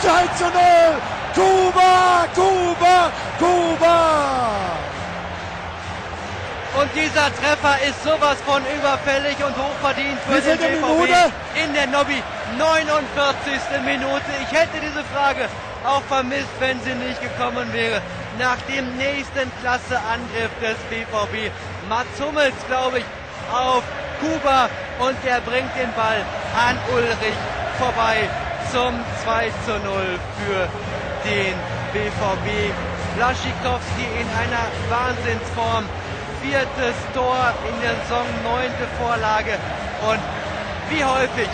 2 0.02 0.26
zu 0.38 0.44
0. 0.44 0.52
Kuba, 1.34 2.26
Kuba, 2.34 3.12
Kuba. 3.38 4.59
Und 6.80 6.88
dieser 6.94 7.28
Treffer 7.36 7.76
ist 7.86 8.02
sowas 8.02 8.38
von 8.46 8.62
überfällig 8.64 9.36
und 9.44 9.52
hochverdient 9.52 10.18
für 10.24 10.40
den 10.40 10.56
BVB 10.56 11.12
in 11.62 11.74
der 11.74 11.86
Nobby. 11.88 12.22
49. 12.56 13.84
Minute. 13.84 14.24
Ich 14.40 14.58
hätte 14.58 14.80
diese 14.80 15.04
Frage 15.12 15.44
auch 15.84 16.00
vermisst, 16.08 16.48
wenn 16.58 16.80
sie 16.80 16.94
nicht 16.94 17.20
gekommen 17.20 17.70
wäre. 17.74 18.00
Nach 18.38 18.56
dem 18.72 18.96
nächsten 18.96 19.52
Klasse-Angriff 19.60 20.48
des 20.62 20.78
BVB. 20.88 21.52
Mats 21.90 22.16
Hummels, 22.18 22.56
glaube 22.66 23.00
ich, 23.00 23.04
auf 23.52 23.84
Kuba 24.20 24.70
und 25.00 25.16
der 25.22 25.40
bringt 25.42 25.76
den 25.76 25.92
Ball 25.92 26.24
an 26.56 26.78
Ulrich 26.94 27.36
vorbei 27.78 28.24
zum 28.72 28.94
2 29.24 29.52
zu 29.66 29.72
0 29.84 30.18
für 30.40 30.68
den 31.28 31.54
BVB. 31.92 32.72
Blaschikowski 33.16 34.06
in 34.16 34.28
einer 34.32 34.64
Wahnsinnsform. 34.88 35.84
Viertes 36.42 36.96
Tor 37.14 37.52
in 37.68 37.80
der 37.82 37.94
Saison, 38.02 38.26
neunte 38.44 38.86
Vorlage. 38.98 39.58
Und 40.08 40.20
wie 40.88 41.04
häufig 41.04 41.48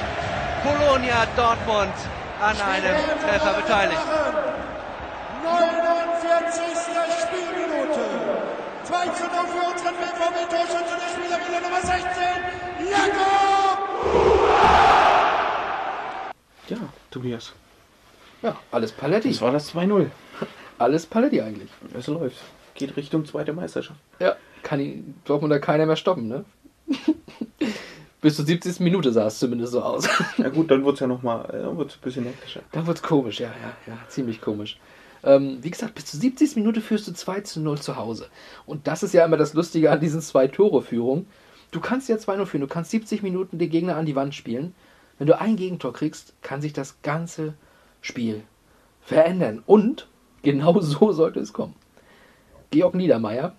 Polonia 0.63 1.27
Dortmund 1.37 1.95
an 2.41 2.57
einem 2.61 2.97
Treffer 3.21 3.55
beteiligt. 3.55 4.01
49. 5.43 6.63
Spielminute. 7.23 8.01
2 8.85 9.09
zu 9.09 9.25
0 9.25 9.33
für 9.47 9.65
unseren 9.73 9.95
BVB 9.97 10.39
Torschütze 10.51 10.97
der 10.97 11.11
Spieler 11.15 11.39
wieder 11.47 11.61
Nummer 11.61 11.81
16. 11.81 12.07
Jakob! 12.91 13.79
Ja, 16.69 16.77
Tobias. 17.11 17.53
Ja, 18.43 18.57
alles 18.71 18.93
Paletti. 18.93 19.31
Das 19.31 19.41
war 19.41 19.53
das 19.53 19.75
2-0. 19.75 20.11
Alles 20.79 21.07
Paletti 21.07 21.41
eigentlich. 21.41 21.71
Es 21.97 22.07
läuft. 22.07 22.39
Geht 22.75 22.97
Richtung 22.97 23.25
zweite 23.25 23.53
Meisterschaft. 23.53 23.99
Ja, 24.19 24.37
kann 24.67 24.81
ihn 24.81 25.15
Dortmunder 25.25 25.61
keiner 25.61 25.87
mehr 25.87 25.95
stoppen, 25.95 26.27
ne? 26.27 26.45
Bis 28.21 28.35
zur 28.35 28.45
70. 28.45 28.81
Minute 28.81 29.13
sah 29.13 29.29
es 29.29 29.39
zumindest 29.39 29.73
so 29.73 29.81
aus. 29.81 30.09
Na 30.39 30.49
gut, 30.49 30.73
dann 30.73 30.85
wird 30.85 30.95
es 30.95 31.01
ja 31.01 31.07
nochmal 31.07 31.49
äh, 31.53 31.69
ein 31.69 31.89
bisschen 32.03 32.25
hektischer. 32.25 32.63
Dann 32.73 32.85
wird's 32.85 33.01
komisch, 33.01 33.39
ja, 33.39 33.47
ja, 33.63 33.77
ja, 33.87 33.99
ziemlich 34.09 34.41
komisch. 34.41 34.81
Ähm, 35.23 35.59
wie 35.63 35.71
gesagt, 35.71 35.95
bis 35.95 36.07
zur 36.07 36.19
70. 36.19 36.57
Minute 36.57 36.81
führst 36.81 37.07
du 37.07 37.13
2 37.13 37.43
zu 37.43 37.61
0 37.61 37.79
zu 37.79 37.95
Hause. 37.95 38.27
Und 38.67 38.89
das 38.89 39.05
ist 39.05 39.15
ja 39.15 39.25
immer 39.25 39.37
das 39.37 39.55
Lustige 39.55 39.93
an 39.93 40.01
diesen 40.01 40.21
zwei 40.21 40.49
Tore-Führungen. 40.49 41.29
Du 41.71 41.79
kannst 41.79 42.09
ja 42.09 42.17
2-0 42.17 42.47
führen, 42.47 42.61
du 42.63 42.67
kannst 42.67 42.91
70 42.91 43.23
Minuten 43.23 43.59
den 43.59 43.71
Gegner 43.71 43.97
an 43.97 44.07
die 44.07 44.17
Wand 44.17 44.35
spielen. 44.35 44.75
Wenn 45.19 45.29
du 45.29 45.39
ein 45.39 45.55
Gegentor 45.55 45.93
kriegst, 45.93 46.35
kann 46.43 46.61
sich 46.61 46.73
das 46.73 47.03
ganze 47.03 47.55
Spiel 48.01 48.43
verändern. 49.01 49.63
Und 49.65 50.09
genau 50.43 50.81
so 50.81 51.13
sollte 51.13 51.39
es 51.39 51.53
kommen. 51.53 51.75
Georg 52.73 52.95
Niedermeyer, 52.95 53.55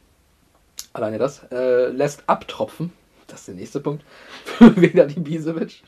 alleine 0.97 1.17
das, 1.17 1.43
äh, 1.51 1.87
lässt 1.87 2.23
abtropfen. 2.27 2.91
Das 3.27 3.41
ist 3.41 3.47
der 3.47 3.55
nächste 3.55 3.79
Punkt. 3.79 4.03
Für 4.45 4.75
Vedat 4.75 5.15
Ibisevic. 5.15 5.83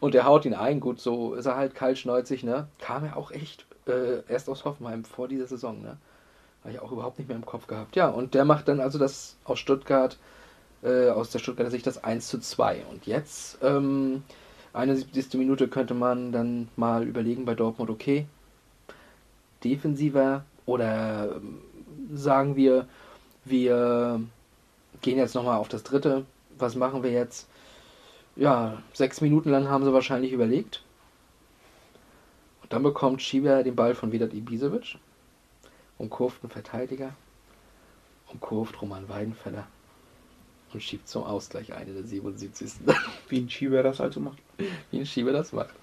Und 0.00 0.14
der 0.14 0.24
haut 0.24 0.44
ihn 0.44 0.54
ein. 0.54 0.80
Gut, 0.80 1.00
so 1.00 1.34
ist 1.34 1.46
er 1.46 1.56
halt 1.56 1.74
kaltschneuzig, 1.74 2.44
ne? 2.44 2.68
Kam 2.78 3.04
er 3.04 3.16
auch 3.16 3.30
echt 3.30 3.66
äh, 3.86 4.22
erst 4.28 4.48
aus 4.48 4.64
Hoffenheim 4.64 5.04
vor 5.04 5.28
dieser 5.28 5.46
Saison, 5.46 5.82
ne? 5.82 5.96
Habe 6.62 6.72
ich 6.72 6.80
auch 6.80 6.92
überhaupt 6.92 7.18
nicht 7.18 7.28
mehr 7.28 7.36
im 7.36 7.46
Kopf 7.46 7.66
gehabt. 7.66 7.96
Ja, 7.96 8.08
und 8.08 8.34
der 8.34 8.44
macht 8.44 8.68
dann 8.68 8.80
also 8.80 8.98
das 8.98 9.36
aus 9.44 9.58
Stuttgart, 9.58 10.18
äh, 10.82 11.08
aus 11.08 11.30
der 11.30 11.38
Stuttgarter 11.38 11.70
Sicht 11.70 11.86
das 11.86 12.02
1 12.02 12.28
zu 12.28 12.40
2. 12.40 12.84
Und 12.90 13.06
jetzt, 13.06 13.58
ähm, 13.62 14.22
71. 14.72 15.34
Minute 15.34 15.68
könnte 15.68 15.94
man 15.94 16.32
dann 16.32 16.68
mal 16.76 17.04
überlegen 17.06 17.44
bei 17.44 17.54
Dortmund, 17.54 17.90
okay, 17.90 18.26
defensiver 19.64 20.44
oder 20.66 21.36
ähm, 21.36 21.58
sagen 22.12 22.56
wir, 22.56 22.86
wir 23.44 24.20
gehen 25.00 25.18
jetzt 25.18 25.34
nochmal 25.34 25.58
auf 25.58 25.68
das 25.68 25.82
dritte. 25.82 26.24
Was 26.58 26.74
machen 26.74 27.02
wir 27.02 27.10
jetzt? 27.10 27.48
Ja, 28.36 28.82
sechs 28.92 29.20
Minuten 29.20 29.50
lang 29.50 29.68
haben 29.68 29.84
sie 29.84 29.92
wahrscheinlich 29.92 30.32
überlegt. 30.32 30.82
Und 32.62 32.72
dann 32.72 32.82
bekommt 32.82 33.22
Schieber 33.22 33.62
den 33.62 33.76
Ball 33.76 33.94
von 33.94 34.12
Vedat 34.12 34.34
Ibisevic, 34.34 34.98
umkurvt 35.96 36.42
einen 36.42 36.50
Verteidiger, 36.50 37.14
umkurvt 38.28 38.80
Roman 38.80 39.08
Weidenfeller 39.08 39.66
und 40.72 40.82
schiebt 40.82 41.08
zum 41.08 41.24
Ausgleich 41.24 41.72
ein 41.72 41.88
in 41.88 41.94
der 41.94 42.04
77. 42.04 42.72
Wie 43.28 43.40
ein 43.40 43.50
Schieber 43.50 43.82
das 43.82 44.00
also 44.00 44.20
macht. 44.20 44.38
wie 44.90 44.98
ein 44.98 45.06
Schieber 45.06 45.32
das 45.32 45.52
macht. 45.52 45.74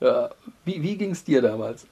Ja, 0.00 0.30
wie 0.64 0.82
wie 0.82 0.96
ging 0.96 1.12
es 1.12 1.24
dir 1.24 1.40
damals, 1.40 1.86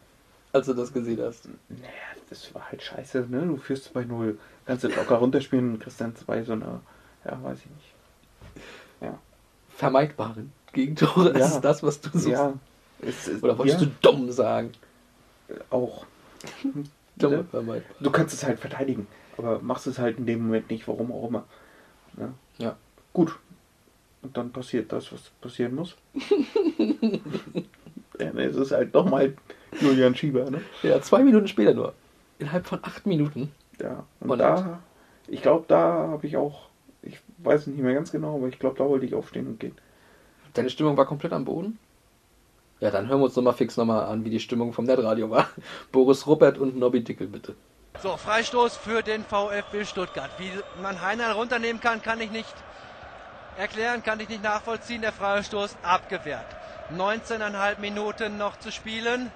als 0.54 0.66
du 0.66 0.74
das 0.74 0.92
gesehen 0.92 1.20
hast? 1.22 1.48
Naja, 1.68 1.90
das 2.30 2.54
war 2.54 2.70
halt 2.70 2.82
scheiße, 2.82 3.26
ne? 3.28 3.42
Du 3.46 3.56
führst 3.56 3.94
2-0. 3.94 4.36
Kannst 4.66 4.84
du 4.84 4.88
locker 4.88 5.16
runterspielen 5.16 5.74
und 5.74 5.80
kriegst 5.80 6.00
dann 6.00 6.14
zwei 6.16 6.42
so 6.42 6.52
eine, 6.52 6.80
ja, 7.24 7.42
weiß 7.42 7.58
ich 7.58 7.66
nicht. 7.66 8.64
Ja. 9.00 9.18
Vermeidbaren 9.70 10.52
Gegentore, 10.72 11.32
das 11.32 11.50
Ja. 11.50 11.56
ist 11.56 11.60
das, 11.64 11.82
was 11.82 12.00
du 12.00 12.10
suchst. 12.10 12.28
Ja. 12.28 12.54
Es, 13.00 13.26
es, 13.28 13.42
Oder 13.42 13.58
wolltest 13.58 13.80
ja, 13.80 13.86
du 13.86 13.92
dumm 14.00 14.30
sagen? 14.30 14.72
auch. 15.70 16.06
Dumm 17.16 17.34
und 17.34 17.50
vermeidbar. 17.50 17.96
Du 18.00 18.10
kannst 18.10 18.34
es 18.34 18.44
halt 18.44 18.58
verteidigen, 18.58 19.06
aber 19.36 19.60
machst 19.60 19.86
es 19.86 19.98
halt 19.98 20.18
in 20.18 20.26
dem 20.26 20.42
Moment 20.42 20.70
nicht, 20.70 20.88
warum 20.88 21.12
auch 21.12 21.28
immer. 21.28 21.44
Ne? 22.16 22.32
Ja. 22.58 22.76
Gut. 23.12 23.38
Und 24.22 24.36
dann 24.36 24.50
passiert 24.50 24.90
das, 24.92 25.12
was 25.12 25.30
passieren 25.40 25.74
muss. 25.74 25.96
ja, 28.18 28.32
ne, 28.32 28.44
es 28.44 28.56
ist 28.56 28.72
halt 28.72 28.94
doch 28.94 29.08
mal 29.08 29.34
Julian 29.80 30.14
Schieber, 30.14 30.50
ne? 30.50 30.60
Ja, 30.82 31.00
zwei 31.00 31.22
Minuten 31.22 31.48
später 31.48 31.74
nur. 31.74 31.94
Innerhalb 32.38 32.66
von 32.66 32.80
acht 32.82 33.06
Minuten. 33.06 33.52
Ja. 33.80 34.04
Und, 34.20 34.30
Und- 34.30 34.38
da, 34.38 34.80
ich 35.28 35.42
glaube, 35.42 35.64
da 35.68 36.08
habe 36.08 36.26
ich 36.26 36.36
auch, 36.36 36.68
ich 37.02 37.20
weiß 37.38 37.66
nicht 37.68 37.78
mehr 37.80 37.94
ganz 37.94 38.12
genau, 38.12 38.36
aber 38.36 38.48
ich 38.48 38.58
glaube, 38.58 38.76
da 38.78 38.84
wollte 38.88 39.06
ich 39.06 39.14
aufstehen 39.14 39.46
und 39.46 39.60
gehen. 39.60 39.76
Deine 40.54 40.70
Stimmung 40.70 40.96
war 40.96 41.06
komplett 41.06 41.32
am 41.32 41.44
Boden? 41.44 41.78
Ja, 42.80 42.90
dann 42.90 43.08
hören 43.08 43.20
wir 43.20 43.24
uns 43.24 43.36
nochmal 43.36 43.54
fix 43.54 43.76
nochmal 43.76 44.04
an, 44.06 44.24
wie 44.24 44.30
die 44.30 44.40
Stimmung 44.40 44.72
vom 44.72 44.84
Netradio 44.84 45.30
war. 45.30 45.48
Boris 45.92 46.26
Ruppert 46.26 46.58
und 46.58 46.76
Nobby 46.76 47.02
Dickel, 47.02 47.26
bitte. 47.28 47.54
So, 48.02 48.16
Freistoß 48.16 48.76
für 48.76 49.02
den 49.02 49.22
VfB 49.24 49.84
Stuttgart. 49.84 50.30
Wie 50.38 50.50
man 50.82 51.00
Heinal 51.00 51.32
runternehmen 51.32 51.80
kann, 51.80 52.02
kann 52.02 52.20
ich 52.20 52.30
nicht 52.30 52.52
erklären, 53.56 54.02
kann 54.02 54.18
ich 54.20 54.28
nicht 54.28 54.42
nachvollziehen. 54.42 55.00
Der 55.00 55.12
Freistoß 55.12 55.76
abgewehrt. 55.82 56.44
19,5 56.96 57.80
Minuten 57.80 58.36
noch 58.36 58.58
zu 58.58 58.70
spielen. 58.72 59.30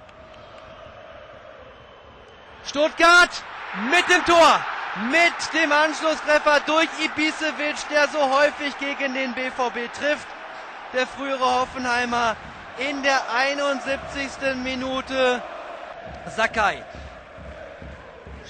Stuttgart 2.68 3.30
mit 3.90 4.08
dem 4.08 4.24
Tor. 4.24 4.60
Mit 5.10 5.60
dem 5.60 5.70
Anschlusstreffer 5.70 6.60
durch 6.66 6.88
Ibisevic, 7.04 7.76
der 7.90 8.08
so 8.08 8.18
häufig 8.18 8.76
gegen 8.78 9.14
den 9.14 9.32
BVB 9.34 9.92
trifft. 9.92 10.26
Der 10.92 11.06
frühere 11.06 11.60
Hoffenheimer 11.60 12.36
in 12.78 13.02
der 13.02 13.20
71. 13.32 14.56
Minute. 14.62 15.42
Sakai 16.36 16.82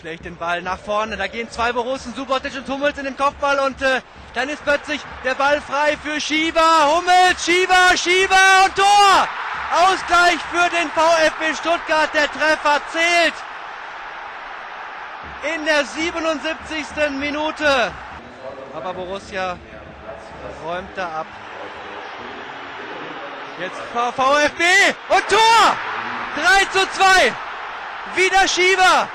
schlägt 0.01 0.25
den 0.25 0.37
Ball 0.37 0.63
nach 0.63 0.79
vorne. 0.79 1.17
Da 1.17 1.27
gehen 1.27 1.51
zwei 1.51 1.73
Borussen, 1.73 2.15
Subotic 2.15 2.55
und 2.57 2.69
Hummels 2.69 2.99
in 2.99 3.05
den 3.05 3.17
Kopfball 3.17 3.59
und 3.61 3.83
äh, 3.83 4.01
dann 4.35 4.49
ist 4.49 4.63
plötzlich 4.65 5.01
der 5.25 5.35
Ball 5.35 5.61
frei 5.61 5.97
für 6.03 6.21
Schieber. 6.21 6.61
Hummels, 6.85 7.45
Schieber, 7.45 7.97
Schieber 7.97 8.65
und 8.65 8.77
Tor! 8.77 9.29
Ausgleich 9.71 10.39
für 10.51 10.71
den 10.71 10.89
VfB 10.91 11.55
Stuttgart. 11.55 12.09
Der 12.15 12.31
Treffer 12.31 12.81
zählt. 12.93 13.35
In 15.45 15.65
der 15.65 15.85
77. 15.85 17.11
Minute. 17.19 17.93
Aber 18.75 18.93
Borussia 18.93 19.57
räumt 20.65 20.89
da 20.97 21.21
ab. 21.21 21.27
Jetzt 23.61 23.79
VfB 23.93 24.63
und 25.09 25.29
Tor! 25.29 25.77
3 26.37 26.65
zu 26.71 26.87
2. 26.91 27.33
Wieder 28.17 28.49
Schieber. 28.49 29.09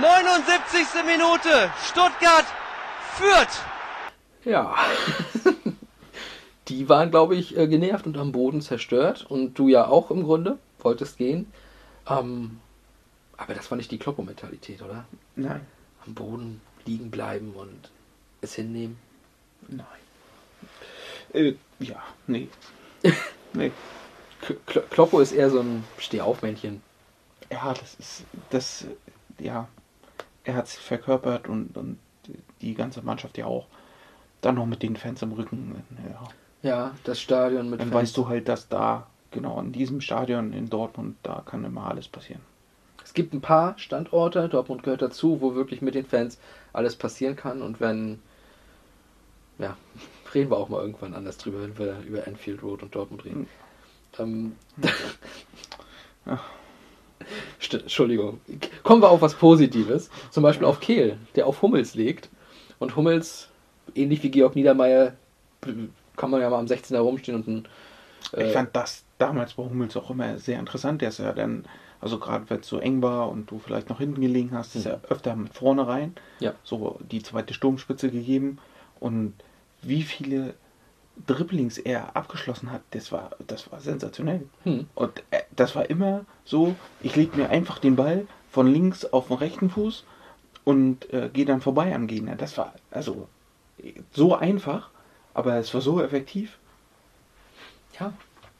79. 0.00 1.04
Minute. 1.04 1.70
Stuttgart 1.84 2.46
führt. 3.14 3.48
Ja. 4.44 4.74
Die 6.68 6.88
waren, 6.88 7.10
glaube 7.10 7.36
ich, 7.36 7.56
äh, 7.56 7.68
genervt 7.68 8.06
und 8.06 8.16
am 8.18 8.32
Boden 8.32 8.60
zerstört. 8.60 9.26
Und 9.28 9.54
du 9.54 9.68
ja 9.68 9.86
auch 9.86 10.10
im 10.10 10.24
Grunde. 10.24 10.58
Wolltest 10.80 11.18
gehen. 11.18 11.52
Ähm, 12.08 12.60
aber 13.36 13.54
das 13.54 13.70
war 13.70 13.76
nicht 13.76 13.90
die 13.90 13.98
Kloppo-Mentalität, 13.98 14.82
oder? 14.82 15.04
Nein. 15.34 15.60
Am 16.06 16.14
Boden 16.14 16.60
liegen 16.84 17.10
bleiben 17.10 17.52
und 17.54 17.90
es 18.40 18.54
hinnehmen. 18.54 18.98
Nein. 19.68 19.86
Äh, 21.32 21.54
ja, 21.78 22.02
nee. 22.26 22.48
nee. 23.52 23.72
Kl 24.40 24.82
Kloppo 24.90 25.20
ist 25.20 25.32
eher 25.32 25.50
so 25.50 25.60
ein 25.60 25.84
Stehaufmännchen. 25.98 26.82
Ja, 27.50 27.74
das 27.74 27.94
ist, 27.94 28.24
das, 28.50 28.86
ja, 29.38 29.68
er 30.44 30.54
hat 30.54 30.66
es 30.66 30.74
verkörpert 30.76 31.48
und, 31.48 31.76
und 31.76 31.98
die 32.60 32.74
ganze 32.74 33.02
Mannschaft 33.02 33.38
ja 33.38 33.46
auch. 33.46 33.66
Dann 34.40 34.56
noch 34.56 34.66
mit 34.66 34.82
den 34.82 34.96
Fans 34.96 35.22
im 35.22 35.32
Rücken, 35.32 35.82
ja. 36.08 36.28
Ja, 36.62 36.94
das 37.04 37.20
Stadion 37.20 37.70
mit 37.70 37.80
Dann 37.80 37.90
Fans. 37.90 38.02
weißt 38.02 38.16
du 38.16 38.28
halt, 38.28 38.48
dass 38.48 38.68
da, 38.68 39.06
genau, 39.30 39.60
in 39.60 39.72
diesem 39.72 40.00
Stadion 40.00 40.52
in 40.52 40.68
Dortmund, 40.68 41.16
da 41.22 41.42
kann 41.44 41.64
immer 41.64 41.88
alles 41.88 42.08
passieren. 42.08 42.42
Es 43.16 43.22
gibt 43.22 43.32
ein 43.32 43.40
paar 43.40 43.78
Standorte, 43.78 44.46
Dortmund 44.46 44.82
gehört 44.82 45.00
dazu, 45.00 45.40
wo 45.40 45.54
wirklich 45.54 45.80
mit 45.80 45.94
den 45.94 46.04
Fans 46.04 46.36
alles 46.74 46.96
passieren 46.96 47.34
kann. 47.34 47.62
Und 47.62 47.80
wenn, 47.80 48.18
ja, 49.58 49.74
reden 50.34 50.50
wir 50.50 50.58
auch 50.58 50.68
mal 50.68 50.82
irgendwann 50.82 51.14
anders 51.14 51.38
drüber, 51.38 51.62
wenn 51.62 51.78
wir 51.78 51.96
über 52.06 52.26
Enfield 52.26 52.62
Road 52.62 52.82
und 52.82 52.94
Dortmund 52.94 53.24
reden. 53.24 53.48
Ähm, 54.18 54.54
St- 57.58 57.80
Entschuldigung. 57.80 58.38
Kommen 58.82 59.00
wir 59.00 59.08
auf 59.08 59.22
was 59.22 59.34
Positives. 59.34 60.10
Zum 60.30 60.42
Beispiel 60.42 60.66
auf 60.66 60.80
Kehl, 60.80 61.16
der 61.36 61.46
auf 61.46 61.62
Hummels 61.62 61.94
legt. 61.94 62.28
Und 62.78 62.96
Hummels, 62.96 63.48
ähnlich 63.94 64.22
wie 64.24 64.30
Georg 64.30 64.56
Niedermeyer, 64.56 65.14
kann 66.18 66.30
man 66.30 66.42
ja 66.42 66.50
mal 66.50 66.58
am 66.58 66.66
16er 66.66 66.98
rumstehen 66.98 67.36
und 67.38 67.48
ein. 67.48 67.68
Ich 68.36 68.52
fand 68.52 68.76
das 68.76 69.04
damals 69.16 69.54
bei 69.54 69.62
Hummels 69.62 69.96
auch 69.96 70.10
immer 70.10 70.38
sehr 70.38 70.58
interessant. 70.58 71.00
Der 71.00 71.08
ist 71.08 71.18
ja 71.18 71.32
dann, 71.32 71.64
also 72.00 72.18
gerade 72.18 72.48
wenn 72.48 72.60
es 72.60 72.68
so 72.68 72.78
eng 72.78 73.02
war 73.02 73.28
und 73.28 73.50
du 73.50 73.58
vielleicht 73.58 73.88
noch 73.88 73.98
hinten 73.98 74.20
gelegen 74.20 74.50
hast, 74.52 74.76
ist 74.76 74.86
er 74.86 75.00
öfter 75.08 75.34
mit 75.36 75.54
vorne 75.54 75.86
rein. 75.86 76.14
Ja. 76.40 76.54
So 76.62 76.98
die 77.10 77.22
zweite 77.22 77.54
Sturmspitze 77.54 78.10
gegeben. 78.10 78.58
Und 79.00 79.34
wie 79.82 80.02
viele 80.02 80.54
Dribblings 81.26 81.78
er 81.78 82.14
abgeschlossen 82.14 82.70
hat, 82.70 82.82
das 82.90 83.12
war, 83.12 83.30
das 83.46 83.70
war 83.72 83.80
sensationell. 83.80 84.46
Hm. 84.64 84.86
Und 84.94 85.22
äh, 85.30 85.42
das 85.54 85.74
war 85.74 85.88
immer 85.88 86.24
so, 86.44 86.76
ich 87.00 87.16
lege 87.16 87.36
mir 87.36 87.50
einfach 87.50 87.78
den 87.78 87.96
Ball 87.96 88.26
von 88.50 88.66
links 88.66 89.04
auf 89.04 89.28
den 89.28 89.38
rechten 89.38 89.70
Fuß 89.70 90.04
und 90.64 91.12
äh, 91.12 91.30
gehe 91.32 91.46
dann 91.46 91.60
vorbei 91.60 91.94
am 91.94 92.06
Gegner. 92.06 92.36
Das 92.36 92.58
war 92.58 92.74
also 92.90 93.28
so 94.12 94.34
einfach, 94.34 94.90
aber 95.32 95.56
es 95.56 95.72
war 95.72 95.80
so 95.80 96.02
effektiv. 96.02 96.58
Ja. 97.98 98.12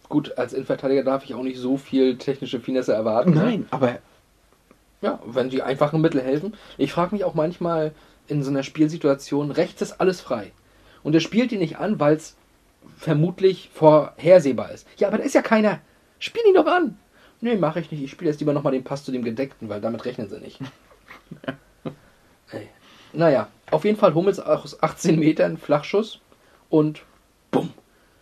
Gut, 0.09 0.38
als 0.38 0.52
Innenverteidiger 0.52 1.02
darf 1.02 1.24
ich 1.24 1.34
auch 1.34 1.42
nicht 1.42 1.59
so 1.59 1.76
viel 1.76 2.16
technische 2.18 2.61
Finesse 2.61 2.92
erwarten. 2.92 3.30
ne? 3.34 3.42
Nein, 3.44 3.66
aber 3.70 3.98
Ja, 5.02 5.18
wenn 5.26 5.50
die 5.50 5.62
einfachen 5.62 6.00
Mittel 6.00 6.22
helfen. 6.22 6.54
Ich 6.78 6.92
frage 6.92 7.14
mich 7.14 7.24
auch 7.24 7.34
manchmal 7.34 7.92
in 8.28 8.42
so 8.42 8.50
einer 8.50 8.62
Spielsituation, 8.62 9.50
rechts 9.50 9.82
ist 9.82 10.00
alles 10.00 10.20
frei. 10.20 10.52
Und 11.02 11.14
er 11.14 11.20
spielt 11.20 11.50
die 11.50 11.59
nicht 11.59 11.78
an, 11.78 12.00
weil 12.00 12.16
es 12.16 12.36
vermutlich 12.96 13.70
vorhersehbar 13.74 14.70
ist. 14.72 14.86
Ja, 14.96 15.09
aber 15.09 15.18
da 15.18 15.24
ist 15.24 15.34
ja 15.34 15.42
keiner. 15.42 15.80
Spiel 16.18 16.42
ihn 16.48 16.54
doch 16.54 16.66
an. 16.66 16.98
Nee, 17.40 17.57
mache 17.57 17.80
ich 17.80 17.90
nicht. 17.90 18.02
Ich 18.02 18.11
spiele 18.11 18.30
jetzt 18.30 18.40
lieber 18.40 18.52
nochmal 18.52 18.72
den 18.72 18.84
Pass 18.84 19.04
zu 19.04 19.12
dem 19.12 19.22
Gedeckten, 19.22 19.68
weil 19.68 19.80
damit 19.80 20.04
rechnen 20.04 20.28
sie 20.28 20.40
nicht. 20.40 20.61
Ey. 22.50 22.68
Naja, 23.12 23.48
auf 23.70 23.84
jeden 23.84 23.98
Fall 23.98 24.14
Hummels 24.14 24.40
aus 24.40 24.82
18 24.82 25.18
Metern 25.18 25.59
Flachschuss 25.59 26.20
und 26.70 27.02
bumm, 27.50 27.72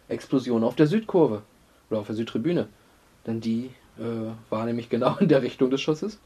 Explosion 0.09 0.64
auf 0.64 0.76
der 0.76 0.87
Südkurve 0.87 1.43
oder 1.91 2.01
auf 2.01 2.07
der 2.07 2.16
Südtribüne. 2.16 2.68
Denn 3.26 3.41
die 3.41 3.70
äh, 3.99 4.32
war 4.51 4.64
nämlich 4.64 4.89
genau 4.89 5.16
in 5.16 5.28
der 5.28 5.43
Richtung 5.43 5.70
des 5.70 5.80
Schusses. 5.80 6.18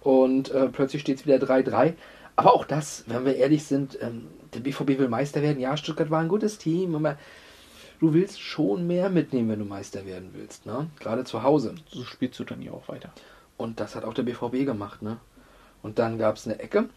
Und 0.00 0.50
äh, 0.50 0.68
plötzlich 0.68 1.02
steht 1.02 1.20
es 1.20 1.26
wieder 1.26 1.36
3-3. 1.36 1.94
Aber 2.36 2.54
auch 2.54 2.64
das, 2.64 3.04
wenn 3.06 3.24
wir 3.24 3.36
ehrlich 3.36 3.64
sind, 3.64 3.98
ähm, 4.00 4.28
der 4.54 4.60
BVB 4.60 4.98
will 4.98 5.08
Meister 5.08 5.42
werden. 5.42 5.60
Ja, 5.60 5.76
Stuttgart 5.76 6.10
war 6.10 6.20
ein 6.20 6.28
gutes 6.28 6.58
Team, 6.58 6.94
aber 6.94 7.18
du 8.00 8.14
willst 8.14 8.40
schon 8.40 8.86
mehr 8.86 9.10
mitnehmen, 9.10 9.50
wenn 9.50 9.58
du 9.58 9.64
Meister 9.64 10.06
werden 10.06 10.30
willst. 10.32 10.66
Ne? 10.66 10.88
Gerade 10.98 11.24
zu 11.24 11.42
Hause. 11.42 11.74
so 11.88 12.04
spielst 12.04 12.38
du 12.40 12.44
dann 12.44 12.62
ja 12.62 12.72
auch 12.72 12.88
weiter. 12.88 13.12
Und 13.56 13.80
das 13.80 13.94
hat 13.94 14.04
auch 14.04 14.14
der 14.14 14.24
BVB 14.24 14.64
gemacht. 14.64 15.02
Ne? 15.02 15.18
Und 15.82 15.98
dann 15.98 16.18
gab 16.18 16.36
es 16.36 16.46
eine 16.46 16.58
Ecke 16.58 16.88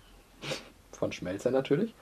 von 0.91 1.11
Schmelzer 1.11 1.51
natürlich. 1.51 1.93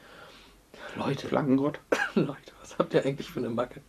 Leute, 0.95 1.27
Flankengott. 1.27 1.79
Leute, 2.15 2.51
was 2.61 2.77
habt 2.77 2.93
ihr 2.93 3.03
eigentlich 3.03 3.29
für 3.29 3.39
eine 3.39 3.49
Macke? 3.49 3.81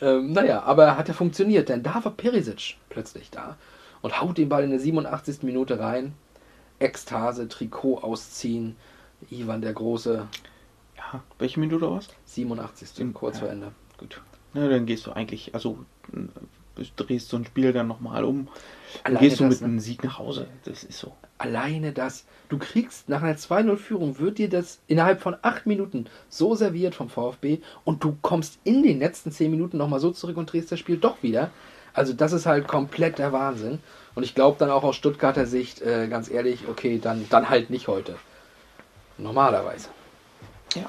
Ähm, 0.00 0.32
naja, 0.32 0.62
aber 0.62 0.96
hat 0.96 1.08
ja 1.08 1.14
funktioniert, 1.14 1.68
denn 1.68 1.82
da 1.82 2.04
war 2.04 2.12
Perisic 2.12 2.76
plötzlich 2.88 3.30
da 3.30 3.56
und 4.02 4.20
haut 4.20 4.38
den 4.38 4.48
Ball 4.48 4.64
in 4.64 4.70
der 4.70 4.80
87. 4.80 5.42
Minute 5.42 5.78
rein. 5.80 6.14
Ekstase, 6.78 7.48
Trikot 7.48 7.98
ausziehen. 7.98 8.76
Ivan 9.30 9.60
der 9.62 9.72
Große, 9.72 10.28
Ja, 10.96 11.22
welche 11.38 11.58
Minute 11.58 11.90
war's? 11.90 12.08
87. 12.26 13.12
kurz 13.12 13.36
Ja. 13.36 13.40
vor 13.40 13.48
Ende. 13.50 13.72
Gut. 13.98 14.20
Na, 14.54 14.68
dann 14.68 14.86
gehst 14.86 15.06
du 15.06 15.12
eigentlich, 15.12 15.54
also 15.54 15.78
drehst 16.96 17.28
so 17.28 17.36
ein 17.36 17.44
Spiel 17.44 17.72
dann 17.72 17.86
nochmal 17.86 18.24
um. 18.24 18.48
Dann 19.04 19.16
Alleine 19.16 19.28
gehst 19.28 19.40
du 19.40 19.44
das, 19.44 19.54
mit 19.54 19.60
ne? 19.60 19.66
einem 19.68 19.80
Sieg 19.80 20.04
nach 20.04 20.18
Hause. 20.18 20.46
Das 20.64 20.84
ist 20.84 20.98
so. 20.98 21.12
Alleine 21.38 21.92
das, 21.92 22.24
du 22.48 22.58
kriegst 22.58 23.08
nach 23.08 23.22
einer 23.22 23.36
2-0-Führung, 23.36 24.18
wird 24.18 24.38
dir 24.38 24.48
das 24.48 24.80
innerhalb 24.88 25.20
von 25.20 25.36
8 25.40 25.66
Minuten 25.66 26.06
so 26.28 26.54
serviert 26.54 26.94
vom 26.94 27.08
VfB 27.08 27.58
und 27.84 28.02
du 28.02 28.16
kommst 28.22 28.58
in 28.64 28.82
den 28.82 28.98
letzten 28.98 29.30
10 29.30 29.50
Minuten 29.50 29.76
nochmal 29.76 30.00
so 30.00 30.10
zurück 30.10 30.36
und 30.36 30.52
drehst 30.52 30.72
das 30.72 30.80
Spiel 30.80 30.96
doch 30.96 31.22
wieder. 31.22 31.50
Also 31.92 32.12
das 32.12 32.32
ist 32.32 32.46
halt 32.46 32.68
komplett 32.68 33.18
der 33.18 33.32
Wahnsinn. 33.32 33.78
Und 34.14 34.22
ich 34.22 34.34
glaube 34.34 34.56
dann 34.58 34.70
auch 34.70 34.82
aus 34.82 34.96
Stuttgarter 34.96 35.46
Sicht, 35.46 35.80
äh, 35.80 36.08
ganz 36.08 36.30
ehrlich, 36.30 36.66
okay, 36.68 36.98
dann, 37.02 37.26
dann 37.30 37.48
halt 37.48 37.70
nicht 37.70 37.88
heute. 37.88 38.16
Normalerweise. 39.16 39.88
Ja. 40.74 40.88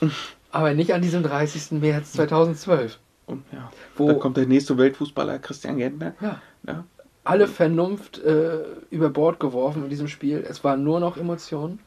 Aber 0.50 0.74
nicht 0.74 0.94
an 0.94 1.02
diesem 1.02 1.22
30. 1.22 1.72
März 1.80 2.12
2012. 2.12 2.98
Und 3.28 3.44
ja, 3.52 3.70
Wo- 3.96 4.08
da 4.08 4.14
kommt 4.14 4.36
der 4.36 4.46
nächste 4.46 4.76
Weltfußballer 4.78 5.38
Christian 5.38 5.76
Gentner. 5.78 6.14
Ja. 6.20 6.40
Ja. 6.66 6.84
alle 7.24 7.46
Vernunft 7.46 8.18
äh, 8.18 8.62
über 8.90 9.10
Bord 9.10 9.38
geworfen 9.38 9.84
in 9.84 9.90
diesem 9.90 10.08
Spiel. 10.08 10.44
Es 10.48 10.64
war 10.64 10.76
nur 10.76 10.98
noch 11.00 11.16
Emotionen. 11.16 11.78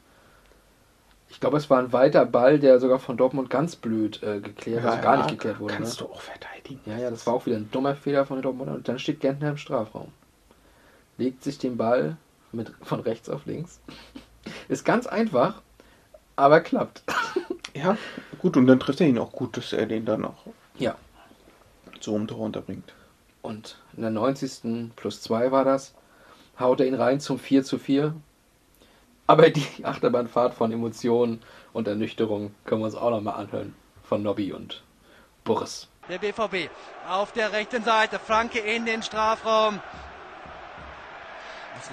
Ich 1.29 1.39
glaube, 1.39 1.57
es 1.57 1.69
war 1.69 1.79
ein 1.79 1.93
weiter 1.93 2.25
Ball, 2.25 2.59
der 2.59 2.79
sogar 2.79 2.99
von 2.99 3.15
Dortmund 3.17 3.49
ganz 3.49 3.75
blöd 3.75 4.21
äh, 4.21 4.39
geklärt, 4.41 4.83
also 4.85 5.01
gar 5.01 5.17
nicht 5.17 5.29
geklärt 5.29 5.59
wurde. 5.59 5.73
Kannst 5.75 5.99
Ne? 6.01 6.07
du 6.07 6.13
auch 6.13 6.21
verteidigen. 6.21 6.79
Ja, 6.85 6.97
ja, 6.97 7.09
das 7.09 7.25
war 7.25 7.33
auch 7.33 7.45
wieder 7.45 7.55
ein 7.57 7.69
dummer 7.71 7.95
Fehler 7.95 8.25
von 8.25 8.37
den 8.37 8.43
Dortmundern. 8.43 8.75
Und 8.77 8.87
dann 8.87 8.99
steht 8.99 9.19
Gentner 9.21 9.49
im 9.49 9.57
Strafraum. 9.57 10.09
Legt 11.17 11.43
sich 11.43 11.57
den 11.57 11.77
Ball 11.77 12.17
mit, 12.51 12.71
von 12.81 12.99
rechts 12.99 13.29
auf 13.29 13.45
links. 13.45 13.79
Ist 14.67 14.83
ganz 14.83 15.07
einfach, 15.07 15.61
aber 16.35 16.59
klappt. 16.59 17.03
Ja, 17.73 17.97
gut, 18.39 18.57
und 18.57 18.67
dann 18.67 18.79
trifft 18.79 18.99
er 18.99 19.07
ihn 19.07 19.17
auch 19.17 19.31
gut, 19.31 19.55
dass 19.55 19.71
er 19.71 19.85
den 19.85 20.03
dann 20.05 20.25
auch 20.25 20.45
Ja. 20.77 20.95
So 22.03 22.13
um 22.13 22.27
Tor 22.27 22.39
unterbringt. 22.39 22.93
Und 23.41 23.77
in 23.95 24.01
der 24.01 24.11
90. 24.11 24.91
plus 24.95 25.21
2 25.21 25.51
war 25.51 25.65
das, 25.65 25.93
haut 26.59 26.79
er 26.79 26.87
ihn 26.87 26.95
rein 26.95 27.19
zum 27.19 27.39
4 27.39 27.63
zu 27.63 27.79
4. 27.79 28.13
Aber 29.27 29.49
die 29.49 29.65
Achterbahnfahrt 29.83 30.53
von 30.53 30.71
Emotionen 30.71 31.41
und 31.73 31.87
Ernüchterung 31.87 32.53
können 32.65 32.81
wir 32.81 32.85
uns 32.85 32.95
auch 32.95 33.11
nochmal 33.11 33.35
anhören. 33.35 33.75
Von 34.03 34.23
Nobby 34.23 34.51
und 34.51 34.83
Boris. 35.43 35.87
Der 36.09 36.17
BVB 36.17 36.69
auf 37.07 37.31
der 37.31 37.53
rechten 37.53 37.83
Seite. 37.83 38.19
Franke 38.19 38.59
in 38.59 38.85
den 38.85 39.01
Strafraum. 39.01 39.79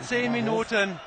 Zehn 0.03 0.33
Minuten 0.33 0.99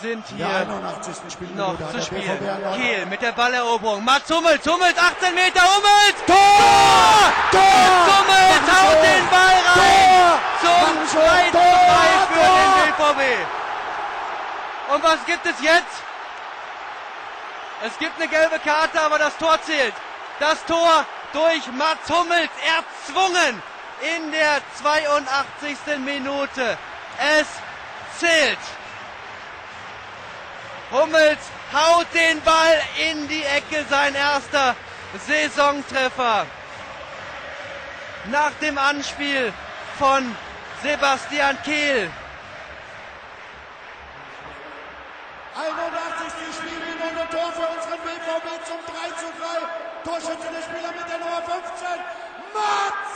sind 0.00 0.24
hier 0.28 0.46
81. 0.46 1.32
Spielminute 1.32 1.82
noch 1.82 1.92
zu 1.92 2.00
spielen. 2.02 2.38
Kehl 2.76 3.04
mit 3.06 3.20
der 3.20 3.32
Balleroberung. 3.32 4.04
Mats 4.04 4.30
Hummels, 4.30 4.64
Hummels, 4.66 4.96
18 4.96 5.34
Meter, 5.34 5.60
Hummels! 5.60 6.14
Tor! 6.26 7.32
Tor! 7.50 8.06
Hummels 8.08 8.66
haut 8.72 9.02
den 9.02 9.28
Ball 9.28 9.60
rein! 9.66 10.38
Zum 10.60 11.08
2 11.08 11.50
zu 11.50 11.58
3 11.58 11.62
für 12.32 12.48
den 12.58 12.70
BVB. 12.80 13.20
Und 14.94 15.02
was 15.02 15.20
gibt 15.26 15.44
es 15.46 15.60
jetzt? 15.60 16.02
Es 17.84 17.98
gibt 17.98 18.16
eine 18.18 18.28
gelbe 18.28 18.58
Karte, 18.60 19.00
aber 19.00 19.18
das 19.18 19.36
Tor 19.36 19.60
zählt. 19.62 19.94
Das 20.40 20.64
Tor 20.64 21.04
durch 21.32 21.66
Mats 21.72 22.08
Hummels 22.08 22.50
erzwungen 22.64 23.62
in 24.16 24.32
der 24.32 24.62
82. 24.82 25.76
Minute. 25.98 26.78
Es 27.18 27.46
zählt. 28.18 28.58
Hummels 30.94 31.50
haut 31.72 32.06
den 32.14 32.40
Ball 32.42 32.80
in 33.10 33.26
die 33.26 33.42
Ecke, 33.42 33.84
sein 33.90 34.14
erster 34.14 34.76
Saisontreffer. 35.26 36.46
Nach 38.30 38.52
dem 38.60 38.78
Anspiel 38.78 39.52
von 39.98 40.36
Sebastian 40.84 41.58
Kehl. 41.64 42.08
81. 45.56 46.32
Spielminute 46.58 47.28
Tor 47.30 47.52
für 47.52 47.66
unseren 47.74 48.00
BVB 48.06 48.46
zum 48.64 48.78
3 48.86 48.94
zu 49.18 49.26
3. 49.40 49.46
Torschütze 50.04 50.48
der 50.52 50.62
Spieler 50.62 50.92
mit 50.92 51.06
der 51.10 51.18
Nummer 51.18 51.42
15. 51.42 51.98
Mats! 52.54 53.12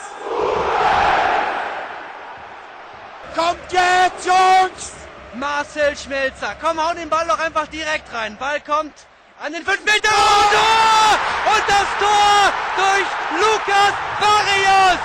Kommt 3.35 3.71
jetzt, 3.71 4.25
Jungs! 4.25 4.99
Marcel 5.35 5.95
Schmelzer. 5.95 6.55
Komm, 6.61 6.79
hau 6.79 6.93
den 6.93 7.09
Ball 7.09 7.25
doch 7.27 7.39
einfach 7.39 7.67
direkt 7.67 8.11
rein. 8.13 8.37
Ball 8.37 8.59
kommt 8.61 8.93
an 9.43 9.53
den 9.53 9.63
5 9.63 9.85
Meter 9.85 10.09
und 10.09 10.51
Tor! 10.51 11.09
Und 11.53 11.63
das 11.67 11.89
Tor 11.99 12.53
durch 12.75 13.07
Lukas 13.39 13.93
Barrios. 14.19 15.01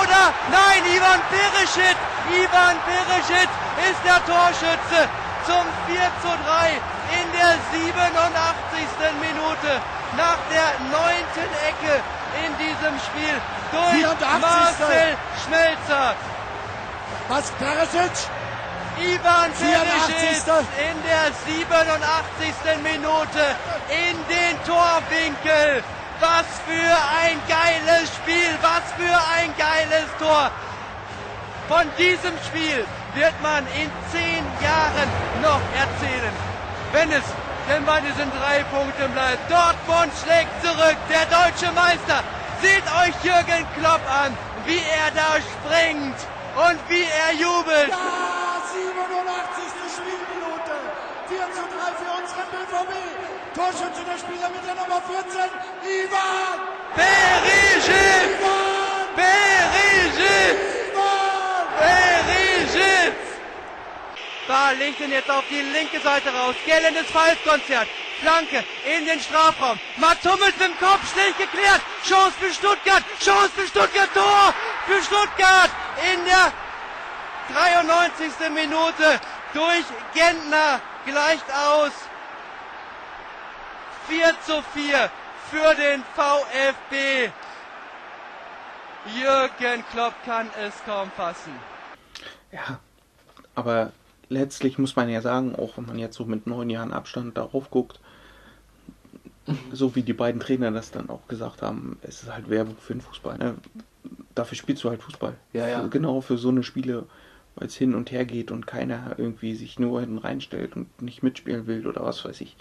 Oder 0.00 0.32
nein, 0.50 0.80
Ivan 0.94 1.20
Perisic. 1.28 1.96
Ivan 2.30 2.76
Perisic 2.86 3.48
ist 3.90 4.00
der 4.04 4.24
Torschütze 4.24 5.08
zum 5.44 5.64
4 5.86 6.00
zu 6.22 6.28
3 6.28 6.80
in 7.20 7.32
der 7.32 7.58
87. 7.72 8.00
Minute. 9.20 9.80
Nach 10.16 10.38
der 10.50 10.70
neunten 10.90 11.50
Ecke 11.66 12.00
in 12.46 12.56
diesem 12.56 12.98
Spiel 13.00 13.40
durch 13.72 14.06
84. 14.06 14.40
Marcel 14.40 15.16
Schmelzer. 15.44 16.14
Was, 17.28 17.50
Perisic? 17.52 18.30
Ivan 18.98 19.50
84. 19.52 20.44
Perisic 20.44 20.66
in 20.78 20.96
der 21.02 21.32
87. 21.46 22.82
Minute 22.82 23.44
in 23.90 24.16
den 24.28 24.54
Torwinkel. 24.64 25.82
Was 26.20 26.46
für 26.66 26.94
ein 27.22 27.40
geiles 27.48 28.08
Spiel, 28.14 28.54
was 28.62 28.84
für 28.96 29.16
ein 29.36 29.52
geiles 29.58 30.06
Tor. 30.18 30.50
Von 31.68 31.90
diesem 31.98 32.36
Spiel 32.46 32.86
wird 33.14 33.34
man 33.42 33.66
in 33.74 33.90
zehn 34.12 34.44
Jahren 34.62 35.08
noch 35.42 35.60
erzählen, 35.74 36.32
wenn 36.92 37.10
es 37.10 37.24
denn 37.68 37.84
bei 37.84 38.00
diesen 38.00 38.30
drei 38.30 38.62
Punkten 38.64 39.10
bleibt. 39.12 39.50
Dortmund 39.50 40.12
schlägt 40.22 40.54
zurück, 40.62 40.96
der 41.08 41.26
deutsche 41.26 41.72
Meister. 41.72 42.22
Seht 42.62 42.84
euch 43.02 43.14
Jürgen 43.24 43.66
Klopp 43.78 44.04
an, 44.08 44.36
wie 44.66 44.78
er 44.78 45.10
da 45.14 45.40
springt 45.40 46.18
und 46.54 46.78
wie 46.88 47.04
er 47.04 47.32
jubelt. 47.34 47.90
Ja, 47.90 48.60
87. 48.70 49.64
Spielminute. 49.96 50.76
4 51.28 51.38
zu 51.56 51.64
3 51.64 51.94
für 51.98 52.12
BVB. 52.84 53.54
Torschütze 53.54 54.02
der 54.04 54.18
Spieler 54.18 54.50
mit 54.50 54.66
der 54.66 54.74
Nummer 54.74 55.00
14. 55.02 55.40
Ivan! 55.82 56.58
Perisic! 56.94 57.94
Ivan! 58.34 59.06
Perisic! 59.16 60.58
Ivan! 60.92 61.66
Perisic! 61.78 63.14
Da 64.48 64.70
legt 64.72 65.00
ihn 65.00 65.12
jetzt 65.12 65.30
auf 65.30 65.44
die 65.48 65.60
linke 65.60 66.00
Seite 66.00 66.30
raus. 66.34 66.54
Gellendes 66.66 67.06
Pfeifkonzert. 67.06 67.88
Flanke 68.20 68.64
in 68.84 69.06
den 69.06 69.20
Strafraum. 69.20 69.78
Mats 69.96 70.24
Hummels 70.24 70.56
mit 70.58 70.68
dem 70.68 70.78
Kopf 70.78 71.12
schlecht 71.12 71.38
geklärt. 71.38 71.80
Chance 72.06 72.34
für 72.40 72.52
Stuttgart. 72.52 73.02
Chance 73.20 73.50
für 73.56 73.66
Stuttgart. 73.66 74.08
Tor 74.14 74.54
für 74.86 75.02
Stuttgart 75.02 75.70
in 76.12 76.24
der 76.24 76.52
93. 77.52 78.50
Minute 78.50 79.20
durch 79.52 79.84
Gentner 80.14 80.80
gleicht 81.06 81.44
aus. 81.52 81.92
4 84.08 84.34
zu 84.44 84.62
4 84.74 85.10
für 85.50 85.74
den 85.74 86.02
VfB. 86.14 87.30
Jürgen 89.20 89.84
Klopp 89.92 90.14
kann 90.24 90.46
es 90.64 90.74
kaum 90.84 91.10
fassen. 91.10 91.52
Ja, 92.52 92.80
aber 93.54 93.92
letztlich 94.28 94.78
muss 94.78 94.96
man 94.96 95.08
ja 95.08 95.20
sagen, 95.20 95.54
auch 95.54 95.76
wenn 95.76 95.86
man 95.86 95.98
jetzt 95.98 96.16
so 96.16 96.24
mit 96.24 96.46
neun 96.46 96.70
Jahren 96.70 96.92
Abstand 96.92 97.36
darauf 97.36 97.70
guckt, 97.70 98.00
so 99.72 99.94
wie 99.94 100.02
die 100.02 100.14
beiden 100.14 100.40
Trainer 100.40 100.70
das 100.70 100.90
dann 100.90 101.10
auch 101.10 101.28
gesagt 101.28 101.62
haben, 101.62 101.98
es 102.02 102.22
ist 102.22 102.32
halt 102.32 102.48
Werbung 102.48 102.76
für 102.78 102.94
den 102.94 103.02
Fußball. 103.02 103.38
Ne? 103.38 103.56
Dafür 104.34 104.56
spielst 104.56 104.84
du 104.84 104.90
halt 104.90 105.02
Fußball. 105.02 105.34
Ja, 105.52 105.68
ja. 105.68 105.82
Für, 105.82 105.88
genau 105.88 106.20
für 106.20 106.38
so 106.38 106.48
eine 106.48 106.62
Spiele, 106.62 107.06
weil 107.56 107.66
es 107.68 107.76
hin 107.76 107.94
und 107.94 108.10
her 108.10 108.24
geht 108.24 108.50
und 108.50 108.66
keiner 108.66 109.14
irgendwie 109.18 109.54
sich 109.54 109.78
nur 109.78 110.00
hinten 110.00 110.18
reinstellt 110.18 110.76
und 110.76 111.02
nicht 111.02 111.22
mitspielen 111.22 111.66
will 111.66 111.86
oder 111.86 112.02
was 112.02 112.24
weiß 112.24 112.40
ich. 112.40 112.56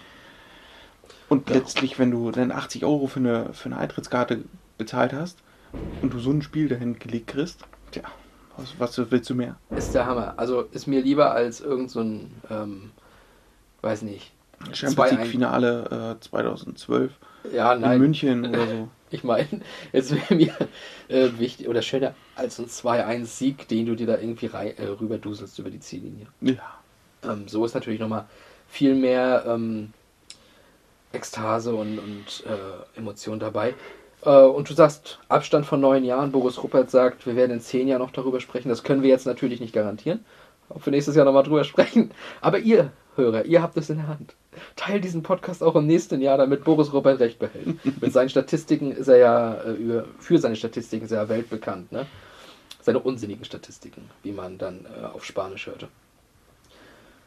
Und 1.33 1.49
letztlich, 1.49 1.97
wenn 1.99 2.11
du 2.11 2.31
dann 2.31 2.51
80 2.51 2.85
Euro 2.85 3.07
für 3.07 3.19
eine, 3.19 3.53
für 3.53 3.65
eine 3.65 3.77
Eintrittskarte 3.77 4.43
bezahlt 4.77 5.13
hast 5.13 5.39
und 6.01 6.13
du 6.13 6.19
so 6.19 6.29
ein 6.31 6.41
Spiel 6.43 6.67
dahin 6.67 6.99
gelegt 6.99 7.27
kriegst, 7.27 7.61
tja, 7.91 8.03
was, 8.57 8.79
was 8.79 9.11
willst 9.11 9.29
du 9.29 9.35
mehr? 9.35 9.55
Ist 9.75 9.95
der 9.95 10.05
Hammer. 10.05 10.35
Also 10.37 10.61
ist 10.71 10.85
mir 10.87 11.01
lieber 11.01 11.31
als 11.31 11.59
irgend 11.59 11.89
so 11.89 12.01
ein, 12.01 12.31
ähm, 12.51 12.91
weiß 13.81 14.03
nicht. 14.03 14.31
Champions 14.71 15.11
2-1. 15.11 15.17
League 15.17 15.27
Finale 15.31 16.15
äh, 16.19 16.23
2012 16.23 17.11
Ja, 17.51 17.73
in 17.73 17.81
nein. 17.81 17.99
München 17.99 18.45
oder 18.49 18.67
so. 18.67 18.87
Ich 19.09 19.23
meine, 19.23 19.47
es 19.91 20.11
wäre 20.11 20.35
mir 20.35 20.53
äh, 21.07 21.29
wichtig 21.37 21.67
oder 21.67 21.81
schöner 21.81 22.13
als 22.35 22.59
ein 22.59 22.67
2-1-Sieg, 22.67 23.67
den 23.67 23.85
du 23.87 23.95
dir 23.95 24.07
da 24.07 24.17
irgendwie 24.17 24.47
rei- 24.47 24.75
äh, 24.77 24.85
rüberduselst 24.85 25.57
über 25.59 25.69
die 25.69 25.79
Ziellinie. 25.79 26.27
Ja. 26.41 26.55
Ähm, 27.23 27.47
so 27.47 27.65
ist 27.65 27.73
natürlich 27.73 27.99
nochmal 27.99 28.25
viel 28.67 28.95
mehr 28.95 29.43
ähm, 29.47 29.93
Ekstase 31.13 31.73
und, 31.73 31.99
und 31.99 32.43
äh, 32.45 32.99
Emotion 32.99 33.39
dabei. 33.39 33.75
Äh, 34.25 34.41
und 34.41 34.69
du 34.69 34.73
sagst, 34.73 35.19
Abstand 35.29 35.65
von 35.65 35.79
neun 35.79 36.03
Jahren. 36.03 36.31
Boris 36.31 36.61
Ruppert 36.61 36.89
sagt, 36.89 37.25
wir 37.25 37.35
werden 37.35 37.51
in 37.51 37.61
zehn 37.61 37.87
Jahren 37.87 38.01
noch 38.01 38.11
darüber 38.11 38.39
sprechen. 38.39 38.69
Das 38.69 38.83
können 38.83 39.03
wir 39.03 39.09
jetzt 39.09 39.25
natürlich 39.25 39.59
nicht 39.59 39.73
garantieren. 39.73 40.25
Ob 40.69 40.85
wir 40.85 40.91
nächstes 40.91 41.15
Jahr 41.15 41.25
nochmal 41.25 41.43
drüber 41.43 41.63
sprechen. 41.63 42.11
Aber 42.41 42.59
ihr, 42.59 42.91
Hörer, 43.15 43.45
ihr 43.45 43.61
habt 43.61 43.77
es 43.77 43.89
in 43.89 43.97
der 43.97 44.07
Hand. 44.07 44.35
Teilt 44.75 45.03
diesen 45.03 45.21
Podcast 45.23 45.61
auch 45.61 45.75
im 45.75 45.85
nächsten 45.85 46.19
Jahr, 46.21 46.37
damit 46.37 46.63
Boris 46.63 46.93
Ruppert 46.93 47.19
recht 47.19 47.37
behält. 47.39 47.77
Mit 48.01 48.11
seinen 48.11 48.29
Statistiken 48.29 48.91
ist 48.91 49.07
er 49.07 49.17
ja, 49.17 49.53
äh, 49.63 50.03
für 50.19 50.39
seine 50.39 50.55
Statistiken 50.55 51.05
ist 51.05 51.11
er 51.11 51.23
ja 51.23 51.29
weltbekannt. 51.29 51.91
Ne? 51.91 52.07
Seine 52.81 52.99
unsinnigen 52.99 53.45
Statistiken, 53.45 54.09
wie 54.23 54.31
man 54.31 54.57
dann 54.57 54.85
äh, 54.85 55.05
auf 55.05 55.25
Spanisch 55.25 55.67
hörte. 55.67 55.89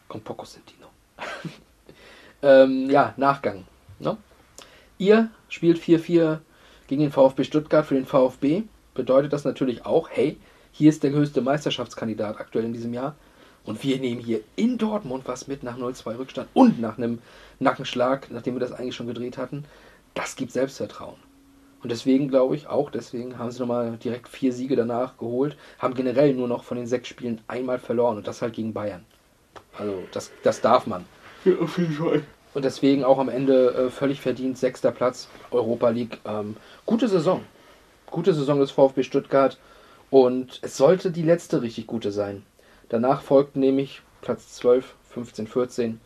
Con 0.08 0.20
poco 0.22 0.44
sentino. 0.44 0.86
ähm, 2.42 2.90
ja, 2.90 3.14
Nachgang. 3.16 3.64
Ne? 3.98 4.16
Ihr 4.98 5.30
spielt 5.48 5.78
4-4 5.78 6.38
gegen 6.86 7.02
den 7.02 7.12
VfB 7.12 7.44
Stuttgart 7.44 7.86
für 7.86 7.94
den 7.94 8.06
VfB. 8.06 8.62
Bedeutet 8.94 9.32
das 9.32 9.44
natürlich 9.44 9.84
auch, 9.84 10.08
hey, 10.10 10.38
hier 10.72 10.90
ist 10.90 11.02
der 11.02 11.10
höchste 11.10 11.40
Meisterschaftskandidat 11.40 12.38
aktuell 12.38 12.64
in 12.64 12.72
diesem 12.72 12.94
Jahr. 12.94 13.14
Und 13.64 13.82
wir 13.82 13.98
nehmen 13.98 14.20
hier 14.20 14.40
in 14.54 14.78
Dortmund 14.78 15.24
was 15.26 15.48
mit 15.48 15.62
nach 15.62 15.76
0-2 15.76 16.18
Rückstand 16.18 16.48
und 16.54 16.80
nach 16.80 16.98
einem 16.98 17.18
Nackenschlag, 17.58 18.30
nachdem 18.30 18.54
wir 18.54 18.60
das 18.60 18.72
eigentlich 18.72 18.94
schon 18.94 19.08
gedreht 19.08 19.38
hatten. 19.38 19.64
Das 20.14 20.36
gibt 20.36 20.52
Selbstvertrauen. 20.52 21.16
Und 21.82 21.90
deswegen 21.90 22.28
glaube 22.28 22.56
ich, 22.56 22.68
auch 22.68 22.90
deswegen 22.90 23.38
haben 23.38 23.50
sie 23.50 23.60
nochmal 23.60 23.96
direkt 23.96 24.28
vier 24.28 24.52
Siege 24.52 24.76
danach 24.76 25.18
geholt, 25.18 25.56
haben 25.78 25.94
generell 25.94 26.34
nur 26.34 26.48
noch 26.48 26.64
von 26.64 26.76
den 26.76 26.86
sechs 26.86 27.08
Spielen 27.08 27.40
einmal 27.48 27.78
verloren 27.78 28.16
und 28.16 28.26
das 28.26 28.40
halt 28.40 28.54
gegen 28.54 28.72
Bayern. 28.72 29.04
Also 29.76 30.02
das, 30.12 30.30
das 30.42 30.60
darf 30.60 30.86
man. 30.86 31.04
ja, 31.44 31.56
auf 31.58 31.76
jeden 31.78 31.92
Fall. 31.92 32.22
Und 32.56 32.64
deswegen 32.64 33.04
auch 33.04 33.18
am 33.18 33.28
Ende 33.28 33.74
äh, 33.74 33.90
völlig 33.90 34.22
verdient 34.22 34.56
sechster 34.56 34.90
Platz 34.90 35.28
Europa 35.50 35.90
League. 35.90 36.20
Ähm, 36.24 36.56
gute 36.86 37.06
Saison. 37.06 37.44
Gute 38.10 38.32
Saison 38.32 38.58
des 38.60 38.70
VfB 38.70 39.02
Stuttgart. 39.02 39.58
Und 40.08 40.60
es 40.62 40.78
sollte 40.78 41.10
die 41.10 41.20
letzte 41.20 41.60
richtig 41.60 41.86
gute 41.86 42.12
sein. 42.12 42.46
Danach 42.88 43.20
folgten 43.20 43.60
nämlich 43.60 44.00
Platz 44.22 44.54
12, 44.54 44.94
15, 45.10 45.46
14 45.48 46.00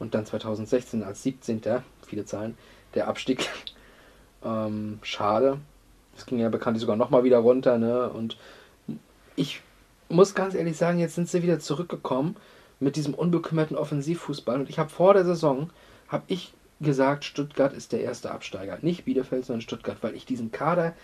und 0.00 0.16
dann 0.16 0.26
2016 0.26 1.04
als 1.04 1.22
17. 1.22 1.62
Viele 2.04 2.24
Zahlen. 2.24 2.58
Der 2.96 3.06
Abstieg. 3.06 3.48
ähm, 4.44 4.98
schade. 5.02 5.58
Es 6.16 6.26
ging 6.26 6.40
ja 6.40 6.48
bekanntlich 6.48 6.80
sogar 6.80 6.96
nochmal 6.96 7.22
wieder 7.22 7.38
runter. 7.38 7.78
Ne? 7.78 8.10
Und 8.10 8.36
ich 9.36 9.62
muss 10.08 10.34
ganz 10.34 10.56
ehrlich 10.56 10.76
sagen, 10.76 10.98
jetzt 10.98 11.14
sind 11.14 11.28
sie 11.28 11.44
wieder 11.44 11.60
zurückgekommen 11.60 12.34
mit 12.80 12.96
diesem 12.96 13.14
unbekümmerten 13.14 13.76
Offensivfußball. 13.76 14.60
Und 14.60 14.70
ich 14.70 14.78
habe 14.78 14.90
vor 14.90 15.14
der 15.14 15.24
Saison, 15.24 15.70
habe 16.08 16.24
ich 16.26 16.52
gesagt, 16.80 17.24
Stuttgart 17.24 17.72
ist 17.72 17.92
der 17.92 18.00
erste 18.00 18.30
Absteiger. 18.30 18.78
Nicht 18.82 19.04
Bielefeld, 19.04 19.44
sondern 19.44 19.60
Stuttgart, 19.60 19.98
weil 20.00 20.14
ich 20.14 20.24
diesen 20.26 20.50
Kader 20.50 20.94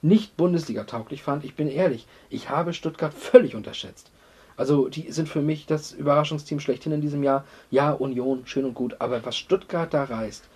nicht 0.00 0.36
Bundesliga-tauglich 0.36 1.22
fand. 1.22 1.44
Ich 1.44 1.54
bin 1.54 1.68
ehrlich, 1.68 2.06
ich 2.30 2.50
habe 2.50 2.72
Stuttgart 2.72 3.12
völlig 3.12 3.54
unterschätzt. 3.54 4.10
Also 4.56 4.88
die 4.88 5.10
sind 5.10 5.28
für 5.28 5.42
mich 5.42 5.66
das 5.66 5.92
Überraschungsteam 5.92 6.60
schlechthin 6.60 6.92
in 6.92 7.00
diesem 7.00 7.22
Jahr. 7.22 7.44
Ja, 7.70 7.90
Union, 7.90 8.42
schön 8.46 8.64
und 8.64 8.74
gut, 8.74 9.00
aber 9.00 9.24
was 9.24 9.36
Stuttgart 9.36 9.92
da 9.92 10.04
reißt, 10.04 10.48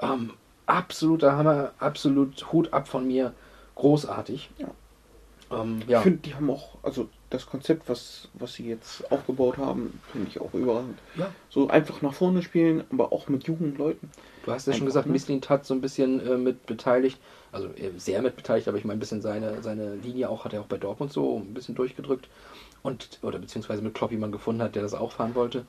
ähm, 0.00 0.32
absoluter 0.66 1.36
Hammer, 1.36 1.72
absolut 1.78 2.52
Hut 2.52 2.72
ab 2.72 2.88
von 2.88 3.06
mir, 3.06 3.32
großartig. 3.76 4.50
Ja. 4.58 4.68
Ähm, 5.50 5.82
ja. 5.86 5.98
Ich 5.98 6.02
finde, 6.04 6.18
die 6.18 6.34
haben 6.34 6.50
auch, 6.50 6.76
also 6.82 7.08
das 7.30 7.46
Konzept, 7.46 7.88
was, 7.88 8.28
was 8.34 8.54
sie 8.54 8.68
jetzt 8.68 9.10
aufgebaut 9.12 9.58
haben, 9.58 10.00
finde 10.10 10.28
ich 10.28 10.40
auch 10.40 10.52
überragend. 10.54 10.98
Ja. 11.16 11.30
So 11.50 11.68
einfach 11.68 12.02
nach 12.02 12.14
vorne 12.14 12.42
spielen, 12.42 12.84
aber 12.90 13.12
auch 13.12 13.28
mit 13.28 13.44
jungen 13.46 13.76
Leuten. 13.76 14.10
Du 14.44 14.52
hast 14.52 14.66
ja 14.66 14.72
schon 14.72 14.82
Einfach, 14.82 14.86
gesagt, 14.86 15.06
ne? 15.06 15.12
Misslin 15.12 15.40
hat 15.48 15.64
so 15.64 15.74
ein 15.74 15.80
bisschen 15.80 16.24
äh, 16.26 16.36
mit 16.36 16.66
beteiligt, 16.66 17.18
also 17.52 17.68
äh, 17.68 17.90
sehr 17.96 18.22
mit 18.22 18.36
beteiligt, 18.36 18.68
aber 18.68 18.78
ich 18.78 18.84
meine 18.84 18.96
ein 18.96 19.00
bisschen 19.00 19.22
seine, 19.22 19.62
seine 19.62 19.96
Linie 19.96 20.28
auch, 20.30 20.44
hat 20.44 20.52
er 20.52 20.60
auch 20.60 20.66
bei 20.66 20.78
Dortmund 20.78 21.12
so 21.12 21.38
ein 21.38 21.54
bisschen 21.54 21.74
durchgedrückt 21.74 22.28
und 22.82 23.18
oder 23.22 23.38
beziehungsweise 23.38 23.82
mit 23.82 23.94
Klopp 23.94 24.12
jemand 24.12 24.32
gefunden 24.32 24.62
hat, 24.62 24.74
der 24.74 24.82
das 24.82 24.94
auch 24.94 25.12
fahren 25.12 25.34
wollte. 25.34 25.64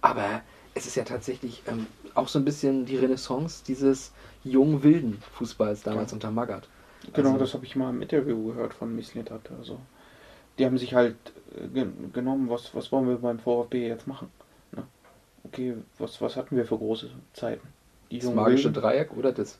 Aber 0.00 0.42
es 0.74 0.86
ist 0.86 0.94
ja 0.96 1.04
tatsächlich 1.04 1.62
ähm, 1.66 1.86
auch 2.14 2.28
so 2.28 2.38
ein 2.38 2.44
bisschen 2.44 2.84
die 2.86 2.96
Renaissance 2.96 3.64
dieses 3.66 4.12
jungen 4.44 4.82
wilden 4.82 5.18
Fußballs 5.34 5.82
damals 5.82 6.10
Ja. 6.10 6.16
unter 6.16 6.30
Magath. 6.30 6.68
Genau, 7.12 7.28
Also- 7.32 7.40
das 7.40 7.54
habe 7.54 7.64
ich 7.64 7.76
mal 7.76 7.90
im 7.90 8.02
Interview 8.02 8.46
gehört 8.46 8.74
von 8.74 8.94
Mislintat. 8.94 9.50
Also, 9.58 9.78
die 10.58 10.64
haben 10.66 10.78
sich 10.78 10.94
halt 10.94 11.16
äh, 11.60 11.68
ge 11.68 11.86
genommen, 12.12 12.48
was, 12.50 12.74
was 12.74 12.90
wollen 12.92 13.08
wir 13.08 13.16
beim 13.16 13.38
VfB 13.38 13.86
jetzt 13.88 14.06
machen? 14.06 14.28
Ne? 14.72 14.84
Okay, 15.44 15.74
was, 15.98 16.20
was 16.20 16.36
hatten 16.36 16.56
wir 16.56 16.64
für 16.64 16.78
große 16.78 17.10
Zeiten? 17.32 17.66
Die 18.10 18.20
Das 18.20 18.32
magische 18.32 18.66
Wilden. 18.66 18.80
Dreieck 18.82 19.16
oder 19.16 19.32
das? 19.32 19.58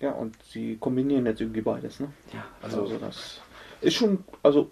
Ja, 0.00 0.10
und 0.12 0.34
sie 0.42 0.76
kombinieren 0.78 1.26
jetzt 1.26 1.40
irgendwie 1.40 1.60
beides, 1.60 2.00
ne? 2.00 2.08
Ja, 2.32 2.44
Also, 2.62 2.82
also, 2.82 2.98
das 2.98 3.40
ist 3.80 3.94
schon, 3.94 4.24
also 4.42 4.68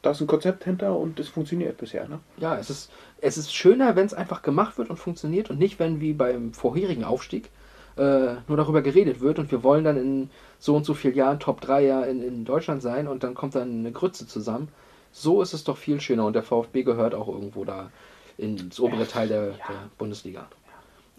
da 0.00 0.12
ist 0.12 0.20
ein 0.20 0.26
Konzept 0.28 0.64
hinter 0.64 0.96
und 0.96 1.18
es 1.18 1.28
funktioniert 1.28 1.76
bisher, 1.78 2.08
ne? 2.08 2.20
ja, 2.38 2.56
es 2.56 2.70
ist, 2.70 2.90
es 3.20 3.36
ist 3.36 3.52
schöner, 3.54 3.96
wenn 3.96 4.06
es 4.06 4.14
einfach 4.14 4.42
gemacht 4.42 4.78
wird 4.78 4.90
und 4.90 4.96
funktioniert 4.96 5.50
und 5.50 5.58
nicht, 5.58 5.78
wenn 5.80 6.00
wie 6.00 6.12
beim 6.12 6.52
vorherigen 6.52 7.02
Aufstieg 7.04 7.50
äh, 7.96 8.34
nur 8.48 8.56
darüber 8.56 8.82
geredet 8.82 9.20
wird 9.20 9.38
und 9.38 9.50
wir 9.50 9.62
wollen 9.62 9.84
dann 9.84 9.96
in 9.96 10.30
so 10.58 10.74
und 10.76 10.84
so 10.84 10.94
vielen 10.94 11.14
Jahren 11.14 11.40
Top 11.40 11.60
3 11.60 11.84
ja 11.84 12.02
in, 12.02 12.22
in 12.22 12.44
Deutschland 12.44 12.82
sein 12.82 13.08
und 13.08 13.22
dann 13.24 13.34
kommt 13.34 13.54
dann 13.54 13.70
eine 13.80 13.92
Grütze 13.92 14.26
zusammen. 14.26 14.68
So 15.12 15.42
ist 15.42 15.52
es 15.52 15.64
doch 15.64 15.76
viel 15.76 16.00
schöner 16.00 16.24
und 16.24 16.32
der 16.34 16.42
VfB 16.42 16.82
gehört 16.84 17.14
auch 17.14 17.28
irgendwo 17.28 17.64
da 17.64 17.90
ins 18.38 18.80
obere 18.80 19.06
Teil 19.06 19.28
der, 19.28 19.42
der 19.50 19.90
Bundesliga. 19.98 20.46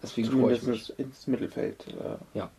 Deswegen 0.02 0.32
freue 0.32 0.56
ich 0.56 0.64
mich. 0.64 0.98
ins 1.00 1.28
Mittelfeld 1.28 1.86
äh, 1.90 2.38
Ja. 2.38 2.50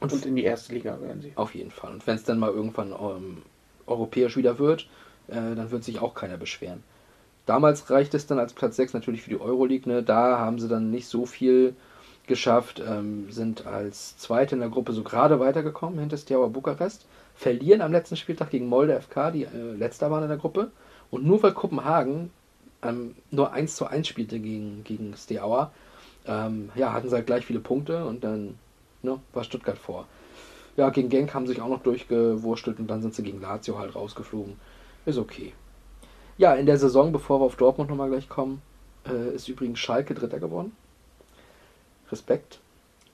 und, 0.00 0.12
Und, 0.12 0.24
in 0.26 0.36
die 0.36 0.44
erste 0.44 0.72
Liga 0.72 1.00
werden 1.00 1.20
sie. 1.20 1.32
auf 1.34 1.54
jeden 1.54 1.70
Fall. 1.70 1.92
Und 1.92 2.06
wenn 2.06 2.14
es 2.16 2.24
dann 2.24 2.38
mal 2.38 2.50
irgendwann 2.50 2.92
ähm, 2.92 3.42
europäisch 3.86 4.36
wieder 4.36 4.58
wird, 4.58 4.88
äh, 5.28 5.34
dann 5.34 5.70
wird 5.70 5.84
sich 5.84 6.00
auch 6.00 6.14
keiner 6.14 6.36
beschweren. 6.36 6.82
Damals 7.46 7.90
reicht 7.90 8.14
es 8.14 8.26
dann 8.26 8.38
als 8.38 8.52
Platz 8.52 8.76
6 8.76 8.94
natürlich 8.94 9.22
für 9.22 9.30
die 9.30 9.40
Euroleague. 9.40 9.92
Ne? 9.92 10.02
Da 10.02 10.38
haben 10.38 10.58
sie 10.58 10.68
dann 10.68 10.90
nicht 10.90 11.08
so 11.08 11.26
viel 11.26 11.74
geschafft, 12.30 12.80
ähm, 12.86 13.30
sind 13.30 13.66
als 13.66 14.16
Zweite 14.16 14.54
in 14.54 14.60
der 14.60 14.70
Gruppe 14.70 14.94
so 14.94 15.02
gerade 15.02 15.38
weitergekommen 15.38 15.98
hinter 15.98 16.16
Steaua 16.16 16.46
Bukarest, 16.46 17.04
verlieren 17.34 17.82
am 17.82 17.92
letzten 17.92 18.16
Spieltag 18.16 18.50
gegen 18.50 18.68
Molde 18.68 18.98
FK, 18.98 19.32
die 19.32 19.44
äh, 19.44 19.74
letzter 19.76 20.10
waren 20.10 20.22
in 20.22 20.30
der 20.30 20.38
Gruppe. 20.38 20.70
Und 21.10 21.26
nur 21.26 21.42
weil 21.42 21.52
Kopenhagen 21.52 22.30
ähm, 22.82 23.14
nur 23.30 23.52
1 23.52 23.76
zu 23.76 23.86
1 23.86 24.08
spielte 24.08 24.38
gegen, 24.38 24.84
gegen 24.84 25.14
Steaua, 25.16 25.72
ähm, 26.26 26.70
ja, 26.74 26.92
hatten 26.92 27.08
sie 27.08 27.14
halt 27.14 27.26
gleich 27.26 27.44
viele 27.44 27.60
Punkte 27.60 28.06
und 28.06 28.24
dann 28.24 28.58
ne, 29.02 29.18
war 29.32 29.44
Stuttgart 29.44 29.78
vor. 29.78 30.06
Ja, 30.76 30.88
gegen 30.90 31.08
Genk 31.08 31.34
haben 31.34 31.46
sie 31.46 31.54
sich 31.54 31.62
auch 31.62 31.68
noch 31.68 31.82
durchgewurstelt 31.82 32.78
und 32.78 32.86
dann 32.86 33.02
sind 33.02 33.14
sie 33.14 33.22
gegen 33.22 33.40
Lazio 33.40 33.78
halt 33.78 33.94
rausgeflogen. 33.94 34.54
Ist 35.04 35.18
okay. 35.18 35.52
Ja, 36.38 36.54
in 36.54 36.66
der 36.66 36.78
Saison, 36.78 37.12
bevor 37.12 37.40
wir 37.40 37.44
auf 37.44 37.56
Dortmund 37.56 37.90
nochmal 37.90 38.08
gleich 38.08 38.28
kommen, 38.28 38.62
äh, 39.06 39.34
ist 39.34 39.48
übrigens 39.48 39.78
Schalke 39.78 40.14
Dritter 40.14 40.38
geworden. 40.38 40.72
Respekt. 42.10 42.60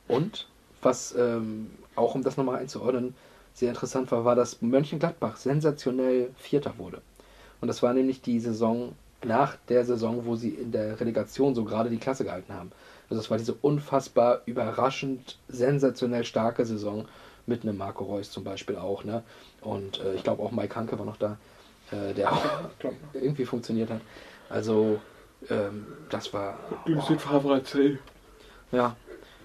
Und, 0.09 0.47
was 0.83 1.15
ähm, 1.17 1.71
auch 1.95 2.15
um 2.15 2.23
das 2.23 2.37
nochmal 2.37 2.61
einzuordnen, 2.61 3.15
sehr 3.55 3.71
interessant 3.71 4.13
war, 4.13 4.25
war, 4.25 4.35
dass 4.35 4.61
Mönchengladbach 4.61 5.37
sensationell 5.37 6.31
Vierter 6.37 6.75
wurde. 6.79 7.01
Und 7.61 7.69
das 7.69 7.83
war 7.83 7.95
nämlich 7.95 8.21
die 8.21 8.39
Saison 8.39 8.93
nach 9.25 9.57
der 9.69 9.85
Saison, 9.85 10.27
wo 10.27 10.37
sie 10.37 10.51
in 10.51 10.73
der 10.73 11.01
Relegation 11.01 11.55
so 11.55 11.65
gerade 11.65 11.89
die 11.89 11.97
Klasse 11.97 12.25
gehalten 12.25 12.53
haben. 12.53 12.71
Also 13.09 13.21
es 13.21 13.31
war 13.31 13.39
diese 13.39 13.55
unfassbar 13.55 14.43
überraschend 14.47 15.39
sensationell 15.49 16.25
starke 16.25 16.67
Saison 16.67 17.07
mit 17.47 17.63
einem 17.63 17.77
Marco 17.79 18.05
Reus 18.05 18.31
zum 18.31 18.45
Beispiel 18.45 18.77
auch. 18.77 19.05
Ne? 19.05 19.23
Und 19.63 20.01
äh, 20.01 20.15
ich 20.15 20.23
glaube 20.23 20.43
auch 20.43 20.53
Mike 20.53 20.75
Hanke 20.77 20.99
war 20.99 21.07
noch 21.07 21.17
da, 21.17 21.39
äh, 21.93 22.13
der 22.13 22.33
auch 22.33 22.45
irgendwie 23.15 23.45
funktioniert 23.47 23.91
hat. 23.91 24.01
Also 24.51 25.01
ähm, 25.49 25.87
das 26.11 26.33
war... 26.35 26.59
Lucien 26.85 27.19
Favre 27.19 27.55
erzählt. 27.55 28.01
Ja, 28.73 28.97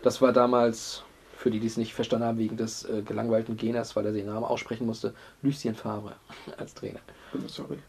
das 0.04 0.22
war 0.22 0.34
damals, 0.34 1.04
für 1.36 1.52
die, 1.52 1.60
die 1.60 1.68
es 1.68 1.78
nicht 1.78 1.94
verstanden 1.94 2.26
haben, 2.26 2.38
wegen 2.38 2.58
des 2.58 2.84
äh, 2.86 3.02
gelangweilten 3.02 3.58
Geners, 3.58 3.96
weil 3.96 4.06
er 4.06 4.12
den 4.12 4.28
Namen 4.28 4.44
aussprechen 4.44 4.86
musste, 4.86 5.14
Lucien 5.42 5.76
Favre 5.76 6.16
als 6.58 6.74
Trainer. 6.74 7.00
Sorry. 7.48 7.80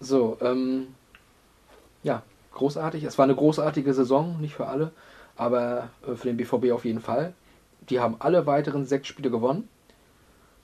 So, 0.00 0.38
ähm, 0.40 0.94
ja, 2.02 2.22
großartig. 2.52 3.04
Es 3.04 3.18
war 3.18 3.24
eine 3.24 3.34
großartige 3.34 3.92
Saison, 3.94 4.40
nicht 4.40 4.54
für 4.54 4.66
alle, 4.66 4.92
aber 5.36 5.90
äh, 6.06 6.14
für 6.14 6.28
den 6.28 6.36
BVB 6.36 6.72
auf 6.72 6.84
jeden 6.84 7.00
Fall. 7.00 7.34
Die 7.88 8.00
haben 8.00 8.16
alle 8.18 8.46
weiteren 8.46 8.84
sechs 8.84 9.08
Spiele 9.08 9.30
gewonnen. 9.30 9.68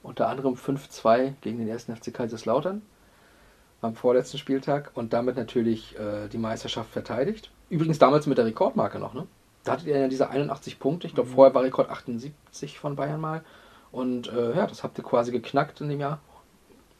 Unter 0.02 0.28
anderem 0.28 0.54
5-2 0.54 1.32
gegen 1.40 1.58
den 1.58 1.68
ersten 1.68 1.96
FC 1.96 2.12
Kaiserslautern 2.12 2.82
am 3.80 3.94
vorletzten 3.94 4.38
Spieltag 4.38 4.90
und 4.94 5.12
damit 5.12 5.36
natürlich 5.36 5.98
äh, 5.98 6.28
die 6.28 6.38
Meisterschaft 6.38 6.90
verteidigt. 6.90 7.50
Übrigens 7.70 7.98
damals 7.98 8.26
mit 8.26 8.38
der 8.38 8.46
Rekordmarke 8.46 8.98
noch, 8.98 9.14
ne? 9.14 9.26
Da 9.64 9.72
hattet 9.72 9.86
ihr 9.86 9.98
ja 9.98 10.08
diese 10.08 10.28
81 10.28 10.78
Punkte. 10.78 11.06
Ich 11.06 11.14
glaube, 11.14 11.30
vorher 11.30 11.54
war 11.54 11.62
Rekord 11.62 11.90
78 11.90 12.78
von 12.78 12.96
Bayern 12.96 13.20
mal. 13.20 13.42
Und 13.90 14.30
äh, 14.32 14.54
ja, 14.54 14.66
das 14.66 14.82
habt 14.82 14.98
ihr 14.98 15.04
quasi 15.04 15.32
geknackt 15.32 15.80
in 15.80 15.88
dem 15.88 16.00
Jahr. 16.00 16.20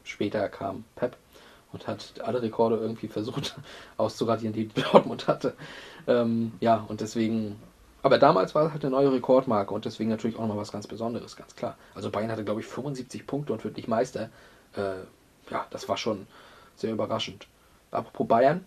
Später 0.02 0.48
kam 0.48 0.84
Pep 0.96 1.16
und 1.72 1.86
hat 1.86 2.14
alle 2.22 2.40
Rekorde 2.40 2.76
irgendwie 2.76 3.08
versucht 3.08 3.56
auszuradieren, 3.96 4.54
die 4.54 4.68
Dortmund 4.68 5.28
hatte. 5.28 5.54
Ähm, 6.06 6.52
ja, 6.60 6.84
und 6.88 7.00
deswegen. 7.00 7.60
Aber 8.02 8.18
damals 8.18 8.54
war 8.54 8.66
es 8.66 8.72
halt 8.72 8.84
eine 8.84 8.90
neue 8.90 9.12
Rekordmarke 9.12 9.72
und 9.72 9.86
deswegen 9.86 10.10
natürlich 10.10 10.36
auch 10.36 10.42
nochmal 10.42 10.58
was 10.58 10.72
ganz 10.72 10.86
Besonderes, 10.86 11.36
ganz 11.36 11.56
klar. 11.56 11.76
Also 11.94 12.10
Bayern 12.10 12.30
hatte, 12.30 12.44
glaube 12.44 12.60
ich, 12.60 12.66
75 12.66 13.26
Punkte 13.26 13.52
und 13.52 13.64
wird 13.64 13.76
nicht 13.76 13.88
Meister. 13.88 14.28
Äh, 14.76 15.04
ja, 15.50 15.66
das 15.70 15.88
war 15.88 15.96
schon 15.96 16.26
sehr 16.76 16.92
überraschend. 16.92 17.46
Apropos 17.90 18.28
Bayern, 18.28 18.66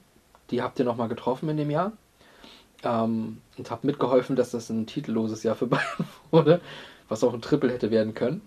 die 0.49 0.61
habt 0.61 0.79
ihr 0.79 0.85
nochmal 0.85 1.07
getroffen 1.07 1.49
in 1.49 1.57
dem 1.57 1.69
Jahr 1.69 1.91
ähm, 2.84 3.41
und 3.57 3.71
habt 3.71 3.84
mitgeholfen, 3.84 4.36
dass 4.36 4.51
das 4.51 4.69
ein 4.69 4.86
titelloses 4.86 5.43
Jahr 5.43 5.55
für 5.55 5.67
Bayern 5.67 6.07
wurde, 6.32 6.61
was 7.09 7.23
auch 7.23 7.34
ein 7.34 7.41
Triple 7.41 7.71
hätte 7.71 7.91
werden 7.91 8.13
können. 8.13 8.41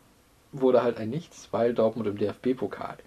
Wurde 0.52 0.82
halt 0.82 0.98
ein 0.98 1.10
Nichts, 1.10 1.48
weil 1.52 1.74
Dortmund 1.74 2.08
im 2.08 2.18
DFB-Pokal, 2.18 2.98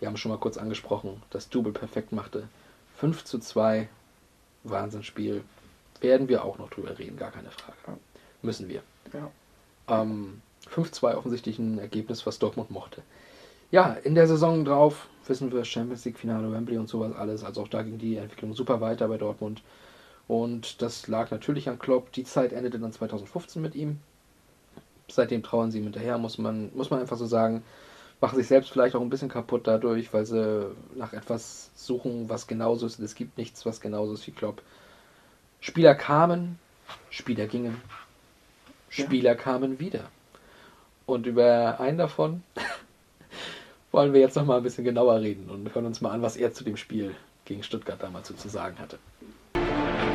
wir 0.00 0.08
haben 0.08 0.16
schon 0.16 0.30
mal 0.30 0.38
kurz 0.38 0.56
angesprochen, 0.56 1.22
das 1.30 1.48
Double 1.48 1.72
perfekt 1.72 2.12
machte. 2.12 2.48
5 2.96 3.24
zu 3.24 3.38
2, 3.38 3.88
Wahnsinnsspiel. 4.64 5.42
Werden 6.00 6.28
wir 6.28 6.44
auch 6.44 6.58
noch 6.58 6.70
drüber 6.70 6.98
reden, 6.98 7.16
gar 7.16 7.30
keine 7.30 7.50
Frage. 7.50 7.98
Müssen 8.42 8.68
wir. 8.68 8.82
Ja. 9.12 9.30
Ähm, 10.02 10.40
5-2 10.72 11.14
offensichtlich 11.14 11.58
ein 11.58 11.78
Ergebnis, 11.78 12.26
was 12.26 12.38
Dortmund 12.38 12.70
mochte. 12.70 13.02
Ja, 13.70 13.92
in 13.92 14.14
der 14.14 14.26
Saison 14.26 14.64
drauf 14.64 15.08
wissen 15.26 15.52
wir 15.52 15.64
Champions 15.64 16.04
League 16.04 16.18
Finale, 16.18 16.50
Wembley 16.50 16.78
und 16.78 16.88
sowas 16.88 17.14
alles. 17.14 17.44
Also 17.44 17.62
auch 17.62 17.68
da 17.68 17.82
ging 17.82 17.98
die 17.98 18.16
Entwicklung 18.16 18.54
super 18.54 18.80
weiter 18.80 19.08
bei 19.08 19.18
Dortmund. 19.18 19.62
Und 20.28 20.82
das 20.82 21.08
lag 21.08 21.30
natürlich 21.30 21.68
an 21.68 21.78
Klopp. 21.78 22.12
Die 22.12 22.24
Zeit 22.24 22.52
endete 22.52 22.78
dann 22.78 22.92
2015 22.92 23.60
mit 23.60 23.74
ihm. 23.74 23.98
Seitdem 25.10 25.42
trauern 25.42 25.70
sie 25.70 25.78
ihm 25.78 25.84
hinterher, 25.84 26.18
muss 26.18 26.36
man, 26.36 26.70
muss 26.74 26.90
man 26.90 27.00
einfach 27.00 27.16
so 27.16 27.26
sagen. 27.26 27.64
Machen 28.20 28.36
sich 28.36 28.46
selbst 28.46 28.70
vielleicht 28.70 28.94
auch 28.94 29.00
ein 29.00 29.10
bisschen 29.10 29.30
kaputt 29.30 29.66
dadurch, 29.66 30.12
weil 30.12 30.26
sie 30.26 30.74
nach 30.96 31.12
etwas 31.12 31.70
suchen, 31.74 32.28
was 32.28 32.46
genauso 32.46 32.84
ist. 32.84 32.98
Es 32.98 33.14
gibt 33.14 33.38
nichts, 33.38 33.64
was 33.64 33.80
genauso 33.80 34.14
ist 34.14 34.26
wie 34.26 34.32
Klopp. 34.32 34.60
Spieler 35.60 35.94
kamen, 35.94 36.58
Spieler 37.10 37.46
gingen. 37.46 37.80
Spieler 38.90 39.34
kamen 39.34 39.80
wieder. 39.80 40.10
Und 41.06 41.26
über 41.26 41.80
einen 41.80 41.96
davon 41.96 42.42
wollen 43.92 44.12
wir 44.12 44.20
jetzt 44.20 44.36
noch 44.36 44.44
mal 44.44 44.58
ein 44.58 44.62
bisschen 44.62 44.84
genauer 44.84 45.20
reden 45.20 45.48
und 45.48 45.74
hören 45.74 45.86
uns 45.86 46.00
mal 46.00 46.10
an, 46.10 46.20
was 46.20 46.36
er 46.36 46.52
zu 46.52 46.64
dem 46.64 46.76
Spiel 46.76 47.14
gegen 47.46 47.62
Stuttgart 47.62 48.02
damals 48.02 48.28
so 48.28 48.34
zu 48.34 48.48
sagen 48.48 48.78
hatte. 48.78 48.98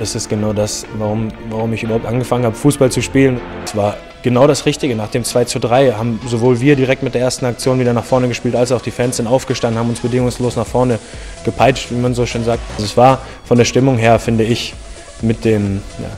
Das 0.04 0.16
ist 0.16 0.28
genau 0.28 0.52
das, 0.52 0.86
warum, 0.98 1.30
warum 1.50 1.72
ich 1.72 1.82
überhaupt 1.82 2.06
angefangen 2.06 2.44
habe, 2.44 2.58
Fußball 2.58 2.92
zu 2.92 3.02
spielen. 3.02 3.40
Es 3.64 3.74
war 3.74 3.96
genau 4.22 4.48
das 4.48 4.66
Richtige. 4.66 4.98
Nach 4.98 5.08
dem 5.08 5.24
2 5.24 5.46
zu 5.46 5.60
3 5.60 5.94
haben 5.94 6.20
sowohl 6.28 6.60
wir 6.60 6.76
direkt 6.76 7.04
mit 7.04 7.14
der 7.14 7.22
ersten 7.22 7.46
Aktion 7.46 7.80
wieder 7.80 7.94
nach 7.94 8.04
vorne 8.04 8.28
gespielt, 8.28 8.54
als 8.58 8.74
auch 8.74 8.82
die 8.82 8.92
Fans 8.92 9.16
sind 9.16 9.28
aufgestanden, 9.28 9.80
haben 9.80 9.88
uns 9.88 10.02
bedingungslos 10.02 10.58
nach 10.58 10.68
vorne 10.68 11.00
gepeitscht, 11.46 11.90
wie 11.90 11.96
man 11.96 12.14
so 12.14 12.26
schön 12.26 12.44
sagt. 12.44 12.62
Also 12.74 12.84
es 12.84 12.98
war 12.98 13.22
von 13.46 13.58
der 13.58 13.64
Stimmung 13.64 13.98
her, 13.98 14.20
finde 14.20 14.44
ich, 14.44 14.74
mit, 15.22 15.46
dem, 15.46 15.82
ja, 16.00 16.10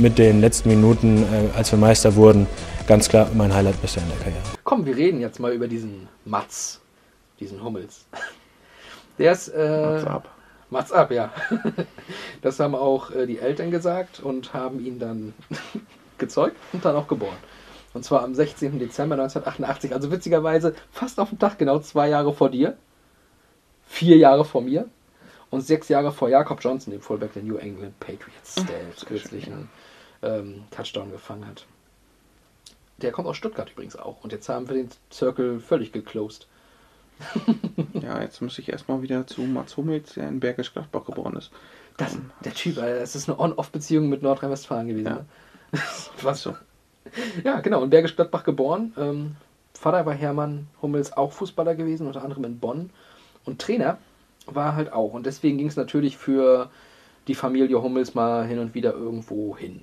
mit 0.00 0.18
den 0.18 0.40
letzten 0.40 0.68
Minuten, 0.68 1.24
äh, 1.24 1.58
als 1.58 1.72
wir 1.72 1.80
Meister 1.80 2.14
wurden, 2.14 2.46
ganz 2.86 3.08
klar 3.08 3.28
mein 3.34 3.52
Highlight 3.52 3.82
bisher 3.82 4.04
in 4.04 4.08
der 4.10 4.18
Karriere. 4.18 4.42
Komm, 4.62 4.86
wir 4.86 4.96
reden 4.96 5.20
jetzt 5.20 5.40
mal 5.40 5.52
über 5.52 5.66
diesen 5.66 6.06
Matz, 6.24 6.80
diesen 7.40 7.60
Hummels. 7.60 8.06
Der 9.18 9.32
ist. 9.32 9.48
Äh, 9.48 9.80
Mats 9.80 10.06
ab. 10.06 10.28
Mats 10.72 10.90
ab, 10.90 11.12
ja. 11.12 11.32
Das 12.40 12.58
haben 12.58 12.74
auch 12.74 13.10
äh, 13.12 13.26
die 13.26 13.38
Eltern 13.38 13.70
gesagt 13.70 14.20
und 14.20 14.52
haben 14.52 14.84
ihn 14.84 14.98
dann 14.98 15.34
gezeugt 16.18 16.56
und 16.72 16.84
dann 16.84 16.96
auch 16.96 17.06
geboren. 17.06 17.36
Und 17.94 18.04
zwar 18.04 18.22
am 18.24 18.34
16. 18.34 18.78
Dezember 18.78 19.14
1988. 19.14 19.94
Also 19.94 20.10
witzigerweise 20.10 20.74
fast 20.90 21.20
auf 21.20 21.28
den 21.28 21.38
Tag, 21.38 21.58
genau 21.58 21.78
zwei 21.78 22.08
Jahre 22.08 22.32
vor 22.32 22.50
dir. 22.50 22.76
Vier 23.86 24.16
Jahre 24.16 24.44
vor 24.44 24.62
mir. 24.62 24.88
Und 25.50 25.60
sechs 25.60 25.88
Jahre 25.90 26.12
vor 26.12 26.30
Jakob 26.30 26.64
Johnson, 26.64 26.92
dem 26.92 27.02
Fullback 27.02 27.34
der 27.34 27.42
New 27.42 27.56
England 27.56 28.00
Patriots, 28.00 28.54
der 28.54 28.86
jetzt 28.88 29.04
kürzlich 29.04 29.46
einen 29.46 29.68
ähm, 30.22 30.64
Touchdown 30.70 31.12
gefangen 31.12 31.46
hat. 31.46 31.66
Der 32.96 33.12
kommt 33.12 33.28
aus 33.28 33.36
Stuttgart 33.36 33.70
übrigens 33.70 33.96
auch. 33.96 34.24
Und 34.24 34.32
jetzt 34.32 34.48
haben 34.48 34.66
wir 34.68 34.76
den 34.76 34.88
Circle 35.12 35.60
völlig 35.60 35.92
geclosed. 35.92 36.46
Ja, 37.94 38.20
jetzt 38.20 38.40
muss 38.42 38.58
ich 38.58 38.68
erstmal 38.70 39.02
wieder 39.02 39.26
zu 39.26 39.42
Mats 39.42 39.76
Hummels, 39.76 40.14
der 40.14 40.28
in 40.28 40.40
Bergisch 40.40 40.72
Gladbach 40.72 41.04
geboren 41.04 41.36
ist. 41.36 41.50
Das, 41.96 42.18
der 42.44 42.52
Typ, 42.54 42.78
Alter, 42.78 43.00
das 43.00 43.14
ist 43.14 43.28
eine 43.28 43.38
On-Off-Beziehung 43.38 44.08
mit 44.08 44.22
Nordrhein-Westfalen 44.22 44.88
gewesen. 44.88 45.06
Ja. 45.06 45.14
Ne? 45.14 45.24
Was 46.22 46.42
so? 46.42 46.54
Ja, 47.44 47.60
genau, 47.60 47.82
in 47.84 47.90
Bergisch 47.90 48.16
Gladbach 48.16 48.44
geboren. 48.44 48.92
Ähm, 48.96 49.36
Vater 49.74 50.06
war 50.06 50.14
Hermann 50.14 50.68
Hummels 50.80 51.12
auch 51.12 51.32
Fußballer 51.32 51.74
gewesen, 51.74 52.06
unter 52.06 52.22
anderem 52.22 52.44
in 52.44 52.58
Bonn. 52.58 52.90
Und 53.44 53.60
Trainer 53.60 53.98
war 54.46 54.66
er 54.66 54.76
halt 54.76 54.92
auch. 54.92 55.12
Und 55.12 55.26
deswegen 55.26 55.58
ging 55.58 55.66
es 55.66 55.76
natürlich 55.76 56.16
für 56.16 56.70
die 57.28 57.34
Familie 57.34 57.82
Hummels 57.82 58.14
mal 58.14 58.46
hin 58.46 58.58
und 58.58 58.74
wieder 58.74 58.94
irgendwo 58.94 59.56
hin. 59.56 59.82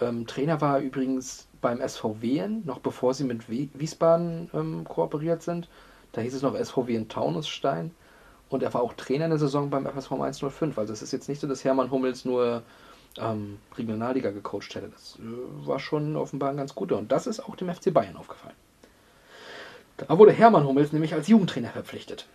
Ähm, 0.00 0.26
Trainer 0.26 0.60
war 0.60 0.78
er 0.78 0.82
übrigens 0.82 1.46
beim 1.60 1.80
SVW, 1.86 2.48
noch 2.64 2.80
bevor 2.80 3.14
sie 3.14 3.24
mit 3.24 3.48
Wie- 3.50 3.70
Wiesbaden 3.74 4.50
ähm, 4.54 4.84
kooperiert 4.84 5.42
sind. 5.42 5.68
Da 6.16 6.22
hieß 6.22 6.32
es 6.32 6.40
noch 6.40 6.56
SVW 6.56 6.94
in 6.94 7.10
Taunusstein. 7.10 7.90
Und 8.48 8.62
er 8.62 8.72
war 8.72 8.80
auch 8.80 8.94
Trainer 8.94 9.26
in 9.26 9.32
der 9.32 9.38
Saison 9.38 9.68
beim 9.68 9.84
FSV 9.86 10.12
105. 10.12 10.78
Also 10.78 10.92
es 10.92 11.02
ist 11.02 11.12
jetzt 11.12 11.28
nicht 11.28 11.42
so, 11.42 11.46
dass 11.46 11.62
Hermann 11.62 11.90
Hummels 11.90 12.24
nur 12.24 12.62
ähm, 13.18 13.58
Regionalliga 13.76 14.30
gecoacht 14.30 14.74
hätte. 14.74 14.88
Das 14.88 15.18
äh, 15.18 15.66
war 15.66 15.78
schon 15.78 16.16
offenbar 16.16 16.50
ein 16.50 16.56
ganz 16.56 16.74
guter. 16.74 16.96
Und 16.96 17.12
das 17.12 17.26
ist 17.26 17.40
auch 17.40 17.54
dem 17.54 17.68
FC 17.68 17.92
Bayern 17.92 18.16
aufgefallen. 18.16 18.54
Da 19.98 20.18
wurde 20.18 20.32
Hermann 20.32 20.66
Hummels 20.66 20.92
nämlich 20.92 21.12
als 21.12 21.28
Jugendtrainer 21.28 21.68
verpflichtet. 21.68 22.26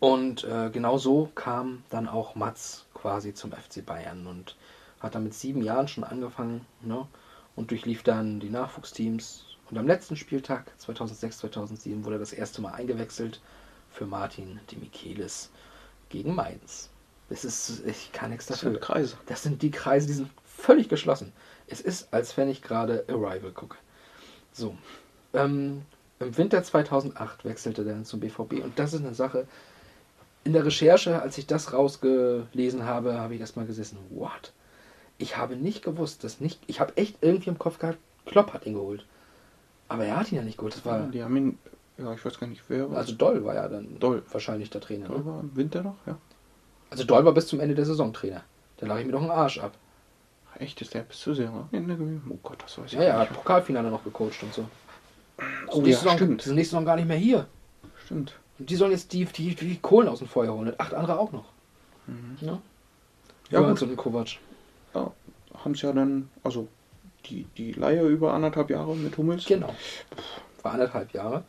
Und 0.00 0.44
äh, 0.44 0.70
genau 0.70 0.96
so 0.96 1.30
kam 1.34 1.82
dann 1.90 2.08
auch 2.08 2.34
Mats 2.34 2.86
quasi 2.94 3.34
zum 3.34 3.52
FC 3.52 3.84
Bayern 3.84 4.26
und 4.26 4.56
hat 5.00 5.14
dann 5.14 5.24
mit 5.24 5.34
sieben 5.34 5.62
Jahren 5.62 5.88
schon 5.88 6.04
angefangen 6.04 6.64
ne? 6.80 7.06
und 7.56 7.70
durchlief 7.72 8.02
dann 8.02 8.40
die 8.40 8.50
Nachwuchsteams. 8.50 9.45
Und 9.70 9.78
am 9.78 9.86
letzten 9.86 10.16
Spieltag 10.16 10.72
2006, 10.78 11.38
2007 11.38 12.04
wurde 12.04 12.16
er 12.16 12.20
das 12.20 12.32
erste 12.32 12.60
Mal 12.60 12.72
eingewechselt 12.72 13.40
für 13.90 14.06
Martin 14.06 14.60
de 14.70 14.78
Michelis 14.78 15.50
gegen 16.08 16.34
Mainz. 16.34 16.90
Das 17.28 17.44
ist, 17.44 17.84
ich 17.86 18.12
kann 18.12 18.30
nichts 18.30 18.46
Das 18.46 18.58
dafür. 18.58 18.72
sind 18.72 18.80
Kreise. 18.82 19.16
Das 19.26 19.42
sind 19.42 19.62
die 19.62 19.72
Kreise, 19.72 20.06
die 20.06 20.12
sind 20.12 20.30
völlig 20.44 20.88
geschlossen. 20.88 21.32
Es 21.66 21.80
ist, 21.80 22.12
als 22.12 22.36
wenn 22.36 22.48
ich 22.48 22.62
gerade 22.62 23.04
Arrival 23.08 23.50
gucke. 23.50 23.76
So. 24.52 24.76
Ähm, 25.34 25.82
Im 26.20 26.36
Winter 26.36 26.62
2008 26.62 27.44
wechselte 27.44 27.82
er 27.82 27.94
dann 27.94 28.04
zum 28.04 28.20
BVB 28.20 28.62
und 28.62 28.78
das 28.78 28.94
ist 28.94 29.00
eine 29.04 29.14
Sache. 29.14 29.48
In 30.44 30.52
der 30.52 30.64
Recherche, 30.64 31.20
als 31.20 31.36
ich 31.38 31.48
das 31.48 31.72
rausgelesen 31.72 32.84
habe, 32.84 33.18
habe 33.18 33.34
ich 33.34 33.40
erstmal 33.40 33.66
gesessen. 33.66 33.98
What? 34.10 34.52
Ich 35.18 35.36
habe 35.36 35.56
nicht 35.56 35.82
gewusst, 35.82 36.22
dass 36.22 36.40
nicht. 36.40 36.60
Ich 36.68 36.78
habe 36.78 36.96
echt 36.96 37.16
irgendwie 37.20 37.50
im 37.50 37.58
Kopf 37.58 37.78
gehabt, 37.80 37.98
Klopp 38.26 38.52
hat 38.52 38.64
ihn 38.66 38.74
geholt. 38.74 39.04
Aber 39.88 40.04
er 40.04 40.16
hat 40.18 40.30
ihn 40.32 40.36
ja 40.38 40.42
nicht 40.42 40.58
geholt. 40.58 40.74
Das 40.74 40.84
war. 40.84 41.00
Die 41.08 41.22
haben 41.22 41.36
ihn, 41.36 41.58
ja, 41.98 42.12
ich 42.12 42.24
weiß 42.24 42.38
gar 42.38 42.46
nicht, 42.46 42.62
wer 42.68 42.90
war 42.90 42.98
Also 42.98 43.14
Doll 43.14 43.44
war 43.44 43.54
ja 43.54 43.68
dann 43.68 43.98
Doll. 43.98 44.22
wahrscheinlich 44.32 44.70
der 44.70 44.80
Trainer. 44.80 45.06
Doll 45.08 45.18
Ne? 45.18 45.26
war 45.26 45.40
im 45.40 45.56
Winter 45.56 45.82
noch, 45.82 45.96
ja. 46.06 46.16
Also 46.90 47.04
Doll 47.04 47.24
war 47.24 47.32
bis 47.32 47.46
zum 47.48 47.60
Ende 47.60 47.74
der 47.74 47.84
Saison 47.86 48.12
Trainer. 48.12 48.42
Da 48.78 48.86
lag 48.86 48.98
ich 48.98 49.06
mir 49.06 49.12
doch 49.12 49.20
einen 49.22 49.30
Arsch 49.30 49.58
ab. 49.58 49.72
Echt, 50.58 50.80
ist 50.80 50.94
der 50.94 51.00
bis 51.00 51.20
zu 51.20 51.34
sehr 51.34 51.50
am 51.50 51.68
Ende 51.72 51.96
gewesen? 51.96 52.22
Oh 52.30 52.38
Gott, 52.42 52.62
das 52.62 52.78
weiß 52.78 52.86
ich 52.86 52.92
Ja, 52.92 53.02
ja, 53.02 53.10
gar 53.12 53.20
hat 53.22 53.30
nicht. 53.30 53.38
Pokalfinale 53.42 53.90
noch 53.90 54.02
gecoacht 54.04 54.42
und 54.42 54.54
so. 54.54 54.66
Oh, 55.68 55.82
die 55.82 55.90
ja, 55.90 55.96
Saison, 55.98 56.16
stimmt. 56.16 56.40
Die 56.40 56.46
sind 56.46 56.54
nächste 56.54 56.70
Saison 56.72 56.86
gar 56.86 56.96
nicht 56.96 57.06
mehr 57.08 57.16
hier. 57.18 57.46
Stimmt. 58.04 58.38
Und 58.58 58.70
die 58.70 58.76
sollen 58.76 58.92
jetzt 58.92 59.12
die, 59.12 59.26
die, 59.26 59.54
die 59.54 59.76
Kohlen 59.78 60.08
aus 60.08 60.20
dem 60.20 60.28
Feuer 60.28 60.52
holen. 60.54 60.68
Und 60.68 60.80
acht 60.80 60.94
andere 60.94 61.18
auch 61.18 61.30
noch. 61.32 61.44
Ja, 62.40 62.46
Ja, 62.48 62.58
ja 63.50 63.60
gut. 63.60 63.68
und 63.68 63.78
so 63.78 63.84
ein 63.86 63.96
Kovac. 63.96 64.28
Ja, 64.94 65.10
haben 65.62 65.72
es 65.72 65.82
ja 65.82 65.92
dann, 65.92 66.30
also 66.42 66.68
die, 67.28 67.44
die 67.56 67.72
Leihe 67.72 68.06
über 68.06 68.32
anderthalb 68.32 68.70
Jahre 68.70 68.94
mit 68.96 69.16
Hummels. 69.18 69.46
Genau. 69.46 69.74
War 70.62 70.72
anderthalb 70.72 71.12
Jahre. 71.12 71.44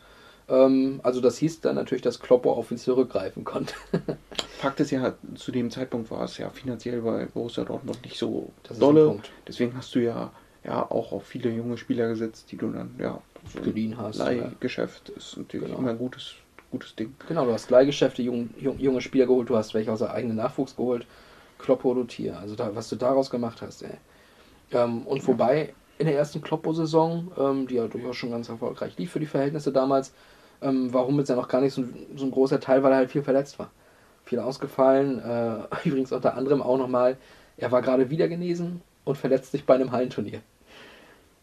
Ähm, 0.49 0.99
also 1.03 1.21
das 1.21 1.38
hieß 1.38 1.61
dann 1.61 1.75
natürlich, 1.75 2.01
dass 2.01 2.19
Kloppo 2.19 2.51
auf 2.53 2.71
ihn 2.71 2.78
zurückgreifen 2.78 3.43
konnte. 3.43 3.73
Fakt 4.59 4.80
ist 4.80 4.91
ja, 4.91 5.13
zu 5.36 5.51
dem 5.51 5.69
Zeitpunkt 5.71 6.09
war 6.11 6.23
es 6.23 6.38
ja 6.38 6.49
finanziell 6.49 7.01
bei 7.01 7.25
Borussia 7.25 7.63
Dortmund 7.63 8.01
nicht 8.03 8.17
so 8.17 8.51
Das 8.63 8.80
dolle. 8.80 9.05
Punkt. 9.07 9.30
Deswegen 9.47 9.75
hast 9.75 9.93
du 9.95 9.99
ja, 9.99 10.32
ja 10.63 10.84
auch 10.89 11.11
auf 11.11 11.25
viele 11.25 11.49
junge 11.49 11.78
Spieler 11.78 12.07
gesetzt, 12.07 12.51
die 12.51 12.57
du 12.57 12.71
dann, 12.71 12.95
ja, 12.99 13.21
so 13.53 13.61
Geliehen 13.61 13.97
hast, 13.97 14.17
Leihgeschäft 14.17 15.09
ist 15.09 15.38
natürlich 15.38 15.67
Genau. 15.67 15.80
immer 15.80 15.91
ein 15.91 15.97
gutes, 15.97 16.34
gutes 16.71 16.95
Ding. 16.95 17.15
Genau, 17.28 17.45
du 17.45 17.53
hast 17.53 17.69
Leihgeschäfte, 17.69 18.21
jung, 18.21 18.49
jung, 18.59 18.78
junge 18.80 19.01
Spieler 19.01 19.25
geholt, 19.25 19.49
du 19.49 19.55
hast 19.55 19.73
welche 19.73 19.91
aus 19.91 19.99
der 19.99 20.11
eigenen 20.13 20.38
Nachwuchs 20.38 20.75
geholt. 20.75 21.05
Kloppo 21.59 21.91
rotier. 21.91 22.38
Also 22.39 22.55
da, 22.55 22.75
was 22.75 22.89
du 22.89 22.95
daraus 22.95 23.30
gemacht 23.30 23.61
hast, 23.61 23.82
ey. 23.84 23.97
Ähm, 24.72 25.03
und 25.07 25.26
wobei 25.28 25.74
in 25.97 26.07
der 26.07 26.15
ersten 26.18 26.41
Kloppo-Saison, 26.41 27.32
ähm, 27.38 27.68
die 27.68 27.76
ja 27.76 27.88
durchaus 27.88 28.15
schon 28.18 28.32
ganz 28.32 28.49
erfolgreich 28.49 28.97
lief 28.97 29.11
für 29.11 29.20
die 29.20 29.26
Verhältnisse 29.26 29.72
damals, 29.72 30.13
ähm, 30.61 30.93
war 30.93 31.05
Hummels 31.07 31.30
ja 31.30 31.36
noch 31.36 31.47
gar 31.47 31.61
nicht 31.61 31.74
so, 31.74 31.82
ein- 31.82 32.07
so 32.15 32.26
ein 32.26 32.32
großer 32.32 32.59
Teil, 32.59 32.84
weil 32.84 32.91
er 32.91 32.97
halt 32.97 33.11
viel 33.11 33.24
verletzt 33.24 33.59
war. 33.59 33.72
Viel 34.26 34.39
ausgefallen. 34.39 35.20
Äh, 35.20 35.59
übrigens 35.88 36.11
unter 36.11 36.36
anderem 36.36 36.61
auch 36.61 36.78
nochmal, 36.78 37.18
er 37.57 37.72
war 37.72 37.82
gerade 37.82 38.09
wieder 38.09 38.28
genesen 38.28 38.82
und 39.05 39.18
verletzt 39.18 39.51
sich 39.51 39.65
bei 39.65 39.76
einem 39.76 39.91
Hallenturnier. 39.91 40.41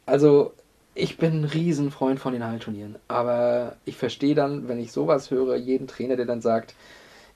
Also, 0.07 0.53
ich 0.95 1.17
bin 1.17 1.41
ein 1.41 1.45
Riesenfreund 1.45 2.21
von 2.21 2.33
den 2.33 2.45
Hallenturnieren. 2.45 2.97
Aber 3.09 3.77
ich 3.85 3.97
verstehe 3.97 4.35
dann, 4.35 4.69
wenn 4.69 4.79
ich 4.79 4.93
sowas 4.93 5.31
höre, 5.31 5.57
jeden 5.57 5.87
Trainer, 5.89 6.17
der 6.17 6.27
dann 6.27 6.41
sagt, 6.41 6.75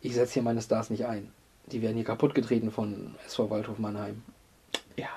ich 0.02 0.14
setze 0.14 0.34
hier 0.34 0.42
meine 0.42 0.62
Stars 0.62 0.90
nicht 0.90 1.06
ein. 1.06 1.32
Die 1.72 1.82
werden 1.82 1.96
hier 1.96 2.04
kaputt 2.04 2.34
getreten 2.34 2.70
von 2.70 3.14
SV 3.26 3.50
Waldhof 3.50 3.78
Mannheim. 3.78 4.22
Ja, 4.96 5.08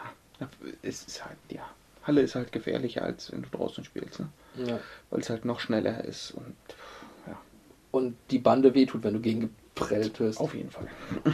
es 0.82 1.04
ist 1.04 1.24
halt, 1.26 1.38
ja, 1.50 1.68
Halle 2.04 2.22
ist 2.22 2.36
halt 2.36 2.52
gefährlicher, 2.52 3.04
als 3.04 3.32
wenn 3.32 3.44
du 3.44 3.50
draußen 3.50 3.84
spielst, 3.84 4.20
ne? 4.20 4.30
Ja. 4.66 4.80
weil 5.10 5.22
es 5.22 5.30
halt 5.30 5.46
noch 5.46 5.60
schneller 5.60 6.04
ist 6.04 6.32
und 6.32 6.56
ja, 7.28 7.38
Und 7.92 8.16
die 8.32 8.40
Bande 8.40 8.74
wehtut, 8.74 9.04
wenn 9.04 9.14
du 9.14 9.20
gegen 9.20 9.42
geprellt 9.42 10.20
wirst. 10.20 10.40
auf 10.40 10.54
jeden 10.54 10.72
Fall. 10.72 10.88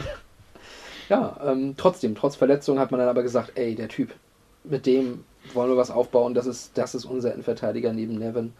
Ja, 1.08 1.40
ähm, 1.42 1.74
trotzdem, 1.78 2.14
trotz 2.14 2.36
Verletzung 2.36 2.78
hat 2.78 2.90
man 2.90 3.00
dann 3.00 3.08
aber 3.08 3.22
gesagt, 3.22 3.52
ey, 3.54 3.74
der 3.74 3.88
Typ, 3.88 4.12
mit 4.64 4.84
dem 4.84 5.24
wollen 5.54 5.70
wir 5.70 5.76
was 5.78 5.90
aufbauen, 5.90 6.34
das 6.34 6.44
ist, 6.46 6.76
das 6.76 6.94
ist 6.94 7.06
unser 7.06 7.32
Innenverteidiger 7.32 7.94
neben 7.94 8.18
Nevin 8.18 8.52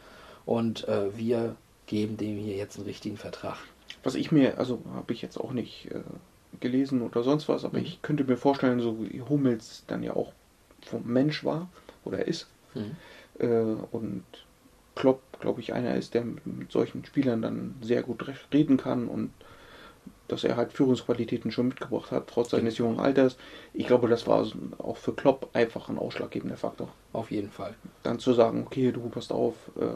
und 0.46 0.88
äh, 0.88 1.14
wir 1.14 1.56
geben 1.86 2.16
dem 2.16 2.38
hier 2.38 2.56
jetzt 2.56 2.76
einen 2.76 2.86
richtigen 2.86 3.18
Vertrag. 3.18 3.58
Was 4.02 4.14
ich 4.14 4.32
mir, 4.32 4.56
also 4.58 4.80
habe 4.94 5.12
ich 5.12 5.20
jetzt 5.20 5.36
auch 5.38 5.52
nicht 5.52 5.90
äh, 5.90 6.00
gelesen 6.60 7.02
oder 7.02 7.22
sonst 7.22 7.48
was, 7.48 7.64
aber 7.64 7.78
Mhm. 7.78 7.84
ich 7.84 8.02
könnte 8.02 8.24
mir 8.24 8.36
vorstellen, 8.36 8.80
so 8.80 8.96
wie 9.00 9.22
Hummels 9.22 9.84
dann 9.86 10.02
ja 10.02 10.14
auch 10.14 10.32
vom 10.82 11.04
Mensch 11.04 11.44
war 11.44 11.68
oder 12.04 12.26
ist 12.26 12.46
Mhm. 12.74 12.96
äh, 13.40 13.46
und 13.92 14.24
Klopp, 14.94 15.22
glaube 15.40 15.60
ich, 15.60 15.72
einer 15.72 15.94
ist, 15.94 16.14
der 16.14 16.24
mit, 16.24 16.72
solchen 16.72 17.04
Spielern 17.04 17.40
dann 17.40 17.74
sehr 17.82 18.02
gut 18.02 18.26
re- 18.26 18.34
reden 18.52 18.76
kann 18.76 19.06
und 19.08 19.30
dass 20.26 20.44
er 20.44 20.56
halt 20.56 20.72
Führungsqualitäten 20.72 21.50
schon 21.50 21.68
mitgebracht 21.68 22.10
hat, 22.10 22.26
trotz 22.28 22.50
seines 22.50 22.76
Genau. 22.76 22.90
jungen 22.90 23.00
Alters. 23.00 23.36
Ich 23.72 23.86
glaube, 23.86 24.08
das 24.08 24.26
war 24.26 24.46
auch 24.78 24.96
für 24.96 25.14
Klopp 25.14 25.48
einfach 25.54 25.88
ein 25.88 25.98
ausschlaggebender 25.98 26.56
Faktor. 26.56 26.92
Auf 27.12 27.30
jeden 27.30 27.50
Fall. 27.50 27.74
Dann 28.02 28.18
zu 28.18 28.34
sagen, 28.34 28.64
okay, 28.66 28.92
du 28.92 29.00
passt 29.08 29.32
auf, 29.32 29.54
äh, 29.80 29.86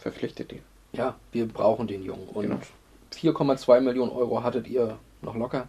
verpflichtet 0.00 0.50
den. 0.50 0.60
Ja, 0.92 1.16
wir 1.32 1.46
brauchen 1.46 1.86
den 1.86 2.02
Jungen. 2.02 2.28
Und 2.28 2.42
Genau. 2.42 2.60
4,2 3.12 3.80
Millionen 3.80 4.10
Euro 4.12 4.42
hattet 4.42 4.68
ihr 4.68 4.98
noch 5.22 5.36
locker. 5.36 5.68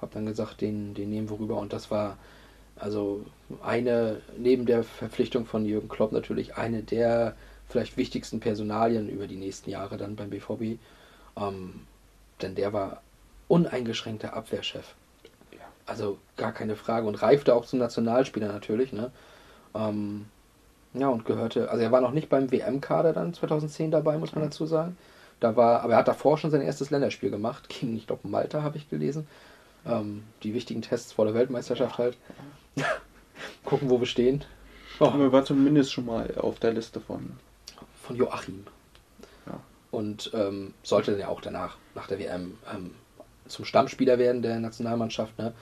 Hab 0.00 0.12
dann 0.12 0.26
gesagt, 0.26 0.60
den, 0.60 0.94
den 0.94 1.10
nehmen 1.10 1.30
wir 1.30 1.38
rüber. 1.38 1.56
Und 1.56 1.72
das 1.72 1.90
war 1.90 2.16
also 2.76 3.24
eine, 3.62 4.20
neben 4.36 4.66
der 4.66 4.84
Verpflichtung 4.84 5.46
von 5.46 5.66
Jürgen 5.66 5.88
Klopp 5.88 6.12
natürlich, 6.12 6.56
eine 6.56 6.82
der 6.82 7.34
vielleicht 7.68 7.96
wichtigsten 7.96 8.40
Personalien 8.40 9.08
über 9.08 9.26
die 9.26 9.36
nächsten 9.36 9.70
Jahre 9.70 9.96
dann 9.96 10.16
beim 10.16 10.30
BVB. 10.30 10.78
Ähm, 11.36 11.80
denn 12.40 12.54
der 12.54 12.72
war 12.72 13.02
uneingeschränkter 13.48 14.34
Abwehrchef. 14.34 14.94
Ja. 15.52 15.66
Also 15.86 16.18
gar 16.36 16.52
keine 16.52 16.76
Frage. 16.76 17.06
Und 17.06 17.20
reifte 17.20 17.54
auch 17.54 17.66
zum 17.66 17.78
Nationalspieler 17.78 18.48
natürlich. 18.48 18.92
Ne? 18.92 19.10
Ähm, 19.74 20.26
ja, 20.94 21.08
und 21.08 21.24
gehörte, 21.24 21.70
also 21.70 21.82
er 21.82 21.92
war 21.92 22.00
noch 22.00 22.12
nicht 22.12 22.28
beim 22.28 22.50
WM-Kader 22.50 23.12
dann 23.12 23.34
2010 23.34 23.90
dabei, 23.90 24.18
muss 24.18 24.34
man 24.34 24.44
dazu 24.44 24.66
sagen. 24.66 24.96
Da 25.40 25.54
war, 25.54 25.82
aber 25.82 25.92
er 25.92 25.98
hat 26.00 26.08
davor 26.08 26.38
schon 26.38 26.50
sein 26.50 26.62
erstes 26.62 26.90
Länderspiel 26.90 27.30
gemacht, 27.30 27.68
gegen, 27.80 27.96
ich 27.96 28.06
glaube, 28.06 28.26
Malta 28.28 28.62
habe 28.62 28.76
ich 28.76 28.88
gelesen. 28.88 29.26
Ähm, 29.88 30.24
die 30.42 30.54
wichtigen 30.54 30.82
Tests 30.82 31.12
vor 31.12 31.24
der 31.24 31.34
Weltmeisterschaft 31.34 31.98
halt. 31.98 32.16
Gucken, 33.64 33.90
wo 33.90 33.98
wir 34.00 34.06
stehen. 34.06 34.44
Oh, 35.00 35.06
Aber 35.06 35.24
er 35.24 35.32
war 35.32 35.44
zumindest 35.44 35.92
schon 35.92 36.06
mal 36.06 36.34
auf 36.36 36.58
der 36.58 36.72
Liste 36.72 37.00
von. 37.00 37.32
von 38.02 38.16
Joachim. 38.16 38.64
Ja. 39.46 39.60
Und 39.90 40.30
ähm, 40.34 40.74
sollte 40.82 41.12
dann 41.12 41.20
ja 41.20 41.28
auch 41.28 41.40
danach, 41.40 41.76
nach 41.94 42.06
der 42.06 42.18
WM, 42.18 42.58
ähm, 42.74 42.94
zum 43.46 43.64
Stammspieler 43.64 44.18
werden 44.18 44.42
der 44.42 44.60
Nationalmannschaft. 44.60 45.38
Ne? 45.38 45.52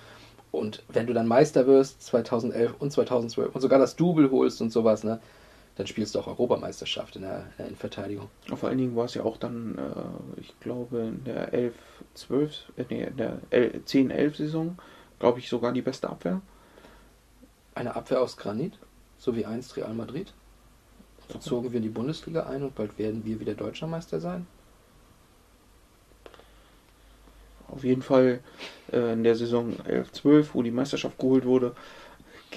Und 0.53 0.83
wenn 0.89 1.07
du 1.07 1.13
dann 1.13 1.27
Meister 1.27 1.67
wirst, 1.67 2.03
2011 2.03 2.75
und 2.79 2.91
2012, 2.91 3.55
und 3.55 3.61
sogar 3.61 3.79
das 3.79 3.97
Double 3.97 4.31
holst 4.31 4.61
und 4.61 4.71
sowas, 4.71 5.05
ne? 5.05 5.21
Dann 5.77 5.87
spielst 5.87 6.15
du 6.15 6.21
auch 6.21 6.27
Europameisterschaft 6.27 7.17
in 7.17 7.23
der, 7.23 7.41
in 7.41 7.57
der 7.59 7.67
Innenverteidigung. 7.67 8.29
Vor 8.55 8.69
allen 8.69 8.79
Dingen 8.79 8.97
war 8.97 9.05
es 9.05 9.15
ja 9.15 9.25
auch 9.25 9.37
dann, 9.37 9.77
äh, 9.79 10.41
ich 10.41 10.59
glaube, 10.61 10.99
in 11.01 11.25
der 11.25 11.53
11, 11.53 11.75
12, 12.15 12.73
äh, 12.77 12.85
nee, 12.89 13.05
in 13.05 13.17
der 13.17 13.39
11, 13.51 13.85
10, 13.85 14.11
11 14.11 14.37
Saison, 14.37 14.79
glaube 15.19 15.39
ich, 15.39 15.49
sogar 15.49 15.73
die 15.73 15.83
beste 15.83 16.09
Abwehr. 16.09 16.41
Eine 17.75 17.95
Abwehr 17.95 18.23
aus 18.23 18.37
Granit, 18.37 18.79
so 19.19 19.37
wie 19.37 19.45
einst 19.45 19.77
Real 19.77 19.93
Madrid. 19.93 20.33
So 21.29 21.39
zogen 21.39 21.73
wir 21.73 21.77
in 21.79 21.83
die 21.83 21.89
Bundesliga 21.89 22.47
ein 22.47 22.63
und 22.63 22.75
bald 22.75 22.99
werden 22.99 23.25
wir 23.25 23.41
wieder 23.41 23.55
Deutscher 23.55 23.87
Meister 23.87 24.21
sein. 24.21 24.47
auf 27.69 27.85
jeden 27.85 28.03
Fall 28.03 28.41
äh, 28.93 29.13
in 29.13 29.25
der 29.25 29.37
Saison 29.37 29.75
11-12, 29.87 30.47
wo 30.55 30.63
die 30.63 30.71
Meisterschaft 30.71 31.19
geholt 31.19 31.45
wurde. 31.45 31.75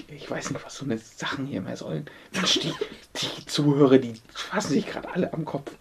Ich 0.08 0.30
weiß 0.30 0.50
nicht, 0.50 0.64
was 0.64 0.76
so 0.76 0.84
eine 0.84 0.98
Sachen 0.98 1.46
hier 1.46 1.60
mehr 1.60 1.76
sollen. 1.76 2.06
Mensch, 2.32 2.60
die, 2.60 2.72
die 3.16 3.46
Zuhörer, 3.46 3.98
die 3.98 4.14
fassen 4.32 4.72
sich 4.72 4.86
gerade 4.86 5.08
alle 5.10 5.32
am 5.32 5.44
Kopf. 5.44 5.72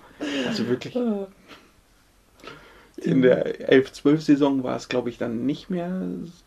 Also 0.47 0.67
wirklich. 0.67 0.95
In 2.97 3.22
der 3.22 3.70
11-12-Saison 3.72 4.63
war 4.63 4.76
es, 4.76 4.89
glaube 4.89 5.09
ich, 5.09 5.17
dann 5.17 5.45
nicht 5.45 5.70
mehr 5.70 6.01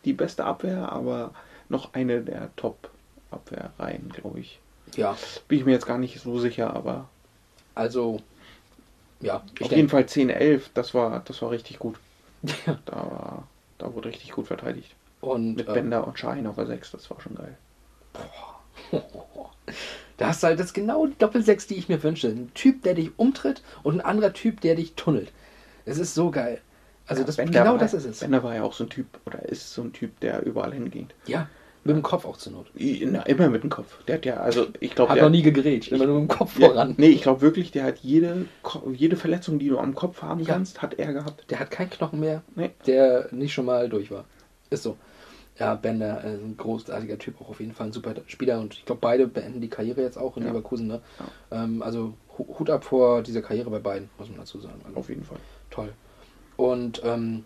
die 0.05 0.12
beste 0.12 0.45
Abwehr, 0.45 0.93
aber 0.93 1.33
noch 1.68 1.95
eine 1.95 2.20
der 2.20 2.55
Top-Abwehrreihen, 2.57 4.11
glaube 4.11 4.41
ich. 4.41 4.59
Ja, 4.97 5.16
Bin 5.49 5.59
ich 5.59 5.64
mir 5.64 5.73
jetzt 5.73 5.87
gar 5.87 5.97
nicht 5.97 6.20
so 6.20 6.39
sicher, 6.39 6.75
aber 6.75 7.09
also, 7.75 8.20
ja, 9.20 9.43
ich 9.59 9.64
auf 9.64 9.73
jeden 9.73 9.89
Fall 9.89 10.03
10-11, 10.03 10.62
das 10.75 10.93
war, 10.93 11.23
das 11.25 11.41
war 11.43 11.51
richtig 11.51 11.79
gut. 11.79 11.97
Ja. 12.66 12.79
Da, 12.87 12.97
war, 12.97 13.49
da 13.79 13.95
wurde 13.95 14.09
richtig 14.09 14.33
gut 14.33 14.49
verteidigt. 14.49 14.95
Und 15.20 15.55
Mit 15.55 15.68
ähm, 15.68 15.75
Bender 15.75 16.07
und 16.07 16.18
Schein 16.18 16.47
auf 16.47 16.57
der 16.57 16.66
6, 16.66 16.91
das 16.91 17.11
war 17.11 17.20
schon 17.20 17.37
geil. 17.37 17.57
Da 20.19 20.29
hast 20.29 20.43
du 20.43 20.47
halt 20.49 20.61
das 20.61 20.73
genau 20.73 21.07
die 21.07 21.19
Doppelsechs, 21.19 21.67
die 21.67 21.75
ich 21.77 21.89
mir 21.89 22.03
wünsche. 22.03 22.29
Ein 22.29 22.53
Typ, 22.55 22.83
der 22.83 22.95
dich 22.95 23.11
umtritt 23.17 23.63
und 23.83 23.95
ein 23.97 24.01
anderer 24.01 24.33
Typ, 24.33 24.61
der 24.61 24.75
dich 24.77 24.95
tunnelt. 24.95 25.33
Es 25.85 25.99
ist 25.99 26.15
so 26.15 26.31
geil. 26.31 26.61
Also 27.07 27.25
das, 27.25 27.37
Bender 27.37 27.61
genau 27.61 27.73
war, 27.73 27.79
das 27.79 27.95
ist 27.95 28.05
es. 28.05 28.21
Bender 28.21 28.43
war 28.43 28.55
ja 28.55 28.63
auch 28.63 28.73
so 28.73 28.85
ein 28.85 28.91
Typ, 28.91 29.07
oder 29.27 29.43
ist 29.49 29.73
so 29.75 29.83
ein 29.83 29.93
Typ, 29.93 30.21
der 30.21 30.45
überall 30.47 30.73
hingeht. 30.73 31.09
Ja, 31.27 31.49
mit 31.85 31.97
dem 31.97 32.03
Kopf 32.03 32.25
auch 32.25 32.37
zur 32.37 32.53
Not. 32.53 32.67
Na, 32.75 33.23
immer 33.23 33.49
mit 33.49 33.65
dem 33.65 33.71
Kopf. 33.71 34.05
Der 34.05 34.17
hat 34.17 34.25
ja, 34.25 34.37
also 34.37 34.69
ich 34.79 34.95
glaube, 34.95 35.13
Hat 35.13 35.21
noch 35.21 35.31
nie 35.31 35.43
gegrätscht, 35.43 35.91
immer 35.91 36.07
nur 36.07 36.21
mit 36.21 36.31
dem 36.31 36.37
Kopf 36.37 36.57
ja, 36.59 36.69
voran. 36.69 36.95
Nee, 36.97 37.09
ich 37.09 37.23
glaube 37.23 37.41
wirklich, 37.41 37.73
der 37.73 37.83
hat 37.85 37.99
jede, 37.99 38.47
jede 38.93 39.17
Verletzung, 39.17 39.59
die 39.59 39.69
du 39.69 39.79
am 39.79 39.97
Kopf 39.97 40.23
haben 40.23 40.41
Ja. 40.41 40.55
kannst, 40.55 40.81
hat 40.81 40.95
er 40.95 41.13
gehabt. 41.13 41.51
Der 41.51 41.59
hat 41.59 41.73
keinen 41.73 41.91
Knochen 41.91 42.21
mehr, 42.21 42.43
Nee. 42.55 42.71
der 42.87 43.27
nicht 43.33 43.53
schon 43.53 43.65
mal 43.65 43.89
durch 43.89 44.13
war. 44.13 44.25
Ist 44.71 44.85
so. 44.85 44.97
Ja, 45.63 45.75
Bender, 45.75 46.23
äh, 46.25 46.29
ein 46.35 46.57
großartiger 46.57 47.19
Typ, 47.19 47.41
auch 47.41 47.49
auf 47.51 47.61
jeden 47.61 47.73
Fall 47.73 47.87
ein 47.89 47.93
super 47.93 48.15
Spieler. 48.27 48.61
Und 48.61 48.75
ich 48.75 48.85
glaube, 48.85 49.01
beide 49.01 49.27
beenden 49.27 49.61
die 49.61 49.69
Karriere 49.71 50.03
jetzt 50.03 50.19
auch 50.19 50.37
in 50.37 50.43
Ja. 50.43 50.49
Leverkusen. 50.51 50.87
Ne? 50.89 51.01
Ähm, 51.51 51.83
also 51.83 52.15
Hu- 52.39 52.59
Hut 52.59 52.71
ab 52.71 52.85
vor 52.85 53.23
dieser 53.23 53.43
Karriere 53.43 53.71
bei 53.71 53.79
beiden, 53.79 54.09
muss 54.19 54.29
man 54.29 54.39
dazu 54.39 54.61
sagen. 54.61 54.81
Also, 54.85 54.97
Auf 54.99 55.09
jeden 55.09 55.25
Fall. 55.25 55.39
toll. 55.71 55.93
Und 56.57 57.01
ähm, 57.05 57.45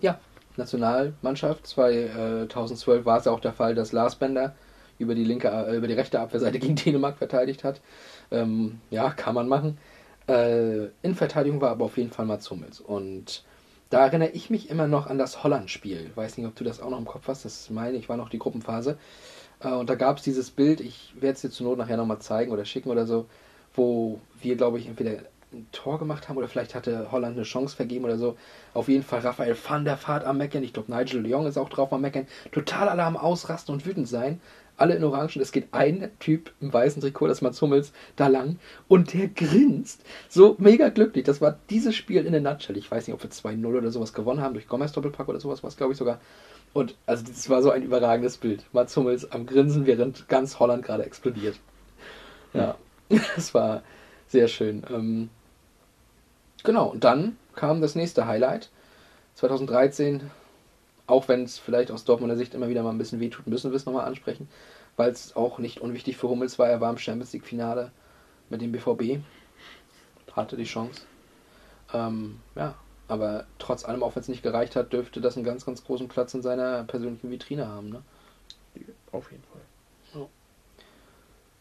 ja, 0.00 0.18
Nationalmannschaft 0.56 1.66
2012 1.66 3.04
war 3.04 3.18
es 3.18 3.24
ja 3.24 3.32
auch 3.32 3.40
der 3.40 3.52
Fall, 3.52 3.74
dass 3.74 3.92
Lars 3.92 4.16
Bender 4.16 4.54
über 4.98 5.14
die 5.14 5.24
linke, 5.24 5.48
äh, 5.48 5.76
über 5.76 5.86
die 5.88 5.94
rechte 5.94 6.20
Abwehrseite 6.20 6.58
gegen 6.60 6.76
Dänemark 6.76 7.18
verteidigt 7.18 7.64
hat. 7.64 7.80
Ähm, 8.30 8.80
ja, 8.90 9.10
kann 9.10 9.34
man 9.34 9.48
machen. 9.48 9.78
Äh, 10.28 10.86
in 11.02 11.14
Verteidigung 11.14 11.60
war 11.60 11.70
aber 11.70 11.84
auf 11.84 11.96
jeden 11.96 12.10
Fall 12.10 12.26
Mats 12.26 12.50
Hummels. 12.50 12.80
Und 12.80 13.44
da 13.90 14.04
erinnere 14.04 14.30
ich 14.30 14.50
mich 14.50 14.70
immer 14.70 14.88
noch 14.88 15.06
an 15.06 15.18
das 15.18 15.44
Holland-Spiel. 15.44 16.10
Weiß 16.14 16.36
nicht, 16.36 16.46
ob 16.46 16.56
du 16.56 16.64
das 16.64 16.80
auch 16.80 16.90
noch 16.90 16.98
im 16.98 17.04
Kopf 17.04 17.28
hast. 17.28 17.44
Das 17.44 17.70
meine 17.70 17.96
ich, 17.96 18.08
war 18.08 18.16
noch 18.16 18.28
die 18.28 18.38
Gruppenphase. 18.38 18.98
Äh, 19.60 19.70
und 19.70 19.88
da 19.88 19.94
gab 19.94 20.18
es 20.18 20.24
dieses 20.24 20.50
Bild, 20.50 20.80
ich 20.80 21.14
werde 21.14 21.34
es 21.34 21.42
dir 21.42 21.50
zur 21.50 21.66
Not 21.68 21.78
nachher 21.78 21.96
nochmal 21.96 22.18
zeigen 22.18 22.52
oder 22.52 22.64
schicken 22.64 22.90
oder 22.90 23.06
so, 23.06 23.26
wo 23.74 24.20
wir, 24.40 24.56
glaube 24.56 24.78
ich, 24.78 24.86
entweder 24.86 25.22
ein 25.52 25.68
Tor 25.70 25.98
gemacht 25.98 26.28
haben 26.28 26.36
oder 26.36 26.48
vielleicht 26.48 26.74
hatte 26.74 27.12
Holland 27.12 27.36
eine 27.36 27.44
Chance 27.44 27.76
vergeben 27.76 28.04
oder 28.04 28.18
so. 28.18 28.36
Auf 28.74 28.88
jeden 28.88 29.04
Fall 29.04 29.20
Raphael 29.20 29.56
van 29.56 29.84
der 29.84 29.98
Vaart 30.02 30.24
am 30.24 30.38
Meckern. 30.38 30.64
Ich 30.64 30.72
glaube, 30.72 30.92
Nigel 30.92 31.22
de 31.22 31.48
ist 31.48 31.56
auch 31.56 31.68
drauf 31.68 31.92
am 31.92 32.00
Meckern. 32.00 32.26
Total 32.52 32.88
alle 32.88 33.04
am 33.04 33.16
Ausrasten 33.16 33.72
und 33.72 33.86
wütend 33.86 34.08
sein. 34.08 34.40
Alle 34.76 34.94
in 34.94 35.04
Orangen. 35.04 35.40
Es 35.40 35.52
geht 35.52 35.68
ein 35.72 36.10
Typ 36.18 36.52
im 36.60 36.72
weißen 36.72 37.00
Trikot, 37.00 37.28
das 37.28 37.42
Mats 37.42 37.60
Hummels, 37.62 37.92
da 38.16 38.28
lang. 38.28 38.58
Und 38.88 39.14
der 39.14 39.28
grinst. 39.28 40.02
So 40.28 40.56
mega 40.58 40.88
glücklich. 40.90 41.24
Das 41.24 41.40
war 41.40 41.58
dieses 41.70 41.94
Spiel 41.94 42.26
in 42.26 42.32
der 42.32 42.40
Nutshell. 42.40 42.76
Ich 42.76 42.90
weiß 42.90 43.06
nicht, 43.06 43.14
ob 43.14 43.22
wir 43.22 43.30
2-0 43.30 43.66
oder 43.66 43.90
sowas 43.90 44.12
gewonnen 44.12 44.40
haben. 44.40 44.54
Durch 44.54 44.68
Gomez 44.68 44.92
Doppelpack 44.92 45.28
oder 45.28 45.40
sowas 45.40 45.62
war 45.62 45.68
es, 45.68 45.76
glaube 45.76 45.92
ich, 45.92 45.98
sogar. 45.98 46.20
Und 46.72 46.94
also 47.06 47.24
das 47.26 47.48
war 47.48 47.62
so 47.62 47.70
ein 47.70 47.82
überragendes 47.82 48.36
Bild. 48.36 48.64
Mats 48.72 48.96
Hummels 48.96 49.30
am 49.32 49.46
Grinsen, 49.46 49.86
während 49.86 50.28
ganz 50.28 50.58
Holland 50.58 50.84
gerade 50.84 51.04
explodiert. 51.04 51.58
Ja, 52.52 52.76
das 53.36 53.54
war 53.54 53.82
sehr 54.28 54.48
schön. 54.48 54.82
Ähm, 54.90 55.30
genau, 56.64 56.88
und 56.88 57.04
dann 57.04 57.36
kam 57.54 57.80
das 57.80 57.94
nächste 57.94 58.26
Highlight. 58.26 58.70
2013, 59.36 60.30
auch 61.06 61.28
wenn 61.28 61.44
es 61.44 61.58
vielleicht 61.58 61.90
aus 61.90 62.04
Dortmunder 62.04 62.36
Sicht 62.36 62.54
immer 62.54 62.68
wieder 62.68 62.82
mal 62.82 62.90
ein 62.90 62.98
bisschen 62.98 63.20
wehtut, 63.20 63.46
müssen 63.46 63.70
wir 63.70 63.76
es 63.76 63.86
nochmal 63.86 64.06
ansprechen, 64.06 64.48
weil 64.96 65.10
es 65.10 65.36
auch 65.36 65.58
nicht 65.58 65.80
unwichtig 65.80 66.16
für 66.16 66.28
Hummels 66.28 66.58
war. 66.58 66.68
Er 66.68 66.80
war 66.80 66.90
im 66.90 66.98
Champions 66.98 67.32
League-Finale 67.32 67.92
mit 68.50 68.60
dem 68.60 68.72
BVB, 68.72 69.22
hatte 70.32 70.56
die 70.56 70.64
Chance. 70.64 71.02
Ähm, 71.92 72.40
ja, 72.54 72.74
aber 73.08 73.46
trotz 73.58 73.84
allem, 73.84 74.02
auch 74.02 74.16
wenn 74.16 74.22
es 74.22 74.28
nicht 74.28 74.42
gereicht 74.42 74.74
hat, 74.74 74.92
dürfte 74.92 75.20
das 75.20 75.36
einen 75.36 75.44
ganz, 75.44 75.64
ganz 75.64 75.84
großen 75.84 76.08
Platz 76.08 76.34
in 76.34 76.42
seiner 76.42 76.84
persönlichen 76.84 77.30
Vitrine 77.30 77.68
haben. 77.68 77.90
Ne? 77.90 78.02
Auf 79.12 79.30
jeden 79.30 79.44
Fall. 79.44 79.60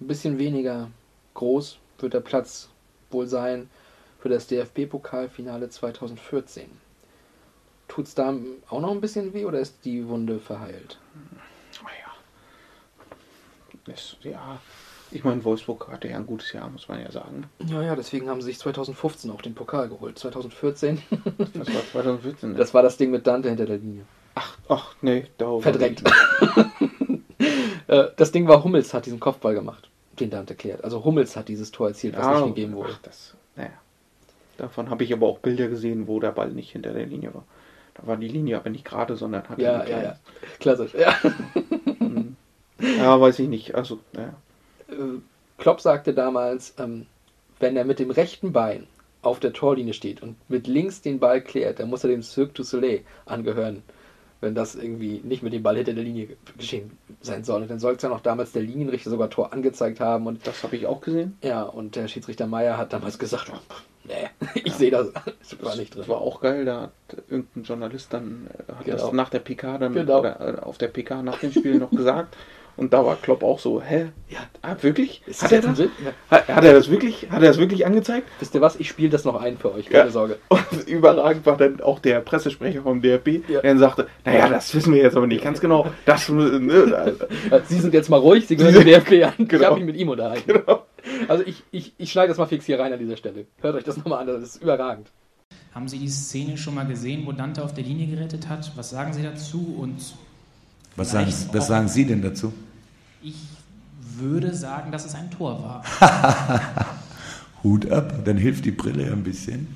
Ein 0.02 0.08
bisschen 0.08 0.38
weniger 0.38 0.90
groß 1.36 1.78
wird 2.00 2.14
der 2.14 2.20
Platz 2.20 2.70
wohl 3.12 3.28
sein 3.28 3.70
für 4.20 4.28
das 4.28 4.48
DFB-Pokalfinale 4.48 5.70
2014. 5.70 6.70
Tut's 7.96 8.14
da 8.14 8.34
auch 8.70 8.82
noch 8.82 8.92
ein 8.92 9.00
bisschen 9.00 9.34
weh 9.34 9.46
oder 9.46 9.60
ist 9.60 9.86
die 9.86 10.06
Wunde 10.10 10.40
verheilt? 10.40 11.00
Naja. 11.82 12.12
Ja. 14.22 14.60
Ich 15.12 15.24
meine, 15.24 15.46
Wolfsburg 15.46 15.88
hatte 15.90 16.10
ja 16.10 16.18
ein 16.18 16.26
gutes 16.26 16.52
Jahr, 16.52 16.70
muss 16.70 16.90
man 16.90 17.00
ja 17.02 17.10
sagen. 17.10 17.46
Ja, 17.66 17.82
ja, 17.82 17.96
deswegen 17.96 18.28
haben 18.30 18.42
sie 18.42 18.48
sich 18.48 18.60
2015 18.60 19.32
auch 19.32 19.42
den 19.42 19.56
Pokal 19.56 19.88
geholt. 19.88 20.20
2014, 20.20 21.02
Das 21.54 21.74
war 21.74 21.86
2014. 21.94 22.52
ne? 22.52 22.58
das 22.58 22.74
war 22.74 22.82
das 22.84 22.98
Ding 22.98 23.12
mit 23.12 23.26
Dante 23.26 23.48
hinter 23.48 23.66
der 23.66 23.78
Linie. 23.78 24.04
ach, 24.34 24.58
ach, 24.68 24.96
nee, 25.02 25.28
da 25.38 25.58
Verdrängt. 25.60 26.04
Äh, 27.88 28.06
das 28.18 28.32
Ding 28.32 28.48
war, 28.48 28.64
Hummels 28.64 28.96
hat 28.96 29.06
diesen 29.06 29.20
Kopfball 29.20 29.54
gemacht, 29.54 29.90
den 30.20 30.32
Dante 30.32 30.56
klärt. 30.56 30.84
Also 30.84 31.04
Hummels 31.06 31.36
hat 31.36 31.48
dieses 31.50 31.70
Tor 31.72 31.90
erzielt, 31.90 32.18
was 32.18 32.26
Ja, 32.26 32.40
nicht 32.42 32.56
gegeben 32.56 32.74
wurde. 32.74 32.90
ach, 32.96 33.00
das, 33.04 33.36
naja. 33.56 33.70
Davon 34.58 34.90
habe 34.90 35.04
ich 35.04 35.14
aber 35.14 35.28
auch 35.28 35.38
Bilder 35.38 35.68
gesehen, 35.68 36.08
wo 36.08 36.20
der 36.20 36.32
Ball 36.32 36.50
nicht 36.50 36.72
hinter 36.72 36.94
der 36.94 37.06
Linie 37.06 37.36
war. 37.36 37.44
Da 37.96 38.06
war 38.08 38.18
die 38.18 38.28
Linie 38.28 38.58
aber 38.58 38.70
nicht 38.70 38.86
gerade, 38.86 39.16
sondern 39.16 39.48
hatte 39.50 39.62
Ja, 39.62 39.84
ja, 39.86 40.04
ja. 40.04 40.16
Klassisch. 40.60 40.94
Ja. 40.94 41.16
Ja, 42.80 43.20
weiß 43.20 43.40
ich 43.40 43.48
nicht. 43.48 43.74
Also, 43.76 44.00
naja. 44.14 44.34
äh, 44.90 45.20
Klopp 45.58 45.80
sagte 45.82 46.14
damals, 46.14 46.74
ähm, 46.78 47.06
wenn 47.60 47.78
er 47.78 47.86
mit 47.86 48.00
dem 48.00 48.12
rechten 48.12 48.52
Bein 48.52 48.86
auf 49.22 49.40
der 49.40 49.54
Torlinie 49.54 49.94
steht 49.94 50.22
und 50.22 50.36
mit 50.50 50.68
links 50.68 51.02
den 51.02 51.20
Ball 51.20 51.42
klärt, 51.42 51.80
dann 51.80 51.90
muss 51.90 52.04
er 52.04 52.10
dem 52.10 52.22
Cirque 52.22 52.54
du 52.54 52.64
Soleil 52.64 53.02
angehören, 53.26 53.82
wenn 54.42 54.54
das 54.56 54.76
irgendwie 54.76 55.22
nicht 55.24 55.42
mit 55.42 55.54
dem 55.54 55.64
Ball 55.64 55.78
hinter 55.78 55.94
der 55.94 56.04
Linie 56.04 56.36
geschehen 56.58 56.98
sein 57.22 57.44
soll. 57.46 57.62
Und 57.64 57.72
dann 57.72 57.80
soll 57.80 57.96
es 57.96 58.02
ja 58.02 58.10
noch 58.10 58.20
damals 58.20 58.52
der 58.52 58.62
Linienrichter 58.64 59.10
sogar 59.10 59.30
Tor 59.30 59.54
angezeigt 59.54 60.00
haben 60.02 60.28
und 60.28 60.46
Das 60.46 60.62
habe 60.64 60.76
ich 60.76 60.86
auch 60.86 61.00
gesehen. 61.02 61.38
ja, 61.42 61.64
und 61.64 61.96
der 61.96 62.08
Schiedsrichter 62.10 62.46
Meier 62.46 62.78
hat 62.78 62.92
damals 62.94 63.18
gesagt, 63.18 63.50
oh, 63.54 63.58
nee, 64.08 64.30
ich 64.64 64.74
sehe 64.74 64.92
das, 64.92 65.12
das 65.14 65.64
war 65.64 65.76
nicht 65.76 65.94
drin. 65.94 66.02
Das 66.02 66.10
war 66.10 66.22
auch 66.22 66.42
geil, 66.42 66.66
da 66.66 66.82
hat 66.82 66.92
irgendein 67.30 67.64
Journalist 67.64 68.14
dann 68.14 68.48
äh, 68.68 68.72
hat 68.74 68.86
Genau. 68.86 68.98
das 68.98 69.12
nach 69.14 69.30
der 69.30 69.40
PK 69.40 69.78
dann 69.78 69.94
Genau. 69.94 70.20
oder 70.20 70.58
äh, 70.58 70.62
auf 70.62 70.78
der 70.78 70.88
PK 70.88 71.22
nach 71.24 71.40
dem 71.40 71.52
Spiel 71.52 71.76
noch 71.76 71.92
gesagt. 71.92 72.36
Und 72.78 72.92
da 72.92 73.06
war 73.06 73.16
Klopp 73.16 73.42
auch 73.42 73.58
so, 73.60 73.82
hä? 73.82 74.08
Ja. 74.28 74.40
Ah, 74.62 74.76
wirklich? 74.82 75.22
Ist 75.26 75.42
Hat 75.42 75.54
er 75.54 75.62
das? 75.62 75.80
Ja. 75.80 75.86
Hat, 76.30 76.50
hat 76.50 76.62
er 76.66 76.74
das 76.74 76.90
wirklich? 76.92 77.26
Hat 77.32 77.42
er 77.42 77.48
das 77.48 77.58
wirklich 77.58 77.86
angezeigt? 77.86 78.28
Wisst 78.42 78.54
ihr 78.54 78.60
was, 78.60 78.76
ich 78.76 78.90
spiele 78.90 79.08
das 79.08 79.24
noch 79.24 79.42
ein 79.42 79.58
für 79.58 79.74
euch, 79.74 79.86
keine 79.86 80.08
Ja. 80.08 80.12
Sorge. 80.12 80.40
Und 80.50 80.86
überragend 80.86 81.46
war 81.46 81.56
dann 81.56 81.80
auch 81.80 82.00
der 82.00 82.20
Pressesprecher 82.20 82.82
vom 82.82 83.02
DFB, 83.02 83.48
Ja. 83.48 83.62
der 83.62 83.72
dann 83.72 83.80
sagte, 83.80 84.08
naja, 84.26 84.50
das 84.50 84.76
wissen 84.76 84.94
wir 84.94 85.02
jetzt 85.02 85.16
aber 85.16 85.26
nicht 85.26 85.42
ganz 85.42 85.62
genau. 85.62 85.88
Das, 86.06 86.28
ne, 86.28 87.16
Sie 87.66 87.80
sind 87.80 87.94
jetzt 87.94 88.10
mal 88.10 88.18
ruhig, 88.20 88.46
Sie 88.46 88.58
gehören 88.58 88.74
dem 88.74 88.84
DFB 88.86 89.24
an. 89.24 89.34
Ich 89.38 89.48
Genau. 89.48 89.66
habe 89.68 89.76
mich 89.78 89.86
mit 89.86 89.96
ihm 89.96 90.10
unterhalten. 90.10 90.44
genau. 90.46 90.85
Also 91.30 91.44
ich, 91.46 91.64
ich, 91.72 91.94
ich 91.98 92.12
schneide 92.12 92.30
das 92.30 92.38
mal 92.38 92.46
fix 92.46 92.66
hier 92.66 92.80
rein 92.80 92.94
an 92.94 93.00
dieser 93.00 93.18
Stelle. 93.18 93.46
Hört 93.62 93.76
euch 93.76 93.84
das 93.84 93.98
nochmal 93.98 94.20
an, 94.22 94.28
das 94.28 94.44
ist 94.44 94.62
überragend. 94.62 95.08
Haben 95.74 95.88
Sie 95.88 96.00
die 96.00 96.10
Szene 96.10 96.58
schon 96.58 96.76
mal 96.76 96.86
gesehen, 96.86 97.26
wo 97.26 97.32
Dante 97.32 97.64
auf 97.64 97.74
der 97.74 97.84
Linie 97.84 98.08
gerettet 98.08 98.48
hat? 98.48 98.72
Was 98.76 98.90
sagen 98.90 99.14
Sie 99.14 99.22
dazu? 99.24 99.76
Und 99.80 99.98
Was 100.96 101.12
sagen, 101.12 101.34
was 101.52 101.68
sagen 101.68 101.88
Sie 101.88 102.06
denn 102.06 102.22
dazu? 102.22 102.54
Ich 103.22 103.36
würde 104.18 104.54
sagen, 104.56 104.92
dass 104.92 105.06
es 105.06 105.16
ein 105.16 105.30
Tor 105.32 105.62
war. 105.62 105.84
Hut 107.64 107.92
ab, 107.92 108.24
dann 108.24 108.38
hilft 108.38 108.66
die 108.66 108.72
Brille 108.72 109.12
ein 109.12 109.24
bisschen. 109.24 109.68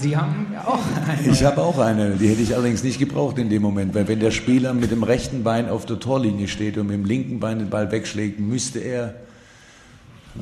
Sie 0.00 0.16
haben 0.16 0.46
ja 0.52 0.66
auch 0.66 0.78
eine. 1.08 1.30
Ich 1.30 1.44
habe 1.44 1.60
auch 1.60 1.78
eine, 1.78 2.12
die 2.12 2.28
hätte 2.28 2.42
ich 2.42 2.54
allerdings 2.54 2.84
nicht 2.84 2.98
gebraucht 2.98 3.38
in 3.38 3.50
dem 3.50 3.62
Moment, 3.62 3.94
weil 3.94 4.06
wenn 4.06 4.20
der 4.20 4.30
Spieler 4.30 4.72
mit 4.72 4.90
dem 4.90 5.02
rechten 5.02 5.42
Bein 5.42 5.68
auf 5.68 5.86
der 5.86 5.98
Torlinie 5.98 6.46
steht 6.46 6.78
und 6.78 6.86
mit 6.86 6.94
dem 6.94 7.04
linken 7.04 7.40
Bein 7.40 7.58
den 7.58 7.70
Ball 7.70 7.90
wegschlägt, 7.90 8.38
müsste 8.38 8.78
er, 8.78 9.14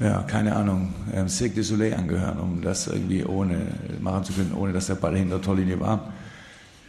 ja, 0.01 0.23
keine 0.23 0.55
Ahnung, 0.57 0.93
ähm, 1.15 1.29
Cirque 1.29 1.55
du 1.55 1.63
Soleil 1.63 1.95
angehören, 1.95 2.39
um 2.39 2.63
das 2.63 2.87
irgendwie 2.87 3.25
ohne 3.25 3.67
machen 4.01 4.25
zu 4.25 4.33
können, 4.33 4.53
ohne 4.53 4.73
dass 4.73 4.87
der 4.87 4.95
Ball 4.95 5.17
hinter 5.17 5.37
der 5.37 5.45
Torlinie 5.45 5.81
war. 5.81 6.13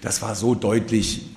Das 0.02 0.22
war 0.22 0.36
so 0.36 0.56
deutlich. 0.56 1.28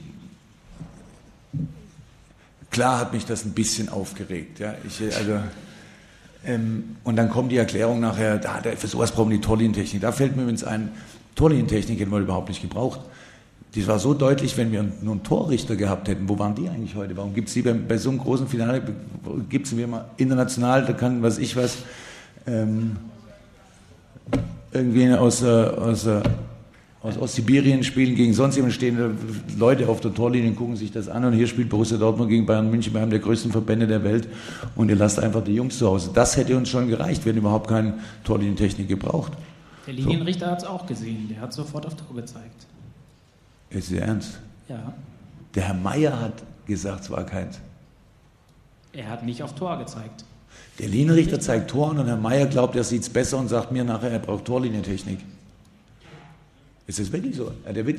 Klar 2.71 2.99
hat 2.99 3.13
mich 3.13 3.25
das 3.25 3.45
ein 3.45 3.53
bisschen 3.53 3.89
aufgeregt. 3.89 4.59
Ja. 4.59 4.75
Ich, 4.87 5.01
also, 5.17 5.41
ähm, 6.45 6.97
und 7.05 7.17
dann 7.17 7.31
kommt 7.31 7.53
die 7.53 7.57
Erklärung 7.57 8.01
nachher, 8.01 8.39
da, 8.39 8.61
da, 8.61 8.73
für 8.73 8.87
sowas 8.87 9.13
brauchen 9.13 9.31
die 9.31 9.41
Torlinientechnik. 9.41 10.03
Da 10.03 10.13
fällt 10.13 10.37
mir 10.37 10.43
übrigens 10.43 10.65
ein, 10.65 10.91
Torlinientechnik 11.35 12.01
hätten 12.01 12.11
wir 12.11 12.19
überhaupt 12.19 12.49
nicht 12.49 12.63
gebraucht. 12.63 13.01
Das 13.75 13.87
war 13.87 13.99
so 14.01 14.15
deutlich, 14.15 14.57
wenn 14.57 14.73
wir 14.73 14.85
nur 15.01 15.13
einen 15.13 15.23
Torrichter 15.23 15.77
gehabt 15.77 16.09
hätten. 16.09 16.29
Wo 16.29 16.39
waren 16.39 16.57
die 16.57 16.69
eigentlich 16.69 16.97
heute? 16.97 17.17
Warum 17.17 17.35
gibt 17.35 17.49
es 17.49 17.55
die 17.55 17.63
bei, 17.63 17.73
bei, 17.73 17.99
so 17.99 18.11
einem 18.11 18.19
großen 18.19 18.49
Finale, 18.49 18.83
gibt 19.49 19.67
es 19.67 19.77
wie 19.77 19.83
immer 19.83 20.07
international, 20.17 20.85
da 20.85 20.93
kann, 20.93 21.23
was 21.23 21.39
ich 21.39 21.55
was, 21.55 21.79
ähm, 22.47 22.97
irgendwie 24.73 25.09
aus, 25.13 25.43
äh, 25.43 25.47
aus, 25.47 26.07
äh, 26.07 26.21
aus 27.03 27.17
Ostsibirien 27.17 27.83
spielen 27.83 28.15
gegen 28.15 28.35
sonst 28.35 28.57
jemand 28.57 28.75
stehen 28.75 29.17
Leute 29.59 29.89
auf 29.89 30.01
der 30.01 30.13
Torlinie 30.13 30.53
gucken 30.53 30.77
sich 30.77 30.93
das 30.93 31.09
an 31.09 31.25
und 31.25 31.33
hier 31.33 31.47
spielt 31.47 31.69
Borussia 31.69 31.97
Dortmund 31.97 32.29
gegen 32.29 32.47
Bayern 32.47 32.71
München 32.71 32.93
bei 32.93 33.01
einem 33.01 33.11
der 33.11 33.21
größten 33.21 33.53
Verbände 33.53 33.87
der 33.87 34.05
Welt 34.05 34.29
und 34.77 34.91
ihr 34.91 34.97
lasst 34.97 35.19
einfach 35.19 35.43
die 35.43 35.55
Jungs 35.55 35.79
zu 35.79 35.87
Hause. 35.87 36.11
Das 36.13 36.37
hätte 36.37 36.57
uns 36.57 36.69
schon 36.69 36.89
gereicht, 36.89 37.25
wir 37.25 37.31
hätten 37.31 37.41
überhaupt 37.41 37.69
keine 37.69 37.95
Torlinientechnik 38.25 38.89
gebraucht. 38.89 39.33
Der 39.87 39.95
Linienrichter 39.95 40.47
so. 40.47 40.53
hat 40.53 40.59
es 40.59 40.65
auch 40.65 40.87
gesehen, 40.87 41.29
der 41.31 41.41
hat 41.41 41.53
sofort 41.53 41.87
auf 41.87 41.97
Tor 41.97 42.15
gezeigt. 42.15 42.67
Ist 43.71 43.91
Ihr 43.91 44.03
Ernst? 44.03 44.39
Ja. 44.69 44.93
Der 45.55 45.65
Herr 45.65 45.75
Meier 45.75 46.21
hat 46.21 46.43
gesagt, 46.67 47.05
es 47.05 47.11
war 47.11 47.25
keins. 47.25 47.59
Er 48.93 49.09
hat 49.09 49.25
nicht 49.25 49.43
auf 49.43 49.55
Tor 49.55 49.79
gezeigt. 49.79 50.25
Der 50.79 50.89
Linienrichter 50.89 51.41
zeigt 51.41 51.71
Tor 51.71 51.91
und 51.91 52.07
Herr 52.07 52.17
Meier 52.17 52.47
glaubt, 52.47 52.75
er 52.75 52.85
sieht 52.85 53.03
es 53.03 53.09
besser 53.09 53.39
und 53.39 53.49
sagt 53.49 53.71
mir 53.71 53.85
nachher, 53.85 54.11
er 54.11 54.19
braucht 54.19 54.45
Torlinientechnik. 54.45 55.21
Ist 56.91 56.99
das 56.99 57.13
wirklich 57.13 57.37
so? 57.37 57.53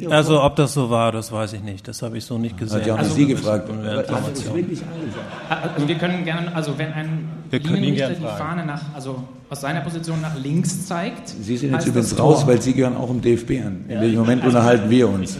also, 0.09 0.43
ob 0.43 0.57
das 0.57 0.73
so 0.73 0.89
war, 0.89 1.13
das 1.13 1.31
weiß 1.31 1.53
ich 1.53 1.61
nicht. 1.61 1.87
Das 1.87 2.01
habe 2.01 2.17
ich 2.17 2.25
so 2.25 2.37
nicht 2.37 2.57
gesehen. 2.57 2.81
Hat 2.81 2.87
ja 2.87 2.95
auch 2.95 2.99
also, 2.99 3.13
Sie 3.13 3.25
gefragt. 3.25 3.69
Also, 3.69 4.51
also, 5.49 5.87
wir 5.87 5.95
können 5.95 6.25
gerne, 6.25 6.53
also 6.53 6.77
wenn 6.77 6.91
ein 6.91 7.29
Linienrichter 7.49 8.09
die 8.09 8.21
Fahne 8.21 8.65
nach, 8.65 8.93
also 8.93 9.23
aus 9.49 9.61
seiner 9.61 9.79
Position 9.79 10.19
nach 10.19 10.35
links 10.35 10.87
zeigt. 10.87 11.29
Sie 11.29 11.55
sind 11.55 11.71
jetzt 11.71 11.87
übrigens 11.87 12.19
raus, 12.19 12.45
weil 12.45 12.61
Sie 12.61 12.73
gehören 12.73 12.97
auch 12.97 13.09
im 13.09 13.21
DFB 13.21 13.51
an. 13.65 13.85
In 13.87 13.95
ja, 13.95 14.01
welchem 14.01 14.19
Moment 14.19 14.43
also 14.43 14.57
unterhalten 14.57 14.89
wir 14.89 15.07
uns. 15.07 15.37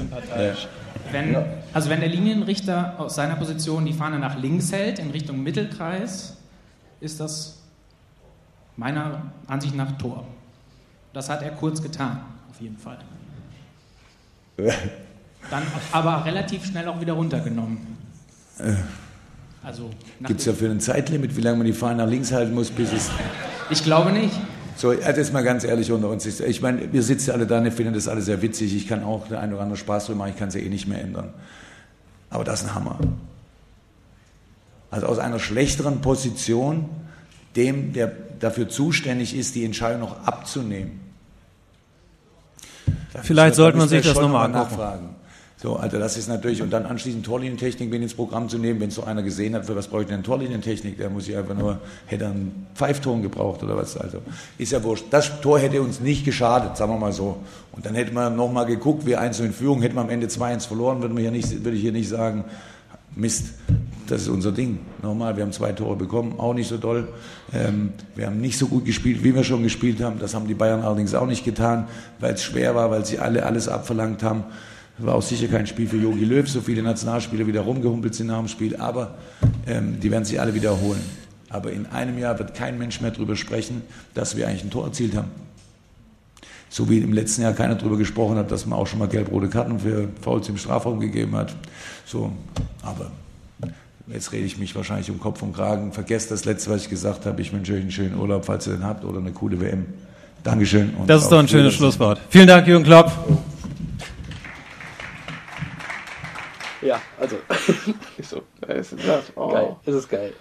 Wenn, 1.12 1.36
also 1.74 1.90
wenn 1.90 2.00
der 2.00 2.08
Linienrichter 2.08 2.96
aus 3.00 3.16
seiner 3.16 3.36
Position 3.36 3.86
die 3.86 3.92
Fahne 3.92 4.18
nach 4.18 4.40
links 4.40 4.72
hält, 4.72 4.98
in 4.98 5.12
Richtung 5.12 5.44
Mittelkreis, 5.44 6.38
ist 7.02 7.20
das 7.20 7.62
meiner 8.78 9.24
Ansicht 9.46 9.76
nach 9.76 9.98
Tor. 9.98 10.26
Das 11.12 11.30
hat 11.30 11.42
er 11.42 11.52
kurz 11.52 11.82
getan, 11.82 12.22
auf 12.50 12.62
jeden 12.62 12.78
Fall. 12.78 12.98
Dann 14.58 15.64
aber 15.92 16.26
relativ 16.26 16.66
schnell 16.66 16.88
auch 16.88 17.00
wieder 17.02 17.14
runtergenommen. 17.14 17.80
Also, 19.64 19.90
Gibt 20.26 20.40
es 20.40 20.46
dafür 20.46 20.72
ein 20.72 20.80
Zeitlimit, 20.80 21.36
wie 21.36 21.42
lange 21.42 21.58
man 21.58 21.68
die 21.68 21.74
Fahne 21.74 22.04
nach 22.04 22.10
links 22.10 22.32
halten 22.32 22.54
muss, 22.54 22.72
bis 22.72 22.92
es. 22.94 23.10
Ich 23.70 23.84
glaube 23.84 24.12
nicht. 24.12 24.34
So, 24.76 24.90
also 24.90 25.04
jetzt 25.04 25.34
mal 25.34 25.44
ganz 25.44 25.64
ehrlich 25.64 25.92
unter 25.92 26.10
uns. 26.10 26.26
Ich 26.26 26.62
meine, 26.62 26.92
wir 26.92 27.04
sitzen 27.04 27.32
alle 27.32 27.46
da 27.46 27.60
und 27.60 27.72
finden 27.72 27.94
das 27.94 28.08
alles 28.08 28.26
sehr 28.26 28.42
witzig. 28.42 28.76
Ich 28.76 28.88
kann 28.88 29.04
auch 29.04 29.28
der 29.28 29.40
ein 29.40 29.54
oder 29.54 29.62
andere 29.62 29.78
Spaß 29.78 30.08
drüber 30.08 30.20
machen, 30.20 30.32
ich 30.32 30.38
kann 30.38 30.48
es 30.48 30.56
ja 30.56 30.62
eh 30.62 30.70
nicht 30.70 30.88
mehr 30.88 31.02
ändern. 31.02 31.34
Aber 32.30 32.44
das 32.44 32.62
ist 32.62 32.70
ein 32.70 32.76
Hammer. 32.76 32.98
Also 34.90 35.08
aus 35.08 35.20
einer 35.20 35.40
schlechteren 35.40 36.02
Position 36.02 36.90
dem, 37.56 37.94
der 37.94 38.12
dafür 38.40 38.70
zuständig 38.70 39.36
ist, 39.36 39.56
die 39.56 39.66
Entscheidung 39.66 40.00
noch 40.00 40.26
abzunehmen. 40.26 41.01
Vielleicht 43.22 43.56
sollte 43.56 43.78
man 43.78 43.90
sich 43.90 44.06
das 44.06 44.20
nochmal 44.20 44.50
nachfragen. 44.50 45.16
So, 45.62 45.76
also 45.76 46.00
das 46.00 46.18
ist 46.18 46.28
natürlich, 46.28 46.64
und 46.64 46.72
dann 46.72 46.88
anschließend 46.88 47.24
Torlinientechnik 47.24 47.88
mit 47.92 48.02
ins 48.02 48.16
Programm 48.16 48.50
zu 48.50 48.58
nehmen, 48.58 48.80
wenn 48.80 48.90
es 48.90 48.96
so 48.96 49.04
einer 49.04 49.22
gesehen 49.22 49.54
hat, 49.54 49.68
für 49.68 49.76
was 49.76 49.88
brauche 49.88 50.02
ich 50.02 50.08
denn 50.08 50.24
Torlinientechnik, 50.24 50.98
der 50.98 51.12
muss 51.12 51.28
ich 51.28 51.38
einfach 51.38 51.54
nur, 51.54 51.78
hätte 52.08 52.26
einen 52.26 52.66
Pfeifton 52.74 53.22
gebraucht 53.22 53.62
oder 53.62 53.78
was, 53.78 53.96
also 53.96 54.18
ist 54.58 54.72
ja 54.72 54.84
wurscht. 54.84 55.06
Das 55.12 55.40
Tor 55.40 55.60
hätte 55.60 55.84
uns 55.84 56.00
nicht 56.00 56.26
geschadet, 56.26 56.78
sagen 56.78 56.92
wir 56.94 56.98
mal 56.98 57.14
so. 57.14 57.38
Und 57.74 57.86
dann 57.86 57.94
hätte 57.94 58.12
man 58.12 58.36
nochmal 58.36 58.66
geguckt, 58.66 59.06
wir 59.06 59.22
eins 59.22 59.40
in 59.40 59.54
Führung, 59.54 59.84
hätten 59.84 59.94
wir 59.94 60.02
am 60.02 60.10
Ende 60.10 60.26
2-1 60.26 60.68
verloren, 60.68 61.02
würde, 61.02 61.14
man 61.14 61.22
hier 61.22 61.30
nicht, 61.30 61.64
würde 61.64 61.78
ich 61.78 61.82
hier 61.84 61.92
nicht 61.92 62.10
sagen, 62.10 62.46
Mist, 63.16 63.54
das 64.08 64.24
ist 64.24 64.30
unser 64.30 64.52
Ding. 64.52 64.80
Normal, 65.02 65.36
wir 65.36 65.44
haben 65.44 65.52
zwei 65.52 65.72
Tore 65.72 65.96
bekommen, 65.96 66.36
auch 66.38 66.54
nicht 66.54 66.68
so 66.68 66.78
doll. 66.78 67.08
Ähm, 67.54 67.94
wir 68.16 68.28
haben 68.28 68.40
nicht 68.40 68.58
so 68.58 68.68
gut 68.68 68.86
gespielt, 68.86 69.24
wie 69.24 69.36
wir 69.36 69.44
schon 69.44 69.64
gespielt 69.64 70.02
haben. 70.02 70.20
Das 70.20 70.34
haben 70.34 70.48
die 70.48 70.54
Bayern 70.54 70.82
allerdings 70.82 71.14
auch 71.14 71.26
nicht 71.26 71.44
getan, 71.44 71.88
weil 72.20 72.34
es 72.34 72.44
schwer 72.44 72.76
war, 72.76 72.92
weil 72.92 73.06
sie 73.06 73.20
alle 73.20 73.46
alles 73.46 73.68
abverlangt 73.68 74.24
haben. 74.24 74.44
War 74.98 75.16
auch 75.16 75.22
sicher 75.22 75.48
kein 75.48 75.66
Spiel 75.66 75.88
für 75.88 75.98
Jogi 75.98 76.26
Löw, 76.26 76.48
so 76.48 76.62
viele 76.62 76.84
Nationalspieler 76.84 77.48
wieder 77.48 77.62
rumgehumpelt 77.62 78.14
sind 78.14 78.28
nach 78.28 78.38
dem 78.38 78.48
Spiel, 78.48 78.76
aber 78.76 79.16
ähm, 79.66 80.00
die 80.00 80.12
werden 80.12 80.26
sich 80.26 80.40
alle 80.40 80.54
wiederholen. 80.54 81.02
Aber 81.50 81.72
in 81.72 81.86
einem 81.88 82.20
Jahr 82.20 82.38
wird 82.38 82.54
kein 82.54 82.78
Mensch 82.78 83.02
mehr 83.02 83.12
darüber 83.12 83.36
sprechen, 83.36 83.82
dass 84.14 84.38
wir 84.38 84.48
eigentlich 84.48 84.64
ein 84.64 84.70
Tor 84.70 84.86
erzielt 84.86 85.16
haben. 85.16 85.30
So 86.74 86.90
wie 86.90 87.00
im 87.00 87.12
letzten 87.12 87.42
Jahr 87.42 87.52
keiner 87.52 87.76
darüber 87.76 87.98
gesprochen 87.98 88.38
hat, 88.38 88.50
dass 88.50 88.66
man 88.66 88.80
auch 88.80 88.88
schon 88.88 89.00
mal 89.00 89.10
gelb-rote 89.10 89.50
Karten 89.50 89.78
für 89.82 90.08
Fouls 90.22 90.48
im 90.48 90.56
Strafraum 90.56 91.02
gegeben 91.02 91.36
hat. 91.36 91.54
So, 92.06 92.32
aber 92.82 93.12
jetzt 94.08 94.32
rede 94.32 94.46
ich 94.46 94.58
mich 94.58 94.74
wahrscheinlich 94.74 95.12
um 95.12 95.20
Kopf 95.20 95.42
und 95.42 95.54
Kragen. 95.54 95.92
Vergesst 95.92 96.32
das 96.32 96.46
Letzte, 96.46 96.72
was 96.72 96.84
ich 96.84 96.90
gesagt 96.90 97.26
habe. 97.26 97.42
Ich 97.42 97.52
wünsche 97.52 97.74
euch 97.74 97.82
einen 97.82 97.92
schönen 97.92 98.18
Urlaub, 98.18 98.46
falls 98.46 98.68
ihr 98.68 98.76
den 98.76 98.86
habt, 98.86 99.04
oder 99.04 99.20
eine 99.20 99.34
coole 99.34 99.60
WM. 99.60 99.86
Dankeschön. 100.46 100.94
das 101.08 101.24
ist 101.24 101.30
doch 101.30 101.40
ein 101.40 101.48
schönes 101.50 101.74
Schlusswort. 101.74 102.22
Vielen 102.30 102.48
Dank, 102.48 102.66
Jürgen 102.66 102.86
Klopp. 102.86 103.12
Ja, 106.82 107.02
also. 107.20 107.36
so. 108.24 108.44
Ist 108.70 108.94
das. 108.94 109.34
Oh. 109.36 109.50
Geil. 109.50 109.76
Es 109.86 109.94
ist 109.94 110.10
geil. 110.10 110.32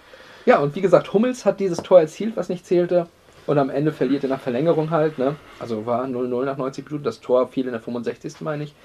Ja, 0.45 0.59
und 0.59 0.75
wie 0.75 0.81
gesagt, 0.81 1.11
Hummels 1.11 1.43
hat 1.43 1.59
dieses 1.59 1.79
Tor 1.79 1.99
erzielt, 1.99 2.37
was 2.37 2.47
nicht 2.47 2.65
zählte. 2.65 3.07
Und 3.47 3.57
am 3.57 3.69
Ende 3.69 3.91
verliert 3.91 4.23
er 4.23 4.29
nach 4.29 4.39
Verlängerung 4.39 4.91
halt. 4.91 5.17
Ne? 5.17 5.35
Also 5.59 5.85
war 5.85 6.05
0-0 6.05 6.45
nach 6.45 6.57
90 6.57 6.85
Minuten. 6.85 7.03
Das 7.03 7.21
Tor 7.21 7.47
fiel 7.47 7.65
in 7.65 7.71
der 7.71 7.81
65. 7.81 8.41
meine 8.41 8.65
ich. 8.65 8.75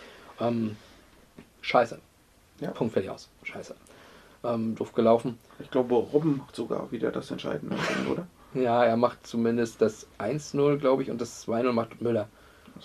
Ähm, 0.41 0.77
scheiße. 1.61 1.99
Ja. 2.61 2.71
Punkt 2.71 2.95
fertig 2.95 3.11
aus. 3.11 3.29
Scheiße. 3.43 3.75
Ähm, 4.45 4.75
doof 4.75 4.93
gelaufen. 4.93 5.39
Ich 5.59 5.71
glaube, 5.71 5.95
Robben 5.95 6.39
macht 6.39 6.57
sogar 6.57 6.91
wieder 6.91 7.11
das 7.11 7.31
Entscheidende, 7.31 7.77
oder? 8.11 8.27
Ja, 8.55 8.85
er 8.85 8.97
macht 8.97 9.27
zumindest 9.27 9.83
das 9.83 10.07
1-0, 10.19 10.79
glaube 10.79 11.03
ich, 11.03 11.11
und 11.11 11.21
das 11.21 11.47
2-0 11.47 11.73
macht 11.73 12.01
Müller. 12.01 12.29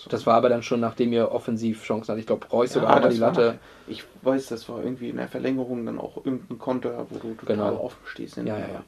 Das 0.08 0.26
war 0.26 0.34
aber 0.34 0.48
dann 0.48 0.62
schon, 0.62 0.80
nachdem 0.80 1.12
ihr 1.12 1.32
offensiv 1.32 1.84
Chancen 1.84 2.12
hattet. 2.12 2.20
Ich 2.20 2.26
glaube, 2.26 2.46
Reus 2.48 2.72
sogar 2.72 3.02
ja, 3.02 3.08
die 3.08 3.18
Latte. 3.18 3.46
War, 3.46 3.54
ich 3.86 4.04
weiß, 4.22 4.46
das 4.46 4.68
war 4.68 4.82
irgendwie 4.82 5.10
in 5.10 5.16
der 5.16 5.28
Verlängerung 5.28 5.84
dann 5.84 5.98
auch 5.98 6.16
irgendein 6.16 6.58
Konter, 6.58 7.06
wo 7.10 7.18
du 7.18 7.34
total 7.34 7.56
genau. 7.56 7.80
offen 7.80 7.98
stehst. 8.06 8.36
Ja, 8.38 8.44
ja, 8.44 8.58
ja. 8.58 8.84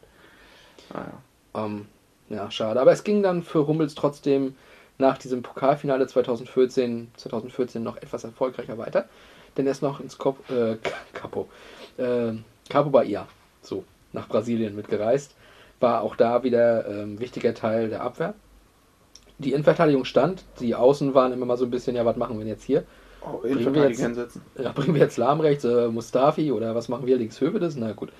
Ah, 0.94 1.04
ja. 1.54 1.64
Ähm, 1.64 1.86
ja, 2.28 2.50
schade. 2.50 2.80
Aber 2.80 2.92
es 2.92 3.04
ging 3.04 3.22
dann 3.22 3.42
für 3.42 3.66
Hummels 3.66 3.94
trotzdem 3.94 4.54
nach 4.98 5.18
diesem 5.18 5.42
Pokalfinale 5.42 6.06
2014, 6.06 7.10
2014 7.16 7.82
noch 7.82 7.96
etwas 7.96 8.24
erfolgreicher 8.24 8.78
weiter. 8.78 9.08
Denn 9.56 9.66
er 9.66 9.72
ist 9.72 9.82
noch 9.82 10.00
ins 10.00 10.18
Cop, 10.18 10.38
äh, 10.50 10.76
Capo, 11.12 11.48
äh, 11.96 12.32
Capo 12.68 12.90
Bahia, 12.90 13.26
so, 13.62 13.84
nach 14.12 14.28
Brasilien 14.28 14.74
mitgereist. 14.74 15.34
War 15.80 16.02
auch 16.02 16.16
da 16.16 16.42
wieder 16.42 16.86
ähm, 16.88 17.20
wichtiger 17.20 17.54
Teil 17.54 17.88
der 17.88 18.02
Abwehr 18.02 18.34
die 19.38 19.52
Innenverteidigung 19.52 20.04
stand, 20.04 20.44
die 20.60 20.74
Außen 20.74 21.14
waren 21.14 21.32
immer 21.32 21.46
mal 21.46 21.56
so 21.56 21.64
ein 21.64 21.70
bisschen, 21.70 21.96
ja, 21.96 22.04
was 22.04 22.16
machen 22.16 22.38
wir 22.38 22.46
jetzt 22.46 22.64
hier? 22.64 22.84
Oh, 23.22 23.38
bringen, 23.38 23.74
wir 23.74 23.88
jetzt, 23.88 24.38
ja, 24.58 24.72
bringen 24.72 24.94
wir 24.94 25.00
jetzt 25.00 25.16
Lahm 25.16 25.40
rechts, 25.40 25.64
äh, 25.64 25.88
Mustafi 25.88 26.52
oder 26.52 26.74
was 26.74 26.88
machen 26.88 27.06
wir 27.06 27.16
links 27.16 27.40
Hövedes? 27.40 27.74
Na 27.76 27.92
gut. 27.92 28.12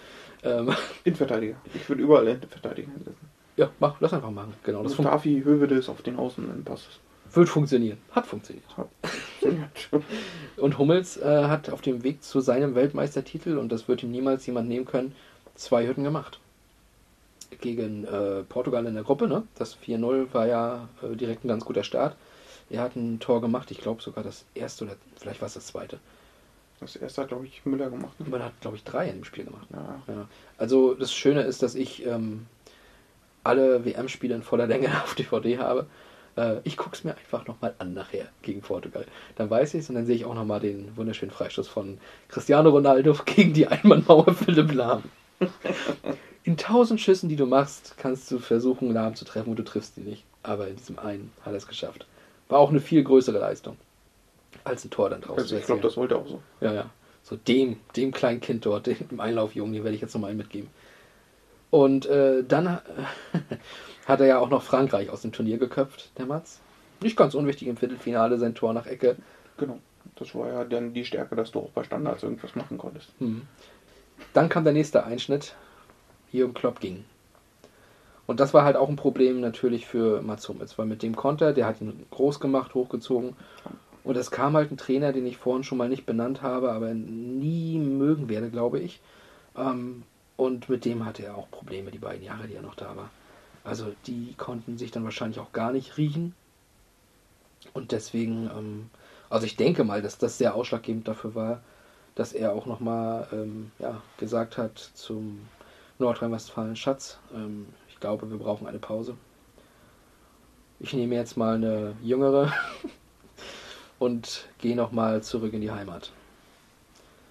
Ähm, 0.42 0.74
Innenverteidiger. 1.04 1.56
Ich 1.74 1.88
würde 1.88 2.02
überall 2.02 2.26
Innenverteidiger 2.26 2.88
einsetzen. 2.88 3.23
Ja, 3.56 3.70
mach, 3.78 4.00
lass 4.00 4.12
einfach 4.12 4.30
machen. 4.30 4.54
Genau, 4.64 4.82
das 4.82 4.98
Mustafi, 4.98 5.42
Hövedes 5.44 5.88
auf 5.88 6.02
den 6.02 6.16
Außen, 6.16 6.64
passt. 6.64 7.00
Wird 7.32 7.48
funktionieren. 7.48 7.98
Hat 8.10 8.26
funktioniert. 8.26 8.64
Hat 8.76 8.88
und 10.56 10.78
Hummels 10.78 11.16
äh, 11.16 11.44
hat 11.44 11.70
auf 11.70 11.80
dem 11.80 12.02
Weg 12.02 12.22
zu 12.22 12.40
seinem 12.40 12.74
Weltmeistertitel, 12.74 13.58
und 13.58 13.70
das 13.70 13.88
wird 13.88 14.02
ihm 14.02 14.10
niemals 14.10 14.46
jemand 14.46 14.68
nehmen 14.68 14.86
können, 14.86 15.14
zwei 15.54 15.86
Hütten 15.86 16.04
gemacht 16.04 16.40
gegen 17.60 18.04
äh, 18.04 18.42
Portugal 18.42 18.86
in 18.86 18.94
der 18.94 19.04
Gruppe. 19.04 19.28
Ne? 19.28 19.44
Das 19.54 19.76
4-0 19.76 20.32
war 20.32 20.46
ja 20.46 20.88
äh, 21.02 21.14
direkt 21.16 21.44
ein 21.44 21.48
ganz 21.48 21.64
guter 21.64 21.84
Start. 21.84 22.16
Er 22.70 22.80
hat 22.80 22.96
ein 22.96 23.20
Tor 23.20 23.40
gemacht, 23.40 23.70
ich 23.70 23.78
glaube 23.78 24.02
sogar 24.02 24.24
das 24.24 24.44
erste 24.54 24.84
oder 24.84 24.96
vielleicht 25.16 25.40
war 25.40 25.46
es 25.46 25.54
das 25.54 25.66
zweite. 25.66 25.98
Das 26.80 26.96
erste 26.96 27.22
hat, 27.22 27.28
glaube 27.28 27.46
ich, 27.46 27.64
Müller 27.64 27.88
gemacht. 27.88 28.18
Ne? 28.18 28.26
Man 28.28 28.42
hat, 28.42 28.60
glaube 28.60 28.76
ich, 28.76 28.84
drei 28.84 29.08
in 29.08 29.16
dem 29.16 29.24
Spiel 29.24 29.44
gemacht. 29.44 29.66
Ja. 29.72 30.02
Ja. 30.08 30.28
Also 30.58 30.94
das 30.94 31.12
Schöne 31.12 31.42
ist, 31.42 31.62
dass 31.62 31.74
ich 31.74 32.04
ähm, 32.06 32.46
alle 33.44 33.84
WM-Spiele 33.84 34.34
in 34.34 34.42
voller 34.42 34.66
Länge 34.66 34.88
auf 35.04 35.14
DVD 35.14 35.58
habe. 35.58 35.86
Äh, 36.36 36.56
ich 36.64 36.76
gucke 36.76 36.96
es 36.96 37.04
mir 37.04 37.16
einfach 37.16 37.46
nochmal 37.46 37.74
an 37.78 37.94
nachher 37.94 38.28
gegen 38.42 38.60
Portugal. 38.60 39.06
Dann 39.36 39.50
weiß 39.50 39.74
ich 39.74 39.80
es 39.80 39.88
und 39.88 39.94
dann 39.94 40.06
sehe 40.06 40.16
ich 40.16 40.24
auch 40.24 40.34
nochmal 40.34 40.60
den 40.60 40.96
wunderschönen 40.96 41.30
Freistoß 41.30 41.68
von 41.68 41.98
Cristiano 42.28 42.70
Ronaldo 42.70 43.16
gegen 43.24 43.52
die 43.52 43.66
Einmannmauer 43.66 44.34
Philipp 44.34 44.72
Lahm. 44.72 45.04
in 46.44 46.56
tausend 46.56 47.00
Schüssen, 47.00 47.28
die 47.28 47.36
du 47.36 47.46
machst, 47.46 47.94
kannst 47.96 48.30
du 48.30 48.38
versuchen, 48.38 48.92
Lahm 48.92 49.14
zu 49.14 49.24
treffen 49.24 49.50
und 49.50 49.58
du 49.58 49.64
triffst 49.64 49.96
ihn 49.96 50.04
nicht. 50.04 50.24
Aber 50.42 50.68
in 50.68 50.76
diesem 50.76 50.98
einen 50.98 51.32
hat 51.42 51.52
er 51.52 51.56
es 51.56 51.66
geschafft. 51.66 52.06
War 52.48 52.58
auch 52.58 52.70
eine 52.70 52.80
viel 52.80 53.02
größere 53.02 53.38
Leistung, 53.38 53.78
als 54.62 54.84
ein 54.84 54.90
Tor 54.90 55.08
dann 55.08 55.22
draußen. 55.22 55.42
Also 55.42 55.56
ich 55.56 55.64
glaube, 55.64 55.80
das 55.80 55.96
wollte 55.96 56.14
er 56.14 56.20
auch 56.20 56.28
so. 56.28 56.42
Ja, 56.60 56.72
ja. 56.72 56.90
So 57.22 57.36
dem, 57.36 57.78
dem 57.96 58.12
kleinen 58.12 58.42
Kind 58.42 58.66
dort, 58.66 58.86
dem 58.86 59.18
Einlaufjungen, 59.18 59.72
den 59.72 59.82
werde 59.84 59.94
ich 59.94 60.02
jetzt 60.02 60.12
nochmal 60.12 60.34
mitgeben. 60.34 60.68
Und 61.74 62.06
äh, 62.06 62.44
dann 62.44 62.68
hat 64.06 64.20
er 64.20 64.26
ja 64.26 64.38
auch 64.38 64.48
noch 64.48 64.62
Frankreich 64.62 65.10
aus 65.10 65.22
dem 65.22 65.32
Turnier 65.32 65.58
geköpft, 65.58 66.16
der 66.16 66.24
Mats. 66.24 66.60
Nicht 67.00 67.16
ganz 67.16 67.34
unwichtig 67.34 67.66
im 67.66 67.76
Viertelfinale 67.76 68.38
sein 68.38 68.54
Tor 68.54 68.72
nach 68.72 68.86
Ecke. 68.86 69.16
Genau. 69.56 69.80
Das 70.14 70.36
war 70.36 70.46
ja 70.52 70.64
dann 70.64 70.94
die 70.94 71.04
Stärke, 71.04 71.34
dass 71.34 71.50
du 71.50 71.58
auch 71.58 71.70
bei 71.70 71.82
Standards 71.82 72.22
irgendwas 72.22 72.54
machen 72.54 72.78
konntest. 72.78 73.08
Hm. 73.18 73.42
Dann 74.34 74.48
kam 74.48 74.62
der 74.62 74.72
nächste 74.72 75.04
Einschnitt, 75.04 75.56
hier 76.30 76.44
um 76.44 76.54
Klopp 76.54 76.78
ging. 76.78 77.04
Und 78.28 78.38
das 78.38 78.54
war 78.54 78.64
halt 78.64 78.76
auch 78.76 78.88
ein 78.88 78.94
Problem 78.94 79.40
natürlich 79.40 79.84
für 79.84 80.22
Mats 80.22 80.48
Hummels, 80.48 80.78
weil 80.78 80.86
mit 80.86 81.02
dem 81.02 81.16
Konter, 81.16 81.52
der 81.52 81.66
hat 81.66 81.80
ihn 81.80 82.06
groß 82.12 82.38
gemacht, 82.38 82.74
hochgezogen. 82.74 83.34
Und 84.04 84.16
es 84.16 84.30
kam 84.30 84.54
halt 84.54 84.70
ein 84.70 84.76
Trainer, 84.76 85.12
den 85.12 85.26
ich 85.26 85.38
vorhin 85.38 85.64
schon 85.64 85.78
mal 85.78 85.88
nicht 85.88 86.06
benannt 86.06 86.40
habe, 86.40 86.70
aber 86.70 86.94
nie 86.94 87.78
mögen 87.78 88.28
werde, 88.28 88.50
glaube 88.50 88.78
ich. 88.78 89.00
Ähm, 89.56 90.04
und 90.36 90.68
mit 90.68 90.84
dem 90.84 91.04
hatte 91.04 91.24
er 91.24 91.36
auch 91.36 91.50
Probleme, 91.50 91.90
die 91.90 91.98
beiden 91.98 92.24
Jahre, 92.24 92.48
die 92.48 92.54
er 92.54 92.62
noch 92.62 92.74
da 92.74 92.96
war. 92.96 93.10
Also 93.62 93.94
die 94.06 94.34
konnten 94.36 94.76
sich 94.78 94.90
dann 94.90 95.04
wahrscheinlich 95.04 95.38
auch 95.38 95.52
gar 95.52 95.72
nicht 95.72 95.96
riechen. 95.96 96.34
Und 97.72 97.92
deswegen, 97.92 98.50
ähm, 98.54 98.90
also 99.30 99.46
ich 99.46 99.56
denke 99.56 99.84
mal, 99.84 100.02
dass 100.02 100.18
das 100.18 100.38
sehr 100.38 100.54
ausschlaggebend 100.54 101.08
dafür 101.08 101.34
war, 101.34 101.62
dass 102.14 102.32
er 102.32 102.52
auch 102.52 102.66
nochmal 102.66 103.26
ähm, 103.32 103.72
ja, 103.78 104.02
gesagt 104.18 104.58
hat 104.58 104.78
zum 104.78 105.48
Nordrhein-Westfalen 105.98 106.76
Schatz, 106.76 107.18
ähm, 107.32 107.66
ich 107.88 107.98
glaube, 108.00 108.30
wir 108.30 108.38
brauchen 108.38 108.66
eine 108.66 108.78
Pause. 108.78 109.16
Ich 110.80 110.92
nehme 110.92 111.14
jetzt 111.14 111.36
mal 111.36 111.54
eine 111.54 111.96
jüngere 112.02 112.52
und 113.98 114.48
gehe 114.58 114.76
nochmal 114.76 115.22
zurück 115.22 115.54
in 115.54 115.60
die 115.60 115.70
Heimat. 115.70 116.12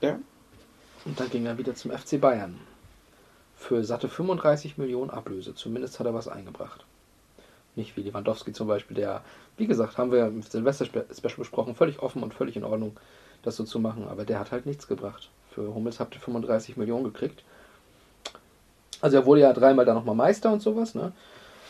Ja. 0.02 0.18
Und 1.06 1.20
dann 1.20 1.30
ging 1.30 1.46
er 1.46 1.58
wieder 1.58 1.76
zum 1.76 1.92
FC 1.92 2.20
Bayern. 2.20 2.60
Für 3.64 3.86
satte 3.86 4.10
35 4.10 4.78
Millionen 4.78 5.10
Ablöse. 5.10 5.56
Zumindest 5.56 5.98
hat 5.98 6.06
er 6.06 6.14
was 6.14 6.28
eingebracht. 6.28 6.84
Nicht 7.78 7.96
wie 7.96 8.02
Lewandowski 8.02 8.52
zum 8.52 8.68
Beispiel, 8.68 8.98
der, 8.98 9.22
wie 9.56 9.68
gesagt, 9.68 9.98
haben 9.98 10.12
wir 10.12 10.28
im 10.28 10.42
Silvester-Special 10.42 11.38
besprochen, 11.38 11.74
völlig 11.74 12.00
offen 12.00 12.24
und 12.24 12.34
völlig 12.34 12.58
in 12.58 12.66
Ordnung, 12.66 13.00
das 13.42 13.56
so 13.56 13.64
zu 13.64 13.80
machen. 13.80 14.10
Aber 14.10 14.26
der 14.26 14.38
hat 14.38 14.52
halt 14.52 14.66
nichts 14.66 14.90
gebracht. 14.90 15.30
Für 15.50 15.74
Hummels 15.74 16.02
habt 16.02 16.14
ihr 16.14 16.20
35 16.20 16.76
Millionen 16.76 17.06
gekriegt. 17.06 17.46
Also 19.00 19.16
er 19.16 19.26
wurde 19.26 19.40
ja 19.40 19.54
dreimal 19.54 19.86
da 19.86 19.94
nochmal 19.94 20.16
Meister 20.16 20.52
und 20.52 20.62
sowas, 20.62 20.94
ne? 20.94 21.14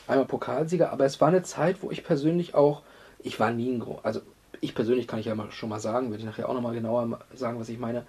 Einmal 0.08 0.26
Pokalsieger, 0.26 0.92
aber 0.92 1.06
es 1.06 1.22
war 1.22 1.28
eine 1.28 1.44
Zeit, 1.44 1.84
wo 1.84 1.92
ich 1.92 2.04
persönlich 2.04 2.56
auch, 2.56 2.82
ich 3.20 3.40
war 3.40 3.52
nie 3.52 3.72
ein 3.72 3.80
Gro 3.80 4.00
also 4.02 4.20
ich 4.62 4.74
persönlich 4.74 5.08
kann 5.08 5.20
ich 5.20 5.28
ja 5.28 5.36
mal, 5.36 5.52
schon 5.52 5.70
mal 5.70 5.80
sagen, 5.80 6.10
werde 6.10 6.22
ich 6.22 6.26
nachher 6.26 6.50
auch 6.50 6.54
nochmal 6.56 6.74
genauer 6.74 7.20
sagen, 7.36 7.60
was 7.60 7.70
ich 7.70 7.78
meine. 7.78 8.04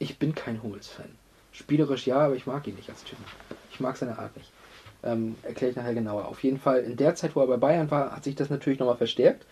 Ich 0.00 0.18
bin 0.18 0.34
kein 0.34 0.62
Hummels-Fan. 0.62 1.17
Spielerisch 1.58 2.06
ja, 2.06 2.20
aber 2.20 2.36
ich 2.36 2.46
mag 2.46 2.68
ihn 2.68 2.76
nicht 2.76 2.88
als 2.88 3.02
Typen. 3.02 3.24
Ich 3.72 3.80
mag 3.80 3.96
seine 3.96 4.16
Art 4.16 4.36
nicht. 4.36 4.52
Ähm, 5.02 5.34
Erkläre 5.42 5.72
ich 5.72 5.76
nachher 5.76 5.94
genauer. 5.94 6.28
Auf 6.28 6.44
jeden 6.44 6.60
Fall, 6.60 6.82
in 6.82 6.96
der 6.96 7.16
Zeit, 7.16 7.34
wo 7.34 7.40
er 7.40 7.48
bei 7.48 7.56
Bayern 7.56 7.90
war, 7.90 8.14
hat 8.14 8.22
sich 8.22 8.36
das 8.36 8.48
natürlich 8.48 8.78
nochmal 8.78 8.96
verstärkt. 8.96 9.44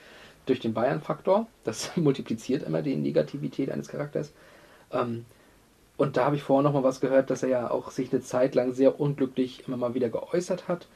Durch 0.46 0.60
den 0.60 0.72
Bayern-Faktor. 0.72 1.48
Das 1.64 1.90
multipliziert 1.96 2.62
immer 2.62 2.80
die 2.82 2.94
Negativität 2.94 3.72
eines 3.72 3.88
Charakters. 3.88 4.32
Ähm, 4.92 5.24
und 5.96 6.16
da 6.16 6.26
habe 6.26 6.36
ich 6.36 6.44
vorher 6.44 6.62
nochmal 6.62 6.84
was 6.84 7.00
gehört, 7.00 7.28
dass 7.30 7.42
er 7.42 7.48
ja 7.48 7.70
auch 7.72 7.90
sich 7.90 8.12
eine 8.12 8.22
Zeit 8.22 8.54
lang 8.54 8.72
sehr 8.72 9.00
unglücklich 9.00 9.64
immer 9.66 9.76
mal 9.76 9.94
wieder 9.94 10.08
geäußert 10.08 10.68
hat. 10.68 10.86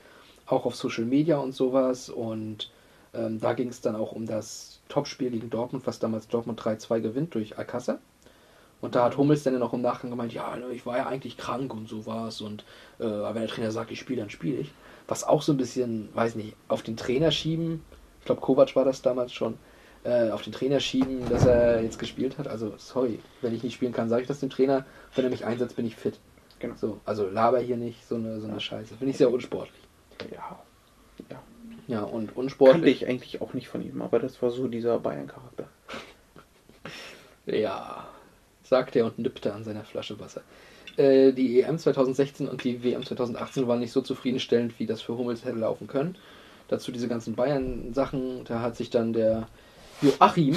Auch 0.46 0.64
auf 0.64 0.76
Social 0.76 1.06
Media 1.06 1.38
und 1.38 1.52
sowas. 1.52 2.08
Und 2.08 2.70
ähm, 3.14 3.40
da 3.40 3.54
ging 3.54 3.68
es 3.68 3.80
dann 3.80 3.96
auch 3.96 4.12
um 4.12 4.26
das 4.26 4.80
Topspiel 4.88 5.30
gegen 5.30 5.50
Dortmund, 5.50 5.88
was 5.88 5.98
damals 5.98 6.28
Dortmund 6.28 6.60
3-2 6.60 7.00
gewinnt 7.00 7.34
durch 7.34 7.58
Alcázar. 7.58 7.98
Und 8.80 8.94
da 8.94 9.04
hat 9.04 9.16
Hummels 9.16 9.42
dann 9.42 9.58
noch 9.58 9.74
im 9.74 9.82
Nachgang 9.82 10.10
gemeint, 10.10 10.32
ja, 10.32 10.56
ne, 10.56 10.66
ich 10.72 10.86
war 10.86 10.96
ja 10.96 11.06
eigentlich 11.06 11.36
krank 11.36 11.74
und 11.74 11.88
sowas. 11.88 12.40
Und 12.40 12.64
äh, 12.98 13.04
aber 13.04 13.34
wenn 13.34 13.42
der 13.42 13.50
Trainer 13.50 13.70
sagt, 13.70 13.90
ich 13.90 14.00
spiele, 14.00 14.20
dann 14.20 14.30
spiele 14.30 14.58
ich. 14.58 14.72
Was 15.06 15.24
auch 15.24 15.42
so 15.42 15.52
ein 15.52 15.56
bisschen, 15.56 16.08
weiß 16.14 16.36
nicht, 16.36 16.56
auf 16.68 16.82
den 16.82 16.96
Trainer 16.96 17.30
schieben. 17.30 17.82
Ich 18.20 18.26
glaube, 18.26 18.40
Kovac 18.40 18.74
war 18.76 18.84
das 18.84 19.02
damals 19.02 19.32
schon. 19.32 19.58
Äh, 20.02 20.30
auf 20.30 20.40
den 20.40 20.52
Trainer 20.54 20.80
schieben, 20.80 21.28
dass 21.28 21.44
er 21.44 21.82
jetzt 21.82 21.98
gespielt 21.98 22.38
hat. 22.38 22.48
Also, 22.48 22.72
sorry, 22.78 23.18
wenn 23.42 23.54
ich 23.54 23.62
nicht 23.62 23.74
spielen 23.74 23.92
kann, 23.92 24.08
sage 24.08 24.22
ich 24.22 24.28
das 24.28 24.40
dem 24.40 24.48
Trainer. 24.48 24.86
Wenn 25.14 25.24
er 25.24 25.30
mich 25.30 25.44
einsetzt, 25.44 25.76
bin 25.76 25.84
ich 25.84 25.94
fit. 25.94 26.18
Genau. 26.58 26.74
So, 26.76 27.00
also 27.04 27.28
laber 27.28 27.58
hier 27.58 27.76
nicht 27.76 28.06
so 28.06 28.14
eine, 28.14 28.40
so 28.40 28.48
eine 28.48 28.60
Scheiße. 28.60 28.94
Finde 28.96 29.10
ich 29.10 29.18
sehr 29.18 29.30
unsportlich. 29.30 29.82
Ja. 30.30 30.58
Ja. 31.28 31.42
Ja, 31.86 32.02
und 32.02 32.36
unsportlich. 32.36 33.00
Kannte 33.00 33.04
ich 33.04 33.08
eigentlich 33.08 33.42
auch 33.42 33.52
nicht 33.52 33.68
von 33.68 33.82
ihm, 33.82 34.00
aber 34.00 34.20
das 34.20 34.40
war 34.40 34.50
so 34.50 34.68
dieser 34.68 34.98
Bayern-Charakter. 35.00 35.68
Ja, 37.46 38.06
sagte 38.70 39.00
er 39.00 39.04
und 39.04 39.18
nippte 39.18 39.52
an 39.52 39.64
seiner 39.64 39.84
Flasche 39.84 40.18
Wasser. 40.18 40.42
Äh, 40.96 41.32
die 41.32 41.60
EM 41.60 41.78
2016 41.78 42.48
und 42.48 42.64
die 42.64 42.82
WM 42.82 43.04
2018 43.04 43.68
waren 43.68 43.80
nicht 43.80 43.92
so 43.92 44.00
zufriedenstellend, 44.00 44.78
wie 44.78 44.86
das 44.86 45.02
für 45.02 45.18
Hummels 45.18 45.44
hätte 45.44 45.58
laufen 45.58 45.86
können. 45.86 46.16
Dazu 46.68 46.92
diese 46.92 47.08
ganzen 47.08 47.34
Bayern-Sachen, 47.34 48.44
da 48.44 48.60
hat 48.60 48.76
sich 48.76 48.90
dann 48.90 49.12
der 49.12 49.48
Joachim, 50.00 50.56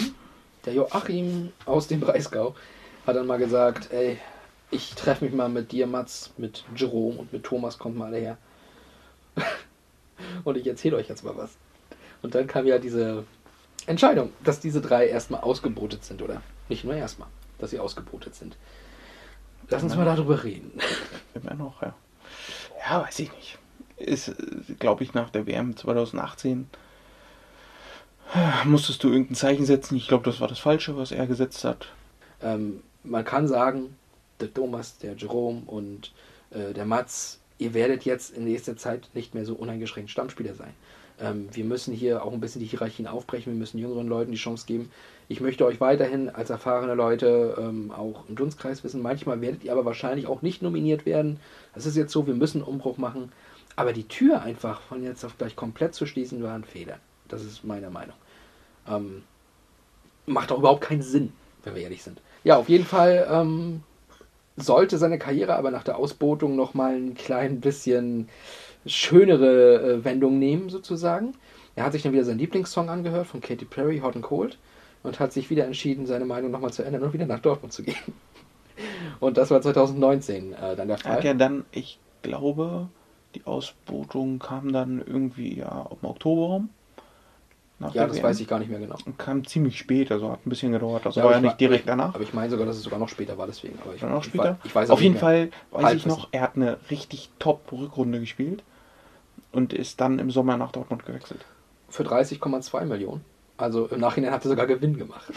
der 0.66 0.74
Joachim 0.74 1.52
aus 1.66 1.88
dem 1.88 2.00
Breisgau, 2.00 2.56
hat 3.06 3.16
dann 3.16 3.28
mal 3.28 3.40
gesagt, 3.40 3.92
ey, 3.92 4.18
ich 4.70 4.94
treffe 4.94 5.26
mich 5.26 5.34
mal 5.34 5.50
mit 5.50 5.72
dir, 5.72 5.88
Mats, 5.88 6.32
mit 6.38 6.64
Jerome 6.76 7.18
und 7.18 7.34
mit 7.34 7.44
Thomas, 7.44 7.80
kommt 7.80 7.98
mal 7.98 8.06
alle 8.06 8.18
her. 8.18 8.38
und 10.44 10.56
ich 10.56 10.68
erzähle 10.68 10.98
euch 10.98 11.10
jetzt 11.10 11.24
mal 11.24 11.36
was. 11.36 11.58
Und 12.22 12.36
dann 12.36 12.48
kam 12.48 12.68
ja 12.68 12.78
diese 12.78 13.24
Entscheidung, 13.88 14.32
dass 14.44 14.60
diese 14.60 14.82
drei 14.82 15.08
erstmal 15.08 15.42
ausgebotet 15.42 16.06
sind, 16.06 16.22
oder? 16.22 16.42
Nicht 16.70 16.86
nur 16.86 16.94
erstmal, 16.94 17.28
dass 17.58 17.72
sie 17.72 17.80
ausgebotet 17.80 18.36
sind. 18.36 18.58
Lass 19.70 19.84
uns 19.84 19.96
mal 19.96 20.06
darüber 20.06 20.44
reden. 20.44 20.72
Immer 21.34 21.56
noch, 21.56 21.82
ja. 21.82 21.96
Ja, 22.80 23.02
weiß 23.02 23.20
ich 23.20 23.32
nicht. 23.34 23.58
Ist, 23.98 24.34
glaube 24.80 25.04
ich, 25.04 25.14
nach 25.14 25.30
der 25.30 25.48
WM 25.48 25.78
2018 25.78 26.68
musstest 28.66 29.04
du 29.04 29.10
irgendein 29.10 29.36
Zeichen 29.36 29.66
setzen. 29.66 29.96
Ich 29.96 30.08
glaube, 30.08 30.26
das 30.26 30.42
war 30.42 30.48
das 30.48 30.60
Falsche, 30.60 30.98
was 30.98 31.12
er 31.12 31.28
gesetzt 31.28 31.64
hat. 31.64 31.88
Ähm, 32.42 32.82
man 33.04 33.24
kann 33.24 33.48
sagen, 33.48 33.96
der 34.40 34.54
Thomas, 34.54 34.98
der 34.98 35.16
Jerome 35.16 35.62
und 35.66 36.12
äh, 36.52 36.74
der 36.74 36.86
Mats, 36.86 37.40
ihr 37.58 37.74
werdet 37.74 38.06
jetzt 38.06 38.36
in 38.36 38.46
nächster 38.46 38.76
Zeit 38.76 39.10
nicht 39.14 39.34
mehr 39.34 39.46
so 39.46 39.54
uneingeschränkt 39.54 40.10
Stammspieler 40.10 40.56
sein. 40.56 40.74
Ähm, 41.20 41.48
wir 41.52 41.64
müssen 41.64 41.94
hier 41.94 42.24
auch 42.24 42.34
ein 42.34 42.40
bisschen 42.40 42.60
die 42.60 42.68
Hierarchien 42.68 43.08
aufbrechen, 43.08 43.54
wir 43.54 43.60
müssen 43.60 43.78
jüngeren 43.78 44.08
Leuten 44.08 44.32
die 44.32 44.38
Chance 44.38 44.66
geben. 44.66 44.92
Ich 45.28 45.42
möchte 45.42 45.66
euch 45.66 45.80
weiterhin 45.80 46.30
als 46.30 46.50
erfahrene 46.50 46.96
Leute 46.96 47.56
ähm, 47.60 47.92
auch 47.92 48.28
im 48.28 48.36
Dunstkreis 48.36 48.84
wissen. 48.84 49.02
Manchmal 49.02 49.42
werdet 49.42 49.64
ihr 49.64 49.72
aber 49.72 49.86
wahrscheinlich 49.86 50.28
auch 50.28 50.42
nicht 50.42 50.62
nominiert 50.62 51.06
werden. 51.06 51.40
Das 51.74 51.86
ist 51.86 51.96
jetzt 51.96 52.12
so, 52.12 52.28
wir 52.28 52.34
müssen 52.34 52.62
einen 52.62 52.68
Umbruch 52.68 52.98
machen. 52.98 53.32
Aber 53.76 53.94
die 53.94 54.08
Tür 54.08 54.42
einfach 54.42 54.82
von 54.82 55.04
jetzt 55.04 55.24
auf 55.24 55.38
gleich 55.38 55.56
komplett 55.56 55.96
zu 55.96 56.06
schließen, 56.06 56.44
war 56.44 56.54
ein 56.54 56.64
Fehler. 56.64 56.98
Das 57.28 57.44
ist 57.44 57.64
meine 57.64 57.90
Meinung. 57.90 58.16
Ähm, 58.88 59.24
macht 60.26 60.52
auch 60.52 60.60
überhaupt 60.60 60.82
keinen 60.82 61.02
Sinn, 61.02 61.34
wenn 61.64 61.76
wir 61.76 61.82
ehrlich 61.82 62.04
sind. 62.04 62.22
Ja, 62.44 62.58
auf 62.58 62.70
jeden 62.70 62.86
Fall 62.86 63.28
ähm, 63.30 63.82
sollte 64.58 64.98
seine 64.98 65.18
Karriere 65.18 65.56
aber 65.56 65.72
nach 65.72 65.84
der 65.84 65.98
Ausbotung 65.98 66.56
nochmal 66.56 66.96
ein 66.96 67.16
klein 67.16 67.62
bisschen 67.62 68.30
schönere 68.86 69.82
äh, 70.00 70.04
Wendung 70.06 70.40
nehmen, 70.40 70.70
sozusagen. 70.70 71.34
Er 71.76 71.86
hat 71.86 71.94
sich 71.94 72.04
dann 72.04 72.14
wieder 72.14 72.24
seinen 72.24 72.40
Lieblingssong 72.40 72.90
angehört 72.90 73.28
von 73.28 73.42
Katy 73.42 73.66
Perry, 73.66 74.00
Hot 74.00 74.16
and 74.16 74.24
Cold, 74.26 74.58
und 75.04 75.20
hat 75.20 75.34
sich 75.34 75.50
wieder 75.50 75.66
entschieden, 75.66 76.06
seine 76.06 76.26
Meinung 76.26 76.52
nochmal 76.52 76.72
zu 76.74 76.84
ändern 76.84 77.04
und 77.04 77.14
wieder 77.14 77.26
nach 77.26 77.40
Dortmund 77.40 77.74
zu 77.74 77.84
gehen. 77.84 77.96
Und 79.20 79.38
das 79.38 79.52
war 79.52 79.62
2019 79.62 80.54
äh, 80.54 80.76
dann 80.76 80.88
der 80.88 80.98
Fall. 80.98 81.18
Okay, 81.20 81.36
dann, 81.38 81.64
ich 81.72 82.00
glaube, 82.24 82.88
die 83.36 83.46
Ausbotung 83.46 84.40
kam 84.40 84.74
dann 84.74 85.02
irgendwie 85.06 85.60
ja 85.60 85.88
im 86.02 86.08
Oktober 86.10 86.42
rum. 86.48 86.70
Ja, 87.94 88.08
das 88.08 88.18
WM. 88.18 88.24
weiß 88.24 88.40
ich 88.40 88.48
gar 88.48 88.60
nicht 88.60 88.70
mehr 88.72 88.80
genau. 88.80 88.96
Und 89.06 89.20
kam 89.20 89.46
ziemlich 89.46 89.78
spät, 89.78 90.12
also 90.12 90.32
hat 90.32 90.46
ein 90.46 90.50
bisschen 90.50 90.72
gedauert. 90.72 91.06
Das 91.06 91.16
Ja, 91.16 91.24
war 91.24 91.32
aber 91.32 91.34
ja 91.34 91.38
ich 91.40 91.44
nicht 91.52 91.60
direkt 91.62 91.88
danach. 91.88 92.16
Aber 92.16 92.24
ich 92.24 92.34
meine 92.34 92.50
sogar, 92.50 92.66
dass 92.66 92.78
es 92.78 92.84
sogar 92.84 92.98
noch 92.98 93.10
später 93.10 93.38
war, 93.38 93.46
deswegen. 93.46 93.78
Aber 93.84 93.94
ich, 93.94 94.02
noch 94.02 94.22
ich 94.22 94.26
später. 94.30 94.52
weiß- 94.54 94.56
Ich 94.66 94.76
weiß 94.76 94.90
Auf 94.90 95.02
jeden. 95.02 95.18
Fall 95.18 95.52
weiß 95.72 95.94
ich 95.94 96.06
noch, 96.06 96.30
er 96.32 96.42
hat 96.42 96.56
eine 96.56 96.78
richtig 96.90 97.30
top 97.40 97.72
Rückrunde 97.72 98.20
gespielt 98.20 98.64
und 99.54 99.72
ist 99.72 100.02
dann 100.02 100.20
im 100.20 100.32
Sommer 100.32 100.58
nach 100.58 100.74
Dortmund 100.74 101.06
gewechselt. 101.06 101.46
Für 101.88 102.04
30,2 102.04 102.86
Millionen. 102.86 103.24
Also 103.56 103.86
im 103.88 104.00
Nachhinein 104.02 104.32
hat 104.32 104.44
er 104.44 104.50
sogar 104.50 104.68
Gewinn 104.68 104.98
gemacht. 104.98 105.32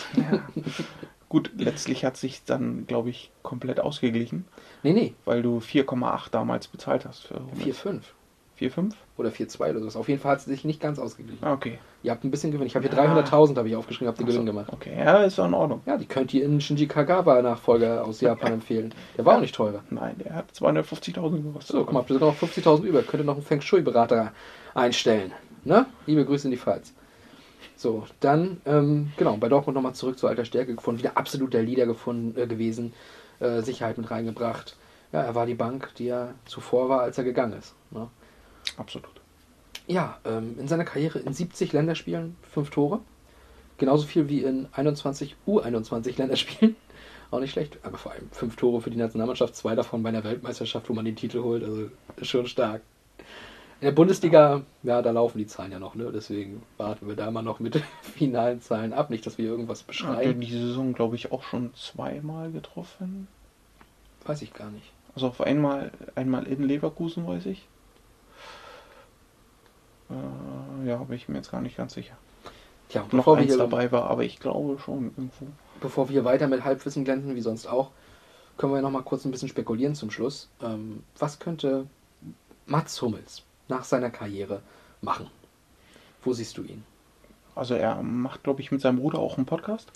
Gut, 1.29 1.51
letztlich 1.57 2.05
hat 2.05 2.17
sich 2.17 2.45
dann, 2.45 2.87
glaube 2.87 3.11
ich, 3.11 3.31
komplett 3.43 3.79
ausgeglichen. 3.79 4.47
Nee, 4.83 4.93
nee. 4.93 5.15
Weil 5.25 5.43
du 5.43 5.59
4,8 5.59 6.31
damals 6.31 6.69
bezahlt 6.69 7.05
hast 7.05 7.27
für 7.27 7.35
Hummels. 7.35 7.85
4,5. 7.85 8.03
4,5? 8.61 8.93
Oder 9.17 9.31
4,2 9.31 9.71
oder 9.71 9.81
sowas. 9.81 9.97
Auf 9.97 10.09
jeden 10.09 10.21
Fall 10.21 10.33
hat 10.33 10.39
es 10.39 10.45
sich 10.47 10.65
nicht 10.65 10.81
ganz 10.81 10.99
ausgeglichen. 10.99 11.45
Ah, 11.45 11.53
okay. 11.53 11.79
Ihr 12.03 12.11
habt 12.11 12.25
ein 12.25 12.31
bisschen 12.31 12.53
Gewinn. 12.53 12.67
Ich 12.67 12.75
habe 12.77 12.89
hier 12.89 12.97
Ja. 12.97 13.05
300.000 13.15 13.57
habe 13.57 13.69
ich 13.69 13.77
aufgeschrieben, 13.77 14.09
habt 14.09 14.19
ihr 14.21 14.27
so, 14.27 14.33
Gewinn 14.33 14.47
gemacht. 14.47 14.69
Okay, 14.73 14.95
ja, 14.97 15.25
ist 15.25 15.39
doch 15.39 15.47
in 15.47 15.55
Ordnung. 15.55 15.81
Ja, 15.87 15.97
die 15.97 16.07
könnt 16.07 16.33
ihr 16.35 16.45
in 16.45 16.61
Shinji 16.61 16.87
Kagawa 16.87 17.43
Nachfolger 17.43 18.05
aus 18.05 18.21
Japan 18.21 18.53
empfehlen. 18.55 18.95
Der 19.17 19.25
war 19.27 19.37
auch 19.37 19.41
nicht 19.41 19.55
teurer. 19.55 19.83
Nein, 19.91 20.17
der 20.25 20.35
hat 20.35 20.51
250.000 20.53 21.43
gekostet. 21.43 21.77
So, 21.77 21.85
guck 21.85 21.93
mal, 21.93 22.01
habt 22.01 22.11
ihr 22.11 22.19
noch 22.19 22.37
50.000 22.37 22.83
über. 22.85 23.03
Könnt 23.03 23.23
ihr 23.23 23.27
noch 23.27 23.35
einen 23.35 23.45
Feng 23.45 23.61
Shui-Berater 23.61 24.33
einstellen. 24.75 25.33
Ne? 25.65 25.87
Liebe 26.07 26.25
Grüße 26.25 26.47
in 26.47 26.53
die 26.53 26.57
Pfalz. 26.59 26.93
So, 27.77 28.05
dann, 28.21 28.61
ähm, 28.65 29.13
genau, 29.19 29.37
bei 29.37 29.49
Dortmund 29.49 29.75
nochmal 29.75 29.95
zurück 29.95 30.19
zur 30.19 30.31
alter 30.31 30.45
Stärke 30.47 30.75
gefunden. 30.75 31.01
Wieder 31.01 31.17
absolut 31.17 31.53
der 31.53 31.63
Leader 31.63 31.85
gefunden, 31.87 32.41
äh, 32.41 32.47
gewesen. 32.47 32.95
Äh, 33.39 33.61
Sicherheit 33.61 33.99
mit 33.99 34.11
reingebracht. 34.11 34.77
Ja, 35.13 35.23
er 35.23 35.35
war 35.35 35.45
die 35.47 35.55
Bank, 35.55 35.91
die 35.99 36.09
er 36.09 36.35
zuvor 36.47 36.89
war, 36.89 37.01
als 37.03 37.19
er 37.19 37.25
gegangen 37.25 37.53
ist. 37.59 37.75
Ne? 37.91 38.09
Absolut. 38.77 39.11
Ja, 39.87 40.19
ähm, 40.25 40.57
in 40.59 40.69
seiner 40.69 40.85
Karriere 40.85 41.19
in 41.21 41.33
70 41.33 41.73
Länderspielen 41.73 42.37
fünf 42.43 42.71
Tore. 42.71 43.01
Genauso 43.79 44.07
viel 44.07 44.29
wie 44.29 44.43
in 44.43 44.69
21 44.73 45.37
U21 45.47 46.19
Länderspielen. 46.19 46.77
Auch 47.31 47.41
nicht 47.41 47.53
schlecht. 47.53 47.79
Aber 47.83 47.99
vor 47.99 48.13
allem 48.13 48.29
fünf 48.31 48.57
Tore 48.57 48.81
für 48.81 48.91
die 48.91 48.97
Nationalmannschaft, 48.97 49.55
zwei 49.55 49.75
davon 49.75 50.03
bei 50.03 50.09
einer 50.09 50.25
Weltmeisterschaft, 50.25 50.89
wo 50.89 50.95
man 50.95 51.05
den 51.05 51.17
Titel 51.17 51.43
holt. 51.43 51.63
Also 51.63 51.91
schon 52.23 52.47
stark. 52.47 52.83
In 53.81 53.87
der 53.87 53.93
Bundesliga, 53.93 54.63
ja, 54.85 55.03
da 55.03 55.11
laufen 55.11 55.37
die 55.37 55.47
Zahlen 55.47 55.71
ja 55.73 55.79
noch, 55.79 55.95
ne? 55.95 56.11
Deswegen 56.11 56.63
warten 56.79 57.09
wir 57.09 57.15
da 57.15 57.31
mal 57.31 57.43
noch 57.43 57.61
mit 57.61 57.77
finalen 58.03 58.63
Zahlen 58.63 58.95
ab. 58.95 59.11
Nicht, 59.11 59.27
dass 59.27 59.37
wir 59.37 59.45
irgendwas 59.45 59.81
Hat 59.81 59.87
er 59.87 59.89
beschreiben. 59.89 60.41
die 60.41 60.51
Saison, 60.51 60.95
glaube 60.95 61.17
ich, 61.17 61.31
auch 61.31 61.43
schon 61.43 61.75
zweimal 61.75 62.51
getroffen. 62.51 63.29
Weiß 64.25 64.41
ich 64.41 64.55
gar 64.55 64.71
nicht. 64.71 64.91
Also 65.15 65.27
auf 65.29 65.41
einmal, 65.43 65.93
einmal 66.15 66.47
in 66.47 66.63
Leverkusen, 66.63 67.27
weiß 67.27 67.47
ich. 67.47 67.67
Äh, 70.11 70.89
ja, 70.89 70.97
bin 70.97 71.17
ich 71.17 71.29
mir 71.29 71.37
jetzt 71.37 71.51
gar 71.51 71.61
nicht 71.61 71.77
ganz 71.77 71.95
sicher. 71.95 72.17
Und 72.95 73.13
Noch 73.13 73.25
bevor 73.25 73.37
wir, 73.37 73.43
eins 73.43 73.53
hier, 73.53 73.59
dabei 73.59 73.91
war, 73.91 74.05
aber 74.11 74.25
ich 74.25 74.39
glaube 74.39 74.79
schon 74.79 75.07
irgendwo. 75.17 75.47
bevor 75.81 76.09
wir 76.09 76.25
weiter 76.25 76.47
mit 76.47 76.65
Halbwissen 76.65 77.05
glänzen, 77.05 77.35
wie 77.35 77.41
sonst 77.41 77.67
auch, 77.67 77.91
können 78.57 78.73
wir 78.73 78.81
noch 78.81 78.91
mal 78.91 79.03
kurz 79.03 79.25
ein 79.25 79.31
bisschen 79.31 79.49
spekulieren 79.49 79.95
zum 79.95 80.11
Schluss. 80.11 80.49
Ähm, 80.63 81.03
was 81.19 81.39
könnte 81.39 81.87
Mats 82.67 83.03
Hummels 83.03 83.43
nach 83.69 83.85
seiner 83.85 84.11
Karriere 84.11 84.63
machen? 85.01 85.29
Wo 86.23 86.33
siehst 86.33 86.57
du 86.57 86.63
ihn? 86.63 86.85
Also 87.55 87.75
er 87.75 88.03
macht, 88.03 88.45
glaube 88.45 88.61
ich, 88.61 88.71
mit 88.71 88.81
seinem 88.81 88.99
Bruder 88.99 89.19
auch 89.19 89.37
einen 89.37 89.47
Podcast. 89.47 89.91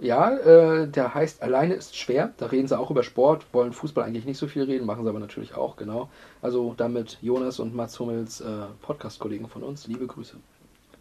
Ja, 0.00 0.30
äh, 0.36 0.88
der 0.88 1.14
heißt 1.14 1.42
Alleine 1.42 1.74
ist 1.74 1.96
schwer. 1.96 2.32
Da 2.38 2.46
reden 2.46 2.66
sie 2.68 2.78
auch 2.78 2.90
über 2.90 3.02
Sport, 3.02 3.44
wollen 3.52 3.72
Fußball 3.72 4.04
eigentlich 4.04 4.24
nicht 4.24 4.38
so 4.38 4.48
viel 4.48 4.62
reden, 4.64 4.86
machen 4.86 5.04
sie 5.04 5.10
aber 5.10 5.18
natürlich 5.20 5.54
auch, 5.54 5.76
genau. 5.76 6.08
Also 6.40 6.74
damit 6.76 7.18
Jonas 7.20 7.58
und 7.58 7.74
Mats 7.74 7.98
Hummels, 8.00 8.40
äh, 8.40 8.46
Podcast-Kollegen 8.82 9.48
von 9.48 9.62
uns, 9.62 9.86
liebe 9.86 10.06
Grüße. 10.06 10.36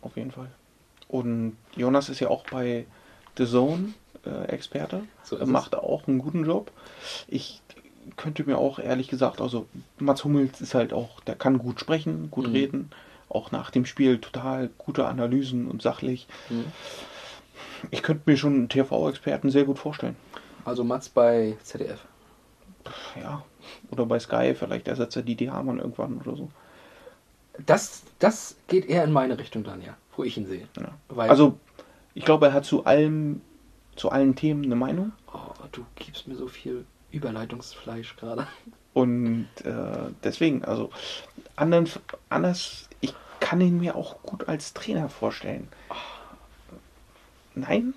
Auf 0.01 0.17
jeden 0.17 0.31
Fall. 0.31 0.49
Und 1.07 1.55
Jonas 1.75 2.09
ist 2.09 2.19
ja 2.19 2.27
auch 2.29 2.43
bei 2.51 2.85
The 3.37 3.45
Zone 3.47 3.93
äh, 4.25 4.45
Experte. 4.49 5.03
So 5.23 5.35
ist 5.37 5.41
er 5.41 5.45
es. 5.45 5.49
macht 5.49 5.75
auch 5.75 6.07
einen 6.07 6.19
guten 6.19 6.45
Job. 6.45 6.71
Ich 7.27 7.61
könnte 8.17 8.43
mir 8.43 8.57
auch 8.57 8.79
ehrlich 8.79 9.07
gesagt, 9.07 9.39
also 9.39 9.65
Mats 9.97 10.23
Hummels 10.23 10.61
ist 10.61 10.73
halt 10.75 10.93
auch, 10.93 11.19
der 11.21 11.35
kann 11.35 11.57
gut 11.57 11.79
sprechen, 11.79 12.29
gut 12.31 12.47
Mhm. 12.47 12.53
reden. 12.53 12.89
Auch 13.29 13.51
nach 13.51 13.69
dem 13.71 13.85
Spiel 13.85 14.17
total 14.19 14.69
gute 14.77 15.05
Analysen 15.05 15.67
und 15.69 15.81
sachlich. 15.81 16.27
Mhm. 16.49 16.65
Ich 17.91 18.03
könnte 18.03 18.29
mir 18.29 18.37
schon 18.37 18.53
einen 18.53 18.69
TV-Experten 18.69 19.49
sehr 19.49 19.65
gut 19.65 19.79
vorstellen. 19.79 20.15
Also 20.65 20.83
Mats 20.83 21.09
bei 21.09 21.57
ZDF. 21.63 21.99
Ja. 23.19 23.43
Oder 23.91 24.05
bei 24.05 24.19
Sky, 24.19 24.53
vielleicht 24.55 24.87
ersetzt 24.87 25.15
er 25.15 25.23
Didi 25.23 25.47
Hamann 25.47 25.79
irgendwann 25.79 26.19
oder 26.19 26.35
so. 26.35 26.49
Das, 27.65 28.03
das 28.19 28.55
geht 28.67 28.85
eher 28.85 29.03
in 29.03 29.11
meine 29.11 29.37
Richtung 29.37 29.63
dann, 29.63 29.81
ja, 29.81 29.97
wo 30.15 30.23
ich 30.23 30.37
ihn 30.37 30.45
sehe. 30.45 30.67
Ja. 30.77 30.93
Also, 31.17 31.57
ich 32.13 32.23
glaube, 32.23 32.47
er 32.47 32.53
hat 32.53 32.65
zu 32.65 32.85
allem, 32.85 33.41
zu 33.95 34.09
allen 34.09 34.35
Themen 34.35 34.63
eine 34.63 34.75
Meinung. 34.75 35.11
oh, 35.33 35.51
du 35.71 35.85
gibst 35.95 36.27
mir 36.27 36.35
so 36.35 36.47
viel 36.47 36.85
Überleitungsfleisch 37.11 38.15
gerade. 38.15 38.47
Und 38.93 39.47
äh, 39.63 40.11
deswegen, 40.23 40.63
also 40.65 40.89
anderen, 41.55 41.89
anders, 42.29 42.89
ich 43.01 43.13
kann 43.39 43.61
ihn 43.61 43.79
mir 43.79 43.95
auch 43.95 44.21
gut 44.23 44.47
als 44.47 44.73
Trainer 44.73 45.09
vorstellen. 45.09 45.67
Nein? 47.55 47.93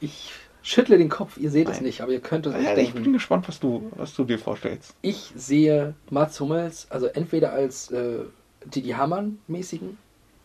Ich 0.00 0.32
schüttle 0.62 0.98
den 0.98 1.08
Kopf, 1.08 1.36
ihr 1.38 1.50
seht 1.50 1.68
es 1.68 1.76
Nein. 1.76 1.84
nicht, 1.84 2.00
aber 2.00 2.12
ihr 2.12 2.20
könnt 2.20 2.46
es 2.46 2.54
euch 2.54 2.64
Ja, 2.64 2.76
ich 2.76 2.86
denken. 2.88 3.02
bin 3.04 3.12
gespannt, 3.12 3.48
was 3.48 3.60
du, 3.60 3.90
was 3.96 4.14
du 4.14 4.24
dir 4.24 4.38
vorstellst. 4.38 4.94
Ich 5.02 5.32
sehe 5.36 5.94
Mats 6.10 6.40
Hummels, 6.40 6.86
also 6.90 7.06
entweder 7.06 7.52
als 7.52 7.90
äh, 7.90 8.18
Didi 8.64 8.90
Hamann-mäßigen 8.90 9.96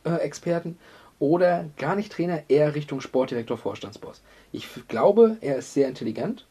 äh, 0.05 0.15
Experten 0.17 0.77
oder 1.19 1.65
gar 1.77 1.95
nicht 1.95 2.11
Trainer, 2.11 2.43
eher 2.49 2.75
Richtung 2.75 3.01
Sportdirektor, 3.01 3.57
Vorstandsboss. 3.57 4.21
Ich 4.51 4.67
glaube, 4.87 5.37
er 5.41 5.57
ist 5.57 5.73
sehr 5.73 5.87
intelligent, 5.87 6.45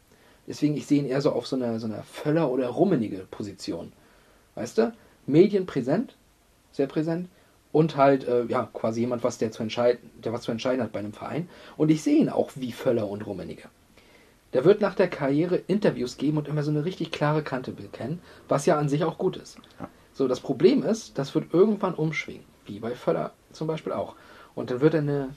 deswegen 0.47 0.77
ich 0.77 0.87
sehe 0.87 0.99
ihn 1.01 1.07
eher 1.07 1.21
so 1.21 1.33
auf 1.33 1.47
so 1.47 1.57
einer, 1.57 1.79
so 1.81 1.87
einer 1.87 2.03
Völler- 2.03 2.51
oder 2.51 2.69
rummenige 2.69 3.27
Position. 3.31 3.93
Weißt 4.57 4.79
du? 4.79 4.93
Medienpräsent, 5.27 6.17
sehr 6.73 6.87
präsent 6.87 7.29
und 7.73 7.97
halt, 7.97 8.27
äh, 8.27 8.45
ja, 8.45 8.69
quasi 8.73 9.01
jemand, 9.01 9.23
was 9.23 9.39
der 9.39 9.53
zu 9.53 9.63
entscheiden, 9.63 10.11
der 10.25 10.33
was 10.33 10.43
zu 10.43 10.51
entscheiden 10.51 10.83
hat 10.83 10.93
bei 10.93 10.99
einem 10.99 11.13
Verein. 11.13 11.49
Und 11.77 11.91
ich 11.91 12.03
sehe 12.03 12.19
ihn 12.19 12.29
auch 12.29 12.51
wie 12.57 12.73
Völler 12.73 13.09
und 13.09 13.27
Rummenigge. 13.27 13.69
Der 14.53 14.65
wird 14.65 14.81
nach 14.81 14.95
der 14.95 15.09
Karriere 15.09 15.57
Interviews 15.57 16.17
geben 16.17 16.39
und 16.39 16.49
immer 16.49 16.65
so 16.65 16.71
eine 16.71 16.85
richtig 16.85 17.13
klare 17.13 17.43
Kante 17.43 17.71
bekennen, 17.71 18.21
was 18.49 18.67
ja 18.67 18.79
an 18.79 18.89
sich 18.89 19.05
auch 19.05 19.19
gut 19.19 19.37
ist. 19.37 19.59
Ja. 19.79 19.89
So, 20.13 20.27
das 20.27 20.41
Problem 20.41 20.83
ist, 20.83 21.19
das 21.19 21.35
wird 21.35 21.55
irgendwann 21.55 21.95
umschwingen, 21.95 22.45
wie 22.67 22.81
bei 22.81 22.95
Völler 22.95 23.33
zum 23.53 23.69
Beispiel 23.69 23.93
auch. 23.93 24.17
Und 24.57 24.71
dann 24.71 24.81
wird 24.81 24.95
er 24.95 25.01
eine 25.01 25.35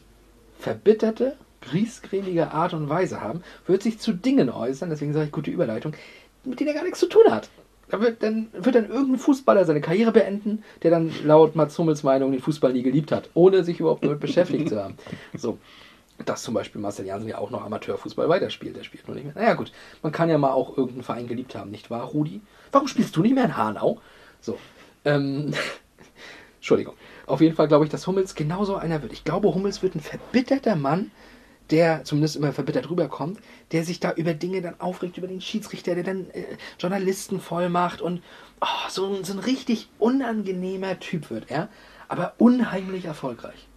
verbitterte, 0.57 1.35
griesgrämige 1.61 2.51
Art 2.51 2.73
und 2.73 2.89
Weise 2.89 3.21
haben, 3.21 3.43
wird 3.67 3.83
sich 3.83 3.99
zu 3.99 4.13
Dingen 4.13 4.49
äußern, 4.49 4.89
deswegen 4.89 5.13
sage 5.13 5.27
ich 5.27 5.31
gute 5.31 5.51
Überleitung, 5.51 5.93
mit 6.43 6.59
denen 6.59 6.69
er 6.69 6.75
gar 6.75 6.83
nichts 6.83 6.99
zu 6.99 7.07
tun 7.07 7.23
hat. 7.29 7.49
Da 7.89 8.01
wird 8.01 8.23
dann, 8.23 8.47
wird 8.53 8.75
dann 8.75 8.89
irgendein 8.89 9.19
Fußballer 9.19 9.65
seine 9.65 9.81
Karriere 9.81 10.11
beenden, 10.11 10.63
der 10.81 10.91
dann 10.91 11.11
laut 11.23 11.55
Mats 11.55 11.77
Hummels 11.77 12.03
Meinung 12.03 12.31
den 12.31 12.41
Fußball 12.41 12.73
nie 12.73 12.81
geliebt 12.81 13.11
hat, 13.11 13.29
ohne 13.33 13.63
sich 13.63 13.79
überhaupt 13.79 14.03
damit 14.03 14.19
beschäftigt 14.19 14.69
zu 14.69 14.81
haben. 14.81 14.95
So, 15.35 15.57
dass 16.25 16.43
zum 16.43 16.53
Beispiel 16.53 16.81
Marcel 16.81 17.05
Janssen 17.05 17.29
ja 17.29 17.37
auch 17.37 17.51
noch 17.51 17.63
Amateurfußball 17.63 18.29
weiterspielt. 18.29 18.75
Der 18.75 18.83
spielt 18.83 19.07
nur 19.07 19.15
nicht 19.15 19.25
mehr. 19.25 19.35
Naja, 19.35 19.53
gut. 19.53 19.71
Man 20.01 20.11
kann 20.11 20.29
ja 20.29 20.37
mal 20.37 20.51
auch 20.51 20.69
irgendeinen 20.77 21.03
Verein 21.03 21.27
geliebt 21.27 21.55
haben, 21.55 21.71
nicht 21.71 21.89
wahr, 21.89 22.05
Rudi? 22.05 22.41
Warum 22.71 22.87
spielst 22.87 23.15
du 23.15 23.21
nicht 23.21 23.35
mehr 23.35 23.45
in 23.45 23.57
Hanau? 23.57 23.99
So. 24.39 24.57
Ähm, 25.05 25.53
Entschuldigung. 26.57 26.95
Auf 27.25 27.41
jeden 27.41 27.55
Fall 27.55 27.67
glaube 27.67 27.85
ich, 27.85 27.91
dass 27.91 28.07
Hummels 28.07 28.35
genauso 28.35 28.75
einer 28.75 29.01
wird. 29.01 29.13
Ich 29.13 29.23
glaube, 29.23 29.53
Hummels 29.53 29.81
wird 29.81 29.95
ein 29.95 30.01
verbitterter 30.01 30.75
Mann, 30.75 31.11
der 31.71 32.03
zumindest 32.03 32.35
immer 32.35 32.51
verbittert 32.51 32.89
rüberkommt, 32.89 33.39
der 33.71 33.83
sich 33.83 33.99
da 33.99 34.11
über 34.11 34.33
Dinge 34.33 34.61
dann 34.61 34.79
aufregt, 34.79 35.17
über 35.17 35.27
den 35.27 35.41
Schiedsrichter, 35.41 35.95
der 35.95 36.03
dann 36.03 36.29
äh, 36.31 36.43
Journalisten 36.79 37.39
voll 37.39 37.69
macht 37.69 38.01
und 38.01 38.21
oh, 38.61 38.89
so, 38.89 39.07
ein, 39.07 39.23
so 39.23 39.33
ein 39.33 39.39
richtig 39.39 39.89
unangenehmer 39.99 40.99
Typ 40.99 41.29
wird 41.29 41.49
er, 41.49 41.69
aber 42.07 42.33
unheimlich 42.37 43.05
erfolgreich. 43.05 43.67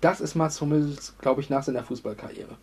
Das 0.00 0.20
ist 0.20 0.34
Mats 0.34 0.60
Hummels, 0.60 1.14
glaube 1.18 1.40
ich, 1.40 1.48
nach 1.48 1.62
seiner 1.62 1.84
Fußballkarriere. 1.84 2.56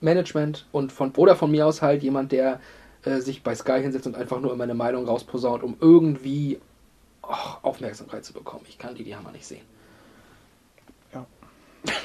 Management 0.00 0.66
und 0.72 0.92
von 0.92 1.12
oder 1.16 1.36
von 1.36 1.50
mir 1.50 1.66
aus 1.66 1.80
halt 1.80 2.02
jemand, 2.02 2.32
der 2.32 2.60
äh, 3.04 3.20
sich 3.20 3.42
bei 3.42 3.54
Sky 3.54 3.80
hinsetzt 3.80 4.06
und 4.06 4.16
einfach 4.16 4.40
nur 4.40 4.52
immer 4.52 4.64
eine 4.64 4.74
Meinung 4.74 5.06
rausposaunt, 5.06 5.62
um 5.62 5.76
irgendwie 5.80 6.58
oh, 7.22 7.34
Aufmerksamkeit 7.62 8.24
zu 8.24 8.32
bekommen. 8.32 8.64
Ich 8.68 8.78
kann 8.78 8.94
die, 8.94 9.04
die 9.04 9.16
Hammer 9.16 9.32
nicht 9.32 9.46
sehen. 9.46 9.64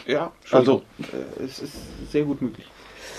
Ja, 0.07 0.31
also 0.51 0.83
äh, 0.99 1.43
es 1.43 1.59
ist 1.59 1.73
sehr 2.11 2.23
gut 2.23 2.41
möglich. 2.41 2.65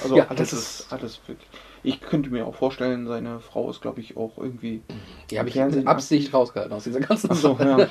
Also 0.03 0.17
Ja, 0.17 0.27
alles 0.29 0.51
das 0.51 0.53
ist 0.53 0.93
alles 0.93 1.21
wirklich. 1.27 1.49
Ich 1.83 2.01
könnte 2.03 2.29
mir 2.29 2.47
auch 2.47 2.55
vorstellen, 2.55 3.07
seine 3.07 3.41
Frau 3.41 3.71
ist, 3.71 3.81
glaube 3.81 4.01
ich, 4.03 4.15
auch 4.17 4.37
irgendwie. 4.37 4.83
Die 5.31 5.39
habe 5.39 5.49
ich 5.49 5.55
mit 5.55 5.87
Absicht 5.87 6.35
rausgehalten 6.35 6.75
aus 6.75 6.85
dieser 6.85 7.01
ganzen 7.01 7.31
Achso, 7.31 7.57
Sache. 7.57 7.89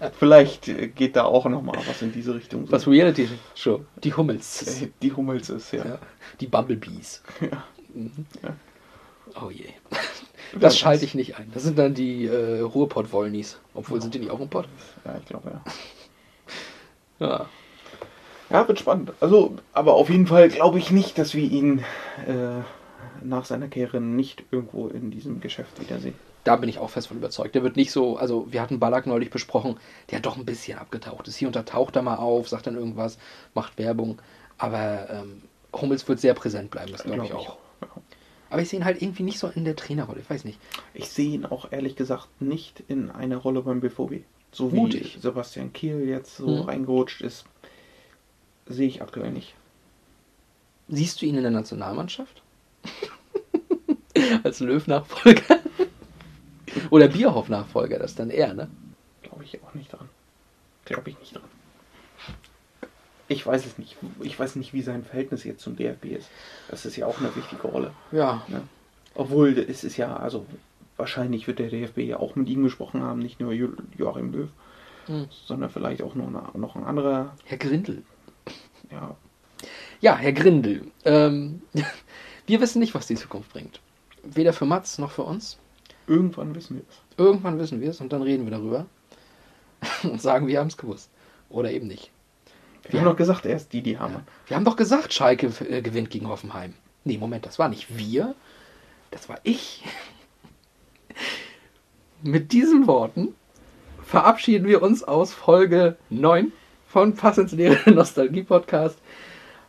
ja. 0.00 0.10
Vielleicht 0.18 0.68
äh, 0.68 0.86
geht 0.88 1.16
da 1.16 1.24
auch 1.24 1.46
nochmal 1.46 1.76
was 1.88 2.02
in 2.02 2.12
diese 2.12 2.34
Richtung. 2.36 2.68
Das 2.68 2.86
Reality-Show. 2.86 3.84
Die 4.04 4.14
Hummels. 4.14 4.82
Äh, 4.82 4.90
Die 5.02 5.12
Hummels 5.12 5.50
ist, 5.50 5.72
ja. 5.72 5.84
Ja. 5.84 5.98
Die 6.40 6.46
Bumblebees. 6.46 7.22
Ja. 7.40 7.64
Mhm. 7.94 8.26
Ja. 8.42 8.56
Oh 9.42 9.50
je. 9.50 9.64
Das 10.58 10.78
schalte 10.78 11.04
ich 11.04 11.14
nicht 11.14 11.36
ein. 11.36 11.50
Das 11.52 11.62
sind 11.64 11.78
dann 11.78 11.94
die 11.94 12.26
äh, 12.26 12.60
Ruhrpott-Wollnis. 12.60 13.58
Obwohl, 13.74 14.00
sind 14.00 14.14
die 14.14 14.18
nicht 14.20 14.30
auch 14.30 14.40
im 14.40 14.48
Pott? 14.48 14.68
Ja, 15.04 15.16
ich 15.18 15.24
glaube, 15.26 15.50
Ja. 17.18 17.26
ja. 17.26 17.46
Ja, 18.52 18.68
wird 18.68 18.78
spannend. 18.78 19.12
Also, 19.20 19.56
aber 19.72 19.94
auf 19.94 20.10
jeden 20.10 20.26
Fall 20.26 20.48
glaube 20.48 20.78
ich 20.78 20.90
nicht, 20.90 21.16
dass 21.18 21.34
wir 21.34 21.50
ihn 21.50 21.78
äh, 22.26 22.60
nach 23.24 23.44
seiner 23.44 23.68
Karriere 23.68 24.00
nicht 24.00 24.44
irgendwo 24.50 24.88
in 24.88 25.10
diesem 25.10 25.40
Geschäft 25.40 25.80
wiedersehen. 25.80 26.14
Da 26.44 26.56
bin 26.56 26.68
ich 26.68 26.78
auch 26.78 26.90
fest 26.90 27.08
von 27.08 27.16
überzeugt. 27.16 27.54
Der 27.54 27.62
wird 27.62 27.76
nicht 27.76 27.92
so, 27.92 28.16
also 28.16 28.46
wir 28.50 28.60
hatten 28.60 28.80
Ballack 28.80 29.06
neulich 29.06 29.30
besprochen, 29.30 29.76
der 30.10 30.20
doch 30.20 30.36
ein 30.36 30.44
bisschen 30.44 30.76
abgetaucht 30.78 31.28
ist. 31.28 31.36
Hier 31.36 31.48
und 31.48 31.54
da 31.56 31.62
taucht 31.62 31.96
er 31.96 32.02
mal 32.02 32.16
auf, 32.16 32.48
sagt 32.48 32.66
dann 32.66 32.74
irgendwas, 32.76 33.16
macht 33.54 33.78
Werbung. 33.78 34.20
Aber 34.58 35.08
ähm, 35.10 35.42
Hummels 35.74 36.06
wird 36.08 36.20
sehr 36.20 36.34
präsent 36.34 36.70
bleiben, 36.70 36.92
das 36.92 37.04
glaube 37.04 37.22
ich 37.24 37.30
Glaub 37.30 37.40
ich 37.42 37.48
auch. 37.48 37.58
Aber 38.50 38.60
ich 38.60 38.68
sehe 38.68 38.80
ihn 38.80 38.84
halt 38.84 39.00
irgendwie 39.00 39.22
nicht 39.22 39.38
so 39.38 39.48
in 39.48 39.64
der 39.64 39.76
Trainerrolle, 39.76 40.20
ich 40.20 40.28
weiß 40.28 40.44
nicht. 40.44 40.58
Ich 40.92 41.08
sehe 41.08 41.30
ihn 41.30 41.46
auch 41.46 41.72
ehrlich 41.72 41.96
gesagt 41.96 42.28
nicht 42.42 42.82
in 42.86 43.10
einer 43.10 43.38
Rolle 43.38 43.62
beim 43.62 43.80
BVB. 43.80 44.24
So 44.50 44.70
wie 44.72 44.76
Mutig. 44.76 45.16
Sebastian 45.22 45.72
Kiel 45.72 46.06
jetzt 46.06 46.36
so 46.36 46.48
Mhm. 46.48 46.60
reingerutscht 46.62 47.22
ist, 47.22 47.46
sehe 48.66 48.88
ich 48.88 49.02
aktuell 49.02 49.30
nicht. 49.30 49.54
Siehst 50.88 51.20
du 51.22 51.26
ihn 51.26 51.36
in 51.36 51.42
der 51.42 51.50
Nationalmannschaft? 51.52 52.42
Als 54.44 54.60
Löw-Nachfolger? 54.60 55.60
Oder 56.90 57.08
Bierhoff-Nachfolger, 57.08 57.98
das 57.98 58.12
ist 58.12 58.18
dann 58.18 58.30
er, 58.30 58.54
ne? 58.54 58.68
Glaube 59.22 59.44
ich 59.44 59.62
auch 59.62 59.74
nicht 59.74 59.92
dran. 59.92 60.08
Glaube 60.84 61.10
ich 61.10 61.18
nicht 61.20 61.34
dran. 61.34 61.42
Ich 63.28 63.46
weiß 63.46 63.64
es 63.64 63.78
nicht. 63.78 63.96
Ich 64.20 64.38
weiß 64.38 64.56
nicht, 64.56 64.72
wie 64.74 64.82
sein 64.82 65.04
Verhältnis 65.04 65.44
jetzt 65.44 65.62
zum 65.62 65.76
DFB 65.76 66.06
ist. 66.06 66.28
Das 66.68 66.84
ist 66.84 66.96
ja 66.96 67.06
auch 67.06 67.18
eine 67.18 67.34
wichtige 67.36 67.62
Rolle. 67.68 67.92
Ja. 68.10 68.42
Ne? 68.48 68.62
Obwohl 69.14 69.56
es 69.58 69.84
ist 69.84 69.96
ja, 69.96 70.16
also 70.16 70.44
wahrscheinlich 70.96 71.46
wird 71.46 71.58
der 71.58 71.68
DFB 71.70 71.98
ja 71.98 72.18
auch 72.18 72.36
mit 72.36 72.48
ihm 72.48 72.62
gesprochen 72.62 73.02
haben, 73.02 73.20
nicht 73.20 73.40
nur 73.40 73.52
Jo- 73.52 73.72
Joachim 73.96 74.32
Löw. 74.32 74.48
hm. 75.06 75.26
sondern 75.46 75.70
vielleicht 75.70 76.02
auch 76.02 76.14
noch, 76.14 76.26
eine, 76.26 76.42
noch 76.54 76.76
ein 76.76 76.84
anderer. 76.84 77.34
Herr 77.44 77.58
Grindel. 77.58 78.02
Ja. 78.92 79.16
Ja, 80.00 80.16
Herr 80.16 80.32
Grindel. 80.32 80.90
Ähm, 81.04 81.62
wir 82.46 82.60
wissen 82.60 82.80
nicht, 82.80 82.94
was 82.94 83.06
die 83.06 83.14
Zukunft 83.14 83.52
bringt. 83.52 83.80
Weder 84.22 84.52
für 84.52 84.66
Mats 84.66 84.98
noch 84.98 85.10
für 85.10 85.22
uns. 85.22 85.58
Irgendwann 86.06 86.54
wissen 86.54 86.76
wir 86.76 86.84
es. 86.88 87.16
Irgendwann 87.16 87.58
wissen 87.58 87.80
wir 87.80 87.90
es 87.90 88.00
und 88.00 88.12
dann 88.12 88.22
reden 88.22 88.44
wir 88.44 88.50
darüber 88.50 88.86
und 90.02 90.20
sagen, 90.20 90.46
wir 90.46 90.58
haben 90.58 90.68
es 90.68 90.76
gewusst. 90.76 91.10
Oder 91.48 91.70
eben 91.70 91.86
nicht. 91.86 92.10
Wir, 92.82 92.94
wir 92.94 93.00
haben 93.00 93.06
doch 93.06 93.16
gesagt, 93.16 93.46
er 93.46 93.56
ist 93.56 93.72
die, 93.72 93.82
die 93.82 93.98
haben. 93.98 94.14
Ja. 94.14 94.22
Wir 94.46 94.56
haben 94.56 94.64
doch 94.64 94.76
gesagt, 94.76 95.12
Schalke 95.12 95.52
äh, 95.68 95.82
gewinnt 95.82 96.10
gegen 96.10 96.28
Hoffenheim. 96.28 96.74
Nee, 97.04 97.18
Moment, 97.18 97.46
das 97.46 97.58
war 97.58 97.68
nicht 97.68 97.96
wir. 97.96 98.34
Das 99.10 99.28
war 99.28 99.38
ich. 99.44 99.84
Mit 102.22 102.52
diesen 102.52 102.86
Worten 102.86 103.34
verabschieden 104.04 104.66
wir 104.66 104.82
uns 104.82 105.04
aus 105.04 105.32
Folge 105.32 105.96
9 106.10 106.52
von 106.92 107.14
Pass 107.14 107.38
ins 107.38 107.52
Leere 107.52 107.90
Nostalgie 107.90 108.42
Podcast. 108.42 108.98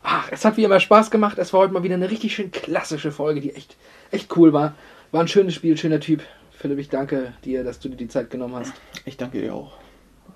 Ach, 0.04 0.30
es 0.32 0.44
hat 0.44 0.58
wie 0.58 0.66
immer 0.66 0.82
Spaß 0.82 1.10
gemacht. 1.10 1.38
Es 1.38 1.54
war 1.54 1.62
heute 1.62 1.74
mal 1.74 1.84
wieder 1.84 1.96
eine 1.96 2.12
richtig 2.12 2.36
schön 2.36 2.52
klassische 2.52 3.14
Folge, 3.14 3.40
die 3.40 3.56
echt, 3.56 3.78
echt 4.12 4.36
cool 4.36 4.52
war. 4.52 4.76
War 5.14 5.22
ein 5.22 5.30
schönes 5.30 5.54
Spiel, 5.54 5.78
schöner 5.78 6.02
Typ. 6.02 6.22
Philipp, 6.52 6.80
ich 6.80 6.90
danke 6.90 7.34
dir, 7.46 7.64
dass 7.64 7.80
du 7.80 7.88
dir 7.88 7.96
die 7.96 8.10
Zeit 8.10 8.30
genommen 8.30 8.56
hast. 8.56 8.74
Ich 9.06 9.16
danke 9.16 9.40
dir 9.40 9.56
auch. 9.56 9.78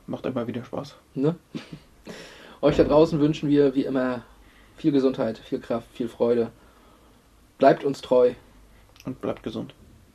Macht 0.08 0.26
immer 0.26 0.48
wieder 0.48 0.64
Spaß. 0.64 0.96
Ne? 1.14 1.36
Euch 2.62 2.78
da 2.78 2.86
draußen 2.86 3.20
wünschen 3.20 3.50
wir 3.50 3.76
wie 3.76 3.84
immer 3.84 4.24
viel 4.78 4.94
Gesundheit, 4.94 5.38
viel 5.40 5.60
Kraft, 5.60 5.88
viel 5.94 6.08
Freude. 6.08 6.52
Bleibt 7.58 7.84
uns 7.84 8.02
treu. 8.02 8.32
Und 9.06 9.20
bleibt 9.20 9.44
gesund. 9.44 9.74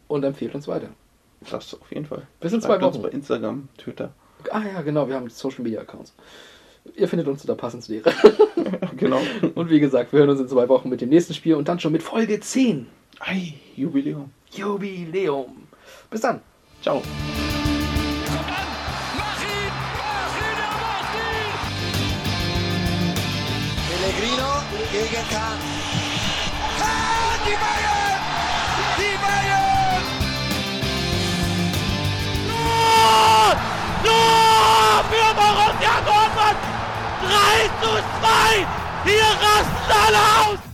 Und 0.08 0.24
empfehlt 0.24 0.54
uns 0.54 0.66
weiter. 0.68 0.88
Das 1.50 1.74
auf 1.74 1.92
jeden 1.92 2.06
Fall. 2.06 2.26
Bis 2.40 2.54
in 2.54 2.62
zwei 2.62 2.80
Wochen. 2.80 2.94
Uns 2.96 3.02
bei 3.02 3.10
Instagram, 3.10 3.68
Twitter. 3.76 4.14
Ah 4.50 4.62
ja, 4.62 4.80
genau, 4.80 5.06
wir 5.06 5.16
haben 5.16 5.28
Social 5.28 5.62
Media 5.62 5.82
Accounts. 5.82 6.14
Ihr 6.96 7.09
findet 7.09 7.28
uns 7.28 7.42
unter 7.42 7.54
Passenslehre. 7.54 8.12
genau. 8.96 9.20
Und 9.54 9.70
wie 9.70 9.80
gesagt, 9.80 10.12
wir 10.12 10.20
hören 10.20 10.30
uns 10.30 10.40
in 10.40 10.48
zwei 10.48 10.68
Wochen 10.68 10.88
mit 10.88 11.00
dem 11.00 11.09
nächsten 11.09 11.34
Spiel 11.34 11.54
und 11.54 11.68
dann 11.68 11.78
schon 11.80 11.92
mit 11.92 12.02
Folge 12.02 12.40
10. 12.40 12.86
Ei, 13.20 13.54
Jubiläum. 13.76 14.30
Jubiläum. 14.50 15.68
Bis 16.10 16.20
dann. 16.20 16.40
Ciao. 16.82 17.02
Pellegrino 23.88 24.48
gegen 24.90 25.28
Kahn. 25.30 25.59
Kahn, 26.78 27.38
die 27.46 27.56
Bayern! 27.62 28.18
Die 28.98 29.16
Bayern! 29.22 30.04
Tor! 32.48 33.56
Tor! 34.04 34.41
3 37.32 37.70
zu 37.80 37.90
2! 38.20 38.66
Hier 39.04 39.22
rasten 39.22 39.92
alle 40.06 40.18
aus! 40.18 40.71